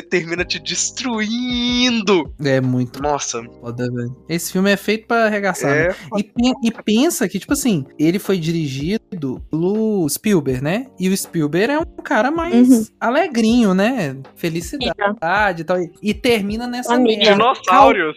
termina 0.09 0.43
te 0.43 0.59
destruindo. 0.59 2.33
É 2.43 2.59
muito 2.61 3.01
Nossa, 3.01 3.41
foda, 3.61 3.89
velho. 3.91 4.15
Esse 4.27 4.51
filme 4.51 4.71
é 4.71 4.77
feito 4.77 5.07
pra 5.07 5.25
arregaçar. 5.25 5.69
né? 5.71 5.87
é 5.89 5.95
E, 6.19 6.23
pen- 6.23 6.53
e 6.63 6.71
pensa 6.71 7.27
que, 7.27 7.39
tipo 7.39 7.53
assim, 7.53 7.85
ele 7.97 8.19
foi 8.19 8.37
dirigido 8.37 9.41
pelo 9.49 10.07
Spielberg, 10.09 10.63
né? 10.63 10.87
E 10.99 11.09
o 11.09 11.15
Spielberg 11.17 11.73
é 11.73 11.79
um 11.79 12.01
cara 12.03 12.31
mais 12.31 12.67
Uhum. 12.69 12.85
alegrinho, 12.99 13.73
né? 13.73 14.17
Felicidade 14.35 15.61
e 15.61 15.63
tal. 15.65 15.79
E, 15.81 15.91
e 16.01 16.13
termina 16.13 16.67
nessa 16.67 16.97
merda. 16.97 17.31
dinossauros. 17.31 18.15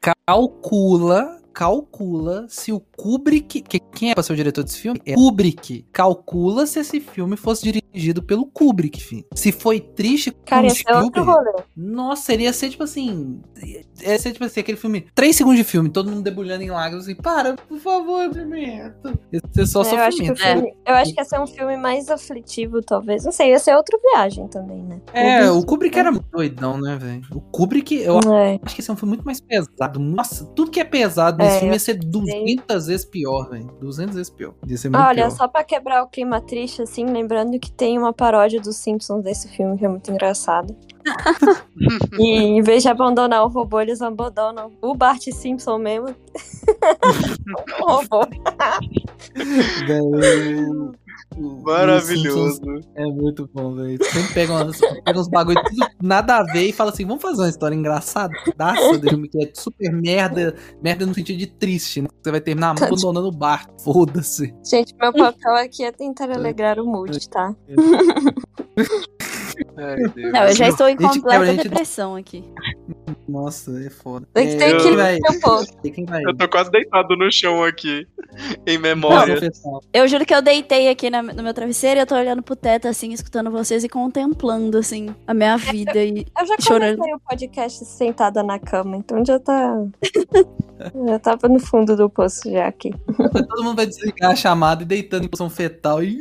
Calcula, 0.00 1.40
calcula 1.52 2.46
se 2.48 2.72
o 2.72 2.80
Kubrick. 2.80 3.60
Que, 3.62 3.78
quem 3.78 4.10
é 4.10 4.14
pra 4.14 4.22
ser 4.22 4.32
o 4.32 4.36
diretor 4.36 4.64
desse 4.64 4.78
filme? 4.78 5.00
É 5.04 5.14
Kubrick. 5.14 5.84
Calcula 5.92 6.66
se 6.66 6.80
esse 6.80 7.00
filme 7.00 7.36
fosse 7.36 7.62
dirigido 7.70 8.22
pelo 8.22 8.46
Kubrick, 8.46 9.02
filho. 9.02 9.24
Se 9.34 9.52
foi 9.52 9.80
triste 9.80 10.30
com 10.30 10.42
Cara, 10.44 10.66
o 10.66 10.66
é 10.66 11.02
outro 11.02 11.22
Spielberg. 11.22 11.50
rolê. 11.50 11.64
Nossa, 11.76 12.32
iria 12.32 12.52
ser 12.52 12.70
tipo 12.70 12.84
assim. 12.84 13.40
Ia 14.02 14.18
ser 14.18 14.32
tipo 14.32 14.44
assim, 14.44 14.60
aquele 14.60 14.76
filme. 14.78 15.06
Três 15.14 15.36
segundos 15.36 15.58
de 15.58 15.64
filme, 15.64 15.88
todo 15.90 16.10
mundo 16.10 16.22
debulhando 16.22 16.62
em 16.62 16.70
lágrimas 16.70 17.04
assim, 17.04 17.14
para, 17.14 17.54
por 17.54 17.78
favor, 17.78 18.28
pimenta. 18.30 19.12
Ia 19.32 19.40
ser 19.52 19.66
só 19.66 19.82
É, 19.82 19.94
eu, 19.94 19.98
acho 20.00 20.16
sofrimento. 20.18 20.38
filme, 20.40 20.74
eu 20.86 20.94
acho 20.94 21.12
que 21.14 21.20
ia 21.20 21.24
ser 21.24 21.40
um 21.40 21.46
filme 21.46 21.76
mais 21.76 22.10
aflitivo, 22.10 22.82
talvez. 22.82 23.24
Não 23.24 23.32
sei, 23.32 23.50
ia 23.50 23.58
ser 23.58 23.74
outra 23.76 23.98
viagem 24.12 24.46
também, 24.48 24.82
né? 24.82 25.00
É, 25.12 25.50
o 25.50 25.64
Kubrick 25.64 25.98
era 25.98 26.10
muito 26.10 26.26
doidão, 26.30 26.78
né, 26.80 26.96
velho? 26.96 27.22
O 27.32 27.40
Kubrick, 27.40 27.94
eu 27.96 28.18
É. 28.32 28.58
acho 28.62 28.74
que 28.74 28.80
esse 28.80 28.90
é 28.90 28.92
um 28.92 28.96
filme 28.96 29.14
muito 29.14 29.24
mais 29.24 29.40
pesado. 29.40 30.00
Nossa, 30.00 30.44
tudo 30.46 30.70
que 30.70 30.80
é 30.80 30.84
pesado 30.84 31.38
nesse 31.38 31.56
É, 31.56 31.58
filme 31.60 31.74
ia 31.74 31.78
ser 31.80 31.94
200 31.94 32.86
vezes 32.86 33.04
pior, 33.06 33.48
velho. 33.50 33.66
200 33.80 34.14
vezes 34.14 34.30
pior. 34.30 34.54
Olha, 34.94 35.14
pior. 35.26 35.30
só 35.30 35.48
pra 35.48 35.62
quebrar 35.64 36.02
o 36.02 36.08
clima 36.08 36.40
triste, 36.40 36.82
assim, 36.82 37.04
lembrando 37.06 37.58
que 37.58 37.70
tem 37.70 37.98
uma 37.98 38.12
paródia 38.12 38.60
dos 38.60 38.76
Simpsons 38.76 39.22
desse 39.22 39.48
filme, 39.48 39.76
que 39.78 39.84
é 39.84 39.88
muito 39.88 40.10
engraçado. 40.10 40.74
E 42.18 42.32
em 42.32 42.62
vez 42.62 42.82
de 42.82 42.88
abandonar 42.88 43.44
o 43.44 43.48
robô, 43.48 43.80
eles 43.80 44.00
abandonam 44.02 44.72
o 44.80 44.94
Bart 44.94 45.22
Simpson 45.32 45.78
mesmo. 45.78 46.14
o 47.80 47.84
robô. 47.84 48.26
Maravilhoso. 51.64 52.60
É 52.94 53.04
muito 53.06 53.48
bom, 53.52 53.74
velho. 53.74 53.98
Sempre 54.04 54.34
pega, 54.34 54.52
umas, 54.52 54.78
pega 54.78 55.20
uns 55.20 55.28
bagulho 55.28 55.62
tudo 55.64 55.86
nada 56.02 56.36
a 56.36 56.44
ver 56.44 56.68
e 56.68 56.72
fala 56.72 56.90
assim: 56.90 57.06
vamos 57.06 57.22
fazer 57.22 57.42
uma 57.42 57.48
história 57.48 57.74
engraçada 57.74 58.32
do 58.46 59.08
filme 59.08 59.28
que 59.28 59.42
é 59.42 59.50
super 59.54 59.92
merda, 59.92 60.54
merda 60.82 61.06
no 61.06 61.14
sentido 61.14 61.38
de 61.38 61.46
triste, 61.46 62.02
né? 62.02 62.08
Você 62.22 62.30
vai 62.30 62.40
terminar 62.40 62.70
abandonando 62.70 63.28
o 63.28 63.32
bar. 63.32 63.66
Foda-se. 63.82 64.54
Gente, 64.64 64.94
meu 65.00 65.12
papel 65.12 65.54
aqui 65.56 65.84
é 65.84 65.92
tentar 65.92 66.30
alegrar 66.30 66.78
o 66.78 66.86
mood, 66.86 67.28
tá? 67.28 67.54
Ai, 69.76 69.96
Deus. 70.14 70.32
Não, 70.32 70.44
eu 70.44 70.54
já 70.54 70.68
estou 70.68 70.88
em 70.88 70.96
completa 70.96 71.46
gente- 71.46 71.62
depressão 71.68 72.14
aqui. 72.16 72.44
Nossa, 73.28 73.70
é 73.84 73.88
foda. 73.90 74.26
Tem 74.34 74.48
que 74.48 74.56
ter 74.56 74.74
eu- 74.74 74.78
que 74.80 74.90
vai. 74.96 75.16
um 75.16 75.40
pouco. 75.40 75.64
Eu 76.28 76.36
tô 76.36 76.48
quase 76.48 76.70
deitado 76.70 77.16
no 77.16 77.30
chão 77.32 77.62
aqui, 77.64 78.06
em 78.66 78.74
Não, 78.74 78.82
memória. 78.82 79.40
pessoal. 79.40 79.80
Eu 79.92 80.06
juro 80.08 80.26
que 80.26 80.34
eu 80.34 80.42
deitei 80.42 80.88
aqui 80.88 81.08
na- 81.08 81.22
no 81.22 81.42
meu 81.42 81.54
travesseiro 81.54 82.00
e 82.00 82.02
eu 82.02 82.06
tô 82.06 82.14
olhando 82.14 82.42
pro 82.42 82.54
teto, 82.56 82.88
assim, 82.88 83.12
escutando 83.12 83.50
vocês 83.50 83.82
e 83.84 83.88
contemplando, 83.88 84.76
assim, 84.78 85.14
a 85.26 85.32
minha 85.32 85.56
vida. 85.56 86.02
E... 86.04 86.26
Eu 86.38 86.46
já 86.46 86.56
Chorando. 86.60 86.96
comecei 86.98 87.14
o 87.14 87.20
podcast 87.20 87.84
sentada 87.84 88.42
na 88.42 88.58
cama, 88.58 88.96
então 88.96 89.24
já 89.24 89.38
tá. 89.38 89.82
já 91.08 91.18
tava 91.18 91.48
no 91.48 91.58
fundo 91.60 91.96
do 91.96 92.10
poço 92.10 92.50
já 92.50 92.66
aqui. 92.66 92.90
Todo 93.48 93.62
mundo 93.64 93.76
vai 93.76 93.86
desligar 93.86 94.32
a 94.32 94.36
chamada 94.36 94.82
e 94.82 94.86
deitando 94.86 95.24
em 95.24 95.28
posição 95.28 95.48
fetal 95.48 96.02
e 96.02 96.18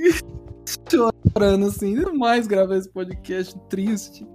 chorando 0.89 1.65
assim. 1.67 1.95
Não 1.95 2.15
mais 2.17 2.47
gravar 2.47 2.77
esse 2.77 2.89
podcast 2.89 3.55
triste. 3.69 4.25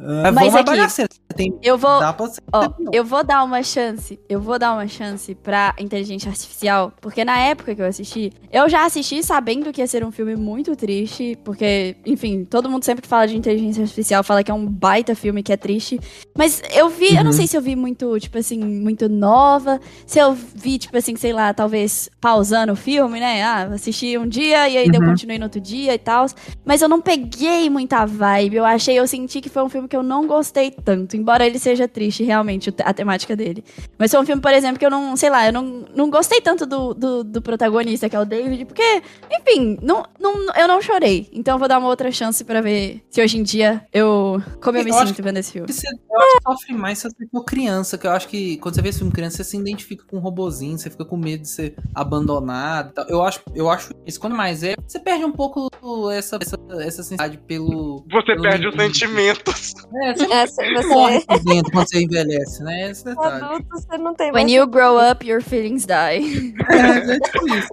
Ah, 0.00 0.32
Mas 0.32 0.54
aqui- 0.54 0.64
bagaceira. 0.64 1.10
Tem, 1.36 1.54
Eu 1.62 1.76
vou. 1.76 1.90
Ó, 1.90 2.68
eu 2.94 3.04
vou 3.04 3.22
dar 3.22 3.44
uma 3.44 3.62
chance, 3.62 4.18
eu 4.26 4.40
vou 4.40 4.58
dar 4.58 4.72
uma 4.72 4.88
chance 4.88 5.34
pra 5.34 5.74
inteligência 5.78 6.30
artificial, 6.30 6.90
porque 6.98 7.26
na 7.26 7.38
época 7.38 7.74
que 7.74 7.82
eu 7.82 7.84
assisti, 7.86 8.32
eu 8.50 8.66
já 8.70 8.86
assisti 8.86 9.22
sabendo 9.22 9.70
que 9.70 9.82
ia 9.82 9.86
ser 9.86 10.02
um 10.02 10.10
filme 10.10 10.34
muito 10.34 10.74
triste, 10.74 11.36
porque, 11.44 11.94
enfim, 12.06 12.42
todo 12.46 12.70
mundo 12.70 12.84
sempre 12.84 13.02
que 13.02 13.08
fala 13.08 13.26
de 13.28 13.36
inteligência 13.36 13.82
artificial 13.82 14.24
fala 14.24 14.42
que 14.42 14.50
é 14.50 14.54
um 14.54 14.64
baita 14.66 15.14
filme 15.14 15.42
que 15.42 15.52
é 15.52 15.58
triste, 15.58 16.00
mas 16.34 16.62
eu 16.74 16.88
vi, 16.88 17.08
eu 17.14 17.16
não 17.22 17.26
Uhum. 17.26 17.32
sei 17.32 17.46
se 17.46 17.54
eu 17.54 17.60
vi 17.60 17.76
muito, 17.76 18.18
tipo 18.18 18.38
assim, 18.38 18.58
muito 18.64 19.06
nova, 19.06 19.78
se 20.06 20.18
eu 20.18 20.32
vi, 20.32 20.78
tipo 20.78 20.96
assim, 20.96 21.16
sei 21.16 21.34
lá, 21.34 21.52
talvez 21.52 22.08
pausando 22.18 22.72
o 22.72 22.76
filme, 22.76 23.20
né, 23.20 23.42
ah, 23.42 23.64
assisti 23.74 24.16
um 24.16 24.26
dia 24.26 24.70
e 24.70 24.78
aí 24.78 24.86
eu 24.90 25.00
Uhum. 25.02 25.08
continuei 25.10 25.36
no 25.38 25.44
outro 25.44 25.60
dia 25.60 25.75
e 25.76 25.98
tal, 25.98 26.26
mas 26.64 26.82
eu 26.82 26.88
não 26.88 27.00
peguei 27.00 27.68
muita 27.70 28.04
vibe, 28.04 28.56
eu 28.56 28.64
achei, 28.64 28.98
eu 28.98 29.06
senti 29.06 29.40
que 29.40 29.48
foi 29.48 29.62
um 29.62 29.68
filme 29.68 29.88
que 29.88 29.96
eu 29.96 30.02
não 30.02 30.26
gostei 30.26 30.70
tanto, 30.70 31.16
embora 31.16 31.46
ele 31.46 31.58
seja 31.58 31.86
triste, 31.86 32.24
realmente, 32.24 32.72
a 32.82 32.92
temática 32.92 33.36
dele. 33.36 33.64
Mas 33.98 34.10
foi 34.10 34.20
um 34.20 34.26
filme, 34.26 34.40
por 34.40 34.52
exemplo, 34.52 34.78
que 34.78 34.86
eu 34.86 34.90
não, 34.90 35.16
sei 35.16 35.30
lá, 35.30 35.46
eu 35.46 35.52
não, 35.52 35.84
não 35.94 36.10
gostei 36.10 36.40
tanto 36.40 36.66
do, 36.66 36.94
do, 36.94 37.24
do 37.24 37.42
protagonista, 37.42 38.08
que 38.08 38.16
é 38.16 38.20
o 38.20 38.24
David, 38.24 38.64
porque, 38.64 39.02
enfim, 39.30 39.78
não, 39.82 40.04
não, 40.18 40.52
eu 40.54 40.68
não 40.68 40.80
chorei. 40.82 41.28
Então 41.32 41.54
eu 41.54 41.58
vou 41.58 41.68
dar 41.68 41.78
uma 41.78 41.88
outra 41.88 42.10
chance 42.10 42.44
pra 42.44 42.60
ver 42.60 43.02
se 43.10 43.22
hoje 43.22 43.38
em 43.38 43.42
dia 43.42 43.86
eu. 43.92 44.42
como 44.62 44.78
eu 44.78 44.84
me 44.84 44.90
Eu 44.90 44.96
acho 44.96 45.08
sinto 45.08 45.22
vendo 45.22 45.38
esse 45.38 45.52
filme. 45.52 45.72
Você, 45.72 45.86
eu 45.88 46.20
acho 46.20 46.36
que 46.36 46.42
sofre 46.42 46.74
mais 46.74 46.98
se 46.98 47.08
você 47.08 47.26
for 47.30 47.44
criança, 47.44 47.98
que 47.98 48.06
eu 48.06 48.10
acho 48.10 48.28
que 48.28 48.56
quando 48.58 48.74
você 48.74 48.82
vê 48.82 48.88
esse 48.88 48.98
filme 48.98 49.12
criança, 49.12 49.36
você 49.36 49.44
se 49.44 49.56
identifica 49.56 50.04
com 50.06 50.16
um 50.16 50.20
robozinho, 50.20 50.78
você 50.78 50.90
fica 50.90 51.04
com 51.04 51.16
medo 51.16 51.42
de 51.42 51.48
ser 51.48 51.74
abandonado. 51.94 52.92
Eu 53.08 53.22
acho, 53.22 53.42
eu 53.54 53.70
acho 53.70 53.92
isso 54.06 54.20
quando 54.20 54.34
mais 54.34 54.62
é, 54.62 54.74
você 54.86 54.98
perde 54.98 55.24
um 55.24 55.32
pouco 55.32 55.65
essa, 56.12 56.38
essa, 56.40 56.56
essa 56.80 57.02
sensibilidade 57.02 57.38
pelo. 57.46 58.04
Você 58.10 58.26
pelo 58.26 58.42
perde 58.42 58.68
os 58.68 58.74
sentimentos. 58.74 59.74
É, 60.02 60.14
você 60.46 60.62
É, 60.62 60.82
morre 60.86 61.20
você 61.28 61.44
dentro 61.44 61.72
quando 61.72 61.88
você 61.88 62.02
envelhece, 62.02 62.62
né? 62.62 62.90
Esse 62.90 63.08
é 63.08 63.10
detalhe. 63.14 63.44
adulto, 63.44 63.66
você 63.70 63.98
não 63.98 64.14
tem 64.14 64.26
When 64.32 64.44
mais. 64.44 64.52
you 64.52 64.66
grow 64.66 64.98
up, 64.98 65.26
your 65.26 65.42
feelings 65.42 65.86
die. 65.86 66.54
É, 66.68 67.14
é 67.14 67.18
tipo 67.20 67.48
isso. 67.54 67.68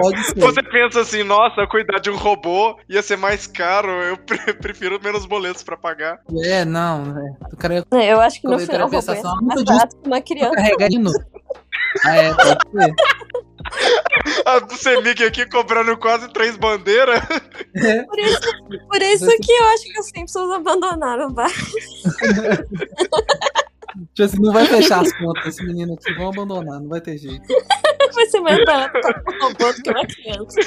Pode 0.00 0.24
ser. 0.24 0.34
Você 0.40 0.62
pensa 0.62 1.00
assim, 1.00 1.22
nossa, 1.24 1.66
cuidar 1.66 1.98
de 1.98 2.10
um 2.10 2.16
robô 2.16 2.78
ia 2.88 3.02
ser 3.02 3.16
mais 3.16 3.46
caro, 3.46 3.90
eu 4.02 4.16
pre- 4.24 4.54
prefiro 4.54 4.98
menos 5.02 5.26
boletos 5.26 5.62
pra 5.62 5.76
pagar. 5.76 6.18
É, 6.44 6.64
não, 6.64 7.04
né? 7.04 7.36
O 7.52 7.56
cara 7.56 7.74
ia 7.74 7.84
É, 7.94 8.12
Eu 8.12 8.20
acho 8.20 8.40
que 8.40 8.46
no 8.46 8.54
eu 8.54 8.58
final 8.60 8.80
o 8.80 8.84
robô 8.84 8.96
ia 8.96 9.02
ser 9.02 9.22
mais 9.22 9.40
muito 9.40 9.64
barato 9.64 9.96
que 9.96 10.06
uma 10.08 10.20
criança. 10.20 10.54
carregar 10.54 10.88
hino. 10.90 11.10
Ah, 12.04 12.16
é, 12.16 12.34
pode 12.34 12.70
ser. 12.70 12.94
A 14.44 14.76
Semic 14.76 15.24
aqui 15.24 15.46
cobrando 15.46 15.96
quase 15.96 16.28
três 16.32 16.56
bandeiras. 16.56 17.20
É. 17.74 18.02
Por 18.02 18.18
isso, 18.18 18.40
por 18.88 19.02
isso 19.02 19.26
que 19.26 19.52
eu 19.52 19.64
acho 19.66 19.84
que 19.84 20.00
os 20.00 20.06
Simpsons 20.06 20.50
abandonaram, 20.50 21.32
vai. 21.32 21.50
Tipo 24.14 24.22
assim, 24.22 24.40
não 24.40 24.52
vai 24.52 24.66
fechar 24.66 25.00
as 25.02 25.12
contas. 25.18 25.46
Esse 25.46 25.64
menino 25.64 25.94
aqui 25.94 26.12
vão 26.14 26.28
abandonar, 26.28 26.80
não 26.80 26.88
vai 26.88 27.00
ter 27.00 27.16
jeito. 27.18 27.42
Vai 28.14 28.26
ser 28.26 28.40
mais 28.40 28.64
barato 28.64 28.98
pra 29.00 29.22
um 29.36 29.42
robô 29.48 29.72
do 29.72 29.82
que 29.82 29.90
uma 29.90 30.06
criança. 30.06 30.58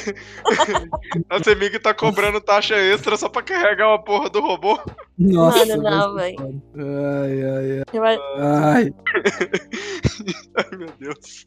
A 1.30 1.43
Semic 1.43 1.80
tá 1.80 1.91
cobrando 1.93 2.39
taxa 2.39 2.76
extra 2.76 3.17
só 3.17 3.28
pra 3.30 3.41
carregar 3.41 3.88
uma 3.88 4.01
porra 4.03 4.30
do 4.30 4.39
robô. 4.41 4.80
Nossa, 5.17 5.65
Mano, 5.65 5.82
não, 5.82 6.13
vai 6.13 6.36
foda. 6.36 6.53
Ai, 6.78 7.43
ai, 7.43 7.84
ai. 7.99 8.19
Ai. 8.38 8.93
Ai, 10.55 10.78
meu 10.78 10.89
Deus. 10.99 11.45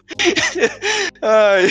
Ai. 1.22 1.68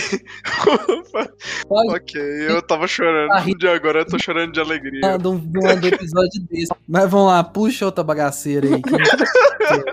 Pode 1.67 1.89
ok, 1.95 2.21
eu 2.49 2.61
tava 2.61 2.87
chorando 2.87 3.57
de 3.57 3.67
agora, 3.67 3.99
eu 3.99 4.05
tô 4.05 4.17
chorando 4.17 4.53
de 4.53 4.59
alegria. 4.61 5.01
falar 5.01 5.17
de 5.17 5.27
um, 5.27 5.33
um 5.35 5.79
do 5.79 5.87
episódio 5.87 6.41
desse. 6.49 6.71
Mas 6.87 7.09
vamos 7.09 7.27
lá, 7.27 7.43
puxa 7.43 7.85
outra 7.85 8.03
bagaceira 8.03 8.67
aí. 8.67 8.81
que- 8.81 9.92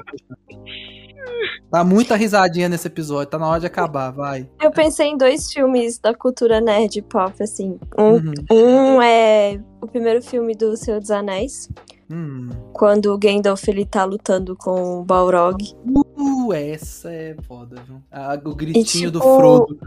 Tá 1.70 1.84
muita 1.84 2.16
risadinha 2.16 2.68
nesse 2.68 2.86
episódio, 2.88 3.30
tá 3.30 3.38
na 3.38 3.48
hora 3.48 3.60
de 3.60 3.66
acabar, 3.66 4.10
vai. 4.10 4.48
Eu 4.60 4.70
pensei 4.72 5.06
em 5.08 5.16
dois 5.16 5.52
filmes 5.52 5.98
da 5.98 6.12
cultura 6.14 6.60
nerd 6.60 7.00
pop, 7.02 7.40
assim. 7.42 7.78
Um, 7.96 8.14
Uhum. 8.50 8.96
um 8.96 9.02
é 9.02 9.60
o 9.80 9.86
primeiro 9.86 10.20
filme 10.22 10.54
do 10.54 10.76
Senhor 10.76 10.98
dos 11.00 11.10
Anéis, 11.10 11.68
Hum. 12.10 12.48
quando 12.72 13.12
o 13.14 13.18
Gandalf 13.18 13.68
ele 13.68 13.84
tá 13.86 14.04
lutando 14.04 14.56
com 14.56 15.00
o 15.00 15.04
Balrog. 15.04 15.62
Uh, 15.86 16.52
essa 16.52 17.12
é 17.12 17.36
foda, 17.46 17.76
viu? 17.86 18.02
Ah, 18.10 18.38
o 18.44 18.54
gritinho 18.54 19.10
do 19.10 19.20
tipo, 19.20 19.36
Frodo. 19.36 19.78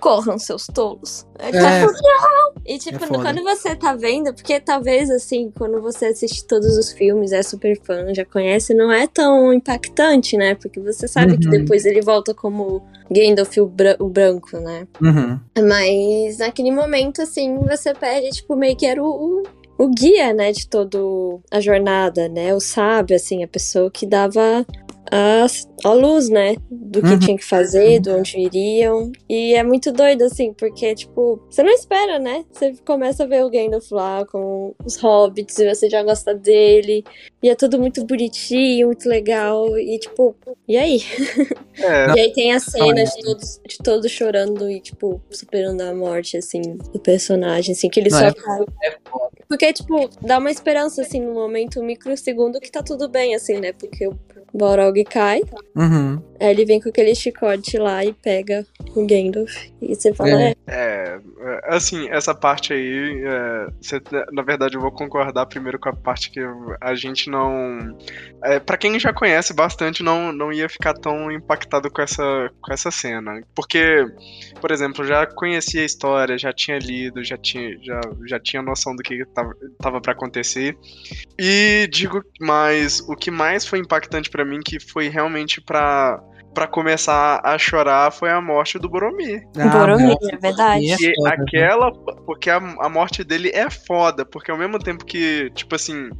Corram, 0.00 0.38
seus 0.38 0.66
tolos. 0.66 1.26
É. 1.38 1.50
Com- 1.50 1.92
não! 1.92 2.52
E 2.64 2.78
tipo, 2.78 3.04
É 3.04 3.08
quando 3.08 3.42
você 3.42 3.74
tá 3.74 3.94
vendo, 3.94 4.32
porque 4.34 4.60
talvez 4.60 5.10
assim, 5.10 5.50
quando 5.56 5.80
você 5.80 6.06
assiste 6.06 6.46
todos 6.46 6.76
os 6.76 6.92
filmes, 6.92 7.32
é 7.32 7.42
super 7.42 7.78
fã, 7.82 8.12
já 8.14 8.24
conhece, 8.24 8.72
não 8.74 8.90
é 8.92 9.06
tão 9.06 9.52
impactante, 9.52 10.36
né? 10.36 10.54
Porque 10.54 10.78
você 10.80 11.08
sabe 11.08 11.36
que 11.38 11.46
Uhum. 11.46 11.50
depois 11.52 11.84
ele 11.84 12.00
volta 12.00 12.32
como 12.34 12.82
Gandalf 13.10 13.56
o, 13.58 13.66
bra- 13.66 13.96
o 13.98 14.08
branco, 14.08 14.58
né? 14.58 14.86
Uhum. 15.00 15.40
Mas 15.66 16.38
naquele 16.38 16.70
momento, 16.70 17.22
assim, 17.22 17.56
você 17.58 17.92
perde, 17.94 18.30
tipo, 18.30 18.54
meio 18.54 18.76
que 18.76 18.86
era 18.86 19.02
o, 19.02 19.08
o, 19.08 19.42
o 19.78 19.88
guia, 19.88 20.32
né, 20.34 20.52
de 20.52 20.66
toda 20.68 20.98
a 21.50 21.60
jornada, 21.60 22.28
né? 22.28 22.54
O 22.54 22.60
sábio, 22.60 23.14
assim, 23.16 23.42
a 23.44 23.48
pessoa 23.48 23.90
que 23.90 24.04
dava 24.06 24.66
a, 25.10 25.46
a 25.84 25.92
luz, 25.94 26.28
né? 26.28 26.56
Do 26.70 27.00
que 27.00 27.08
Uhum. 27.08 27.18
tinha 27.18 27.36
que 27.38 27.44
fazer, 27.44 27.98
de 28.00 28.10
onde 28.10 28.38
iriam. 28.38 29.10
E 29.28 29.54
é 29.54 29.62
muito 29.62 29.90
doido, 29.90 30.22
assim, 30.24 30.52
porque, 30.52 30.94
tipo, 30.94 31.40
você 31.48 31.62
não 31.62 31.70
espera, 31.72 32.18
né? 32.18 32.44
Você 32.52 32.74
começa 32.84 33.22
a 33.24 33.26
ver 33.26 33.42
o 33.44 33.48
Gandalf 33.50 33.90
lá 33.90 34.26
com 34.26 34.74
os 34.84 34.96
hobbits 34.96 35.58
e 35.60 35.74
você 35.74 35.88
já 35.88 36.02
gosta 36.02 36.34
dele. 36.34 37.02
E 37.42 37.48
é 37.48 37.54
tudo 37.54 37.78
muito 37.78 38.04
bonitinho, 38.04 38.88
muito 38.88 39.08
legal. 39.08 39.78
E, 39.78 39.98
tipo, 39.98 40.36
e 40.66 40.76
aí? 40.76 41.00
É, 41.78 42.06
E 42.18 42.20
aí 42.20 42.32
tem 42.32 42.52
a 42.52 42.58
cena 42.60 43.04
de 43.04 43.22
todos, 43.22 43.60
de 43.66 43.78
todos 43.78 44.10
chorando 44.10 44.68
e, 44.70 44.80
tipo, 44.80 45.22
superando 45.30 45.80
a 45.82 45.94
morte, 45.94 46.36
assim, 46.36 46.60
do 46.92 46.98
personagem, 46.98 47.72
assim, 47.72 47.88
que 47.88 48.00
ele 48.00 48.10
Não, 48.10 48.18
só 48.18 48.26
é- 48.26 48.32
cai. 48.34 48.60
é. 48.82 48.96
Porque, 49.48 49.72
tipo, 49.72 50.08
dá 50.20 50.38
uma 50.38 50.50
esperança, 50.50 51.00
assim, 51.02 51.20
no 51.20 51.32
momento, 51.32 51.80
um 51.80 51.84
microsegundo 51.84 52.60
que 52.60 52.70
tá 52.70 52.82
tudo 52.82 53.08
bem, 53.08 53.34
assim, 53.34 53.58
né? 53.58 53.72
Porque 53.72 54.06
o 54.06 54.14
Balrog 54.54 55.04
cai, 55.04 55.42
Uhum. 55.76 56.22
aí 56.40 56.48
ele 56.50 56.64
vem 56.64 56.80
com 56.80 56.88
aquele 56.88 57.14
chicote 57.14 57.76
lá 57.78 58.04
e 58.04 58.12
pega 58.12 58.66
o 58.96 59.06
Gandalf. 59.06 59.54
E 59.80 59.94
você 59.94 60.12
fala, 60.14 60.30
É. 60.42 60.54
é, 60.66 61.18
É, 61.40 61.74
assim, 61.76 62.08
essa 62.10 62.34
parte 62.34 62.72
aí, 62.72 63.22
é, 63.24 63.66
você- 63.80 64.00
na 64.32 64.42
verdade 64.42 64.74
eu 64.76 64.80
vou 64.80 64.90
concordar 64.90 65.46
primeiro 65.46 65.78
com 65.78 65.88
a 65.88 65.92
parte 65.94 66.30
que 66.30 66.40
a 66.80 66.94
gente 66.94 67.30
não. 67.30 67.96
É, 68.42 68.58
para 68.58 68.76
quem 68.76 68.98
já 68.98 69.12
conhece 69.12 69.54
bastante, 69.54 70.02
não, 70.02 70.32
não 70.32 70.52
ia 70.52 70.68
ficar 70.68 70.94
tão 70.94 71.30
impactado 71.30 71.90
com 71.90 72.02
essa, 72.02 72.50
com 72.60 72.72
essa 72.72 72.90
cena. 72.90 73.40
Porque, 73.54 74.04
por 74.60 74.70
exemplo, 74.72 75.04
já 75.06 75.26
conhecia 75.26 75.82
a 75.82 75.86
história, 75.86 76.36
já 76.36 76.52
tinha 76.52 76.78
lido, 76.78 77.22
já 77.24 77.36
tinha, 77.38 77.78
já, 77.82 78.00
já 78.26 78.40
tinha 78.40 78.60
noção 78.62 78.94
do 78.96 79.02
que 79.02 79.24
tava, 79.26 79.54
tava 79.80 80.00
para 80.00 80.12
acontecer. 80.12 80.76
E 81.38 81.88
digo 81.90 82.22
mais, 82.40 83.00
o 83.00 83.14
que 83.14 83.30
mais 83.30 83.64
foi 83.64 83.78
impactante 83.78 84.28
pra 84.28 84.44
mim, 84.48 84.60
que 84.64 84.80
foi 84.80 85.08
realmente 85.08 85.60
pra. 85.60 86.22
Pra 86.54 86.66
começar 86.66 87.40
a 87.44 87.56
chorar 87.58 88.10
foi 88.10 88.30
a 88.30 88.40
morte 88.40 88.78
do 88.78 88.88
Boromir. 88.88 89.46
Boromir, 89.54 90.08
nossa, 90.08 90.34
é 90.34 90.36
verdade. 90.38 90.84
e 90.84 90.90
é 90.90 90.96
Porque 90.96 91.14
foda, 91.14 91.36
viu? 91.36 91.44
aquela. 91.44 91.92
Porque 92.26 92.50
a, 92.50 92.56
a 92.56 92.88
morte 92.88 93.22
dele 93.22 93.50
é 93.54 93.70
foda. 93.70 94.24
Porque 94.24 94.50
ao 94.50 94.56
mesmo 94.58 94.78
tempo 94.78 95.04
que, 95.04 95.50
tipo 95.54 95.74
assim, 95.74 96.10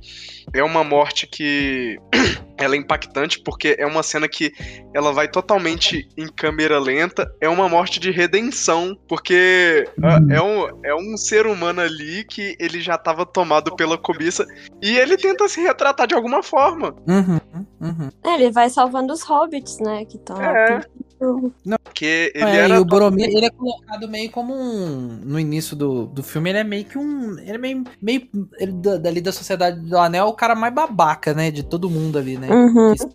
é 0.53 0.63
uma 0.63 0.85
morte 0.85 1.27
que. 1.27 1.99
ela 2.59 2.75
é 2.75 2.79
impactante, 2.79 3.41
porque 3.45 3.77
é 3.79 3.87
uma 3.87 4.03
cena 4.03 4.29
que 4.29 4.53
ela 4.93 5.13
vai 5.13 5.29
totalmente 5.29 6.09
em 6.17 6.27
câmera 6.27 6.79
lenta. 6.81 7.31
É 7.41 7.49
uma 7.49 7.69
morte 7.69 7.99
de 8.01 8.11
redenção. 8.11 8.97
Porque 9.09 9.85
ah, 10.03 10.19
Uhum. 10.19 10.31
é, 10.33 10.43
um, 10.43 10.81
é 10.85 10.95
um 10.95 11.17
ser 11.17 11.47
humano 11.47 11.81
ali 11.81 12.25
que 12.25 12.57
ele 12.61 12.81
já 12.81 12.97
tava 12.99 13.25
tomado 13.25 13.75
pela 13.77 13.97
cobiça. 13.99 14.45
E 14.83 14.97
ele 14.99 15.17
tenta 15.17 15.49
se 15.49 15.61
retratar 15.61 16.07
de 16.07 16.15
alguma 16.15 16.43
forma. 16.43 16.95
Uhum. 17.07 17.41
Uhum. 17.81 18.11
É, 18.25 18.35
ele 18.35 18.51
vai 18.51 18.69
salvando 18.69 19.13
os 19.13 19.23
hobbits, 19.23 19.79
né? 19.79 20.05
Que 20.05 20.19
estão 20.29 20.43
É. 20.43 20.81
lá. 21.21 21.79
Porque 21.85 22.33
ele 22.35 22.45
É, 22.45 22.57
era. 22.65 22.77
e 22.77 22.79
o 22.79 22.85
Boromir, 22.85 23.27
ele 23.29 23.47
é 23.47 23.51
colocado 23.51 24.09
meio 24.09 24.31
como 24.31 24.55
um. 24.55 25.21
No 25.25 25.39
início 25.39 25.75
do, 25.77 26.07
do 26.07 26.23
filme, 26.23 26.51
ele 26.51 26.59
é 26.59 26.65
meio 26.65 26.85
que 26.85 26.97
um. 26.99 27.39
Ele 27.39 27.53
é 27.53 27.59
meio. 27.59 27.85
meio 28.01 28.29
ele, 28.59 28.73
da- 28.73 28.97
dali 28.97 29.21
da 29.21 29.33
Sociedade 29.33 29.81
do 29.81 29.99
Anel, 29.99 30.27
é 30.27 30.29
o 30.29 30.33
cara 30.35 30.55
mais 30.55 30.73
babaca, 30.75 31.35
né? 31.35 31.51
De 31.51 31.63
todo 31.63 31.91
mundo 31.91 32.19
ali, 32.19 32.37
né? 32.39 32.49
Uhum. 32.51 32.95
Sim, 32.97 33.09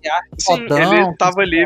fodão, 0.44 0.94
ele 0.94 1.16
tava 1.18 1.42
ali. 1.42 1.64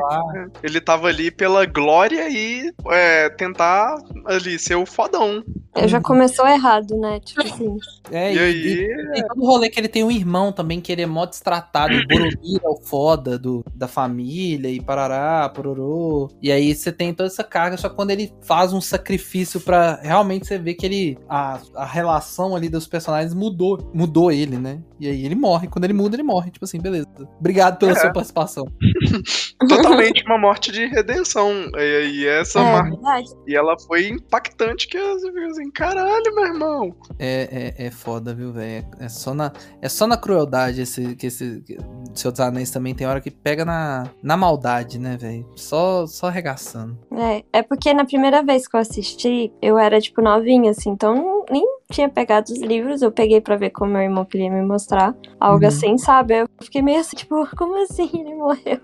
Ele 0.63 0.81
tava 0.81 1.07
ali 1.07 1.31
pela 1.31 1.65
glória 1.65 2.29
e 2.29 2.71
é, 2.91 3.29
tentar 3.29 3.97
ali 4.25 4.59
ser 4.59 4.75
o 4.75 4.85
fodão. 4.85 5.43
É, 5.75 5.87
Já 5.87 6.01
começou 6.01 6.47
errado, 6.47 6.97
né? 6.97 7.19
Tipo 7.19 7.41
assim. 7.41 7.77
É, 8.11 8.33
E 8.33 8.35
e, 8.35 8.39
aí- 8.39 8.83
e 8.83 9.11
tem 9.13 9.27
todo 9.27 9.41
o 9.41 9.45
rolê 9.45 9.69
que 9.69 9.79
ele 9.79 9.87
tem 9.87 10.03
um 10.03 10.11
irmão 10.11 10.51
também, 10.51 10.81
que 10.81 10.91
ele 10.91 11.01
é 11.01 11.05
mó 11.05 11.25
destratado. 11.25 11.97
O 11.97 12.07
Boromir 12.07 12.59
é 12.63 12.67
o 12.67 12.77
foda 12.77 13.37
do, 13.37 13.63
da 13.75 13.87
família 13.87 14.69
e 14.69 14.81
parará, 14.81 15.47
pororô. 15.49 16.26
E 16.41 16.51
aí 16.51 16.73
você 16.73 16.91
tem 16.91 17.13
toda 17.13 17.27
essa 17.27 17.43
carga, 17.43 17.77
só 17.77 17.89
que 17.89 17.95
quando 17.95 18.11
ele 18.11 18.33
faz 18.43 18.73
um 18.73 18.81
sacrifício 18.81 19.59
pra 19.59 19.99
realmente 20.01 20.47
você 20.47 20.57
ver 20.57 20.73
que 20.75 20.85
ele. 20.85 21.17
A, 21.29 21.59
a 21.75 21.85
relação 21.85 22.55
ali 22.55 22.69
dos 22.69 22.87
personagens 22.87 23.33
mudou. 23.33 23.91
Mudou 23.93 24.31
ele, 24.31 24.57
né? 24.57 24.81
E 24.99 25.07
aí 25.07 25.25
ele 25.25 25.35
morre. 25.35 25.67
Quando 25.67 25.85
ele 25.85 25.93
muda, 25.93 26.15
ele 26.15 26.23
morre. 26.23 26.51
Tipo 26.51 26.65
assim, 26.65 26.79
beleza. 26.79 27.07
Obrigado 27.39 27.77
pela 27.77 27.91
É. 27.91 27.95
sua 27.95 28.11
participação. 28.11 28.65
Totalmente 29.67 30.23
uma 30.25 30.37
morte 30.37 30.71
de 30.71 30.85
redenção. 30.87 31.51
E, 31.75 32.07
e 32.21 32.27
essa 32.27 32.59
É 32.59 32.63
mar-. 32.63 33.21
E 33.47 33.55
ela 33.55 33.75
foi 33.79 34.07
impactante 34.07 34.87
que 34.87 34.97
eu 34.97 35.19
fiquei 35.19 35.45
assim, 35.45 35.71
caralho, 35.71 36.35
meu 36.35 36.45
irmão. 36.45 36.95
É, 37.19 37.73
é, 37.77 37.87
é 37.87 37.91
foda, 37.91 38.33
viu, 38.33 38.51
velho? 38.51 38.85
É 38.99 39.09
só 39.09 39.33
na, 39.33 39.51
é 39.81 39.89
só 39.89 40.05
na 40.07 40.17
crueldade 40.17 40.81
esse, 40.81 41.15
que 41.15 41.27
esse 41.27 41.61
que 41.65 41.77
Senhor 42.13 42.31
dos 42.31 42.39
Anéis 42.39 42.71
também 42.71 42.93
tem 42.93 43.07
hora 43.07 43.21
que 43.21 43.31
pega 43.31 43.63
na, 43.65 44.07
na 44.21 44.37
maldade, 44.37 44.99
né, 44.99 45.17
velho? 45.17 45.45
Só, 45.55 46.05
só 46.17 46.27
arregaçando. 46.27 46.97
É, 47.11 47.43
é 47.53 47.61
porque 47.63 47.93
na 47.93 48.05
primeira 48.05 48.41
vez 48.43 48.67
que 48.67 48.75
eu 48.75 48.79
assisti, 48.79 49.51
eu 49.61 49.77
era, 49.77 49.99
tipo, 50.01 50.21
novinha, 50.21 50.71
assim, 50.71 50.89
então 50.89 51.45
nem 51.49 51.63
tinha 51.91 52.09
pegado 52.09 52.51
os 52.51 52.59
livros, 52.59 53.01
eu 53.01 53.11
peguei 53.11 53.39
pra 53.39 53.55
ver 53.55 53.69
como 53.69 53.93
meu 53.93 54.01
irmão 54.01 54.25
queria 54.25 54.49
me 54.51 54.61
mostrar, 54.61 55.15
algo 55.39 55.61
Uhum. 55.61 55.67
assim, 55.67 55.97
sabe? 55.97 56.33
Eu 56.41 56.47
fiquei 56.61 56.81
meio 56.81 56.99
assim, 56.99 57.15
tipo, 57.15 57.35
como 57.55 57.81
assim 57.83 58.09
ele 58.13 58.35
morreu? 58.35 58.79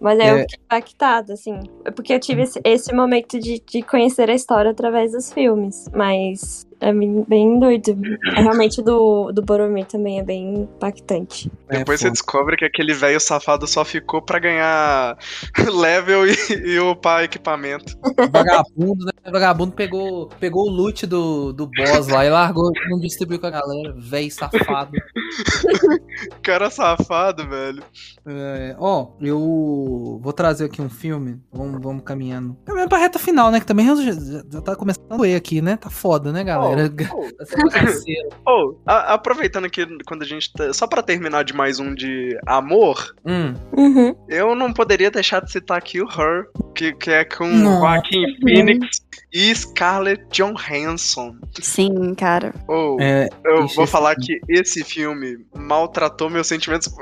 Mas 0.00 0.18
aí 0.20 0.26
É. 0.26 0.32
eu 0.34 0.38
fiquei 0.40 0.58
impactada, 0.64 1.32
assim, 1.32 1.58
é 1.84 1.90
porque 1.90 2.12
eu 2.12 2.20
tive 2.20 2.42
esse, 2.42 2.60
esse 2.64 2.92
momento 2.94 3.38
de, 3.38 3.60
de 3.66 3.82
conhecer 3.82 4.28
a 4.28 4.34
história 4.34 4.70
através 4.70 5.12
dos 5.12 5.32
filmes, 5.32 5.88
mas 5.94 6.66
é 6.82 6.92
bem, 6.92 7.58
doido. 7.58 7.96
É, 8.36 8.40
realmente 8.42 8.82
do, 8.82 9.32
do 9.32 9.42
Boromir 9.42 9.86
também 9.86 10.18
é 10.18 10.22
bem 10.22 10.54
impactante. 10.62 11.50
Depois 11.70 12.00
é 12.00 12.04
você 12.04 12.10
descobre 12.10 12.56
que 12.56 12.64
aquele 12.64 12.92
velho 12.92 13.20
safado 13.20 13.66
só 13.66 13.84
ficou 13.84 14.20
pra 14.20 14.38
ganhar 14.38 15.16
level 15.72 16.26
e, 16.26 16.34
e 16.52 16.80
upar 16.80 17.22
equipamento. 17.24 17.96
Vagabundo, 18.30 19.04
né? 19.06 19.12
O 19.26 19.30
vagabundo 19.30 19.72
pegou, 19.72 20.28
pegou 20.40 20.66
o 20.66 20.70
loot 20.70 21.06
do, 21.06 21.52
do 21.52 21.66
boss 21.66 22.08
lá 22.08 22.24
e 22.26 22.30
largou, 22.30 22.70
não 22.90 22.98
distribuiu 22.98 23.38
com 23.40 23.46
a 23.46 23.50
galera. 23.50 23.94
Véi 23.96 24.30
safado. 24.30 24.90
Cara 26.42 26.70
safado, 26.70 27.48
velho. 27.48 27.82
É, 28.26 28.76
Ó, 28.78 29.08
eu 29.20 30.18
vou 30.22 30.32
trazer 30.32 30.64
aqui 30.64 30.80
um 30.82 30.88
filme. 30.88 31.40
Vamos, 31.52 31.80
vamos 31.82 32.02
caminhando. 32.04 32.56
Caminhando 32.64 32.88
pra 32.88 32.98
reta 32.98 33.18
final, 33.18 33.50
né? 33.50 33.60
Que 33.60 33.66
também 33.66 33.86
já, 33.86 33.94
já- 34.12 34.42
já 34.50 34.60
tá 34.60 34.74
começando 34.76 35.06
a 35.10 35.16
doer 35.16 35.36
aqui, 35.36 35.60
né? 35.62 35.76
Tá 35.76 35.88
foda, 35.90 36.32
né, 36.32 36.42
galera? 36.44 36.71
Oh, 36.71 36.71
Parceiro. 37.72 38.28
oh, 38.46 38.74
a- 38.86 39.14
aproveitando 39.14 39.64
aqui 39.66 39.86
quando 40.06 40.22
a 40.22 40.26
gente 40.26 40.52
tá, 40.52 40.72
só 40.72 40.86
pra 40.86 41.02
terminar 41.02 41.44
de 41.44 41.54
mais 41.54 41.78
um 41.80 41.94
de 41.94 42.36
amor, 42.46 43.14
Hum. 43.24 43.54
Uhum. 43.76 44.14
eu 44.28 44.54
não 44.54 44.72
poderia 44.72 45.10
deixar 45.10 45.40
de 45.42 45.50
citar 45.52 45.78
aqui 45.78 46.00
o 46.00 46.06
Her, 46.08 46.46
que, 46.74 46.92
que 46.94 47.10
é 47.10 47.24
com 47.24 47.46
Nossa. 47.48 47.80
Joaquin 47.80 48.24
Phoenix 48.40 48.98
e 49.32 49.54
Scarlett 49.54 50.24
Johansson. 50.30 51.36
Sim, 51.60 52.14
cara. 52.14 52.54
Oh, 52.68 52.96
É, 53.00 53.28
eu 53.44 53.66
vou 53.68 53.84
esse 53.84 53.92
falar 53.92 54.14
filme. 54.16 54.40
que 54.46 54.52
esse 54.52 54.84
filme 54.84 55.38
maltratou 55.54 56.28
meus 56.30 56.46
sentimentos 56.46 56.92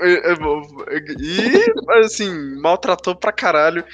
e 1.18 1.72
assim 2.04 2.30
maltratou 2.60 3.14
pra 3.14 3.32
caralho. 3.32 3.84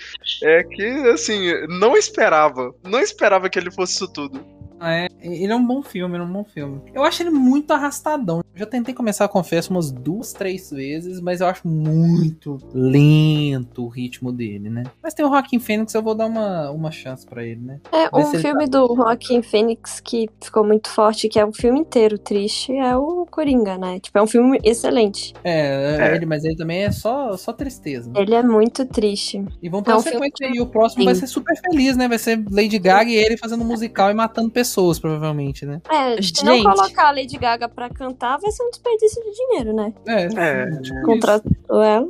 É 0.43 0.63
que 0.65 0.85
assim 1.11 1.51
não 1.69 1.97
esperava, 1.97 2.75
não 2.85 3.01
esperava 3.01 3.49
que 3.49 3.59
ele 3.59 3.71
fosse 3.71 3.95
isso 3.95 4.09
tudo. 4.13 4.41
É, 4.87 5.09
ele 5.21 5.53
é 5.53 5.57
um 5.57 5.67
bom 5.67 5.83
filme, 5.83 6.15
ele 6.15 6.23
é 6.23 6.27
um 6.27 6.33
bom 6.33 6.45
filme. 6.45 6.81
Eu 6.95 7.03
acho 7.05 7.23
ele 7.23 7.31
muito 7.31 7.73
arrastadão. 7.73 8.39
Eu 8.55 8.61
já 8.61 8.67
tentei 8.67 8.95
começar, 8.95 9.27
confesso, 9.29 9.71
umas 9.71 9.91
duas, 9.91 10.33
três 10.33 10.71
vezes, 10.71 11.21
mas 11.21 11.41
eu 11.41 11.47
acho 11.47 11.67
muito 11.67 12.59
lento 12.73 13.85
o 13.85 13.89
ritmo 13.89 14.33
dele, 14.33 14.71
né? 14.71 14.85
Mas 15.03 15.15
tem 15.15 15.25
o 15.25 15.29
Joaquin 15.29 15.59
Phoenix, 15.59 15.95
eu 15.95 16.03
vou 16.03 16.15
dar 16.15 16.27
uma, 16.27 16.71
uma 16.71 16.91
chance 16.91 17.27
pra 17.27 17.45
ele, 17.45 17.61
né? 17.61 17.81
É, 17.93 18.09
Vê 18.09 18.25
um 18.25 18.35
filme 18.35 18.67
do 18.67 18.95
Joaquin 18.95 19.43
Phoenix 19.43 20.01
que 20.01 20.29
ficou 20.43 20.65
muito 20.65 20.89
forte, 20.89 21.29
que 21.29 21.39
é 21.39 21.45
um 21.45 21.53
filme 21.53 21.81
inteiro 21.81 22.19
triste, 22.19 22.73
é 22.73 22.97
o 22.97 23.27
Coringa, 23.31 23.77
né? 23.77 23.99
Tipo, 24.01 24.19
é 24.19 24.23
um 24.23 24.27
filme 24.27 24.59
excelente. 24.63 25.35
É, 25.45 25.97
É. 26.01 26.15
ele, 26.17 26.27
mas 26.27 26.45
ele 26.45 26.57
também 26.57 26.85
é 26.85 26.91
só, 26.93 27.37
só 27.37 27.53
tristeza. 27.53 28.11
Ele 28.15 28.35
é 28.35 28.43
muito 28.43 28.85
triste. 28.87 29.45
E 29.63 29.69
vão 29.69 29.83
ter 29.83 29.91
É 29.91 29.97
um 29.97 30.01
filme 30.01 30.27
sequência 30.27 30.47
aí. 30.55 30.61
O 30.61 30.67
próximo 30.67 31.05
vai 31.05 31.15
Sim. 31.15 31.21
ser 31.21 31.27
super 31.27 31.55
feliz, 31.61 31.97
né? 31.97 32.09
Vai 32.09 32.19
ser 32.19 32.43
Lady 32.51 32.79
Gaga 32.79 33.11
e 33.11 33.15
ele 33.17 33.37
fazendo 33.37 33.63
um 33.63 33.67
musical 33.67 34.11
e 34.11 34.15
matando 34.15 34.51
pessoas, 34.51 34.76
provavelmente, 35.01 35.65
né? 35.67 35.81
É, 35.91 36.21
se 36.23 36.45
não 36.45 36.55
Gente. 36.55 36.65
colocar 36.65 37.09
a 37.09 37.11
Lady 37.13 37.37
Gaga 37.39 37.69
pra 37.69 37.89
cantar, 37.91 38.39
vai 38.39 38.51
ser 38.51 38.63
um 38.63 38.71
desperdício 38.71 39.23
de 39.23 39.33
dinheiro, 39.33 39.73
né? 39.75 39.93
É, 40.07 40.25
É. 40.25 40.81
tipo. 40.81 41.03
Contratou 41.03 41.83
ela. 41.83 42.09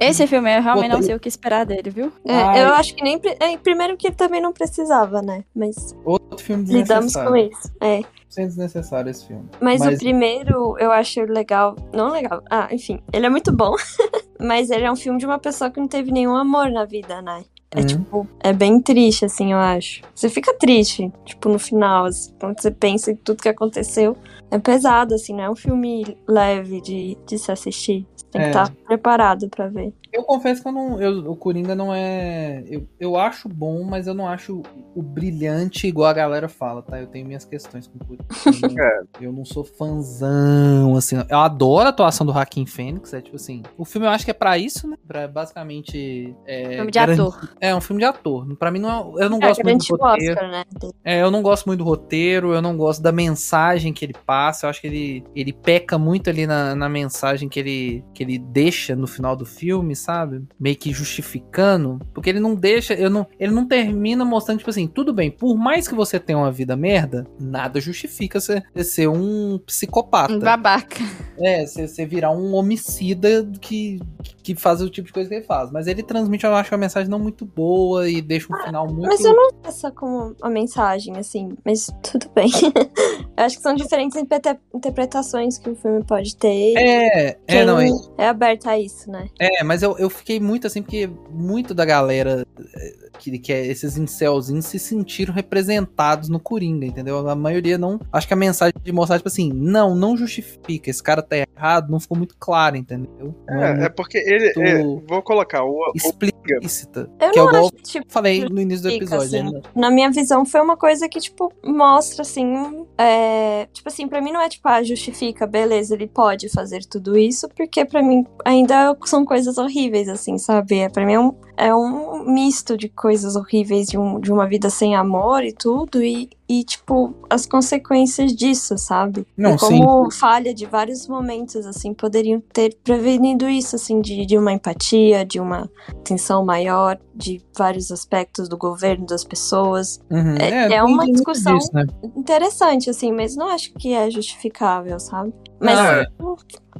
Esse 0.00 0.26
filme 0.26 0.54
eu 0.56 0.60
realmente 0.62 0.90
não 0.92 1.02
sei 1.02 1.14
o 1.14 1.20
que 1.20 1.28
esperar 1.28 1.64
dele, 1.64 1.88
viu? 1.88 2.12
É, 2.26 2.64
eu 2.64 2.74
acho 2.74 2.94
que 2.94 3.02
nem. 3.02 3.20
é, 3.40 3.56
primeiro 3.56 3.96
que 3.96 4.08
ele 4.08 4.16
também 4.16 4.40
não 4.40 4.52
precisava, 4.52 5.22
né? 5.22 5.44
Mas 5.54 5.96
Outro 6.04 6.38
filme 6.44 6.64
lidamos 6.64 7.14
com 7.14 7.20
desnecessário. 7.32 7.52
isso. 7.52 7.72
É. 7.80 8.02
Sem 8.28 8.46
desnecessário 8.48 9.08
esse 9.10 9.24
filme. 9.28 9.48
Mas, 9.60 9.80
Mas- 9.80 9.94
o 9.94 9.98
primeiro 9.98 10.76
eu 10.78 10.90
acho 10.90 11.20
legal. 11.22 11.76
Não 11.92 12.10
legal. 12.10 12.42
Ah, 12.50 12.68
enfim. 12.72 13.00
Ele 13.12 13.26
é 13.26 13.30
muito 13.30 13.52
bom. 13.52 13.74
mas 14.40 14.70
ele 14.70 14.84
é 14.84 14.90
um 14.90 14.96
filme 14.96 15.18
de 15.20 15.26
uma 15.26 15.38
pessoa 15.38 15.70
que 15.70 15.78
não 15.78 15.86
teve 15.86 16.10
nenhum 16.10 16.34
amor 16.34 16.68
na 16.72 16.84
vida, 16.84 17.22
né? 17.22 17.44
É 17.74 17.80
Uhum. 17.80 17.86
tipo, 17.86 18.28
é 18.40 18.52
bem 18.52 18.80
triste, 18.80 19.24
assim, 19.24 19.52
eu 19.52 19.58
acho. 19.58 20.00
Você 20.14 20.28
fica 20.28 20.54
triste, 20.56 21.12
tipo, 21.24 21.48
no 21.48 21.58
final, 21.58 22.04
assim, 22.04 22.32
quando 22.38 22.60
você 22.60 22.70
pensa 22.70 23.10
em 23.10 23.16
tudo 23.16 23.42
que 23.42 23.48
aconteceu. 23.48 24.16
É 24.50 24.58
pesado, 24.58 25.14
assim, 25.14 25.34
não 25.34 25.42
é 25.44 25.50
um 25.50 25.56
filme 25.56 26.16
leve 26.28 26.80
de, 26.80 27.18
de 27.26 27.36
se 27.38 27.50
assistir. 27.50 28.06
Você 28.16 28.24
tem 28.30 28.40
É. 28.42 28.44
que 28.44 28.50
estar 28.50 28.70
preparado 28.86 29.48
pra 29.48 29.66
ver. 29.68 29.92
Eu 30.14 30.22
confesso 30.22 30.62
que 30.62 30.68
eu 30.68 30.72
não, 30.72 31.00
eu- 31.00 31.30
o 31.32 31.36
Coringa 31.36 31.74
não 31.74 31.92
é. 31.92 32.62
Eu, 32.68 32.86
eu 33.00 33.16
acho 33.16 33.48
bom, 33.48 33.82
mas 33.82 34.06
eu 34.06 34.14
não 34.14 34.28
acho 34.28 34.62
o 34.94 35.02
brilhante 35.02 35.88
igual 35.88 36.08
a 36.08 36.12
galera 36.12 36.48
fala, 36.48 36.82
tá? 36.82 37.00
Eu 37.00 37.08
tenho 37.08 37.26
minhas 37.26 37.44
questões 37.44 37.88
com 37.88 37.98
o 37.98 38.06
Coringa. 38.06 38.24
Eu 38.62 38.68
não, 38.68 38.78
É. 38.84 39.00
eu 39.26 39.32
não 39.32 39.44
sou 39.44 39.64
fãzão, 39.64 40.96
assim. 40.96 41.16
Eu 41.28 41.38
adoro 41.38 41.86
a 41.86 41.90
atuação 41.90 42.24
do 42.26 42.32
Joaquim 42.32 42.64
Fênix, 42.64 43.12
é 43.12 43.20
tipo 43.20 43.36
assim. 43.36 43.62
O 43.76 43.84
filme 43.84 44.06
eu 44.06 44.10
acho 44.10 44.24
que 44.24 44.30
é 44.30 44.34
pra 44.34 44.56
isso, 44.56 44.86
né? 44.88 44.96
Pra 45.06 45.26
basicamente. 45.26 46.34
É, 46.46 46.76
Filme 46.76 46.90
de 46.92 46.98
garantir- 46.98 47.20
ator. 47.20 47.50
É, 47.60 47.74
um 47.74 47.80
filme 47.80 48.00
de 48.00 48.06
ator. 48.06 48.56
Pra 48.56 48.70
mim, 48.70 48.78
não 48.78 49.18
é, 49.18 49.24
eu 49.24 49.30
não 49.30 49.38
É, 49.38 49.48
gosto 49.48 49.62
muito 49.64 49.86
do 49.88 49.96
roteiro. 49.96 50.32
Oscar, 50.34 50.50
né? 50.50 50.64
É, 51.04 51.22
eu 51.22 51.30
não 51.30 51.42
gosto 51.42 51.66
muito 51.66 51.78
do 51.78 51.84
roteiro, 51.84 52.52
eu 52.52 52.62
não 52.62 52.76
gosto 52.76 53.02
da 53.02 53.10
mensagem 53.12 53.92
que 53.92 54.04
ele 54.04 54.14
passa. 54.24 54.66
Eu 54.66 54.70
acho 54.70 54.80
que 54.80 54.86
ele, 54.86 55.24
ele 55.34 55.52
peca 55.52 55.98
muito 55.98 56.30
ali 56.30 56.46
na, 56.46 56.74
na 56.74 56.88
mensagem 56.88 57.48
que 57.48 57.58
ele, 57.58 58.04
que 58.14 58.22
ele 58.22 58.38
deixa 58.38 58.94
no 58.94 59.06
final 59.06 59.34
do 59.34 59.44
filme, 59.44 59.96
sabe? 60.04 60.42
Meio 60.58 60.76
que 60.76 60.92
justificando. 60.92 62.00
Porque 62.12 62.30
ele 62.30 62.40
não 62.40 62.54
deixa, 62.54 62.94
eu 62.94 63.10
não, 63.10 63.26
ele 63.38 63.52
não 63.52 63.66
termina 63.66 64.24
mostrando, 64.24 64.58
tipo 64.58 64.70
assim, 64.70 64.86
tudo 64.86 65.12
bem, 65.12 65.30
por 65.30 65.56
mais 65.56 65.88
que 65.88 65.94
você 65.94 66.20
tenha 66.20 66.38
uma 66.38 66.52
vida 66.52 66.76
merda, 66.76 67.26
nada 67.40 67.80
justifica 67.80 68.40
você 68.40 68.62
ser 68.82 69.08
um 69.08 69.58
psicopata. 69.64 70.34
Um 70.34 70.38
babaca. 70.38 71.02
É, 71.38 71.66
você, 71.66 71.88
você 71.88 72.06
virar 72.06 72.30
um 72.30 72.54
homicida 72.54 73.50
que, 73.60 73.98
que 74.42 74.54
faz 74.54 74.80
o 74.80 74.90
tipo 74.90 75.06
de 75.06 75.12
coisa 75.12 75.28
que 75.28 75.34
ele 75.36 75.44
faz. 75.44 75.70
Mas 75.70 75.86
ele 75.86 76.02
transmite, 76.02 76.44
eu 76.44 76.54
acho, 76.54 76.72
uma 76.72 76.78
mensagem 76.78 77.10
não 77.10 77.18
muito 77.18 77.44
boa 77.44 78.08
e 78.08 78.20
deixa 78.20 78.52
um 78.52 78.62
final 78.62 78.86
muito. 78.86 79.08
Mas 79.08 79.24
eu 79.24 79.34
não 79.34 79.50
essa 79.64 79.90
como 79.90 80.36
uma 80.40 80.50
mensagem, 80.50 81.16
assim, 81.16 81.56
mas 81.64 81.90
tudo 82.02 82.28
bem. 82.34 82.50
eu 83.36 83.44
acho 83.44 83.56
que 83.56 83.62
são 83.62 83.74
diferentes 83.74 84.16
interpreta- 84.16 84.60
interpretações 84.74 85.58
que 85.58 85.70
o 85.70 85.74
filme 85.74 86.04
pode 86.04 86.36
ter. 86.36 86.74
É, 86.76 87.38
é, 87.46 87.64
não, 87.64 87.80
é, 87.80 87.88
é 88.18 88.28
aberto 88.28 88.68
a 88.68 88.78
isso, 88.78 89.10
né? 89.10 89.28
É, 89.38 89.64
mas 89.64 89.82
eu, 89.82 89.93
eu 89.98 90.10
fiquei 90.10 90.40
muito 90.40 90.66
assim, 90.66 90.82
porque 90.82 91.06
muito 91.30 91.74
da 91.74 91.84
galera 91.84 92.46
eh, 92.74 93.03
que, 93.18 93.38
que 93.38 93.52
é 93.52 93.66
esses 93.66 93.96
incelzinhos 93.96 94.66
se 94.66 94.78
sentiram 94.78 95.32
representados 95.32 96.28
no 96.28 96.40
Coringa, 96.40 96.86
entendeu? 96.86 97.28
A 97.28 97.34
maioria 97.34 97.78
não. 97.78 98.00
Acho 98.12 98.26
que 98.26 98.34
a 98.34 98.36
mensagem 98.36 98.74
de 98.82 98.92
mostrar, 98.92 99.18
tipo 99.18 99.28
assim, 99.28 99.52
não, 99.52 99.94
não 99.94 100.16
justifica, 100.16 100.90
esse 100.90 101.02
cara 101.02 101.22
tá 101.22 101.36
errado, 101.36 101.90
não 101.90 102.00
ficou 102.00 102.16
muito 102.16 102.36
claro, 102.38 102.76
entendeu? 102.76 103.34
É, 103.48 103.54
é 103.54 103.74
muito 103.74 103.94
porque 103.94 104.18
ele. 104.18 104.52
É, 104.58 104.82
vou 104.82 105.22
colocar 105.22 105.64
o, 105.64 105.92
explícita. 105.94 107.10
Eu 107.20 107.30
que 107.30 107.38
é 107.38 107.42
não 107.42 107.48
igual 107.48 107.64
acho 107.64 107.72
que, 107.72 107.82
tipo, 107.82 108.06
eu 108.06 108.10
falei 108.10 108.48
no 108.48 108.60
início 108.60 108.82
do 108.82 108.90
episódio, 108.90 109.24
assim. 109.26 109.52
né? 109.52 109.60
Na 109.74 109.90
minha 109.90 110.10
visão, 110.10 110.44
foi 110.44 110.60
uma 110.60 110.76
coisa 110.76 111.08
que, 111.08 111.20
tipo, 111.20 111.52
mostra, 111.64 112.22
assim. 112.22 112.86
é, 112.98 113.66
Tipo 113.72 113.88
assim, 113.88 114.08
pra 114.08 114.20
mim 114.20 114.32
não 114.32 114.40
é 114.40 114.48
tipo, 114.48 114.66
ah, 114.68 114.82
justifica, 114.82 115.46
beleza, 115.46 115.94
ele 115.94 116.06
pode 116.06 116.48
fazer 116.48 116.84
tudo 116.84 117.16
isso, 117.16 117.48
porque 117.48 117.84
pra 117.84 118.02
mim 118.02 118.24
ainda 118.44 118.96
são 119.04 119.24
coisas 119.24 119.58
horríveis, 119.58 120.08
assim, 120.08 120.38
sabe? 120.38 120.78
É, 120.78 120.88
pra 120.88 121.04
mim 121.04 121.12
é 121.14 121.20
um, 121.20 121.34
é 121.56 121.74
um 121.74 122.24
misto 122.24 122.76
de 122.76 122.88
coisas 122.88 123.13
horríveis 123.36 123.86
de, 123.86 123.96
um, 123.98 124.18
de 124.18 124.32
uma 124.32 124.46
vida 124.48 124.68
sem 124.68 124.96
amor 124.96 125.44
e 125.44 125.52
tudo, 125.52 126.02
e, 126.02 126.28
e, 126.48 126.64
tipo, 126.64 127.14
as 127.30 127.46
consequências 127.46 128.34
disso, 128.34 128.76
sabe? 128.76 129.24
Não, 129.36 129.54
e 129.54 129.58
como 129.58 130.10
falha 130.10 130.52
de 130.52 130.66
vários 130.66 131.06
momentos, 131.06 131.64
assim, 131.66 131.94
poderiam 131.94 132.42
ter 132.52 132.76
prevenido 132.82 133.48
isso, 133.48 133.76
assim, 133.76 134.00
de, 134.00 134.26
de 134.26 134.36
uma 134.36 134.52
empatia, 134.52 135.24
de 135.24 135.38
uma 135.38 135.70
atenção 135.90 136.44
maior, 136.44 136.98
de 137.14 137.40
vários 137.56 137.92
aspectos 137.92 138.48
do 138.48 138.56
governo, 138.56 139.06
das 139.06 139.22
pessoas. 139.22 140.00
Uhum. 140.10 140.34
É- 140.36 140.64
é 140.64 140.68
tem- 140.68 140.82
uma 140.82 141.06
discussão- 141.06 141.56
disso, 141.56 141.70
né? 141.72 141.86
Interessante, 142.16 142.90
assim, 142.90 143.12
mas 143.12 143.36
não 143.36 143.48
acho 143.48 143.72
que 143.74 143.92
é 143.92 144.10
justificável, 144.10 144.98
sabe? 144.98 145.32
Mas 145.60 145.78
Não, 146.18 146.36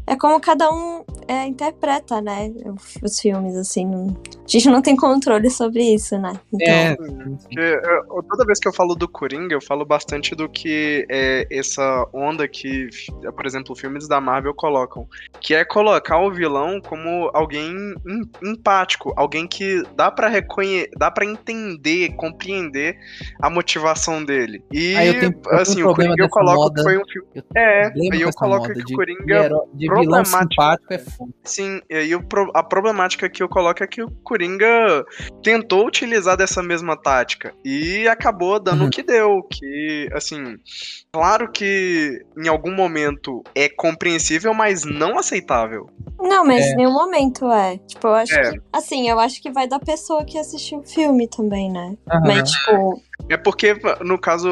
é. 0.06 0.12
é 0.12 0.16
como 0.16 0.40
cada 0.40 0.70
um 0.70 1.04
é, 1.26 1.46
interpreta, 1.46 2.20
né? 2.20 2.52
Os 3.02 3.18
filmes, 3.20 3.56
assim. 3.56 3.86
não- 3.86 4.16
A 4.44 4.46
gente 4.46 4.68
não 4.68 4.82
tem 4.82 4.94
controle 4.94 5.48
sobre 5.50 5.82
isso, 5.82 6.18
né? 6.18 6.34
Então, 6.52 6.74
É, 6.74 6.96
Porque, 6.96 7.58
eu- 7.60 8.22
toda 8.28 8.44
vez 8.44 8.58
que 8.58 8.68
eu 8.68 8.74
falo 8.74 8.94
do 8.94 9.08
Coringa, 9.08 9.54
eu 9.54 9.60
falo 9.62 9.86
bastante 9.86 10.34
do 10.34 10.48
que 10.50 11.06
é 11.10 11.46
essa 11.50 12.06
onda 12.12 12.46
que, 12.46 12.88
por 13.34 13.46
exemplo, 13.46 13.74
filmes 13.74 14.06
da 14.06 14.20
Marvel 14.20 14.52
colocam. 14.54 15.06
Que 15.40 15.54
é 15.54 15.64
colocar 15.64 16.18
o 16.20 16.30
vilão 16.30 16.78
como 16.80 17.30
alguém 17.32 17.70
em- 18.06 18.50
empático, 18.50 19.14
alguém 19.16 19.46
que 19.46 19.82
dá 19.96 20.10
pra 20.10 20.28
reconhecer, 20.28 20.90
dá 20.98 21.10
para 21.10 21.24
entender, 21.24 22.10
compreender 22.16 22.98
a 23.40 23.48
motivação 23.48 24.22
dele. 24.22 24.62
E, 24.70 24.92
eu 24.92 25.20
tenho- 25.20 25.40
assim, 25.58 25.80
o 25.82 25.86
problema 25.86 26.10
Coringa 26.10 26.24
eu 26.24 26.28
coloco 26.28 26.58
moda. 26.64 26.74
que 26.74 26.82
foi 26.82 26.98
um 26.98 27.06
filme. 27.06 27.28
Eu 27.34 27.42
É, 27.56 27.86
aí 28.12 28.20
eu 28.20 28.30
coloco 28.34 28.72
que 28.72 28.92
o 28.92 28.96
Coringa 28.96 29.48
de, 29.72 29.78
de 29.78 29.86
vilão 30.00 30.24
simpático 30.24 30.92
é 30.92 30.98
foda. 30.98 31.32
Sim, 31.44 31.80
e 31.90 31.94
aí 31.96 32.10
a 32.54 32.62
problemática 32.62 33.28
que 33.28 33.42
eu 33.42 33.48
coloco 33.48 33.82
é 33.82 33.86
que 33.86 34.02
o 34.02 34.10
Coringa 34.22 35.04
tentou 35.42 35.86
utilizar 35.86 36.36
dessa 36.36 36.62
mesma 36.62 36.96
tática 36.96 37.54
e 37.64 38.06
acabou 38.08 38.58
dando 38.60 38.82
Uhum. 38.82 38.86
o 38.88 38.90
que 38.90 39.02
deu, 39.02 39.42
que, 39.50 40.08
assim, 40.12 40.56
claro 41.12 41.50
que 41.50 42.20
em 42.38 42.48
algum 42.48 42.74
momento 42.74 43.42
é 43.54 43.68
compreensível, 43.68 44.52
mas 44.54 44.84
não 44.84 45.18
aceitável. 45.18 45.88
Não, 46.20 46.44
mas 46.44 46.64
É. 46.64 46.72
em 46.72 46.76
nenhum 46.76 46.92
momento 46.92 47.50
é. 47.50 47.78
Tipo, 47.86 48.08
eu 48.08 48.14
acho 48.14 48.34
É. 48.34 48.50
que. 48.52 48.60
Assim, 48.72 49.08
eu 49.08 49.18
acho 49.20 49.42
que 49.42 49.50
vai 49.50 49.66
da 49.68 49.78
pessoa 49.78 50.24
que 50.24 50.38
assistiu 50.38 50.78
o 50.78 50.86
filme 50.86 51.28
também, 51.28 51.70
né? 51.70 51.96
Aham. 52.10 52.22
Mas, 52.26 52.50
tipo, 52.50 53.02
É 53.28 53.36
porque, 53.36 53.76
no 54.00 54.18
caso, 54.18 54.48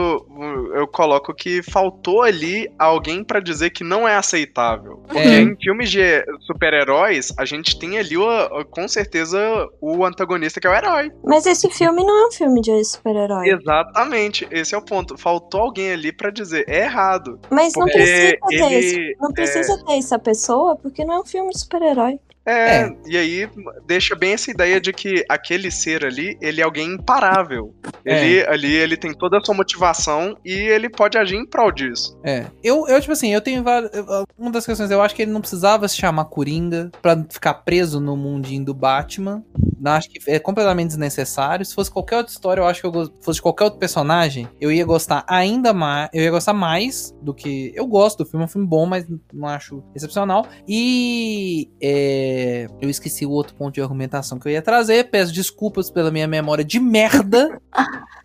eu 0.75 0.87
coloco 0.87 1.35
que 1.35 1.63
faltou 1.63 2.23
ali 2.23 2.73
alguém 2.79 3.23
pra 3.25 3.41
dizer 3.41 3.71
que 3.71 3.83
não 3.85 4.07
é 4.07 4.15
aceitável. 4.17 5.03
Porque 5.09 5.19
É. 5.19 5.41
em 5.41 5.57
filmes 5.57 5.91
de 5.91 6.25
super-heróis, 6.41 7.33
a 7.39 7.45
gente 7.45 7.79
tem 7.79 7.99
ali, 7.99 8.17
o- 8.17 8.65
com 8.71 8.87
certeza, 8.89 9.39
o 9.81 10.05
antagonista 10.05 10.61
que 10.61 10.67
é 10.67 10.71
o 10.71 10.75
herói. 10.75 11.11
Mas 11.25 11.45
esse 11.45 11.69
filme 11.71 12.05
não 12.05 12.25
é 12.25 12.29
um 12.29 12.33
filme 12.33 12.61
de 12.61 12.83
super-herói. 12.85 13.49
Exatamente, 13.51 14.47
esse 14.51 14.75
é 14.75 14.79
o 14.79 14.83
ponto. 14.83 15.19
Faltou 15.19 15.61
alguém 15.63 15.93
ali 15.93 16.13
pra 16.13 16.31
dizer, 16.31 16.65
é 16.69 16.85
errado. 16.85 17.41
Mas 17.51 17.75
não 17.77 17.87
precisa 17.87 18.37
ter 18.49 18.55
ele- 18.55 18.75
esse, 18.77 19.17
não 19.21 19.33
precisa 19.33 19.85
ter 19.85 19.99
essa 19.99 20.19
pessoa, 20.19 20.77
porque 20.77 21.05
não 21.05 21.15
é 21.15 21.21
um 21.21 21.25
filme 21.27 21.51
de 21.51 21.59
super-herói. 21.59 22.19
É, 22.45 22.81
É. 22.83 22.97
e 23.07 23.17
aí 23.17 23.49
deixa 23.87 24.17
bem 24.17 24.33
essa 24.33 24.51
ideia 24.51 24.81
de 24.81 24.93
que 24.93 25.25
aquele 25.29 25.71
ser 25.71 26.05
ali, 26.05 26.37
ele 26.41 26.61
é 26.61 26.65
alguém 26.65 26.95
imparável. 26.95 27.75
Ele 28.05 28.45
ali, 28.47 28.73
ele 28.75 28.97
tem 28.97 29.15
toda 29.15 29.39
a 29.39 29.41
sua 29.41 29.55
motivação 29.55 30.37
e 30.45 30.53
ele 30.53 30.89
pode 30.89 31.17
agir 31.17 31.37
em 31.37 31.47
prol 31.47 31.71
disso. 31.71 32.19
É. 32.25 32.47
Eu, 32.63 32.89
eu 32.89 33.01
tipo 33.01 33.13
assim, 33.13 33.33
eu 33.33 33.41
tenho 33.41 33.63
várias. 33.63 33.91
Uma 34.37 34.51
das 34.51 34.67
questões, 34.67 34.91
eu 34.91 35.01
acho 35.01 35.15
que 35.15 35.23
ele 35.23 35.31
não 35.31 35.41
precisava 35.41 35.87
se 35.87 35.97
chamar 35.97 36.25
Coringa 36.25 36.91
pra 37.01 37.25
ficar 37.31 37.55
preso 37.55 38.01
no 38.01 38.17
mundinho 38.17 38.65
do 38.65 38.75
Batman. 38.75 39.45
Acho 39.85 40.09
que 40.09 40.31
é 40.31 40.39
completamente 40.39 40.89
desnecessário. 40.89 41.65
Se 41.65 41.75
fosse 41.75 41.91
qualquer 41.91 42.19
outra 42.19 42.33
história, 42.33 42.61
eu 42.61 42.67
acho 42.67 42.81
que 42.81 42.87
eu 42.87 43.13
fosse 43.21 43.41
qualquer 43.41 43.65
outro 43.65 43.79
personagem, 43.79 44.49
eu 44.61 44.71
ia 44.71 44.85
gostar 44.85 45.25
ainda 45.29 45.73
mais. 45.73 46.09
Eu 46.13 46.23
ia 46.23 46.31
gostar 46.31 46.53
mais 46.53 47.15
do 47.21 47.35
que. 47.35 47.73
Eu 47.75 47.87
gosto 47.87 48.19
do 48.19 48.27
filme, 48.29 48.45
é 48.45 48.47
um 48.47 48.49
filme 48.49 48.67
bom, 48.67 48.87
mas 48.87 49.07
não 49.33 49.49
acho 49.49 49.83
excepcional. 49.95 50.47
E. 50.69 51.71
é, 51.83 52.67
eu 52.81 52.89
esqueci 52.89 53.27
o 53.27 53.31
outro 53.31 53.55
ponto 53.55 53.75
de 53.75 53.81
argumentação 53.81 54.39
que 54.39 54.49
eu 54.49 54.53
ia 54.53 54.63
trazer. 54.63 55.11
Peço 55.11 55.33
desculpas 55.33 55.91
pela 55.91 56.11
minha 56.11 56.27
memória 56.27 56.65
de 56.65 56.79
merda. 56.79 57.61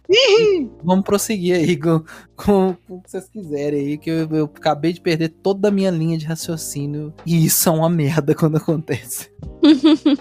Vamos 0.84 1.04
prosseguir 1.04 1.56
aí 1.56 1.76
com, 1.78 2.00
com, 2.36 2.76
com 2.88 2.96
o 2.96 3.02
que 3.02 3.12
vocês 3.12 3.28
quiserem 3.30 3.80
aí, 3.80 3.98
que 3.98 4.10
eu, 4.10 4.28
eu 4.32 4.46
acabei 4.46 4.94
de 4.94 5.02
perder 5.02 5.30
toda 5.30 5.68
a 5.68 5.72
minha 5.72 5.92
linha 5.92 6.18
de 6.18 6.26
raciocínio. 6.26 7.14
E 7.26 7.46
isso 7.46 7.68
é 7.68 7.72
uma 7.72 7.90
merda 7.90 8.34
quando 8.36 8.58
acontece. 8.58 9.30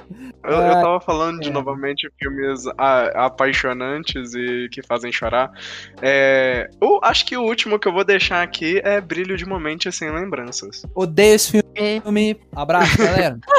Eu, 0.49 0.53
eu 0.53 0.59
Ah, 0.61 0.81
tava 0.81 1.01
falando 1.01 1.41
de 1.41 1.49
é. 1.49 1.53
novamente 1.53 2.09
filmes 2.23 2.69
a- 2.79 3.27
apaixonantes 3.27 4.33
e 4.33 4.69
que 4.71 4.81
fazem 4.81 5.11
chorar. 5.11 5.51
É, 6.01 6.71
eu 6.81 7.01
acho 7.03 7.27
que 7.27 7.37
o 7.37 7.43
último 7.43 7.81
que 7.81 7.89
eu 7.89 7.93
vou 7.93 8.05
deixar 8.05 8.43
aqui 8.45 8.81
é 8.85 9.01
Brilho 9.01 9.37
de 9.37 9.45
Momento 9.45 9.91
Sem 9.91 10.09
Lembranças. 10.09 10.83
Odeio 10.95 11.35
esse 11.35 11.59
É. 11.75 12.01
filme. 12.01 12.37
Abraço, 12.55 12.97
galera. 12.97 13.41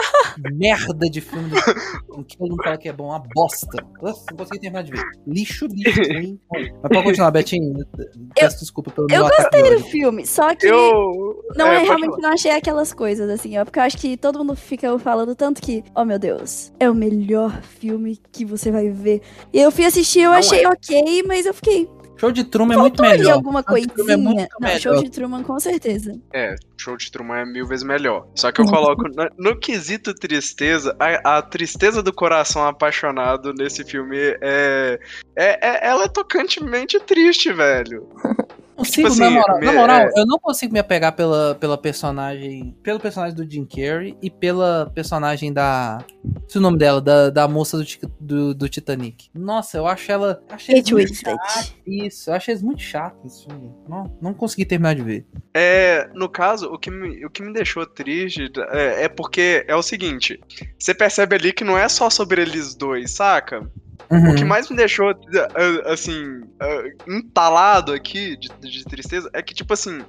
merda 0.53 1.09
de 1.09 1.21
filme 1.21 1.49
do... 1.49 2.23
que 2.23 2.37
todo 2.37 2.49
mundo 2.49 2.63
fala 2.63 2.77
que 2.77 2.89
é 2.89 2.93
bom, 2.93 3.07
uma 3.07 3.23
bosta. 3.33 3.85
Nossa, 4.01 4.23
não 4.31 4.37
consegui 4.37 4.59
terminar 4.59 4.83
de 4.83 4.91
ver. 4.91 5.03
Lixo, 5.25 5.67
lixo, 5.67 6.01
ruim. 6.13 6.39
Mas 6.51 6.91
pode 6.91 7.03
continuar, 7.03 7.31
Betinho. 7.31 7.85
Peço 8.35 8.59
desculpa 8.59 8.91
pelo 8.91 9.07
Eu 9.09 9.23
gostei 9.27 9.75
do 9.75 9.83
filme, 9.85 10.25
só 10.25 10.55
que 10.55 10.67
Eu. 10.67 11.43
não 11.55 11.67
é, 11.67 11.75
pode 11.75 11.85
realmente 11.85 12.09
falar. 12.11 12.21
não 12.21 12.29
achei 12.33 12.51
aquelas 12.51 12.93
coisas 12.93 13.29
assim, 13.29 13.57
ó, 13.57 13.65
porque 13.65 13.79
eu 13.79 13.83
acho 13.83 13.97
que 13.97 14.17
todo 14.17 14.39
mundo 14.39 14.55
fica 14.55 14.97
falando 14.99 15.35
tanto 15.35 15.61
que, 15.61 15.83
oh 15.95 16.05
meu 16.05 16.19
Deus, 16.19 16.71
é 16.79 16.89
o 16.89 16.95
melhor 16.95 17.61
filme 17.61 18.19
que 18.31 18.45
você 18.45 18.71
vai 18.71 18.89
ver. 18.89 19.21
E 19.53 19.59
eu 19.61 19.71
fui 19.71 19.85
assistir, 19.85 20.21
eu 20.21 20.31
Não 20.31 20.37
achei 20.37 20.63
é. 20.63 20.67
ok, 20.67 21.23
mas 21.27 21.45
eu 21.45 21.53
fiquei, 21.53 21.89
Show 22.19 22.31
de 22.31 22.43
Truman 22.43 22.73
é 22.75 22.77
muito 22.77 23.01
melhor. 23.01 23.33
alguma 23.33 23.63
Show 23.67 23.75
de 23.79 23.87
Truman 23.87 24.03
é 24.03 24.15
coisinha. 24.15 24.17
muito 24.17 24.49
não, 24.59 24.67
melhor. 24.67 24.79
show 24.81 25.03
de 25.03 25.09
Truman 25.09 25.43
com 25.43 25.59
certeza. 25.59 26.19
É, 26.33 26.55
show 26.77 26.97
de 26.97 27.11
Truman 27.11 27.37
é 27.39 27.45
mil 27.45 27.65
vezes 27.67 27.85
melhor. 27.85 28.27
Só 28.35 28.51
que 28.51 28.61
eu 28.61 28.65
coloco 28.65 29.03
no, 29.09 29.29
no 29.51 29.59
quesito 29.59 30.13
tristeza, 30.13 30.95
a, 30.99 31.37
a 31.37 31.41
tristeza 31.41 32.01
do 32.01 32.11
coração 32.13 32.65
apaixonado 32.65 33.53
nesse 33.53 33.83
filme 33.83 34.17
é, 34.41 34.99
é, 35.35 35.67
é- 35.67 35.87
Ela 35.87 36.05
é 36.05 36.07
tocantemente 36.07 36.99
triste, 36.99 37.51
velho. 37.53 38.07
consigo, 38.77 39.07
assim, 39.07 39.19
na 39.19 39.29
moral, 39.31 39.59
me- 39.59 39.65
na 39.65 39.73
moral, 39.73 39.99
é- 39.99 40.11
eu 40.15 40.25
não 40.25 40.39
consigo 40.39 40.71
me 40.73 40.79
apegar 40.79 41.13
pela, 41.15 41.55
pela 41.55 41.77
personagem. 41.77 42.75
Pelo 42.83 42.99
personagem 42.99 43.35
do 43.35 43.49
Jim 43.49 43.65
Carrey 43.65 44.17
e 44.21 44.29
pela 44.29 44.91
personagem 44.93 45.51
da. 45.51 46.03
Se 46.47 46.57
o 46.57 46.61
nome 46.61 46.77
dela, 46.77 47.01
da, 47.01 47.29
da 47.29 47.47
moça 47.47 47.77
do, 47.77 47.85
do, 48.19 48.53
do 48.53 48.69
Titanic. 48.69 49.29
Nossa, 49.33 49.77
eu 49.77 49.87
acho 49.87 50.11
ela. 50.11 50.41
Achei 50.49 50.75
Kate 50.75 50.93
muito 50.93 51.09
Winslet. 51.09 51.37
chato 51.37 51.73
Isso, 51.85 52.29
eu 52.29 52.33
achei 52.35 52.53
eles 52.53 52.63
muito 52.63 52.81
chato 52.81 53.17
esse 53.25 53.45
filme. 53.45 53.71
Não, 53.87 54.17
não 54.21 54.33
consegui 54.33 54.65
terminar 54.65 54.95
de 54.95 55.01
ver. 55.01 55.25
É, 55.53 56.09
no 56.13 56.29
caso, 56.29 56.67
o 56.67 56.77
que 56.77 56.91
me, 56.91 57.25
o 57.25 57.29
que 57.29 57.41
me 57.41 57.51
deixou 57.53 57.85
triste 57.85 58.51
é, 58.71 59.03
é 59.05 59.09
porque 59.09 59.65
é 59.67 59.75
o 59.75 59.81
seguinte: 59.81 60.39
você 60.77 60.93
percebe 60.93 61.35
ali 61.35 61.51
que 61.51 61.63
não 61.63 61.77
é 61.77 61.87
só 61.89 62.09
sobre 62.09 62.41
eles 62.41 62.75
dois, 62.75 63.11
saca? 63.11 63.69
Uhum. 64.09 64.31
O 64.31 64.35
que 64.35 64.45
mais 64.45 64.69
me 64.69 64.77
deixou, 64.77 65.09
ah, 65.09 65.91
assim, 65.91 66.41
ah, 66.59 66.83
entalado 67.07 67.91
aqui 67.91 68.37
de, 68.37 68.49
de 68.61 68.83
tristeza 68.85 69.29
é 69.33 69.41
que, 69.41 69.53
tipo 69.53 69.73
assim, 69.73 70.01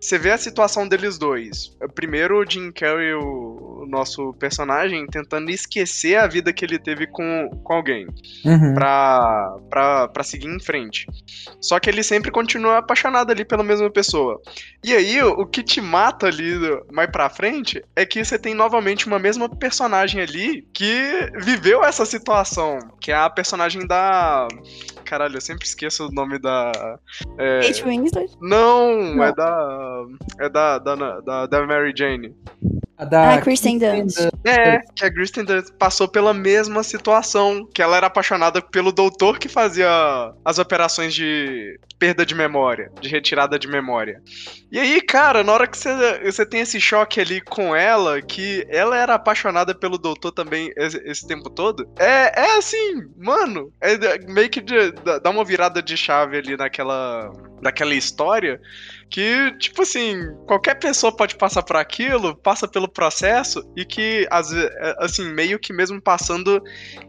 você 0.00 0.18
vê 0.18 0.32
a 0.32 0.38
situação 0.38 0.88
deles 0.88 1.18
dois. 1.18 1.76
Primeiro, 1.94 2.40
o 2.40 2.50
Jim 2.50 2.72
Carrey, 2.72 3.14
o, 3.14 3.86
nosso 3.88 4.32
personagem, 4.34 5.06
tentando 5.06 5.50
esquecer 5.50 6.16
a 6.16 6.26
vida 6.26 6.52
que 6.52 6.64
ele 6.64 6.78
teve 6.78 7.06
com, 7.06 7.50
com 7.62 7.72
alguém 7.74 8.06
Uhum. 8.44 8.74
pra, 8.74 9.56
pra, 9.70 10.08
pra 10.08 10.22
seguir 10.24 10.48
em 10.48 10.58
frente. 10.58 11.06
Só 11.60 11.78
que 11.78 11.88
ele 11.88 12.02
sempre 12.02 12.30
continua 12.30 12.78
apaixonado 12.78 13.30
ali 13.30 13.44
pela 13.44 13.62
mesma 13.62 13.90
pessoa. 13.90 14.40
E 14.82 14.92
aí, 14.94 15.22
o, 15.22 15.30
o 15.42 15.46
que 15.46 15.62
te 15.62 15.80
mata 15.80 16.26
ali 16.26 16.54
mais 16.90 17.10
pra 17.10 17.28
frente 17.30 17.82
é 17.94 18.04
que 18.04 18.24
você 18.24 18.38
tem 18.38 18.54
novamente 18.54 19.06
uma 19.06 19.18
mesma 19.18 19.48
personagem 19.48 20.20
ali 20.20 20.66
que 20.72 21.30
viveu 21.36 21.84
essa 21.84 22.04
situação, 22.04 22.78
que 23.00 23.12
é 23.12 23.14
a 23.14 23.30
personagem 23.34 23.86
da. 23.86 24.48
Caralho, 25.04 25.36
eu 25.36 25.40
sempre 25.40 25.66
esqueço 25.66 26.06
o 26.06 26.12
nome 26.12 26.38
da. 26.38 26.72
É... 27.38 27.60
Kate 27.60 27.84
Winslet. 27.84 28.32
Não, 28.40 29.14
Não. 29.14 29.24
é 29.24 29.34
da. 29.34 30.04
É 30.40 30.48
da, 30.48 30.78
da, 30.78 31.20
da, 31.20 31.46
da 31.46 31.66
Mary 31.66 31.92
Jane. 31.96 32.34
A 32.96 33.04
da 33.04 33.34
Ah, 33.34 33.40
Kristen 33.40 33.76
Dunst. 33.78 34.18
É, 34.44 34.78
que 34.94 35.04
a 35.04 35.12
Kristen 35.12 35.44
Dunst 35.44 35.72
passou 35.78 36.06
pela 36.06 36.32
mesma 36.32 36.82
situação, 36.84 37.68
que 37.74 37.82
ela 37.82 37.96
era 37.96 38.06
apaixonada 38.06 38.62
pelo 38.62 38.92
doutor 38.92 39.38
que 39.38 39.48
fazia 39.48 39.88
as 40.44 40.58
operações 40.58 41.12
de 41.12 41.78
perda 41.98 42.24
de 42.24 42.34
memória, 42.34 42.92
de 43.00 43.08
retirada 43.08 43.58
de 43.58 43.66
memória. 43.66 44.20
E 44.70 44.78
aí, 44.78 45.00
cara, 45.00 45.42
na 45.42 45.52
hora 45.52 45.66
que 45.66 45.76
você, 45.76 46.20
você 46.24 46.44
tem 46.46 46.60
esse 46.60 46.80
choque 46.80 47.20
ali 47.20 47.40
com 47.40 47.74
ela, 47.74 48.20
que 48.22 48.64
ela 48.68 48.96
era 48.96 49.14
apaixonada 49.14 49.74
pelo 49.74 49.96
doutor 49.98 50.30
também 50.30 50.72
esse, 50.76 50.98
esse 51.04 51.26
tempo 51.26 51.48
todo, 51.50 51.88
é, 51.98 52.42
é 52.42 52.56
assim, 52.58 53.02
mano, 53.16 53.72
é 53.80 53.96
de- 53.96 54.26
meio 54.32 54.50
que 54.50 54.60
de- 54.60 54.92
dá 55.20 55.30
uma 55.30 55.44
virada 55.44 55.82
de 55.82 55.96
chave 55.96 56.36
ali 56.38 56.56
naquela, 56.56 57.32
naquela 57.62 57.94
história, 57.94 58.60
que, 59.14 59.56
tipo 59.58 59.82
assim, 59.82 60.34
qualquer 60.44 60.74
pessoa 60.74 61.16
pode 61.16 61.36
passar 61.36 61.62
por 61.62 61.76
aquilo, 61.76 62.34
passa 62.34 62.66
pelo 62.66 62.88
processo 62.88 63.62
e 63.76 63.84
que, 63.84 64.26
assim, 64.98 65.32
meio 65.32 65.56
que 65.56 65.72
mesmo 65.72 66.02
passando, 66.02 66.60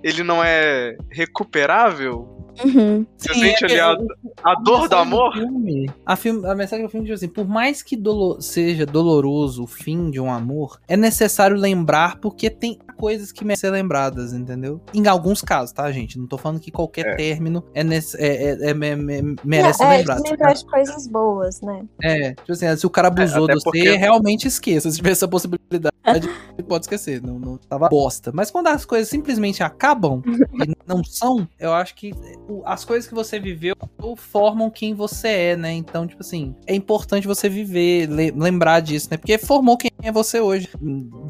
ele 0.03 0.21
não 0.21 0.43
é 0.43 0.95
recuperável. 1.11 2.44
Uhum. 2.63 3.05
Você 3.17 3.33
Sim, 3.33 3.39
sente 3.41 3.65
é- 3.65 3.67
ali 3.67 3.79
a, 3.79 4.51
a 4.51 4.55
dor 4.55 4.87
do 4.87 4.95
amor? 4.95 5.33
filme- 5.33 5.89
a, 6.05 6.15
filme- 6.15 6.47
a 6.47 6.55
mensagem 6.55 6.85
do 6.85 6.91
filme 6.91 7.05
diz 7.07 7.15
assim: 7.19 7.27
por 7.27 7.47
mais 7.47 7.81
que 7.83 7.95
dolo- 7.95 8.39
seja 8.41 8.85
doloroso 8.85 9.63
o 9.63 9.67
fim 9.67 10.09
de 10.09 10.19
um 10.19 10.31
amor, 10.31 10.79
é 10.87 10.95
necessário 10.95 11.57
lembrar 11.57 12.19
porque 12.19 12.49
tem 12.49 12.77
coisas 12.97 13.31
que 13.31 13.43
merecem 13.43 13.69
ser 13.69 13.71
lembradas, 13.73 14.31
entendeu? 14.33 14.79
Em 14.93 15.05
alguns 15.07 15.41
casos, 15.41 15.71
tá, 15.73 15.91
gente? 15.91 16.17
Não 16.17 16.27
tô 16.27 16.37
falando 16.37 16.59
que 16.61 16.71
qualquer 16.71 17.05
É. 17.07 17.15
término 17.15 17.63
é, 17.73 17.83
nece- 17.83 18.17
é- 18.17 18.51
é- 18.51 18.69
é- 18.69 18.73
me- 18.73 18.95
me- 18.95 19.35
merece 19.43 19.79
ser 19.79 19.83
é, 19.85 19.97
lembrado. 19.97 20.23
lembrar 20.23 20.53
de 20.53 20.65
coisas 20.65 21.07
boas, 21.07 21.61
né? 21.61 21.83
É, 22.01 22.29
tipo 22.35 22.51
assim, 22.53 22.75
se 22.77 22.85
o 22.85 22.89
cara 22.89 23.09
abusou 23.09 23.43
até 23.45 23.53
de 23.53 23.59
você, 23.59 23.63
porque- 23.65 23.95
realmente 23.97 24.47
esqueça. 24.47 24.89
Se 24.89 24.97
tiver 24.97 25.11
essa 25.11 25.27
possibilidade, 25.27 25.64
você 25.79 26.63
pode 26.63 26.85
esquecer. 26.85 27.21
Não, 27.21 27.39
não 27.39 27.57
tava 27.57 27.89
bosta. 27.89 28.31
Mas 28.33 28.51
quando 28.51 28.67
as 28.67 28.85
coisas 28.85 29.09
simplesmente 29.09 29.63
acabam 29.63 30.21
e 30.63 30.75
não 30.87 31.03
são, 31.03 31.47
eu 31.59 31.73
acho 31.73 31.95
que 31.95 32.13
o- 32.47 32.61
as 32.65 32.85
coisas 32.85 33.07
que 33.07 33.13
você 33.15 33.39
viveu 33.39 33.75
formam 34.17 34.69
quem 34.69 34.93
você 34.93 35.27
é, 35.27 35.55
né? 35.57 35.71
Então, 35.73 36.05
tipo 36.05 36.21
assim, 36.21 36.53
é 36.67 36.75
importante 36.75 37.25
você 37.27 37.49
viver, 37.49 38.07
le- 38.07 38.31
lembrar 38.31 38.79
disso, 38.81 39.07
né? 39.09 39.17
Porque 39.17 39.37
formou 39.37 39.77
quem 39.77 39.89
é 40.03 40.11
você 40.11 40.39
hoje. 40.39 40.69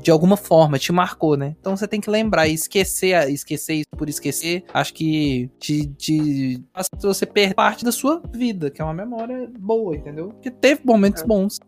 De 0.03 0.11
alguma 0.11 0.35
forma, 0.35 0.77
te 0.77 0.91
marcou, 0.91 1.37
né? 1.37 1.55
Então 1.59 1.75
você 1.75 1.87
tem 1.87 2.01
que 2.01 2.09
lembrar 2.09 2.47
e 2.47 2.53
esquecer, 2.53 3.13
a- 3.13 3.29
esquecer 3.29 3.75
isso 3.75 3.89
por 3.97 4.09
esquecer. 4.09 4.63
Acho 4.73 4.93
que 4.93 5.49
te, 5.57 5.87
te 5.87 6.61
faz 6.73 6.87
você 7.01 7.25
perder 7.25 7.55
parte 7.55 7.85
da 7.85 7.91
sua 7.91 8.21
vida, 8.33 8.69
que 8.69 8.81
é 8.81 8.83
uma 8.85 8.93
memória 8.93 9.49
boa, 9.57 9.95
entendeu? 9.95 10.29
Porque 10.29 10.51
teve 10.51 10.81
momentos 10.83 11.23
bons. 11.23 11.59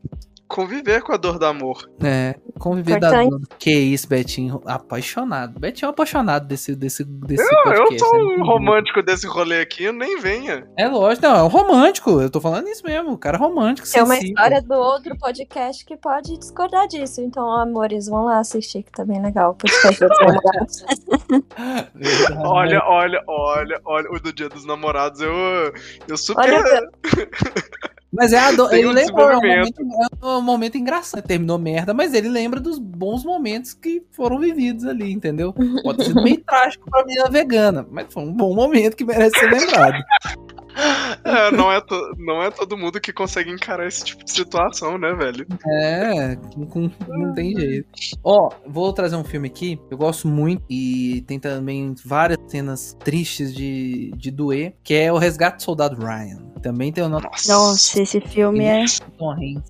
Conviver 0.48 1.02
com 1.02 1.12
a 1.12 1.18
dor 1.18 1.38
do 1.38 1.46
amor. 1.46 1.90
É. 2.02 2.36
Conviver 2.58 3.00
da 3.00 3.08
Importante. 3.08 3.30
dona. 3.30 3.48
Que 3.60 3.72
isso, 3.72 4.08
Betinho. 4.08 4.62
Apaixonado. 4.66 5.60
Betinho 5.60 5.88
é 5.88 5.90
apaixonado 5.92 6.48
desse, 6.48 6.76
desse, 6.76 7.04
desse 7.04 7.44
Eu, 7.44 7.50
eu 7.50 7.64
podcast. 7.64 8.00
sou 8.00 8.16
é 8.16 8.36
um 8.38 8.44
romântico 8.44 9.04
desse 9.04 9.28
rolê 9.28 9.62
aqui, 9.62 9.92
nem 9.92 10.20
venha. 10.20 10.68
É 10.78 10.88
lógico, 10.88 11.28
não, 11.28 11.36
é 11.36 11.44
um 11.44 11.48
romântico. 11.48 12.22
Eu 12.22 12.30
tô 12.30 12.40
falando 12.40 12.68
isso 12.70 12.84
mesmo. 12.86 13.12
O 13.12 13.18
cara 13.18 13.38
é 13.38 13.40
romântico. 13.40 13.88
Tem 13.90 14.02
uma 14.02 14.16
sensível. 14.16 14.36
história 14.36 14.62
do 14.62 14.74
outro 14.74 15.18
podcast 15.18 15.86
que 15.86 15.98
pode 15.98 16.38
discordar 16.38 16.88
disso. 16.88 17.22
Então, 17.22 17.52
amores, 17.52 18.08
vão 18.08 18.26
lá 18.26 18.40
assistir, 18.40 18.84
que 18.84 18.92
tá 18.92 19.04
bem 19.04 19.22
legal. 19.22 19.52
O 19.52 19.56
podcast 19.56 20.00
dos 20.00 20.18
namorados. 20.20 20.86
Olha, 22.46 22.82
olha, 22.86 23.24
olha, 23.28 23.82
olha. 23.86 24.12
O 24.12 24.20
do 24.20 24.32
Dia 24.32 24.50
dos 24.50 24.66
Namorados, 24.66 25.22
eu, 25.22 25.34
eu 26.08 26.18
super. 26.18 26.42
Olha, 26.42 26.90
Mas 28.12 28.32
é 28.32 28.40
a 28.40 28.52
do... 28.52 28.74
Ele 28.74 28.88
um 28.88 28.92
lembra, 28.92 29.24
é 29.24 29.26
um, 29.26 29.36
momento, 29.36 29.82
é 30.22 30.28
um 30.28 30.42
momento 30.42 30.78
engraçado. 30.78 31.26
Terminou 31.26 31.58
merda, 31.58 31.94
mas 31.94 32.14
ele 32.14 32.30
lembra 32.30 32.60
dos 32.60 32.80
bons 32.80 33.24
momentos 33.24 33.74
que 33.74 34.04
foram 34.12 34.40
vividos 34.40 34.86
ali, 34.86 35.12
entendeu? 35.12 35.54
Pode 35.84 36.00
ter 36.00 36.06
sido 36.06 36.24
meio 36.24 36.42
trágico 36.44 36.90
pra 36.90 37.06
menina 37.06 37.30
vegana, 37.30 37.86
mas 37.92 38.08
foi 38.10 38.24
um 38.24 38.34
bom 38.34 38.56
momento 38.56 38.96
que 38.96 39.06
merece 39.06 39.38
ser 39.38 39.52
lembrado. 39.52 39.98
É, 41.24 41.52
não, 41.52 41.70
é 41.72 41.82
to- 41.82 42.14
não 42.18 42.42
é 42.42 42.50
todo 42.52 42.78
mundo 42.78 43.02
que 43.02 43.12
consegue 43.12 43.52
encarar 43.52 43.86
esse 43.86 44.04
tipo 44.06 44.24
de 44.24 44.32
situação, 44.32 44.98
né, 44.98 45.14
velho? 45.14 45.46
É, 45.68 46.36
com- 46.54 46.66
com- 46.66 46.92
não 47.08 47.34
tem 47.34 47.54
jeito. 47.54 47.88
Ó, 48.24 48.50
vou 48.66 48.94
trazer 48.94 49.16
um 49.18 49.24
filme 49.24 49.48
aqui, 49.48 49.78
eu 49.92 49.98
gosto 49.98 50.28
muito 50.28 50.64
e 50.70 51.24
tem 51.28 51.38
também 51.40 51.94
várias 52.06 52.38
cenas 52.48 52.96
tristes 53.04 53.54
de, 53.54 54.12
de 54.16 54.32
doer, 54.32 54.74
que 54.84 54.94
é 54.94 55.12
O 55.12 55.18
Resgate 55.18 55.58
do 55.58 55.64
Soldado 55.64 55.98
Ryan. 56.00 56.46
Também 56.62 56.92
tem 56.92 57.04
o 57.04 57.10
nosso 57.10 57.26
Nossa, 57.48 58.02
esse 58.02 58.20
filme 58.22 58.64
é. 58.64 58.82
Hanks. 58.82 59.02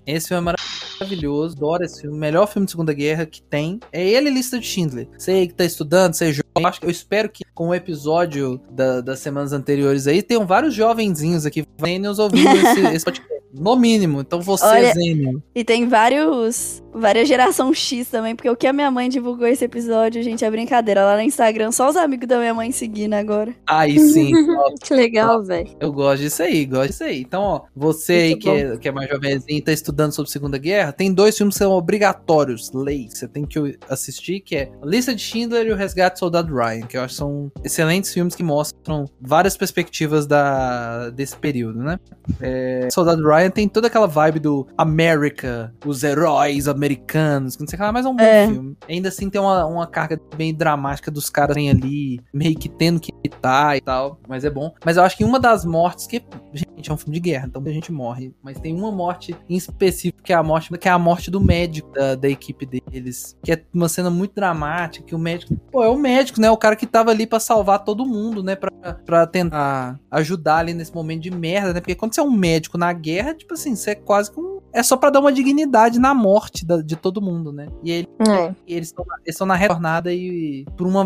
Esse 0.06 0.28
filme 0.28 0.50
é 0.50 0.54
maravilhoso, 1.00 1.56
adoro 1.56 1.84
esse 1.84 2.00
filme. 2.02 2.16
Melhor 2.18 2.46
filme 2.46 2.64
de 2.66 2.70
Segunda 2.72 2.92
Guerra 2.92 3.26
que 3.26 3.42
tem. 3.42 3.78
É 3.92 4.04
ele, 4.06 4.30
Lista 4.30 4.58
de 4.58 4.66
Schindler. 4.66 5.08
Sei 5.18 5.46
que 5.48 5.54
tá 5.54 5.64
estudando, 5.64 6.14
sei 6.14 6.32
jovem. 6.32 6.44
Eu, 6.56 6.66
acho, 6.66 6.80
eu 6.82 6.90
espero 6.90 7.28
que 7.28 7.44
com 7.58 7.70
o 7.70 7.74
episódio 7.74 8.60
da- 8.70 9.00
das 9.00 9.18
semanas 9.18 9.52
anteriores 9.52 10.06
aí, 10.06 10.22
tenham 10.22 10.46
vários 10.46 10.72
jovenzinhos 10.74 11.44
aqui 11.44 11.64
nos 12.00 12.20
ouvindo 12.20 12.48
esse, 12.56 12.80
esse 12.94 13.04
podcast. 13.04 13.28
No 13.52 13.74
mínimo. 13.74 14.20
Então 14.20 14.40
você, 14.40 14.64
Olha- 14.64 14.92
Zênio. 14.94 15.42
E 15.52 15.64
tem 15.64 15.88
vários. 15.88 16.80
Várias 16.98 17.28
geração 17.28 17.72
X 17.72 18.08
também, 18.08 18.34
porque 18.34 18.50
o 18.50 18.56
que 18.56 18.66
a 18.66 18.72
minha 18.72 18.90
mãe 18.90 19.08
divulgou 19.08 19.46
esse 19.46 19.64
episódio, 19.64 20.22
gente, 20.22 20.44
é 20.44 20.50
brincadeira. 20.50 21.04
Lá 21.04 21.16
no 21.16 21.22
Instagram, 21.22 21.70
só 21.70 21.88
os 21.88 21.96
amigos 21.96 22.26
da 22.26 22.38
minha 22.38 22.54
mãe 22.54 22.72
seguindo 22.72 23.14
agora. 23.14 23.54
Aí 23.66 23.98
sim. 23.98 24.32
ó, 24.56 24.74
que 24.82 24.94
legal, 24.94 25.42
velho. 25.44 25.68
Eu 25.78 25.92
gosto 25.92 26.22
disso 26.22 26.42
aí, 26.42 26.66
gosto 26.66 26.88
disso 26.88 27.04
aí. 27.04 27.20
Então, 27.20 27.42
ó, 27.42 27.60
você 27.74 28.12
aí 28.12 28.36
que 28.36 28.48
é, 28.48 28.76
que 28.76 28.88
é 28.88 28.92
mais 28.92 29.08
jovenzinho 29.08 29.58
e 29.58 29.62
tá 29.62 29.72
estudando 29.72 30.12
sobre 30.12 30.30
Segunda 30.30 30.58
Guerra, 30.58 30.92
tem 30.92 31.12
dois 31.12 31.36
filmes 31.36 31.54
que 31.54 31.58
são 31.58 31.72
obrigatórios, 31.72 32.72
lei. 32.72 33.08
Você 33.08 33.28
tem 33.28 33.44
que 33.44 33.78
assistir, 33.88 34.40
que 34.40 34.56
é 34.56 34.70
Lista 34.82 35.14
de 35.14 35.22
Schindler 35.22 35.66
e 35.66 35.72
O 35.72 35.76
Resgate 35.76 36.16
do 36.16 36.18
Soldado 36.18 36.54
Ryan, 36.54 36.86
que 36.86 36.96
eu 36.96 37.02
acho 37.02 37.14
que 37.14 37.18
são 37.18 37.52
excelentes 37.64 38.12
filmes 38.12 38.34
que 38.34 38.42
mostram 38.42 39.04
várias 39.20 39.56
perspectivas 39.56 40.26
da, 40.26 41.10
desse 41.10 41.36
período, 41.36 41.78
né? 41.82 41.98
É, 42.40 42.88
Soldado 42.90 43.26
Ryan 43.26 43.50
tem 43.50 43.68
toda 43.68 43.86
aquela 43.86 44.06
vibe 44.06 44.40
do 44.40 44.66
America, 44.76 45.72
os 45.84 46.02
heróis 46.02 46.66
americanos, 46.68 46.87
que 46.96 47.18
não 47.40 47.50
sei 47.50 47.64
o 47.64 47.68
que 47.68 47.76
lá, 47.76 47.92
mas 47.92 48.06
é 48.06 48.08
um 48.08 48.16
bom 48.16 48.22
É. 48.22 48.46
filme. 48.46 48.76
Ainda 48.88 49.08
assim 49.08 49.28
tem 49.30 49.40
uma, 49.40 49.64
uma 49.66 49.86
carga 49.86 50.20
bem 50.36 50.54
dramática 50.54 51.10
dos 51.10 51.28
caras 51.30 51.56
ali, 51.56 52.20
meio 52.32 52.56
que 52.56 52.68
tendo 52.68 53.00
que 53.00 53.12
evitar 53.24 53.76
e 53.76 53.80
tal, 53.80 54.18
mas 54.28 54.44
é 54.44 54.50
bom. 54.50 54.72
Mas 54.84 54.96
eu 54.96 55.02
acho 55.02 55.16
que 55.16 55.24
uma 55.24 55.38
das 55.40 55.64
mortes, 55.64 56.06
que, 56.06 56.22
gente, 56.52 56.90
é 56.90 56.92
um 56.92 56.96
filme 56.96 57.14
de 57.14 57.20
guerra, 57.20 57.46
então 57.48 57.62
a 57.64 57.70
gente 57.70 57.90
morre, 57.92 58.32
mas 58.42 58.58
tem 58.58 58.74
uma 58.74 58.90
morte 58.92 59.34
em 59.48 59.56
específico, 59.56 60.22
que 60.22 60.32
é 60.32 60.36
a 60.36 60.42
morte, 60.42 60.70
que 60.78 60.88
é 60.88 60.90
a 60.90 60.98
morte 60.98 61.30
do 61.30 61.40
médico 61.40 61.90
da, 61.92 62.14
da 62.14 62.28
equipe 62.28 62.66
deles, 62.66 63.36
que 63.42 63.52
é 63.52 63.62
uma 63.72 63.88
cena 63.88 64.10
muito 64.10 64.34
dramática, 64.34 65.04
que 65.04 65.14
o 65.14 65.18
médico, 65.18 65.56
pô, 65.70 65.82
é 65.82 65.88
o 65.88 65.96
médico, 65.98 66.40
né, 66.40 66.50
o 66.50 66.56
cara 66.56 66.76
que 66.76 66.86
tava 66.86 67.10
ali 67.10 67.26
pra 67.26 67.40
salvar 67.40 67.84
todo 67.84 68.06
mundo, 68.06 68.42
né, 68.42 68.56
pra, 68.56 68.70
pra 69.04 69.26
tentar 69.26 69.98
ajudar 70.10 70.58
ali 70.58 70.74
nesse 70.74 70.94
momento 70.94 71.22
de 71.22 71.30
merda, 71.30 71.72
né, 71.72 71.80
porque 71.80 71.94
quando 71.94 72.14
você 72.14 72.20
é 72.20 72.24
um 72.24 72.30
médico 72.30 72.78
na 72.78 72.92
guerra, 72.92 73.34
tipo 73.34 73.54
assim, 73.54 73.74
você 73.74 73.90
é 73.90 73.94
quase 73.94 74.30
que 74.30 74.40
um... 74.40 74.47
É 74.72 74.82
só 74.82 74.96
pra 74.96 75.10
dar 75.10 75.20
uma 75.20 75.32
dignidade 75.32 75.98
na 75.98 76.12
morte 76.14 76.64
da- 76.66 76.82
de 76.82 76.94
todo 76.96 77.20
mundo, 77.22 77.52
né? 77.52 77.68
E 77.82 77.90
ele 77.90 78.08
É. 78.28 78.54
e 78.66 78.74
eles 78.74 78.94
estão 79.26 79.46
na 79.46 79.54
retornada 79.54 80.12
e 80.12 80.64
por 80.76 80.86
uma, 80.86 81.04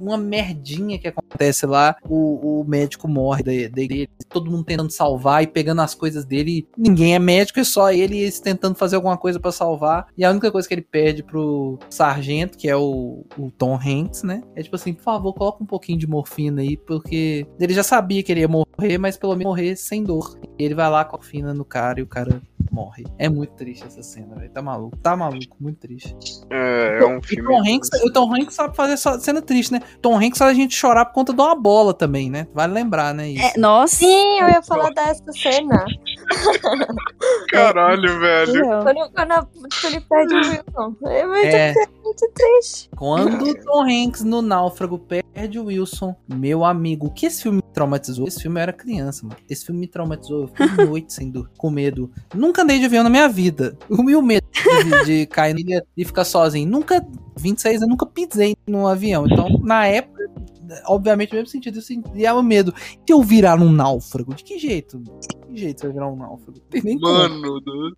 uma 0.00 0.16
merdinha 0.16 0.98
que 0.98 1.08
acontece 1.08 1.66
lá, 1.66 1.96
o, 2.08 2.60
o 2.60 2.64
médico 2.64 3.06
morre 3.08 3.42
dele, 3.68 4.08
todo 4.28 4.50
mundo 4.50 4.64
tentando 4.64 4.90
salvar 4.90 5.42
e 5.42 5.46
pegando 5.46 5.80
as 5.82 5.94
coisas 5.94 6.24
dele. 6.24 6.66
Ninguém 6.76 7.14
é 7.14 7.18
médico, 7.18 7.60
é 7.60 7.64
só 7.64 7.92
ele 7.92 8.16
e 8.16 8.20
eles 8.20 8.40
tentando 8.40 8.74
fazer 8.74 8.96
alguma 8.96 9.16
coisa 9.16 9.38
pra 9.38 9.52
salvar. 9.52 10.06
E 10.16 10.24
a 10.24 10.30
única 10.30 10.50
coisa 10.50 10.66
que 10.66 10.74
ele 10.74 10.82
pede 10.82 11.22
pro 11.22 11.78
sargento, 11.88 12.58
que 12.58 12.68
é 12.68 12.76
o, 12.76 13.24
o 13.38 13.50
Tom 13.56 13.74
Hanks, 13.76 14.22
né? 14.22 14.42
É 14.54 14.62
tipo 14.62 14.74
assim, 14.76 14.92
por 14.92 15.02
favor, 15.02 15.32
coloca 15.32 15.62
um 15.62 15.66
pouquinho 15.66 15.98
de 15.98 16.06
morfina 16.06 16.60
aí, 16.60 16.76
porque 16.76 17.46
ele 17.60 17.72
já 17.72 17.82
sabia 17.82 18.22
que 18.22 18.32
ele 18.32 18.40
ia 18.40 18.48
morrer, 18.48 18.98
mas 18.98 19.16
pelo 19.16 19.32
menos 19.34 19.44
morrer 19.46 19.76
sem 19.76 20.02
dor. 20.02 20.36
E 20.58 20.64
ele 20.64 20.74
vai 20.74 20.90
lá 20.90 21.04
com 21.04 21.16
a 21.16 21.18
morfina 21.18 21.54
no 21.54 21.64
cara 21.64 22.00
e 22.00 22.02
o 22.02 22.06
cara 22.06 22.42
morre. 22.76 23.04
É 23.18 23.28
muito 23.28 23.54
triste 23.54 23.84
essa 23.86 24.02
cena, 24.02 24.34
velho. 24.36 24.50
Tá 24.50 24.60
maluco. 24.60 24.96
Tá 24.98 25.16
maluco, 25.16 25.56
muito 25.58 25.78
triste. 25.78 26.14
É, 26.50 26.98
é 27.00 27.06
um 27.06 27.18
E 27.18 27.22
filme. 27.26 27.48
Tom 27.48 27.60
Hanks, 27.66 27.88
o 28.04 28.12
Tom 28.12 28.34
Hanks 28.34 28.54
sabe 28.54 28.76
fazer 28.76 28.96
só 28.98 29.18
cena 29.18 29.40
triste, 29.40 29.72
né? 29.72 29.80
Tom 30.02 30.16
Hanks 30.16 30.38
faz 30.38 30.50
a 30.50 30.54
gente 30.54 30.74
chorar 30.74 31.06
por 31.06 31.14
conta 31.14 31.32
de 31.32 31.40
uma 31.40 31.54
bola 31.56 31.94
também, 31.94 32.28
né? 32.30 32.46
Vale 32.52 32.72
lembrar, 32.74 33.14
né? 33.14 33.28
Isso. 33.30 33.42
É, 33.44 33.58
nossa. 33.58 33.96
Sim, 33.96 34.40
eu 34.40 34.48
ia 34.48 34.62
falar 34.62 34.90
dessa 34.90 35.32
cena. 35.32 35.84
Caralho, 37.50 38.20
velho. 38.20 38.62
Quando, 38.82 39.10
quando, 39.12 39.48
quando 39.48 39.84
ele 39.94 40.00
perde 40.00 40.34
o 40.34 40.38
Wilson. 40.38 40.96
É 41.06 41.26
muito, 41.26 41.46
É. 41.46 41.74
muito 42.04 42.30
triste. 42.34 42.90
Quando 42.96 43.44
o 43.44 43.54
Tom 43.64 43.82
Hanks 43.84 44.22
no 44.22 44.42
Náufrago 44.42 44.98
perde 44.98 45.58
o 45.58 45.66
Wilson, 45.66 46.14
meu 46.28 46.64
amigo, 46.64 47.06
o 47.06 47.10
que 47.10 47.26
esse 47.26 47.42
filme 47.42 47.56
me 47.58 47.72
traumatizou? 47.72 48.26
Esse 48.26 48.42
filme 48.42 48.58
eu 48.58 48.62
era 48.62 48.72
criança, 48.72 49.24
mano. 49.26 49.36
Esse 49.48 49.64
filme 49.66 49.80
me 49.82 49.86
traumatizou. 49.86 50.42
Eu 50.42 50.48
fiquei 50.48 50.66
noite 50.86 51.12
sem 51.12 51.30
dor, 51.30 51.50
com 51.56 51.70
medo. 51.70 52.10
Nunca 52.34 52.64
andei 52.66 52.80
de 52.80 52.84
avião 52.84 53.04
na 53.04 53.10
minha 53.10 53.28
vida. 53.28 53.78
O 53.88 54.02
meu 54.02 54.20
medo 54.20 54.44
de, 54.52 55.04
de 55.04 55.26
cair 55.30 55.54
na 55.54 55.60
ilha 55.60 55.86
e 55.96 56.04
ficar 56.04 56.24
sozinho. 56.24 56.68
Nunca, 56.68 57.04
26 57.38 57.76
anos, 57.76 57.88
nunca 57.90 58.04
pisei 58.04 58.56
num 58.66 58.86
avião. 58.86 59.26
Então, 59.26 59.48
na 59.62 59.86
época, 59.86 60.28
obviamente, 60.86 61.30
no 61.30 61.36
mesmo 61.36 61.50
sentido, 61.50 61.78
eu 61.78 61.82
sentia 61.82 62.34
o 62.34 62.42
medo. 62.42 62.74
Se 63.06 63.12
eu 63.12 63.22
virar 63.22 63.56
num 63.56 63.70
náufrago, 63.70 64.34
de 64.34 64.42
que 64.42 64.58
jeito? 64.58 65.02
De 65.48 65.54
que 65.54 65.60
jeito 65.60 65.80
você 65.80 65.86
vai 65.86 65.94
virar 65.94 66.08
um 66.08 66.16
náufrago? 66.16 66.58
Não 66.58 66.68
tem 66.70 66.82
nem 66.82 66.98
como. 67.00 67.12
Mano 67.12 67.60
do 67.60 67.96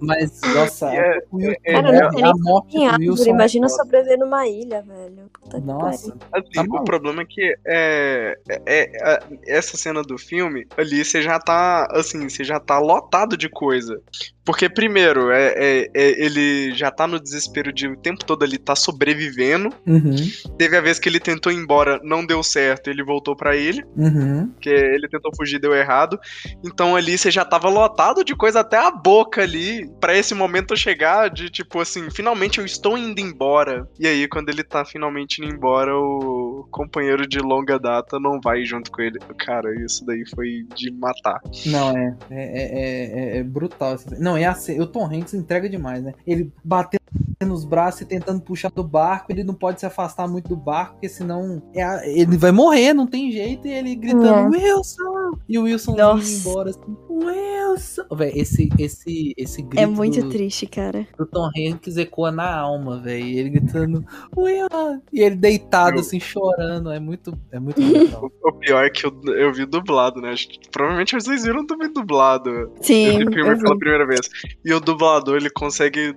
Mas, 0.00 0.40
nossa, 0.54 0.92
E 0.92 0.96
é- 0.96 1.18
o 1.30 1.36
Wilson, 1.36 1.54
é- 1.64 1.72
Cara, 1.72 1.92
não 1.92 2.10
tem 2.10 2.24
a 2.24 2.32
nem 2.32 2.42
morte 2.42 2.76
Em 2.76 2.86
árvore, 2.86 3.10
Wilson. 3.10 3.30
imagina 3.30 3.68
sobreviver 3.68 4.18
numa 4.18 4.46
ilha, 4.48 4.82
velho. 4.82 5.30
Puta 5.40 5.58
Nossa. 5.60 6.16
Assim, 6.32 6.48
Tá 6.52 6.62
o 6.62 6.84
problema 6.84 7.22
é 7.22 7.26
que 7.28 7.54
é, 7.66 8.38
é- 8.48 8.62
é- 8.66 9.20
essa 9.46 9.76
cena 9.76 10.02
do 10.02 10.18
filme 10.18 10.66
ali 10.76 11.04
você 11.04 11.22
já 11.22 11.38
tá 11.38 11.86
assim, 11.92 12.28
você 12.28 12.42
já 12.44 12.58
tá 12.58 12.78
lotado 12.78 13.36
de 13.36 13.48
coisa. 13.48 14.00
Porque 14.44 14.68
primeiro, 14.68 15.30
é, 15.30 15.54
é- 15.56 15.90
é- 15.92 16.24
ele 16.24 16.72
já 16.74 16.90
tá 16.90 17.06
no 17.06 17.18
desespero 17.20 17.72
de 17.72 17.88
o 17.88 17.96
tempo 17.96 18.24
todo 18.24 18.44
ali 18.44 18.58
tá 18.58 18.76
sobrevivendo. 18.76 19.70
Uhum, 19.86 20.14
Teve 20.56 20.76
a 20.76 20.80
vez 20.80 20.98
que 21.00 21.08
ele 21.08 21.18
tentou 21.18 21.50
ir 21.50 21.56
embora, 21.56 22.00
não 22.04 22.24
deu 22.24 22.42
certo, 22.42 22.88
ele 22.88 23.02
voltou 23.02 23.34
pra 23.34 23.56
ilha, 23.56 23.84
uhum. 23.96 24.52
que 24.60 24.68
ele 24.68 25.08
tentou 25.08 25.32
fugir, 25.36 25.58
deu 25.60 25.74
errado. 25.74 26.18
Então 26.64 26.75
ali 26.84 27.16
você 27.16 27.30
já 27.30 27.44
tava 27.44 27.68
lotado 27.68 28.22
de 28.24 28.34
coisa 28.34 28.60
até 28.60 28.76
a 28.76 28.90
boca 28.90 29.42
ali, 29.42 29.88
pra 30.00 30.16
esse 30.16 30.34
momento 30.34 30.76
chegar 30.76 31.30
de 31.30 31.48
tipo 31.48 31.80
assim, 31.80 32.10
finalmente 32.10 32.58
eu 32.58 32.64
estou 32.66 32.98
indo 32.98 33.20
embora. 33.20 33.88
E 33.98 34.06
aí 34.06 34.28
quando 34.28 34.48
ele 34.50 34.62
tá 34.62 34.84
finalmente 34.84 35.42
indo 35.42 35.54
embora, 35.54 35.96
o 35.96 36.66
companheiro 36.70 37.26
de 37.26 37.38
longa 37.38 37.78
data 37.78 38.18
não 38.20 38.40
vai 38.42 38.64
junto 38.64 38.90
com 38.90 39.00
ele. 39.00 39.18
Cara, 39.38 39.74
isso 39.84 40.04
daí 40.04 40.24
foi 40.34 40.66
de 40.74 40.90
matar. 40.90 41.40
Não, 41.66 41.96
é. 41.96 42.16
É, 42.30 42.44
é, 42.44 43.36
é- 43.36 43.38
é 43.38 43.42
brutal. 43.42 43.96
Não, 44.18 44.36
é 44.36 44.44
assim. 44.44 44.78
O 44.80 44.86
Tom 44.86 45.06
Hanks 45.06 45.32
entrega 45.34 45.68
demais, 45.68 46.02
né? 46.02 46.12
Ele 46.26 46.52
batendo 46.64 47.00
nos 47.44 47.64
braços 47.64 48.00
e 48.00 48.04
tentando 48.06 48.40
puxar 48.40 48.70
do 48.70 48.82
barco. 48.82 49.30
Ele 49.30 49.44
não 49.44 49.54
pode 49.54 49.78
se 49.80 49.86
afastar 49.86 50.26
muito 50.26 50.48
do 50.48 50.56
barco, 50.56 50.94
porque 50.94 51.08
senão 51.08 51.62
é 51.74 51.82
a- 51.82 52.06
ele 52.06 52.36
vai 52.36 52.50
morrer, 52.52 52.92
não 52.94 53.06
tem 53.06 53.30
jeito. 53.30 53.66
E 53.68 53.72
ele 53.72 53.94
gritando, 53.94 54.50
Wilson! 54.56 55.38
E 55.48 55.58
o 55.58 55.62
Wilson 55.64 55.92
indo 55.92 56.22
embora 56.38 56.70
assim, 56.70 56.96
Wilson! 57.08 58.02
Véi, 58.14 58.32
esse, 58.34 58.68
esse, 58.78 59.34
esse 59.36 59.62
grito 59.62 59.80
É 59.82 59.86
muito 59.86 60.20
do, 60.22 60.28
triste, 60.30 60.66
cara. 60.66 61.06
do 61.18 61.26
Tom 61.26 61.48
Hanks 61.56 61.96
ecoa 61.96 62.30
na 62.32 62.52
alma, 62.58 63.00
velho. 63.00 63.24
Ele 63.26 63.50
gritando, 63.50 64.04
Wilson! 64.36 65.00
E 65.12 65.20
ele 65.20 65.36
deitado, 65.36 65.96
Eu- 65.96 66.00
assim, 66.00 66.18
chorando. 66.18 66.90
É 66.90 66.98
muito, 66.98 67.36
é 67.52 67.60
muito 67.60 67.80
brutal. 67.80 68.30
O 68.46 68.52
pior 68.58 68.84
é 68.84 68.90
que 68.90 69.04
eu, 69.04 69.12
eu 69.34 69.52
vi 69.52 69.66
dublado, 69.66 70.20
né? 70.20 70.34
Provavelmente 70.70 71.14
vocês 71.14 71.42
viram 71.44 71.66
também 71.66 71.92
dublado. 71.92 72.72
Sim. 72.80 73.20
eu 73.22 73.28
vi. 73.30 73.62
pela 73.62 73.76
primeira 73.78 74.06
vez. 74.06 74.20
E 74.64 74.72
o 74.72 74.80
dublador, 74.80 75.36
ele 75.36 75.50
consegue. 75.50 76.14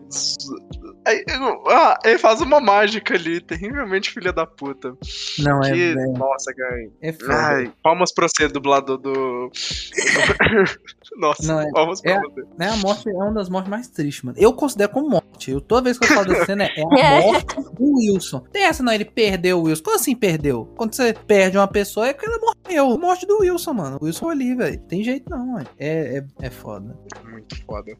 Aí, 1.09 1.25
ah, 1.67 1.97
ele 2.05 2.19
faz 2.19 2.39
uma 2.41 2.59
mágica 2.59 3.15
ali, 3.15 3.41
terrivelmente 3.41 4.11
filha 4.11 4.31
da 4.31 4.45
puta. 4.45 4.95
Não, 5.39 5.59
é, 5.63 5.71
que, 5.71 5.81
é, 5.91 5.95
nossa, 6.17 6.53
cara. 6.53 6.87
é 7.01 7.11
foda. 7.13 7.33
Ai, 7.35 7.73
palmas 7.81 8.13
pra 8.13 8.27
você, 8.27 8.47
dublador 8.47 8.97
do. 8.97 9.51
Nossa. 11.17 11.43
Não, 11.47 11.59
é- 11.61 11.71
Palmas 11.71 12.01
pra 12.01 12.11
é- 12.11 12.19
você. 12.21 12.41
Né, 12.57 12.69
a 12.69 12.77
morte 12.77 13.09
é 13.09 13.13
uma 13.13 13.33
das 13.33 13.49
mortes 13.49 13.69
mais 13.69 13.87
tristes, 13.87 14.23
mano. 14.23 14.37
Eu 14.39 14.53
considero 14.53 14.91
como 14.91 15.09
morte. 15.09 15.51
Eu, 15.51 15.59
toda 15.59 15.81
vez 15.83 15.97
que 15.97 16.05
eu 16.05 16.09
falo 16.09 16.27
dessa 16.27 16.45
cena, 16.45 16.65
é 16.65 16.67
a 16.67 16.99
É. 16.99 17.21
morte 17.25 17.55
do 17.55 17.95
Wilson. 17.95 18.39
Tem 18.51 18.63
essa, 18.65 18.83
não, 18.83 18.93
ele 18.93 19.05
perdeu 19.05 19.59
o 19.59 19.63
Wilson. 19.63 19.83
Como 19.83 19.95
assim 19.95 20.15
perdeu? 20.15 20.71
Quando 20.77 20.93
você 20.93 21.13
perde 21.13 21.57
uma 21.57 21.67
pessoa, 21.67 22.07
é 22.07 22.13
que 22.13 22.25
ela 22.25 22.37
morreu. 22.37 22.53
Morte 22.97 23.25
do 23.25 23.39
Wilson, 23.39 23.73
mano. 23.73 23.97
O 24.01 24.05
Wilson 24.05 24.29
ali, 24.29 24.55
velho. 24.55 24.79
Tem 24.81 25.03
jeito 25.03 25.29
não, 25.29 25.45
mano. 25.53 25.67
É, 25.77 26.17
é, 26.19 26.25
é 26.47 26.49
foda. 26.49 26.95
Muito 27.29 27.63
foda. 27.65 27.91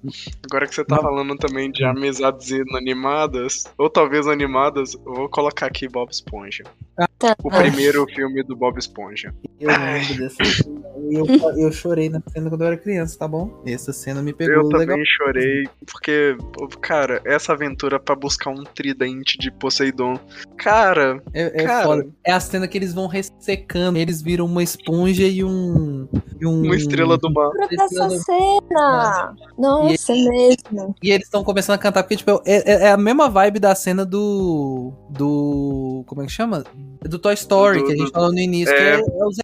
Agora 0.50 0.68
que 0.68 0.76
você 0.76 0.84
tá 0.86 0.96
Não. 0.98 1.04
falando 1.04 1.36
também 1.38 1.72
de 1.72 1.84
amizades 1.84 2.50
inanimadas, 2.52 3.64
ou 3.78 3.90
talvez 3.90 4.28
animadas, 4.28 4.94
eu 4.94 5.14
vou 5.14 5.30
colocar 5.30 5.66
aqui 5.68 5.88
Bob 5.88 6.10
Esponja. 6.12 6.64
Tá. 7.18 7.36
O 7.44 7.50
primeiro 7.50 8.06
filme 8.08 8.44
do 8.44 8.56
Bob 8.56 8.78
Esponja. 8.78 9.34
Eu 9.60 9.70
lembro 9.70 10.18
dessa 10.18 10.44
cena. 10.46 10.80
Eu, 11.12 11.26
eu 11.58 11.72
chorei 11.72 12.10
na 12.10 12.22
cena 12.28 12.50
quando 12.50 12.62
eu 12.62 12.68
era 12.68 12.78
criança, 12.78 13.18
tá 13.18 13.28
bom? 13.28 13.62
Essa 13.66 13.91
cena 13.91 14.22
me 14.22 14.34
pegou 14.34 14.56
Eu 14.56 14.64
legal. 14.68 14.80
também 14.82 15.04
chorei, 15.06 15.64
porque, 15.86 16.38
cara, 16.82 17.22
essa 17.26 17.54
aventura 17.54 18.00
pra 18.00 18.16
buscar 18.16 18.50
um 18.52 18.64
tridente 18.64 19.38
de 19.38 19.52
Poseidon. 19.52 20.20
Cara, 20.58 21.22
É, 21.34 21.62
é 21.62 21.66
Cara. 21.66 21.84
foda. 21.86 22.08
É 22.26 22.32
a 22.32 22.40
cena 22.40 22.68
que 22.68 22.78
eles 22.78 22.94
vão 22.94 23.08
ressecando. 23.08 23.98
Eles 23.98 24.22
viram 24.22 24.46
uma 24.46 24.59
esponja 24.64 25.23
e 25.27 25.44
um. 25.44 26.07
E 26.40 26.45
um 26.45 26.64
uma 26.64 26.76
estrela 26.76 27.18
do 27.18 27.31
mar. 27.31 27.49
Lembro 27.49 27.68
dessa 27.69 28.10
cena! 28.10 29.36
Nossa, 29.57 30.14
é 30.14 30.15
mesmo. 30.15 30.95
E 31.03 31.11
eles 31.11 31.26
estão 31.26 31.44
começando 31.44 31.76
a 31.76 31.80
cantar, 31.80 32.03
porque, 32.03 32.15
tipo, 32.18 32.31
é, 32.45 32.72
é- 32.72 32.84
é 32.88 32.91
a 32.91 32.98
mesma 32.98 33.30
vibe 33.30 33.60
da 33.60 33.73
cena 33.76 34.06
do. 34.06 34.94
Do. 35.10 36.03
Como 36.07 36.22
é 36.22 36.26
que 36.26 36.31
chama? 36.31 36.64
Do 37.02 37.18
Toy 37.20 37.34
Story, 37.34 37.80
Do- 37.80 37.86
que 37.86 37.94
a 37.94 37.96
gente 37.96 38.08
do- 38.08 38.12
falou 38.12 38.32
no 38.32 38.40
início. 38.40 38.74
é. 38.74 39.02
Que 39.02 39.10
é, 39.10 39.20
é 39.20 39.26
os 39.26 39.38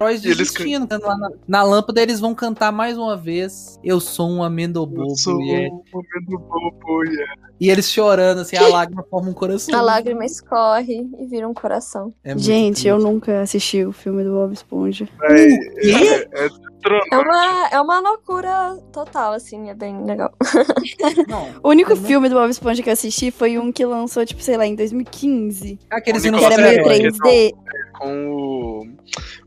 heróis 0.00 0.24
E 0.24 0.28
eles 0.28 0.38
desistindo. 0.38 0.86
cantando 0.88 1.06
lá 1.06 1.16
na, 1.18 1.30
na 1.46 1.62
lâmpada, 1.62 2.00
eles 2.00 2.20
vão 2.20 2.34
cantar 2.34 2.70
mais 2.72 2.96
uma 2.98 3.16
vez. 3.16 3.78
Eu 3.82 4.00
sou 4.00 4.28
um 4.28 4.42
amendo 4.42 4.88
Eu 4.96 5.10
sou 5.16 5.40
E, 5.42 5.50
é- 5.52 5.68
um 5.68 5.82
momento 5.92 6.38
bobo, 6.48 7.04
yeah. 7.04 7.34
e 7.60 7.68
eles 7.70 7.90
chorando, 7.90 8.40
assim, 8.40 8.56
a 8.56 8.66
lágrima 8.68 9.04
forma 9.10 9.28
um 9.30 9.32
coração. 9.34 9.76
A 9.78 9.82
lágrima 9.82 10.24
escorre 10.24 11.08
e 11.18 11.26
vira 11.26 11.48
um 11.48 11.54
coração. 11.54 12.12
É 12.24 12.36
Gente, 12.38 12.72
triste. 12.74 12.88
eu 12.88 12.98
nunca 12.98 13.40
assisti 13.40 13.84
o 13.84 13.92
filme 13.92 14.22
do 14.24 14.30
Bob 14.32 14.52
Esponja. 14.52 15.08
É, 15.22 15.46
quê? 15.80 16.28
é, 16.32 16.48
é 16.84 17.00
trono. 17.00 17.04
É 17.12 17.18
uma, 17.18 17.68
é 17.72 17.80
uma 17.80 18.00
loucura 18.00 18.78
total, 18.92 19.32
assim, 19.32 19.68
é 19.70 19.74
bem 19.74 20.04
legal. 20.04 20.32
Não, 21.28 21.48
O 21.62 21.68
único 21.70 21.90
Uhum. 21.92 21.96
filme 22.02 22.28
do 22.28 22.34
Bob 22.34 22.50
Esponja 22.50 22.82
que 22.82 22.88
eu 22.88 22.92
assisti 22.92 23.30
foi 23.30 23.58
um 23.58 23.70
que 23.72 23.84
lançou, 23.84 24.24
tipo, 24.24 24.42
sei 24.42 24.56
lá, 24.56 24.66
em 24.66 24.74
2015. 24.74 25.78
aqueles 25.90 26.22
Que 26.22 26.28
era 26.44 26.56
meio 26.56 26.82
3D. 26.84 27.52
com 27.98 28.84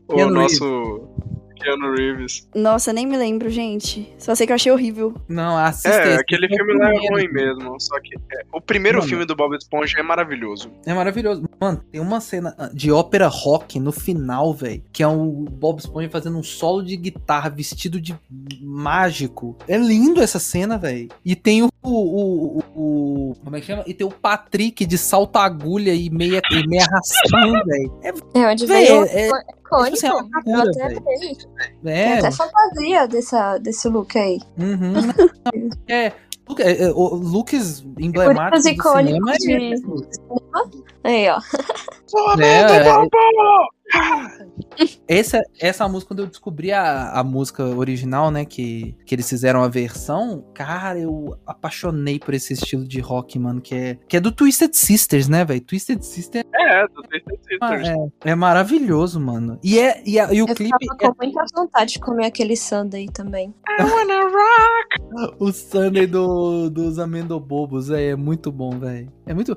o, 0.08 0.14
o 0.14 0.30
nosso 0.30 1.08
Keanu 1.64 1.94
Reeves. 1.94 2.46
Nossa, 2.54 2.92
nem 2.92 3.06
me 3.06 3.16
lembro, 3.16 3.48
gente. 3.48 4.12
Só 4.18 4.34
sei 4.34 4.46
que 4.46 4.52
eu 4.52 4.56
achei 4.56 4.70
horrível. 4.70 5.14
Não, 5.28 5.56
assista 5.56 5.88
É, 5.90 6.14
aquele 6.16 6.46
é 6.46 6.48
o 6.52 6.56
filme 6.56 6.74
lá 6.74 6.90
é 6.90 6.92
primeiro. 6.92 7.14
ruim 7.14 7.28
mesmo. 7.32 7.80
Só 7.80 7.98
que 8.00 8.14
é, 8.14 8.42
o 8.52 8.60
primeiro 8.60 8.98
Mano. 8.98 9.08
filme 9.08 9.24
do 9.24 9.34
Bob 9.34 9.56
Esponja 9.56 9.98
é 9.98 10.02
maravilhoso. 10.02 10.70
É 10.86 10.92
maravilhoso. 10.92 11.48
Mano, 11.60 11.82
tem 11.90 12.00
uma 12.00 12.20
cena 12.20 12.54
de 12.72 12.92
ópera 12.92 13.26
rock 13.28 13.80
no 13.80 13.92
final, 13.92 14.52
velho, 14.52 14.82
que 14.92 15.02
é 15.02 15.08
o 15.08 15.46
Bob 15.50 15.78
Esponja 15.78 16.08
fazendo 16.10 16.38
um 16.38 16.42
solo 16.42 16.82
de 16.82 16.96
guitarra 16.96 17.48
vestido 17.48 18.00
de 18.00 18.14
mágico. 18.60 19.56
É 19.68 19.76
lindo 19.76 20.20
essa 20.20 20.38
cena, 20.38 20.76
velho. 20.78 21.08
E 21.24 21.34
tem 21.34 21.62
o, 21.62 21.68
o, 21.82 22.58
o, 22.58 22.62
o- 22.74 23.34
Como 23.42 23.56
é 23.56 23.60
que 23.60 23.66
chama? 23.66 23.84
E 23.86 23.94
tem 23.94 24.06
o 24.06 24.10
Patrick 24.10 24.84
de 24.86 24.98
salto 24.98 25.36
agulha 25.38 25.94
e 25.94 26.10
meia, 26.10 26.40
e 26.50 26.66
meia 26.66 26.84
arrastão, 26.84 27.52
velho. 27.64 27.98
É, 28.02 28.40
É 28.40 28.50
onde 28.52 28.66
veio 28.66 29.04
é- 29.06 29.28
é, 29.28 29.30
icônico. 29.74 29.96
tipo 29.96 30.06
assim, 30.06 30.06
é 30.06 30.12
loucura, 30.56 30.70
até 30.70 30.84
amei. 30.96 31.36
Tem 31.82 31.92
é, 31.92 32.18
até 32.18 32.30
fantasia 32.30 33.08
dessa, 33.08 33.58
desse 33.58 33.88
look 33.88 34.18
aí. 34.18 34.40
uhum. 34.58 34.94
é, 35.88 36.12
é, 36.58 36.82
é, 36.84 36.90
o 36.92 37.14
looks 37.14 37.84
emblemáticos 37.98 38.64
do 38.64 38.68
icônicos 38.70 39.36
cinema 39.40 39.72
é 39.72 39.74
de- 39.74 39.82
Aí, 41.04 41.28
ó. 41.28 41.40
É, 42.40 42.60
é, 42.60 43.08
essa, 45.08 45.42
essa 45.60 45.88
música, 45.88 46.08
quando 46.14 46.20
eu 46.20 46.26
descobri 46.26 46.72
a, 46.72 47.10
a 47.12 47.24
música 47.24 47.64
original, 47.64 48.30
né? 48.30 48.44
Que, 48.44 48.96
que 49.06 49.14
eles 49.14 49.28
fizeram 49.28 49.62
a 49.62 49.68
versão, 49.68 50.44
cara, 50.54 50.98
eu 50.98 51.36
apaixonei 51.46 52.18
por 52.18 52.34
esse 52.34 52.52
estilo 52.54 52.84
de 52.86 53.00
rock, 53.00 53.38
mano, 53.38 53.60
que 53.60 53.74
é, 53.74 53.98
que 54.08 54.16
é 54.16 54.20
do 54.20 54.32
Twisted 54.32 54.74
Sisters, 54.74 55.28
né, 55.28 55.44
velho? 55.44 55.60
Twisted 55.60 56.02
Sisters 56.02 56.44
É, 56.54 56.86
do 56.88 57.02
Twisted 57.02 57.38
Sisters. 57.48 57.88
é, 58.24 58.30
é 58.30 58.34
maravilhoso, 58.34 59.20
mano. 59.20 59.58
E, 59.62 59.78
é, 59.78 60.02
e, 60.06 60.18
a- 60.18 60.32
e 60.32 60.42
o 60.42 60.48
Eu 60.48 60.54
clipe, 60.54 60.86
é 61.00 61.06
com 61.08 61.14
muita 61.22 61.44
vontade 61.54 61.92
de 61.94 62.00
comer 62.00 62.26
aquele 62.26 62.56
sundae 62.56 63.06
também. 63.12 63.54
I 63.78 63.82
wanna 63.82 64.22
rock. 64.22 65.34
o 65.38 65.52
Sunday 65.52 66.06
do, 66.06 66.70
dos 66.70 66.98
Amendobobos, 66.98 67.90
é, 67.90 68.10
é 68.10 68.16
muito 68.16 68.50
bom, 68.50 68.78
velho. 68.78 69.12
É 69.26 69.34
muito. 69.34 69.56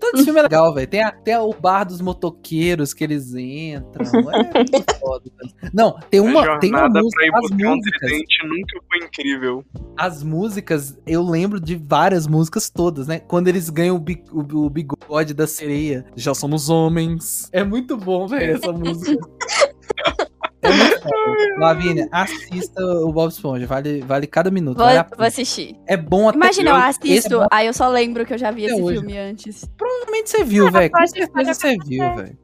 Todo 0.00 0.14
esse 0.16 0.24
filme 0.24 0.40
é 0.40 0.42
legal, 0.42 0.72
velho. 0.74 0.86
Tem 0.86 1.02
até 1.02 1.38
o 1.40 1.52
bar 1.52 1.84
dos 1.84 2.00
motoqueiros 2.00 2.92
que 2.92 3.04
eles 3.04 3.34
entram. 3.34 3.63
É 3.72 3.80
muito 3.80 4.94
foda. 5.00 5.30
Não, 5.72 5.98
tem 6.10 6.20
uma, 6.20 6.54
a 6.54 6.58
tem 6.58 6.70
uma 6.70 6.88
música. 6.88 7.10
pra 7.16 7.26
ir 7.26 7.34
As 7.34 7.40
buscar 7.40 7.72
um 7.72 7.80
tridente 7.80 8.46
nunca 8.46 8.80
foi 8.88 8.98
incrível. 9.06 9.64
as 9.96 10.22
músicas, 10.22 10.98
eu 11.06 11.22
lembro 11.22 11.60
de 11.60 11.74
várias 11.76 12.26
músicas 12.26 12.68
todas, 12.70 13.06
né? 13.06 13.18
Quando 13.20 13.48
eles 13.48 13.70
ganham 13.70 13.96
o, 13.96 13.98
bi- 13.98 14.24
o- 14.32 14.64
o 14.66 14.70
bigode 14.70 15.32
da 15.34 15.46
sereia. 15.46 16.04
Já 16.16 16.34
somos 16.34 16.68
homens. 16.68 17.48
É 17.52 17.64
muito 17.64 17.96
bom, 17.96 18.26
velho, 18.26 18.54
essa 18.56 18.70
música. 18.72 19.26
É. 20.62 21.58
Lavínia, 21.58 22.08
assista 22.10 22.82
o 22.82 23.12
Bob 23.12 23.30
Esponja. 23.30 23.66
Vale, 23.66 24.00
vale 24.00 24.26
cada 24.26 24.50
minuto. 24.50 24.76
Vou, 24.78 24.86
vale 24.86 24.98
a 24.98 25.06
vou 25.16 25.26
assistir. 25.26 25.76
É 25.86 25.94
bom 25.96 26.28
até 26.28 26.38
Imagina, 26.38 26.70
eu 26.70 26.76
é 26.76 26.88
assisto, 26.88 27.38
bom 27.38 27.46
aí 27.50 27.66
eu 27.66 27.74
só 27.74 27.88
lembro 27.88 28.24
que 28.24 28.32
eu 28.32 28.38
já 28.38 28.50
vi 28.50 28.64
Até 28.64 28.72
esse 28.74 28.82
hoje. 28.82 28.98
filme 28.98 29.18
antes. 29.18 29.64
Provavelmente 29.76 30.30
você 30.30 30.42
viu, 30.44 30.70
velho. 30.72 30.90
Com 30.90 31.06
certeza 31.06 31.54
você 31.54 31.76
viu, 31.86 32.14
velho. 32.16 32.38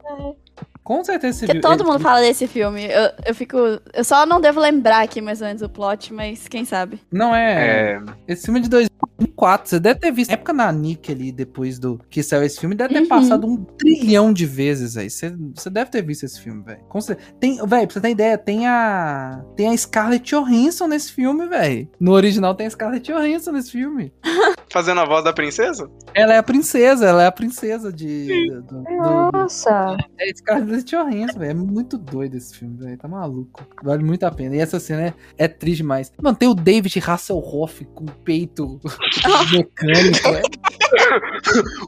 Com 0.90 1.04
certeza 1.04 1.38
você 1.38 1.46
Porque 1.46 1.60
viu. 1.60 1.62
todo 1.70 1.82
Ele- 1.82 1.88
mundo 1.92 2.00
fala 2.02 2.20
desse 2.20 2.48
filme. 2.48 2.84
Eu, 2.86 3.12
eu 3.26 3.32
fico. 3.32 3.56
Eu 3.94 4.02
só 4.02 4.26
não 4.26 4.40
devo 4.40 4.58
lembrar 4.58 5.02
aqui 5.04 5.20
mais 5.20 5.40
ou 5.40 5.46
menos 5.46 5.62
o 5.62 5.68
plot, 5.68 6.12
mas 6.12 6.48
quem 6.48 6.64
sabe. 6.64 7.00
Não 7.12 7.32
é. 7.32 7.92
É, 7.92 8.00
Esse 8.26 8.46
filme 8.46 8.58
é 8.58 8.62
de 8.64 8.68
2004. 8.68 9.68
Você 9.70 9.78
deve 9.78 10.00
ter 10.00 10.10
visto. 10.10 10.30
Na 10.30 10.34
época 10.34 10.52
na 10.52 10.72
Nick 10.72 11.12
ali, 11.12 11.30
depois 11.30 11.78
do 11.78 12.00
que 12.10 12.24
saiu 12.24 12.42
esse 12.42 12.58
filme, 12.58 12.74
deve 12.74 12.92
ter 12.94 13.00
Uhum. 13.02 13.08
passado 13.08 13.46
um 13.46 13.56
trilhão 13.56 14.32
de 14.32 14.44
vezes, 14.44 14.94
velho. 14.94 15.08
Você, 15.08 15.32
você 15.54 15.70
deve 15.70 15.92
ter 15.92 16.02
visto 16.02 16.24
esse 16.24 16.40
filme, 16.40 16.60
velho. 16.64 16.80
Com 16.88 17.00
cer- 17.00 17.18
Tem, 17.38 17.56
velho, 17.64 17.86
pra 17.86 17.94
você 17.94 18.00
ter 18.00 18.10
ideia, 18.10 18.36
tem 18.36 18.66
a. 18.66 19.44
Tem 19.56 19.68
a 19.68 19.76
Scarlett 19.76 20.28
Johansson 20.34 20.88
nesse 20.88 21.12
filme, 21.12 21.46
velho. 21.46 21.88
No 22.00 22.10
original 22.12 22.52
tem 22.52 22.66
a 22.66 22.70
Scarlett 22.70 23.12
Johansson 23.12 23.52
nesse 23.52 23.70
filme. 23.70 24.12
fazendo 24.72 25.00
a 25.00 25.04
voz 25.04 25.22
da 25.24 25.32
princesa? 25.32 25.88
Ela 26.14 26.34
é 26.34 26.38
a 26.38 26.42
princesa, 26.42 27.06
ela 27.06 27.22
é 27.22 27.26
a 27.26 27.32
princesa 27.32 27.92
de. 27.92 28.50
Do, 28.50 28.62
do, 28.62 28.82
do- 28.82 28.90
Nossa. 29.32 29.96
é 30.18 30.32
Scarlett 30.34 30.80
Johansson, 30.85 31.39
velho. 31.39 31.51
É 31.51 31.55
muito 31.55 31.97
doido 31.98 32.36
esse 32.36 32.57
filme, 32.57 32.77
velho. 32.78 32.97
Tá 32.98 33.09
maluco. 33.09 33.66
Vale 33.82 34.02
muito 34.05 34.24
a 34.24 34.31
pena. 34.31 34.57
E 34.57 34.59
essa 34.61 34.78
cena 34.81 35.02
é, 35.09 35.15
é 35.39 35.48
triste 35.48 35.78
demais. 35.78 36.12
Mano, 36.20 36.36
tem 36.36 36.48
o 36.48 36.55
David 36.55 36.98
Hasselhoff 36.98 37.85
com 37.94 38.05
o 38.05 38.11
peito 38.24 38.81
mecânico. 39.52 40.28
É, 40.28 40.43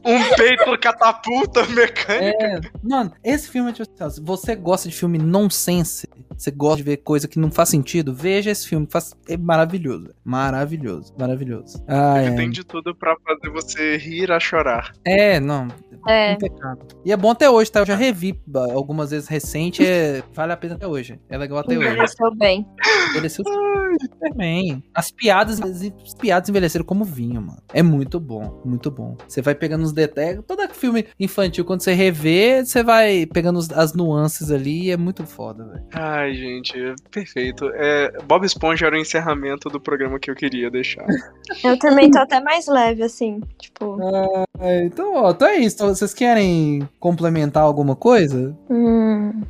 Um 0.05 0.37
peito 0.37 0.79
catapulta 0.81 1.67
mecânico. 1.67 2.43
é, 2.43 2.61
mano, 2.83 3.13
esse 3.23 3.49
filme 3.49 3.71
é 3.71 3.73
tipo 3.73 4.05
assim, 4.05 4.23
você 4.25 4.55
gosta 4.55 4.89
de 4.89 4.95
filme 4.95 5.19
nonsense, 5.19 6.09
você 6.37 6.51
gosta 6.51 6.79
de 6.79 6.83
ver 6.83 6.97
coisa 6.99 7.29
que 7.29 7.39
não 7.39 7.51
faz 7.51 7.69
sentido, 7.69 8.15
veja 8.15 8.51
esse 8.51 8.69
filme. 8.69 8.87
Faz, 8.91 9.15
é 9.29 9.37
maravilhoso. 9.37 10.05
velho. 10.05 10.15
Maravilhoso, 10.25 11.15
maravilhoso. 11.19 11.85
Ah, 11.89 12.23
Ele 12.23 12.35
é. 12.35 12.37
tem 12.37 12.51
de 12.51 12.65
tudo 12.65 12.95
pra 12.95 13.17
fazer 13.27 13.51
você 13.53 13.97
rir 13.97 14.31
a 14.31 14.39
chorar. 14.41 14.93
é, 15.05 15.39
não. 15.41 15.69
É. 16.09 16.33
Impecável. 16.33 16.85
E 17.05 17.13
é 17.13 17.17
bom 17.17 17.31
até 17.31 17.49
hoje, 17.49 17.71
tá? 17.71 17.79
Eu 17.81 17.87
já 17.87 17.95
revi 17.95 18.41
ah, 18.55 18.73
algumas 18.73 19.11
vezes 19.13 19.29
recente, 19.29 19.87
é, 19.87 20.21
vale 20.35 20.53
a 20.53 20.57
pena 20.57 20.75
até 20.75 20.87
hoje. 20.87 21.21
É 21.29 21.39
legal 21.39 21.59
até 21.59 21.79
hoje. 21.79 21.87
Envelheceu 21.89 22.35
bem. 22.35 22.67
Envelheceu 23.11 23.45
super 23.45 24.35
bem. 24.35 24.83
As 24.95 25.11
piadas, 25.13 25.61
as 25.61 26.15
piadas 26.19 26.49
envelheceram 26.49 26.85
como 26.85 27.05
vinho, 27.05 27.41
mano. 27.41 27.63
É 27.73 27.83
muito 27.83 28.19
bom, 28.19 28.61
muito 28.65 28.91
bom. 28.91 29.17
Você 29.29 29.41
vai 29.41 29.55
pegando 29.55 29.85
os 29.85 29.93
detalhes. 29.93 30.41
Todo 30.47 30.69
filme 30.75 31.07
infantil, 31.21 31.65
quando 31.65 31.83
você 31.83 31.93
revê, 31.93 32.65
você 32.65 32.83
vai 32.83 33.25
pegando 33.27 33.61
as 33.77 33.95
nuances 33.95 34.51
ali 34.51 34.87
e 34.87 34.91
é 34.91 34.97
muito 34.97 35.25
foda, 35.25 35.65
velho. 35.69 35.85
Ai, 36.23 36.35
gente, 36.35 36.75
perfeito. 37.11 37.69
É, 37.75 38.13
Bob 38.23 38.47
Esponja 38.47 38.87
era 38.87 38.95
o 38.95 38.99
encerramento 38.99 39.69
do 39.69 39.81
programa 39.81 40.21
que 40.21 40.31
eu 40.31 40.37
queria 40.37 40.71
deixar. 40.71 41.05
Eu 41.65 41.77
também 41.79 42.11
tô 42.11 42.19
até 42.19 42.41
mais 42.41 42.69
leve, 42.69 43.03
assim. 43.03 43.41
Tipo, 43.59 43.99
É, 44.61 44.85
então, 44.85 45.15
ó, 45.15 45.33
então 45.33 45.49
é 45.49 45.57
isso. 45.57 45.85
Vocês 45.85 46.15
querem 46.15 46.89
complementar 47.01 47.65
alguma 47.65 47.97
coisa? 47.97 48.57
Hum. 48.71 49.43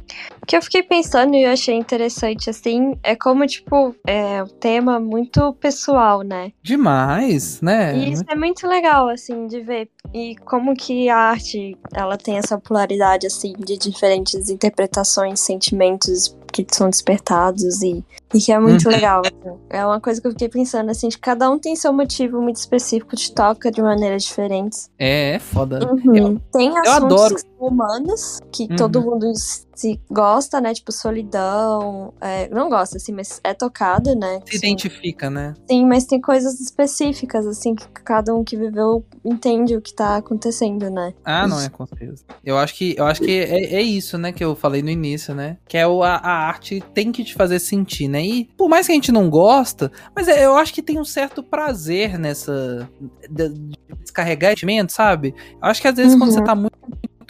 O 0.42 0.46
que 0.46 0.56
eu 0.56 0.62
fiquei 0.62 0.82
pensando 0.82 1.34
e 1.36 1.44
eu 1.44 1.52
achei 1.52 1.74
interessante, 1.76 2.50
assim, 2.50 2.98
é 3.02 3.14
como, 3.14 3.46
tipo, 3.46 3.94
é 4.04 4.42
um 4.42 4.46
tema 4.48 4.98
muito 4.98 5.52
pessoal, 5.54 6.22
né? 6.22 6.50
Demais, 6.62 7.60
né? 7.62 7.96
E 7.96 8.12
isso 8.12 8.24
é 8.28 8.34
muito 8.34 8.66
legal, 8.66 9.08
assim, 9.08 9.46
de 9.46 9.60
ver. 9.60 9.88
E 10.12 10.34
como 10.44 10.74
que 10.74 11.08
a 11.08 11.16
arte, 11.16 11.78
ela 11.94 12.16
tem 12.18 12.36
essa 12.38 12.58
polaridade, 12.58 13.24
assim, 13.26 13.52
de 13.56 13.78
diferentes 13.78 14.50
interpretações, 14.50 15.38
sentimentos 15.40 16.36
que 16.52 16.66
são 16.70 16.90
despertados 16.90 17.80
e, 17.80 18.04
e 18.34 18.38
que 18.38 18.52
é 18.52 18.58
muito 18.58 18.84
Uhum. 18.86 18.92
legal. 18.92 19.22
assim. 19.24 19.56
É 19.70 19.86
uma 19.86 20.00
coisa 20.00 20.20
que 20.20 20.26
eu 20.26 20.32
fiquei 20.32 20.48
pensando, 20.50 20.90
assim, 20.90 21.08
de 21.08 21.16
cada 21.18 21.48
um 21.50 21.58
tem 21.58 21.74
seu 21.76 21.92
motivo 21.94 22.42
muito 22.42 22.56
específico, 22.56 23.16
te 23.16 23.32
toca 23.32 23.70
de 23.70 23.80
maneiras 23.80 24.24
diferentes. 24.24 24.90
É, 24.98 25.36
é 25.36 25.38
foda. 25.38 25.78
Uhum. 25.90 26.36
Tem 26.52 26.68
assuntos 26.78 27.04
adoro. 27.04 27.34
que 27.36 27.40
são 27.40 27.68
humanos, 27.68 28.40
que 28.52 28.64
Uhum. 28.68 28.76
todo 28.76 29.00
mundo 29.00 29.32
se 29.74 30.00
gosta, 30.10 30.60
né? 30.60 30.72
Tipo, 30.74 30.92
solidão. 30.92 32.12
é, 32.20 32.48
não 32.48 32.68
gosta, 32.68 32.96
assim, 32.96 33.12
mas 33.12 33.40
é 33.44 33.54
tocado, 33.54 34.14
né? 34.14 34.40
Se 34.46 34.58
Sim. 34.58 34.68
identifica, 34.68 35.30
né? 35.30 35.54
Sim, 35.68 35.86
mas 35.86 36.04
tem 36.06 36.20
coisas 36.20 36.60
específicas, 36.60 37.46
assim, 37.46 37.74
que 37.74 37.86
cada 38.04 38.34
um 38.34 38.44
que 38.44 38.56
viveu 38.56 39.04
entende 39.24 39.76
o 39.76 39.80
que 39.80 39.94
tá 39.94 40.16
acontecendo, 40.16 40.90
né? 40.90 41.14
Ah, 41.24 41.46
não 41.46 41.60
é 41.60 41.68
com 41.68 41.86
certeza. 41.86 42.24
Eu 42.44 42.58
acho 42.58 42.74
que, 42.74 42.94
eu 42.98 43.06
acho 43.06 43.20
que 43.20 43.30
é, 43.30 43.74
é 43.74 43.82
isso, 43.82 44.18
né, 44.18 44.32
que 44.32 44.44
eu 44.44 44.54
falei 44.54 44.82
no 44.82 44.90
início, 44.90 45.34
né? 45.34 45.56
Que 45.68 45.78
é 45.78 45.86
o, 45.86 46.02
a, 46.02 46.16
a 46.16 46.46
arte 46.48 46.82
tem 46.94 47.12
que 47.12 47.24
te 47.24 47.34
fazer 47.34 47.58
sentir, 47.58 48.08
né? 48.08 48.22
E 48.24 48.44
por 48.56 48.68
mais 48.68 48.86
que 48.86 48.92
a 48.92 48.94
gente 48.94 49.12
não 49.12 49.30
gosta, 49.30 49.90
mas 50.14 50.28
é- 50.28 50.44
eu 50.44 50.56
acho 50.56 50.72
que 50.74 50.82
tem 50.82 50.98
um 51.00 51.04
certo 51.04 51.42
prazer 51.42 52.18
nessa 52.18 52.88
de, 53.30 53.48
de 53.48 53.74
descarregar 54.00 54.50
sentimento, 54.50 54.92
sabe? 54.92 55.34
Eu 55.62 55.68
acho 55.68 55.80
que 55.80 55.88
às 55.88 55.94
vezes 55.96 56.14
quando 56.16 56.30
Uhum. 56.30 56.34
você 56.36 56.44
tá 56.44 56.54
muito 56.54 56.72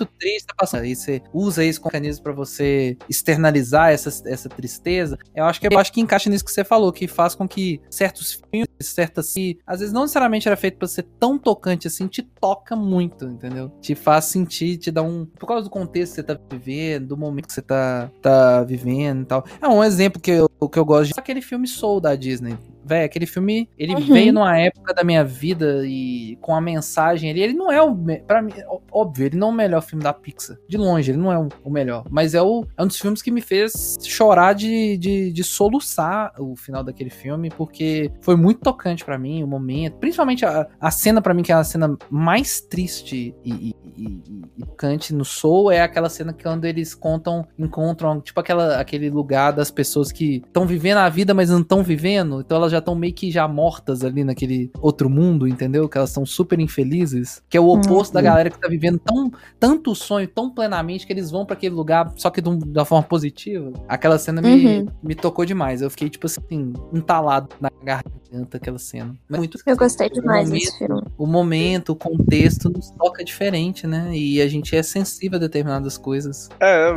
muito 0.02 0.12
triste, 0.18 0.46
tá 0.46 0.54
passando, 0.56 0.82
aí 0.82 0.94
você 0.94 1.22
usa 1.32 1.64
isso 1.64 1.80
como 1.80 1.92
mecanismo 1.92 2.22
pra 2.22 2.32
você 2.32 2.96
externalizar 3.08 3.90
essa, 3.90 4.10
essa 4.28 4.48
tristeza. 4.48 5.18
Eu 5.34 5.44
acho 5.44 5.60
que 5.60 5.66
eu 5.66 5.78
acho 5.78 5.92
que 5.92 6.00
encaixa 6.00 6.28
nisso 6.28 6.44
que 6.44 6.52
você 6.52 6.64
falou, 6.64 6.92
que 6.92 7.06
faz 7.06 7.34
com 7.34 7.48
que 7.48 7.80
certos 7.90 8.42
filmes, 8.50 8.68
certas 8.80 9.32
que 9.32 9.58
às 9.66 9.80
vezes 9.80 9.92
não 9.92 10.02
necessariamente 10.02 10.48
era 10.48 10.56
feito 10.56 10.78
pra 10.78 10.88
ser 10.88 11.04
tão 11.18 11.38
tocante 11.38 11.86
assim, 11.86 12.06
te 12.06 12.22
toca 12.22 12.74
muito, 12.76 13.26
entendeu? 13.26 13.70
Te 13.80 13.94
faz 13.94 14.26
sentir, 14.26 14.76
te 14.76 14.90
dá 14.90 15.02
um, 15.02 15.24
por 15.26 15.46
causa 15.46 15.64
do 15.64 15.70
contexto 15.70 16.14
que 16.14 16.16
você 16.16 16.22
tá 16.22 16.38
vivendo, 16.50 17.08
do 17.08 17.16
momento 17.16 17.46
que 17.46 17.52
você 17.52 17.62
tá 17.62 18.10
tá 18.20 18.62
vivendo 18.62 19.22
e 19.22 19.26
tal. 19.26 19.44
É 19.60 19.68
um 19.68 19.82
exemplo 19.82 20.20
que 20.20 20.30
eu, 20.30 20.48
que 20.48 20.78
eu 20.78 20.84
gosto 20.84 21.12
de 21.12 21.18
aquele 21.18 21.42
filme 21.42 21.66
Soul 21.66 22.00
da 22.00 22.14
Disney. 22.14 22.56
Véi, 22.84 23.04
aquele 23.04 23.26
filme, 23.26 23.68
ele 23.78 23.94
Uhum. 23.94 24.12
veio 24.12 24.32
numa 24.32 24.58
época 24.58 24.92
da 24.94 25.04
minha 25.04 25.24
vida 25.24 25.82
e 25.86 26.36
com 26.40 26.54
a 26.54 26.60
mensagem 26.60 27.30
ali, 27.30 27.40
ele 27.42 27.52
não 27.54 27.70
é 27.70 27.80
o, 27.82 27.94
pra 28.26 28.42
mim, 28.42 28.52
óbvio, 28.90 29.26
ele 29.26 29.36
não 29.36 29.48
é 29.48 29.50
o 29.50 29.54
melhor 29.54 29.82
filme 29.82 30.02
da 30.02 30.12
Pixar, 30.12 30.56
de 30.68 30.76
longe, 30.76 31.10
ele 31.10 31.18
não 31.18 31.32
é 31.32 31.38
o, 31.64 31.70
melhor, 31.70 32.04
mas 32.10 32.34
é, 32.34 32.42
o, 32.42 32.66
é 32.76 32.82
um 32.82 32.86
dos 32.86 32.98
filmes 32.98 33.22
que 33.22 33.30
me 33.30 33.40
fez 33.40 33.96
chorar 34.02 34.52
de, 34.54 34.96
de, 34.98 35.32
de 35.32 35.44
soluçar 35.44 36.32
o 36.38 36.56
final 36.56 36.82
daquele 36.82 37.10
filme, 37.10 37.50
porque 37.50 38.10
foi 38.20 38.36
muito 38.36 38.60
tocante 38.60 39.04
pra 39.04 39.18
mim, 39.18 39.42
o 39.42 39.46
momento, 39.46 39.94
principalmente 39.98 40.44
a, 40.44 40.66
a 40.80 40.90
cena 40.90 41.20
pra 41.22 41.32
mim, 41.34 41.42
que 41.42 41.52
é 41.52 41.54
a 41.54 41.64
cena 41.64 41.96
mais 42.10 42.60
triste 42.60 43.34
e, 43.44 43.52
e, 43.52 43.76
e- 43.96 44.22
e 44.58 44.64
tocante 44.66 45.14
no 45.14 45.24
Soul, 45.24 45.70
é 45.70 45.82
aquela 45.82 46.08
cena 46.08 46.32
que 46.32 46.42
quando 46.42 46.64
eles 46.64 46.94
contam, 46.94 47.46
encontram, 47.58 48.20
tipo 48.20 48.38
aquela, 48.40 48.80
aquele 48.80 49.08
lugar 49.10 49.52
das 49.52 49.70
pessoas 49.70 50.10
que 50.10 50.42
estão 50.46 50.66
vivendo 50.66 50.98
a 50.98 51.08
vida, 51.08 51.32
mas 51.34 51.50
não 51.50 51.60
estão 51.60 51.82
vivendo, 51.82 52.40
então 52.40 52.56
elas 52.56 52.71
já 52.72 52.78
estão 52.78 52.94
meio 52.94 53.12
que 53.14 53.30
já 53.30 53.46
mortas 53.46 54.02
ali 54.04 54.24
naquele 54.24 54.70
outro 54.80 55.08
mundo, 55.08 55.46
entendeu? 55.46 55.88
Que 55.88 55.96
elas 55.98 56.10
estão 56.10 56.26
super 56.26 56.58
infelizes, 56.58 57.42
que 57.48 57.56
é 57.56 57.60
o 57.60 57.68
oposto 57.68 58.12
da 58.12 58.20
Uhum. 58.20 58.24
galera 58.24 58.50
que 58.50 58.58
tá 58.58 58.68
vivendo 58.68 58.98
tão, 58.98 59.30
tanto 59.60 59.94
sonho, 59.94 60.26
tão 60.26 60.50
plenamente, 60.50 61.06
que 61.06 61.12
eles 61.12 61.30
vão 61.30 61.44
pra 61.46 61.54
aquele 61.54 61.74
lugar, 61.74 62.12
só 62.16 62.30
que 62.30 62.40
de, 62.40 62.48
um- 62.48 62.58
uma 62.58 62.84
forma 62.84 63.02
positiva. 63.06 63.72
Aquela 63.88 64.18
cena 64.18 64.42
me, 64.42 64.66
Uhum. 64.80 64.86
me 65.02 65.14
tocou 65.14 65.44
demais, 65.44 65.82
eu 65.82 65.90
fiquei, 65.90 66.08
tipo 66.10 66.26
assim, 66.26 66.72
entalado 66.92 67.48
na 67.60 67.70
garganta 67.82 68.56
aquela 68.56 68.78
cena. 68.78 69.14
Mas 69.28 69.38
muito 69.38 69.58
Eu 69.66 69.76
gostei 69.76 70.08
demais 70.10 70.48
momento- 70.48 70.64
desse 70.64 70.78
filme. 70.78 71.02
o 71.18 71.26
momento, 71.26 71.90
o 71.92 71.96
contexto 71.96 72.70
nos 72.70 72.90
toca 72.90 73.24
diferente, 73.24 73.86
né? 73.86 74.10
E 74.16 74.40
a 74.40 74.48
gente 74.48 74.74
é 74.74 74.82
sensível 74.82 75.36
a 75.36 75.40
determinadas 75.40 75.96
coisas. 75.98 76.48
É, 76.60 76.94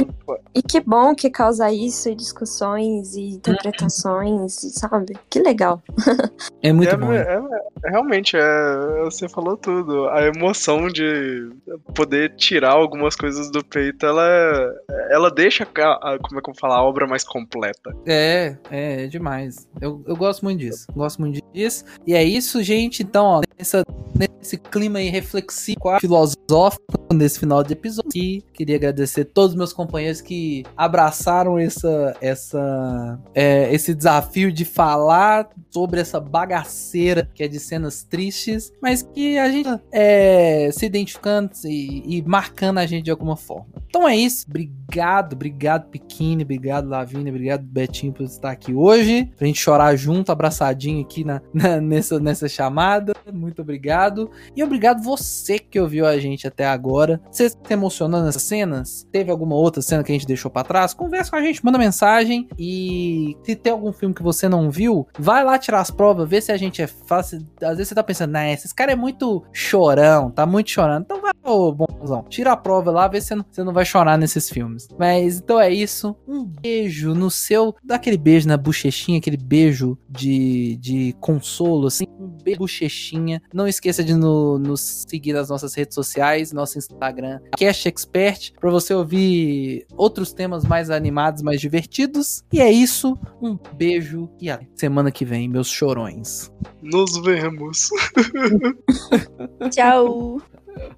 E 0.54 0.62
que 0.62 0.80
bom 0.80 1.14
que 1.14 1.30
causa 1.30 1.70
isso, 1.72 2.08
e 2.10 2.16
discussões 2.16 3.16
e 3.16 3.22
interpretações, 3.32 4.64
e 4.64 4.70
sabe? 4.70 5.18
Que 5.30 5.40
legal. 5.40 5.65
É 6.62 6.74
muito 6.74 6.90
é, 6.90 6.98
bom. 6.98 7.14
é- 7.14 7.22
é- 7.22 7.90
realmente, 7.92 8.36
é, 8.36 9.04
você 9.04 9.30
falou 9.30 9.56
tudo. 9.56 10.08
A 10.10 10.24
emoção 10.26 10.88
de 10.88 11.48
poder 11.94 12.36
tirar 12.36 12.72
algumas 12.72 13.16
coisas 13.16 13.52
do 13.52 13.64
peito, 13.64 14.04
ela, 14.04 14.74
ela 15.12 15.30
deixa, 15.30 15.64
a, 15.64 16.14
a- 16.14 16.20
como 16.20 16.40
é 16.40 16.42
que 16.44 16.50
eu 16.50 16.54
vou 16.54 16.60
falar, 16.60 16.78
a 16.78 16.84
obra 16.84 17.06
mais 17.06 17.24
completa. 17.24 17.96
É, 18.08 18.58
é, 18.72 19.04
é 19.04 19.08
demais. 19.08 19.68
Eu, 19.80 20.04
eu 20.08 20.16
gosto 20.16 20.44
muito 20.44 20.60
disso. 20.60 20.88
Gosto 20.96 21.22
muito 21.22 21.40
disso. 21.54 21.86
E 22.08 22.16
é 22.16 22.24
isso, 22.24 22.64
gente. 22.64 23.04
Então, 23.04 23.26
ó, 23.26 23.42
nessa, 23.58 23.84
nesse 24.18 24.58
clima 24.58 25.00
aí 25.00 25.10
reflexivo, 25.10 25.80
filosófico 26.00 26.84
nesse 27.14 27.40
final 27.40 27.64
de 27.64 27.74
episódio. 27.74 28.12
E 28.16 28.42
queria 28.54 28.76
agradecer 28.76 29.26
todos 29.26 29.52
os 29.52 29.56
meus 29.58 29.74
companheiros 29.74 30.22
que 30.22 30.64
abraçaram 30.76 31.58
essa, 31.58 32.16
essa, 32.22 33.20
é, 33.34 33.74
esse 33.74 33.94
desafio 33.94 34.52
de 34.52 34.66
falar 34.66 35.50
sobre 35.72 36.00
essa 36.00 36.20
bagaceira 36.20 37.30
que 37.34 37.44
é 37.44 37.48
de 37.48 37.60
cenas 37.60 38.04
tristes, 38.04 38.72
mas 38.82 39.02
que 39.02 39.38
a 39.38 39.50
gente 39.50 39.70
é, 39.92 40.70
se 40.72 40.86
identificando 40.86 41.52
e, 41.66 42.18
e 42.18 42.22
marcando 42.24 42.80
a 42.80 42.86
gente 42.86 43.04
de 43.06 43.12
alguma 43.12 43.36
forma. 43.38 43.68
Então 43.88 44.08
é 44.08 44.16
isso. 44.16 44.46
Obrigado, 44.50 45.34
obrigado, 45.34 45.90
Pequine, 45.90 46.44
obrigado, 46.44 46.88
Lavínia, 46.90 47.32
obrigado, 47.32 47.64
Betinho, 47.64 48.14
por 48.14 48.24
estar 48.24 48.52
aqui 48.52 48.74
hoje. 48.74 49.30
Pra 49.38 49.48
gente 49.48 49.60
chorar 49.60 49.96
junto, 49.96 50.32
abraçadinho 50.32 51.02
aqui 51.02 51.24
na, 51.24 51.42
na- 51.54 51.80
nessa, 51.80 52.20
nessa 52.20 52.48
chamada. 52.48 53.14
Muito 53.32 53.45
obrigado. 53.62 54.30
E 54.56 54.64
obrigado 54.64 55.04
você 55.04 55.60
que 55.60 55.80
ouviu 55.80 56.06
a 56.06 56.18
gente 56.18 56.48
até 56.48 56.66
agora. 56.66 57.20
Você 57.32 57.50
se 57.50 57.58
emocionou 57.70 58.22
nessas 58.22 58.44
cenas? 58.44 59.08
Teve 59.12 59.32
alguma 59.32 59.56
outra 59.56 59.82
cena 59.82 60.04
que 60.04 60.12
a 60.12 60.16
gente 60.16 60.28
deixou 60.28 60.52
pra 60.52 60.64
trás? 60.64 60.94
Conversa 60.94 61.32
com 61.32 61.38
a 61.38 61.42
gente, 61.42 61.64
manda 61.64 61.78
mensagem. 61.78 62.48
E 62.58 63.36
se 63.44 63.56
tem 63.56 63.74
algum 63.74 63.92
filme 63.92 64.14
que 64.14 64.24
você 64.24 64.48
não 64.48 64.70
viu, 64.70 65.08
vai 65.18 65.44
lá 65.44 65.58
tirar 65.58 65.82
as 65.82 65.92
provas, 65.92 66.30
vê 66.30 66.42
se 66.42 66.52
a 66.52 66.58
gente 66.58 66.82
é 66.82 66.88
fácil. 66.88 67.46
Às 67.62 67.78
vezes 67.78 67.90
você 67.90 67.96
tá 67.96 68.04
pensando, 68.04 68.32
nah, 68.32 68.50
esses 68.52 68.74
cara 68.74 68.92
é 68.92 68.96
muito 68.96 69.44
chorão, 69.52 70.30
tá 70.30 70.46
muito 70.46 70.70
chorando. 70.70 71.04
Então 71.04 71.22
vai, 71.22 71.32
ô 71.44 71.72
bonzão, 71.72 72.24
tira 72.30 72.52
a 72.52 72.58
prova 72.58 72.92
lá, 72.92 73.08
vê 73.08 73.22
se 73.22 73.28
você 73.28 73.36
não, 73.36 73.46
você 73.50 73.64
não 73.64 73.74
vai 73.74 73.86
chorar 73.86 74.18
nesses 74.18 74.50
filmes. 74.50 74.88
Mas 74.98 75.40
então 75.40 75.60
é 75.60 75.72
isso. 75.72 76.16
Um 76.28 76.44
beijo 76.44 77.14
no 77.14 77.32
seu. 77.32 77.76
Dá 77.84 77.96
aquele 77.96 78.18
beijo 78.18 78.48
na 78.48 78.58
bochechinha, 78.58 79.18
aquele 79.18 79.38
beijo 79.38 79.98
de, 80.10 80.78
de 80.78 81.16
consolo, 81.20 81.88
assim. 81.88 82.06
Um 82.20 82.28
beijo 82.28 82.60
bochechinha. 82.60 83.35
Não 83.54 83.68
esqueça 83.68 84.04
de 84.04 84.14
no- 84.14 84.58
nos 84.60 85.06
seguir 85.08 85.34
nas 85.34 85.50
nossas 85.50 85.74
redes 85.74 85.96
sociais, 85.96 86.52
nosso 86.52 86.78
Instagram, 86.78 87.40
Cash 87.58 87.86
Expert, 87.86 88.52
pra 88.60 88.70
você 88.72 88.94
ouvir 88.94 89.86
outros 89.96 90.34
temas 90.34 90.64
mais 90.66 90.90
animados, 90.90 91.42
mais 91.42 91.60
divertidos. 91.62 92.44
E 92.52 92.60
é 92.62 92.72
isso. 92.72 93.18
Um 93.42 93.58
beijo 93.76 94.30
e 94.40 94.50
até 94.50 94.66
semana 94.76 95.12
que 95.12 95.26
vem, 95.26 95.48
meus 95.48 95.68
chorões. 95.70 96.52
Nos 96.82 97.18
vemos. 97.24 97.90
Tchau. 99.72 100.38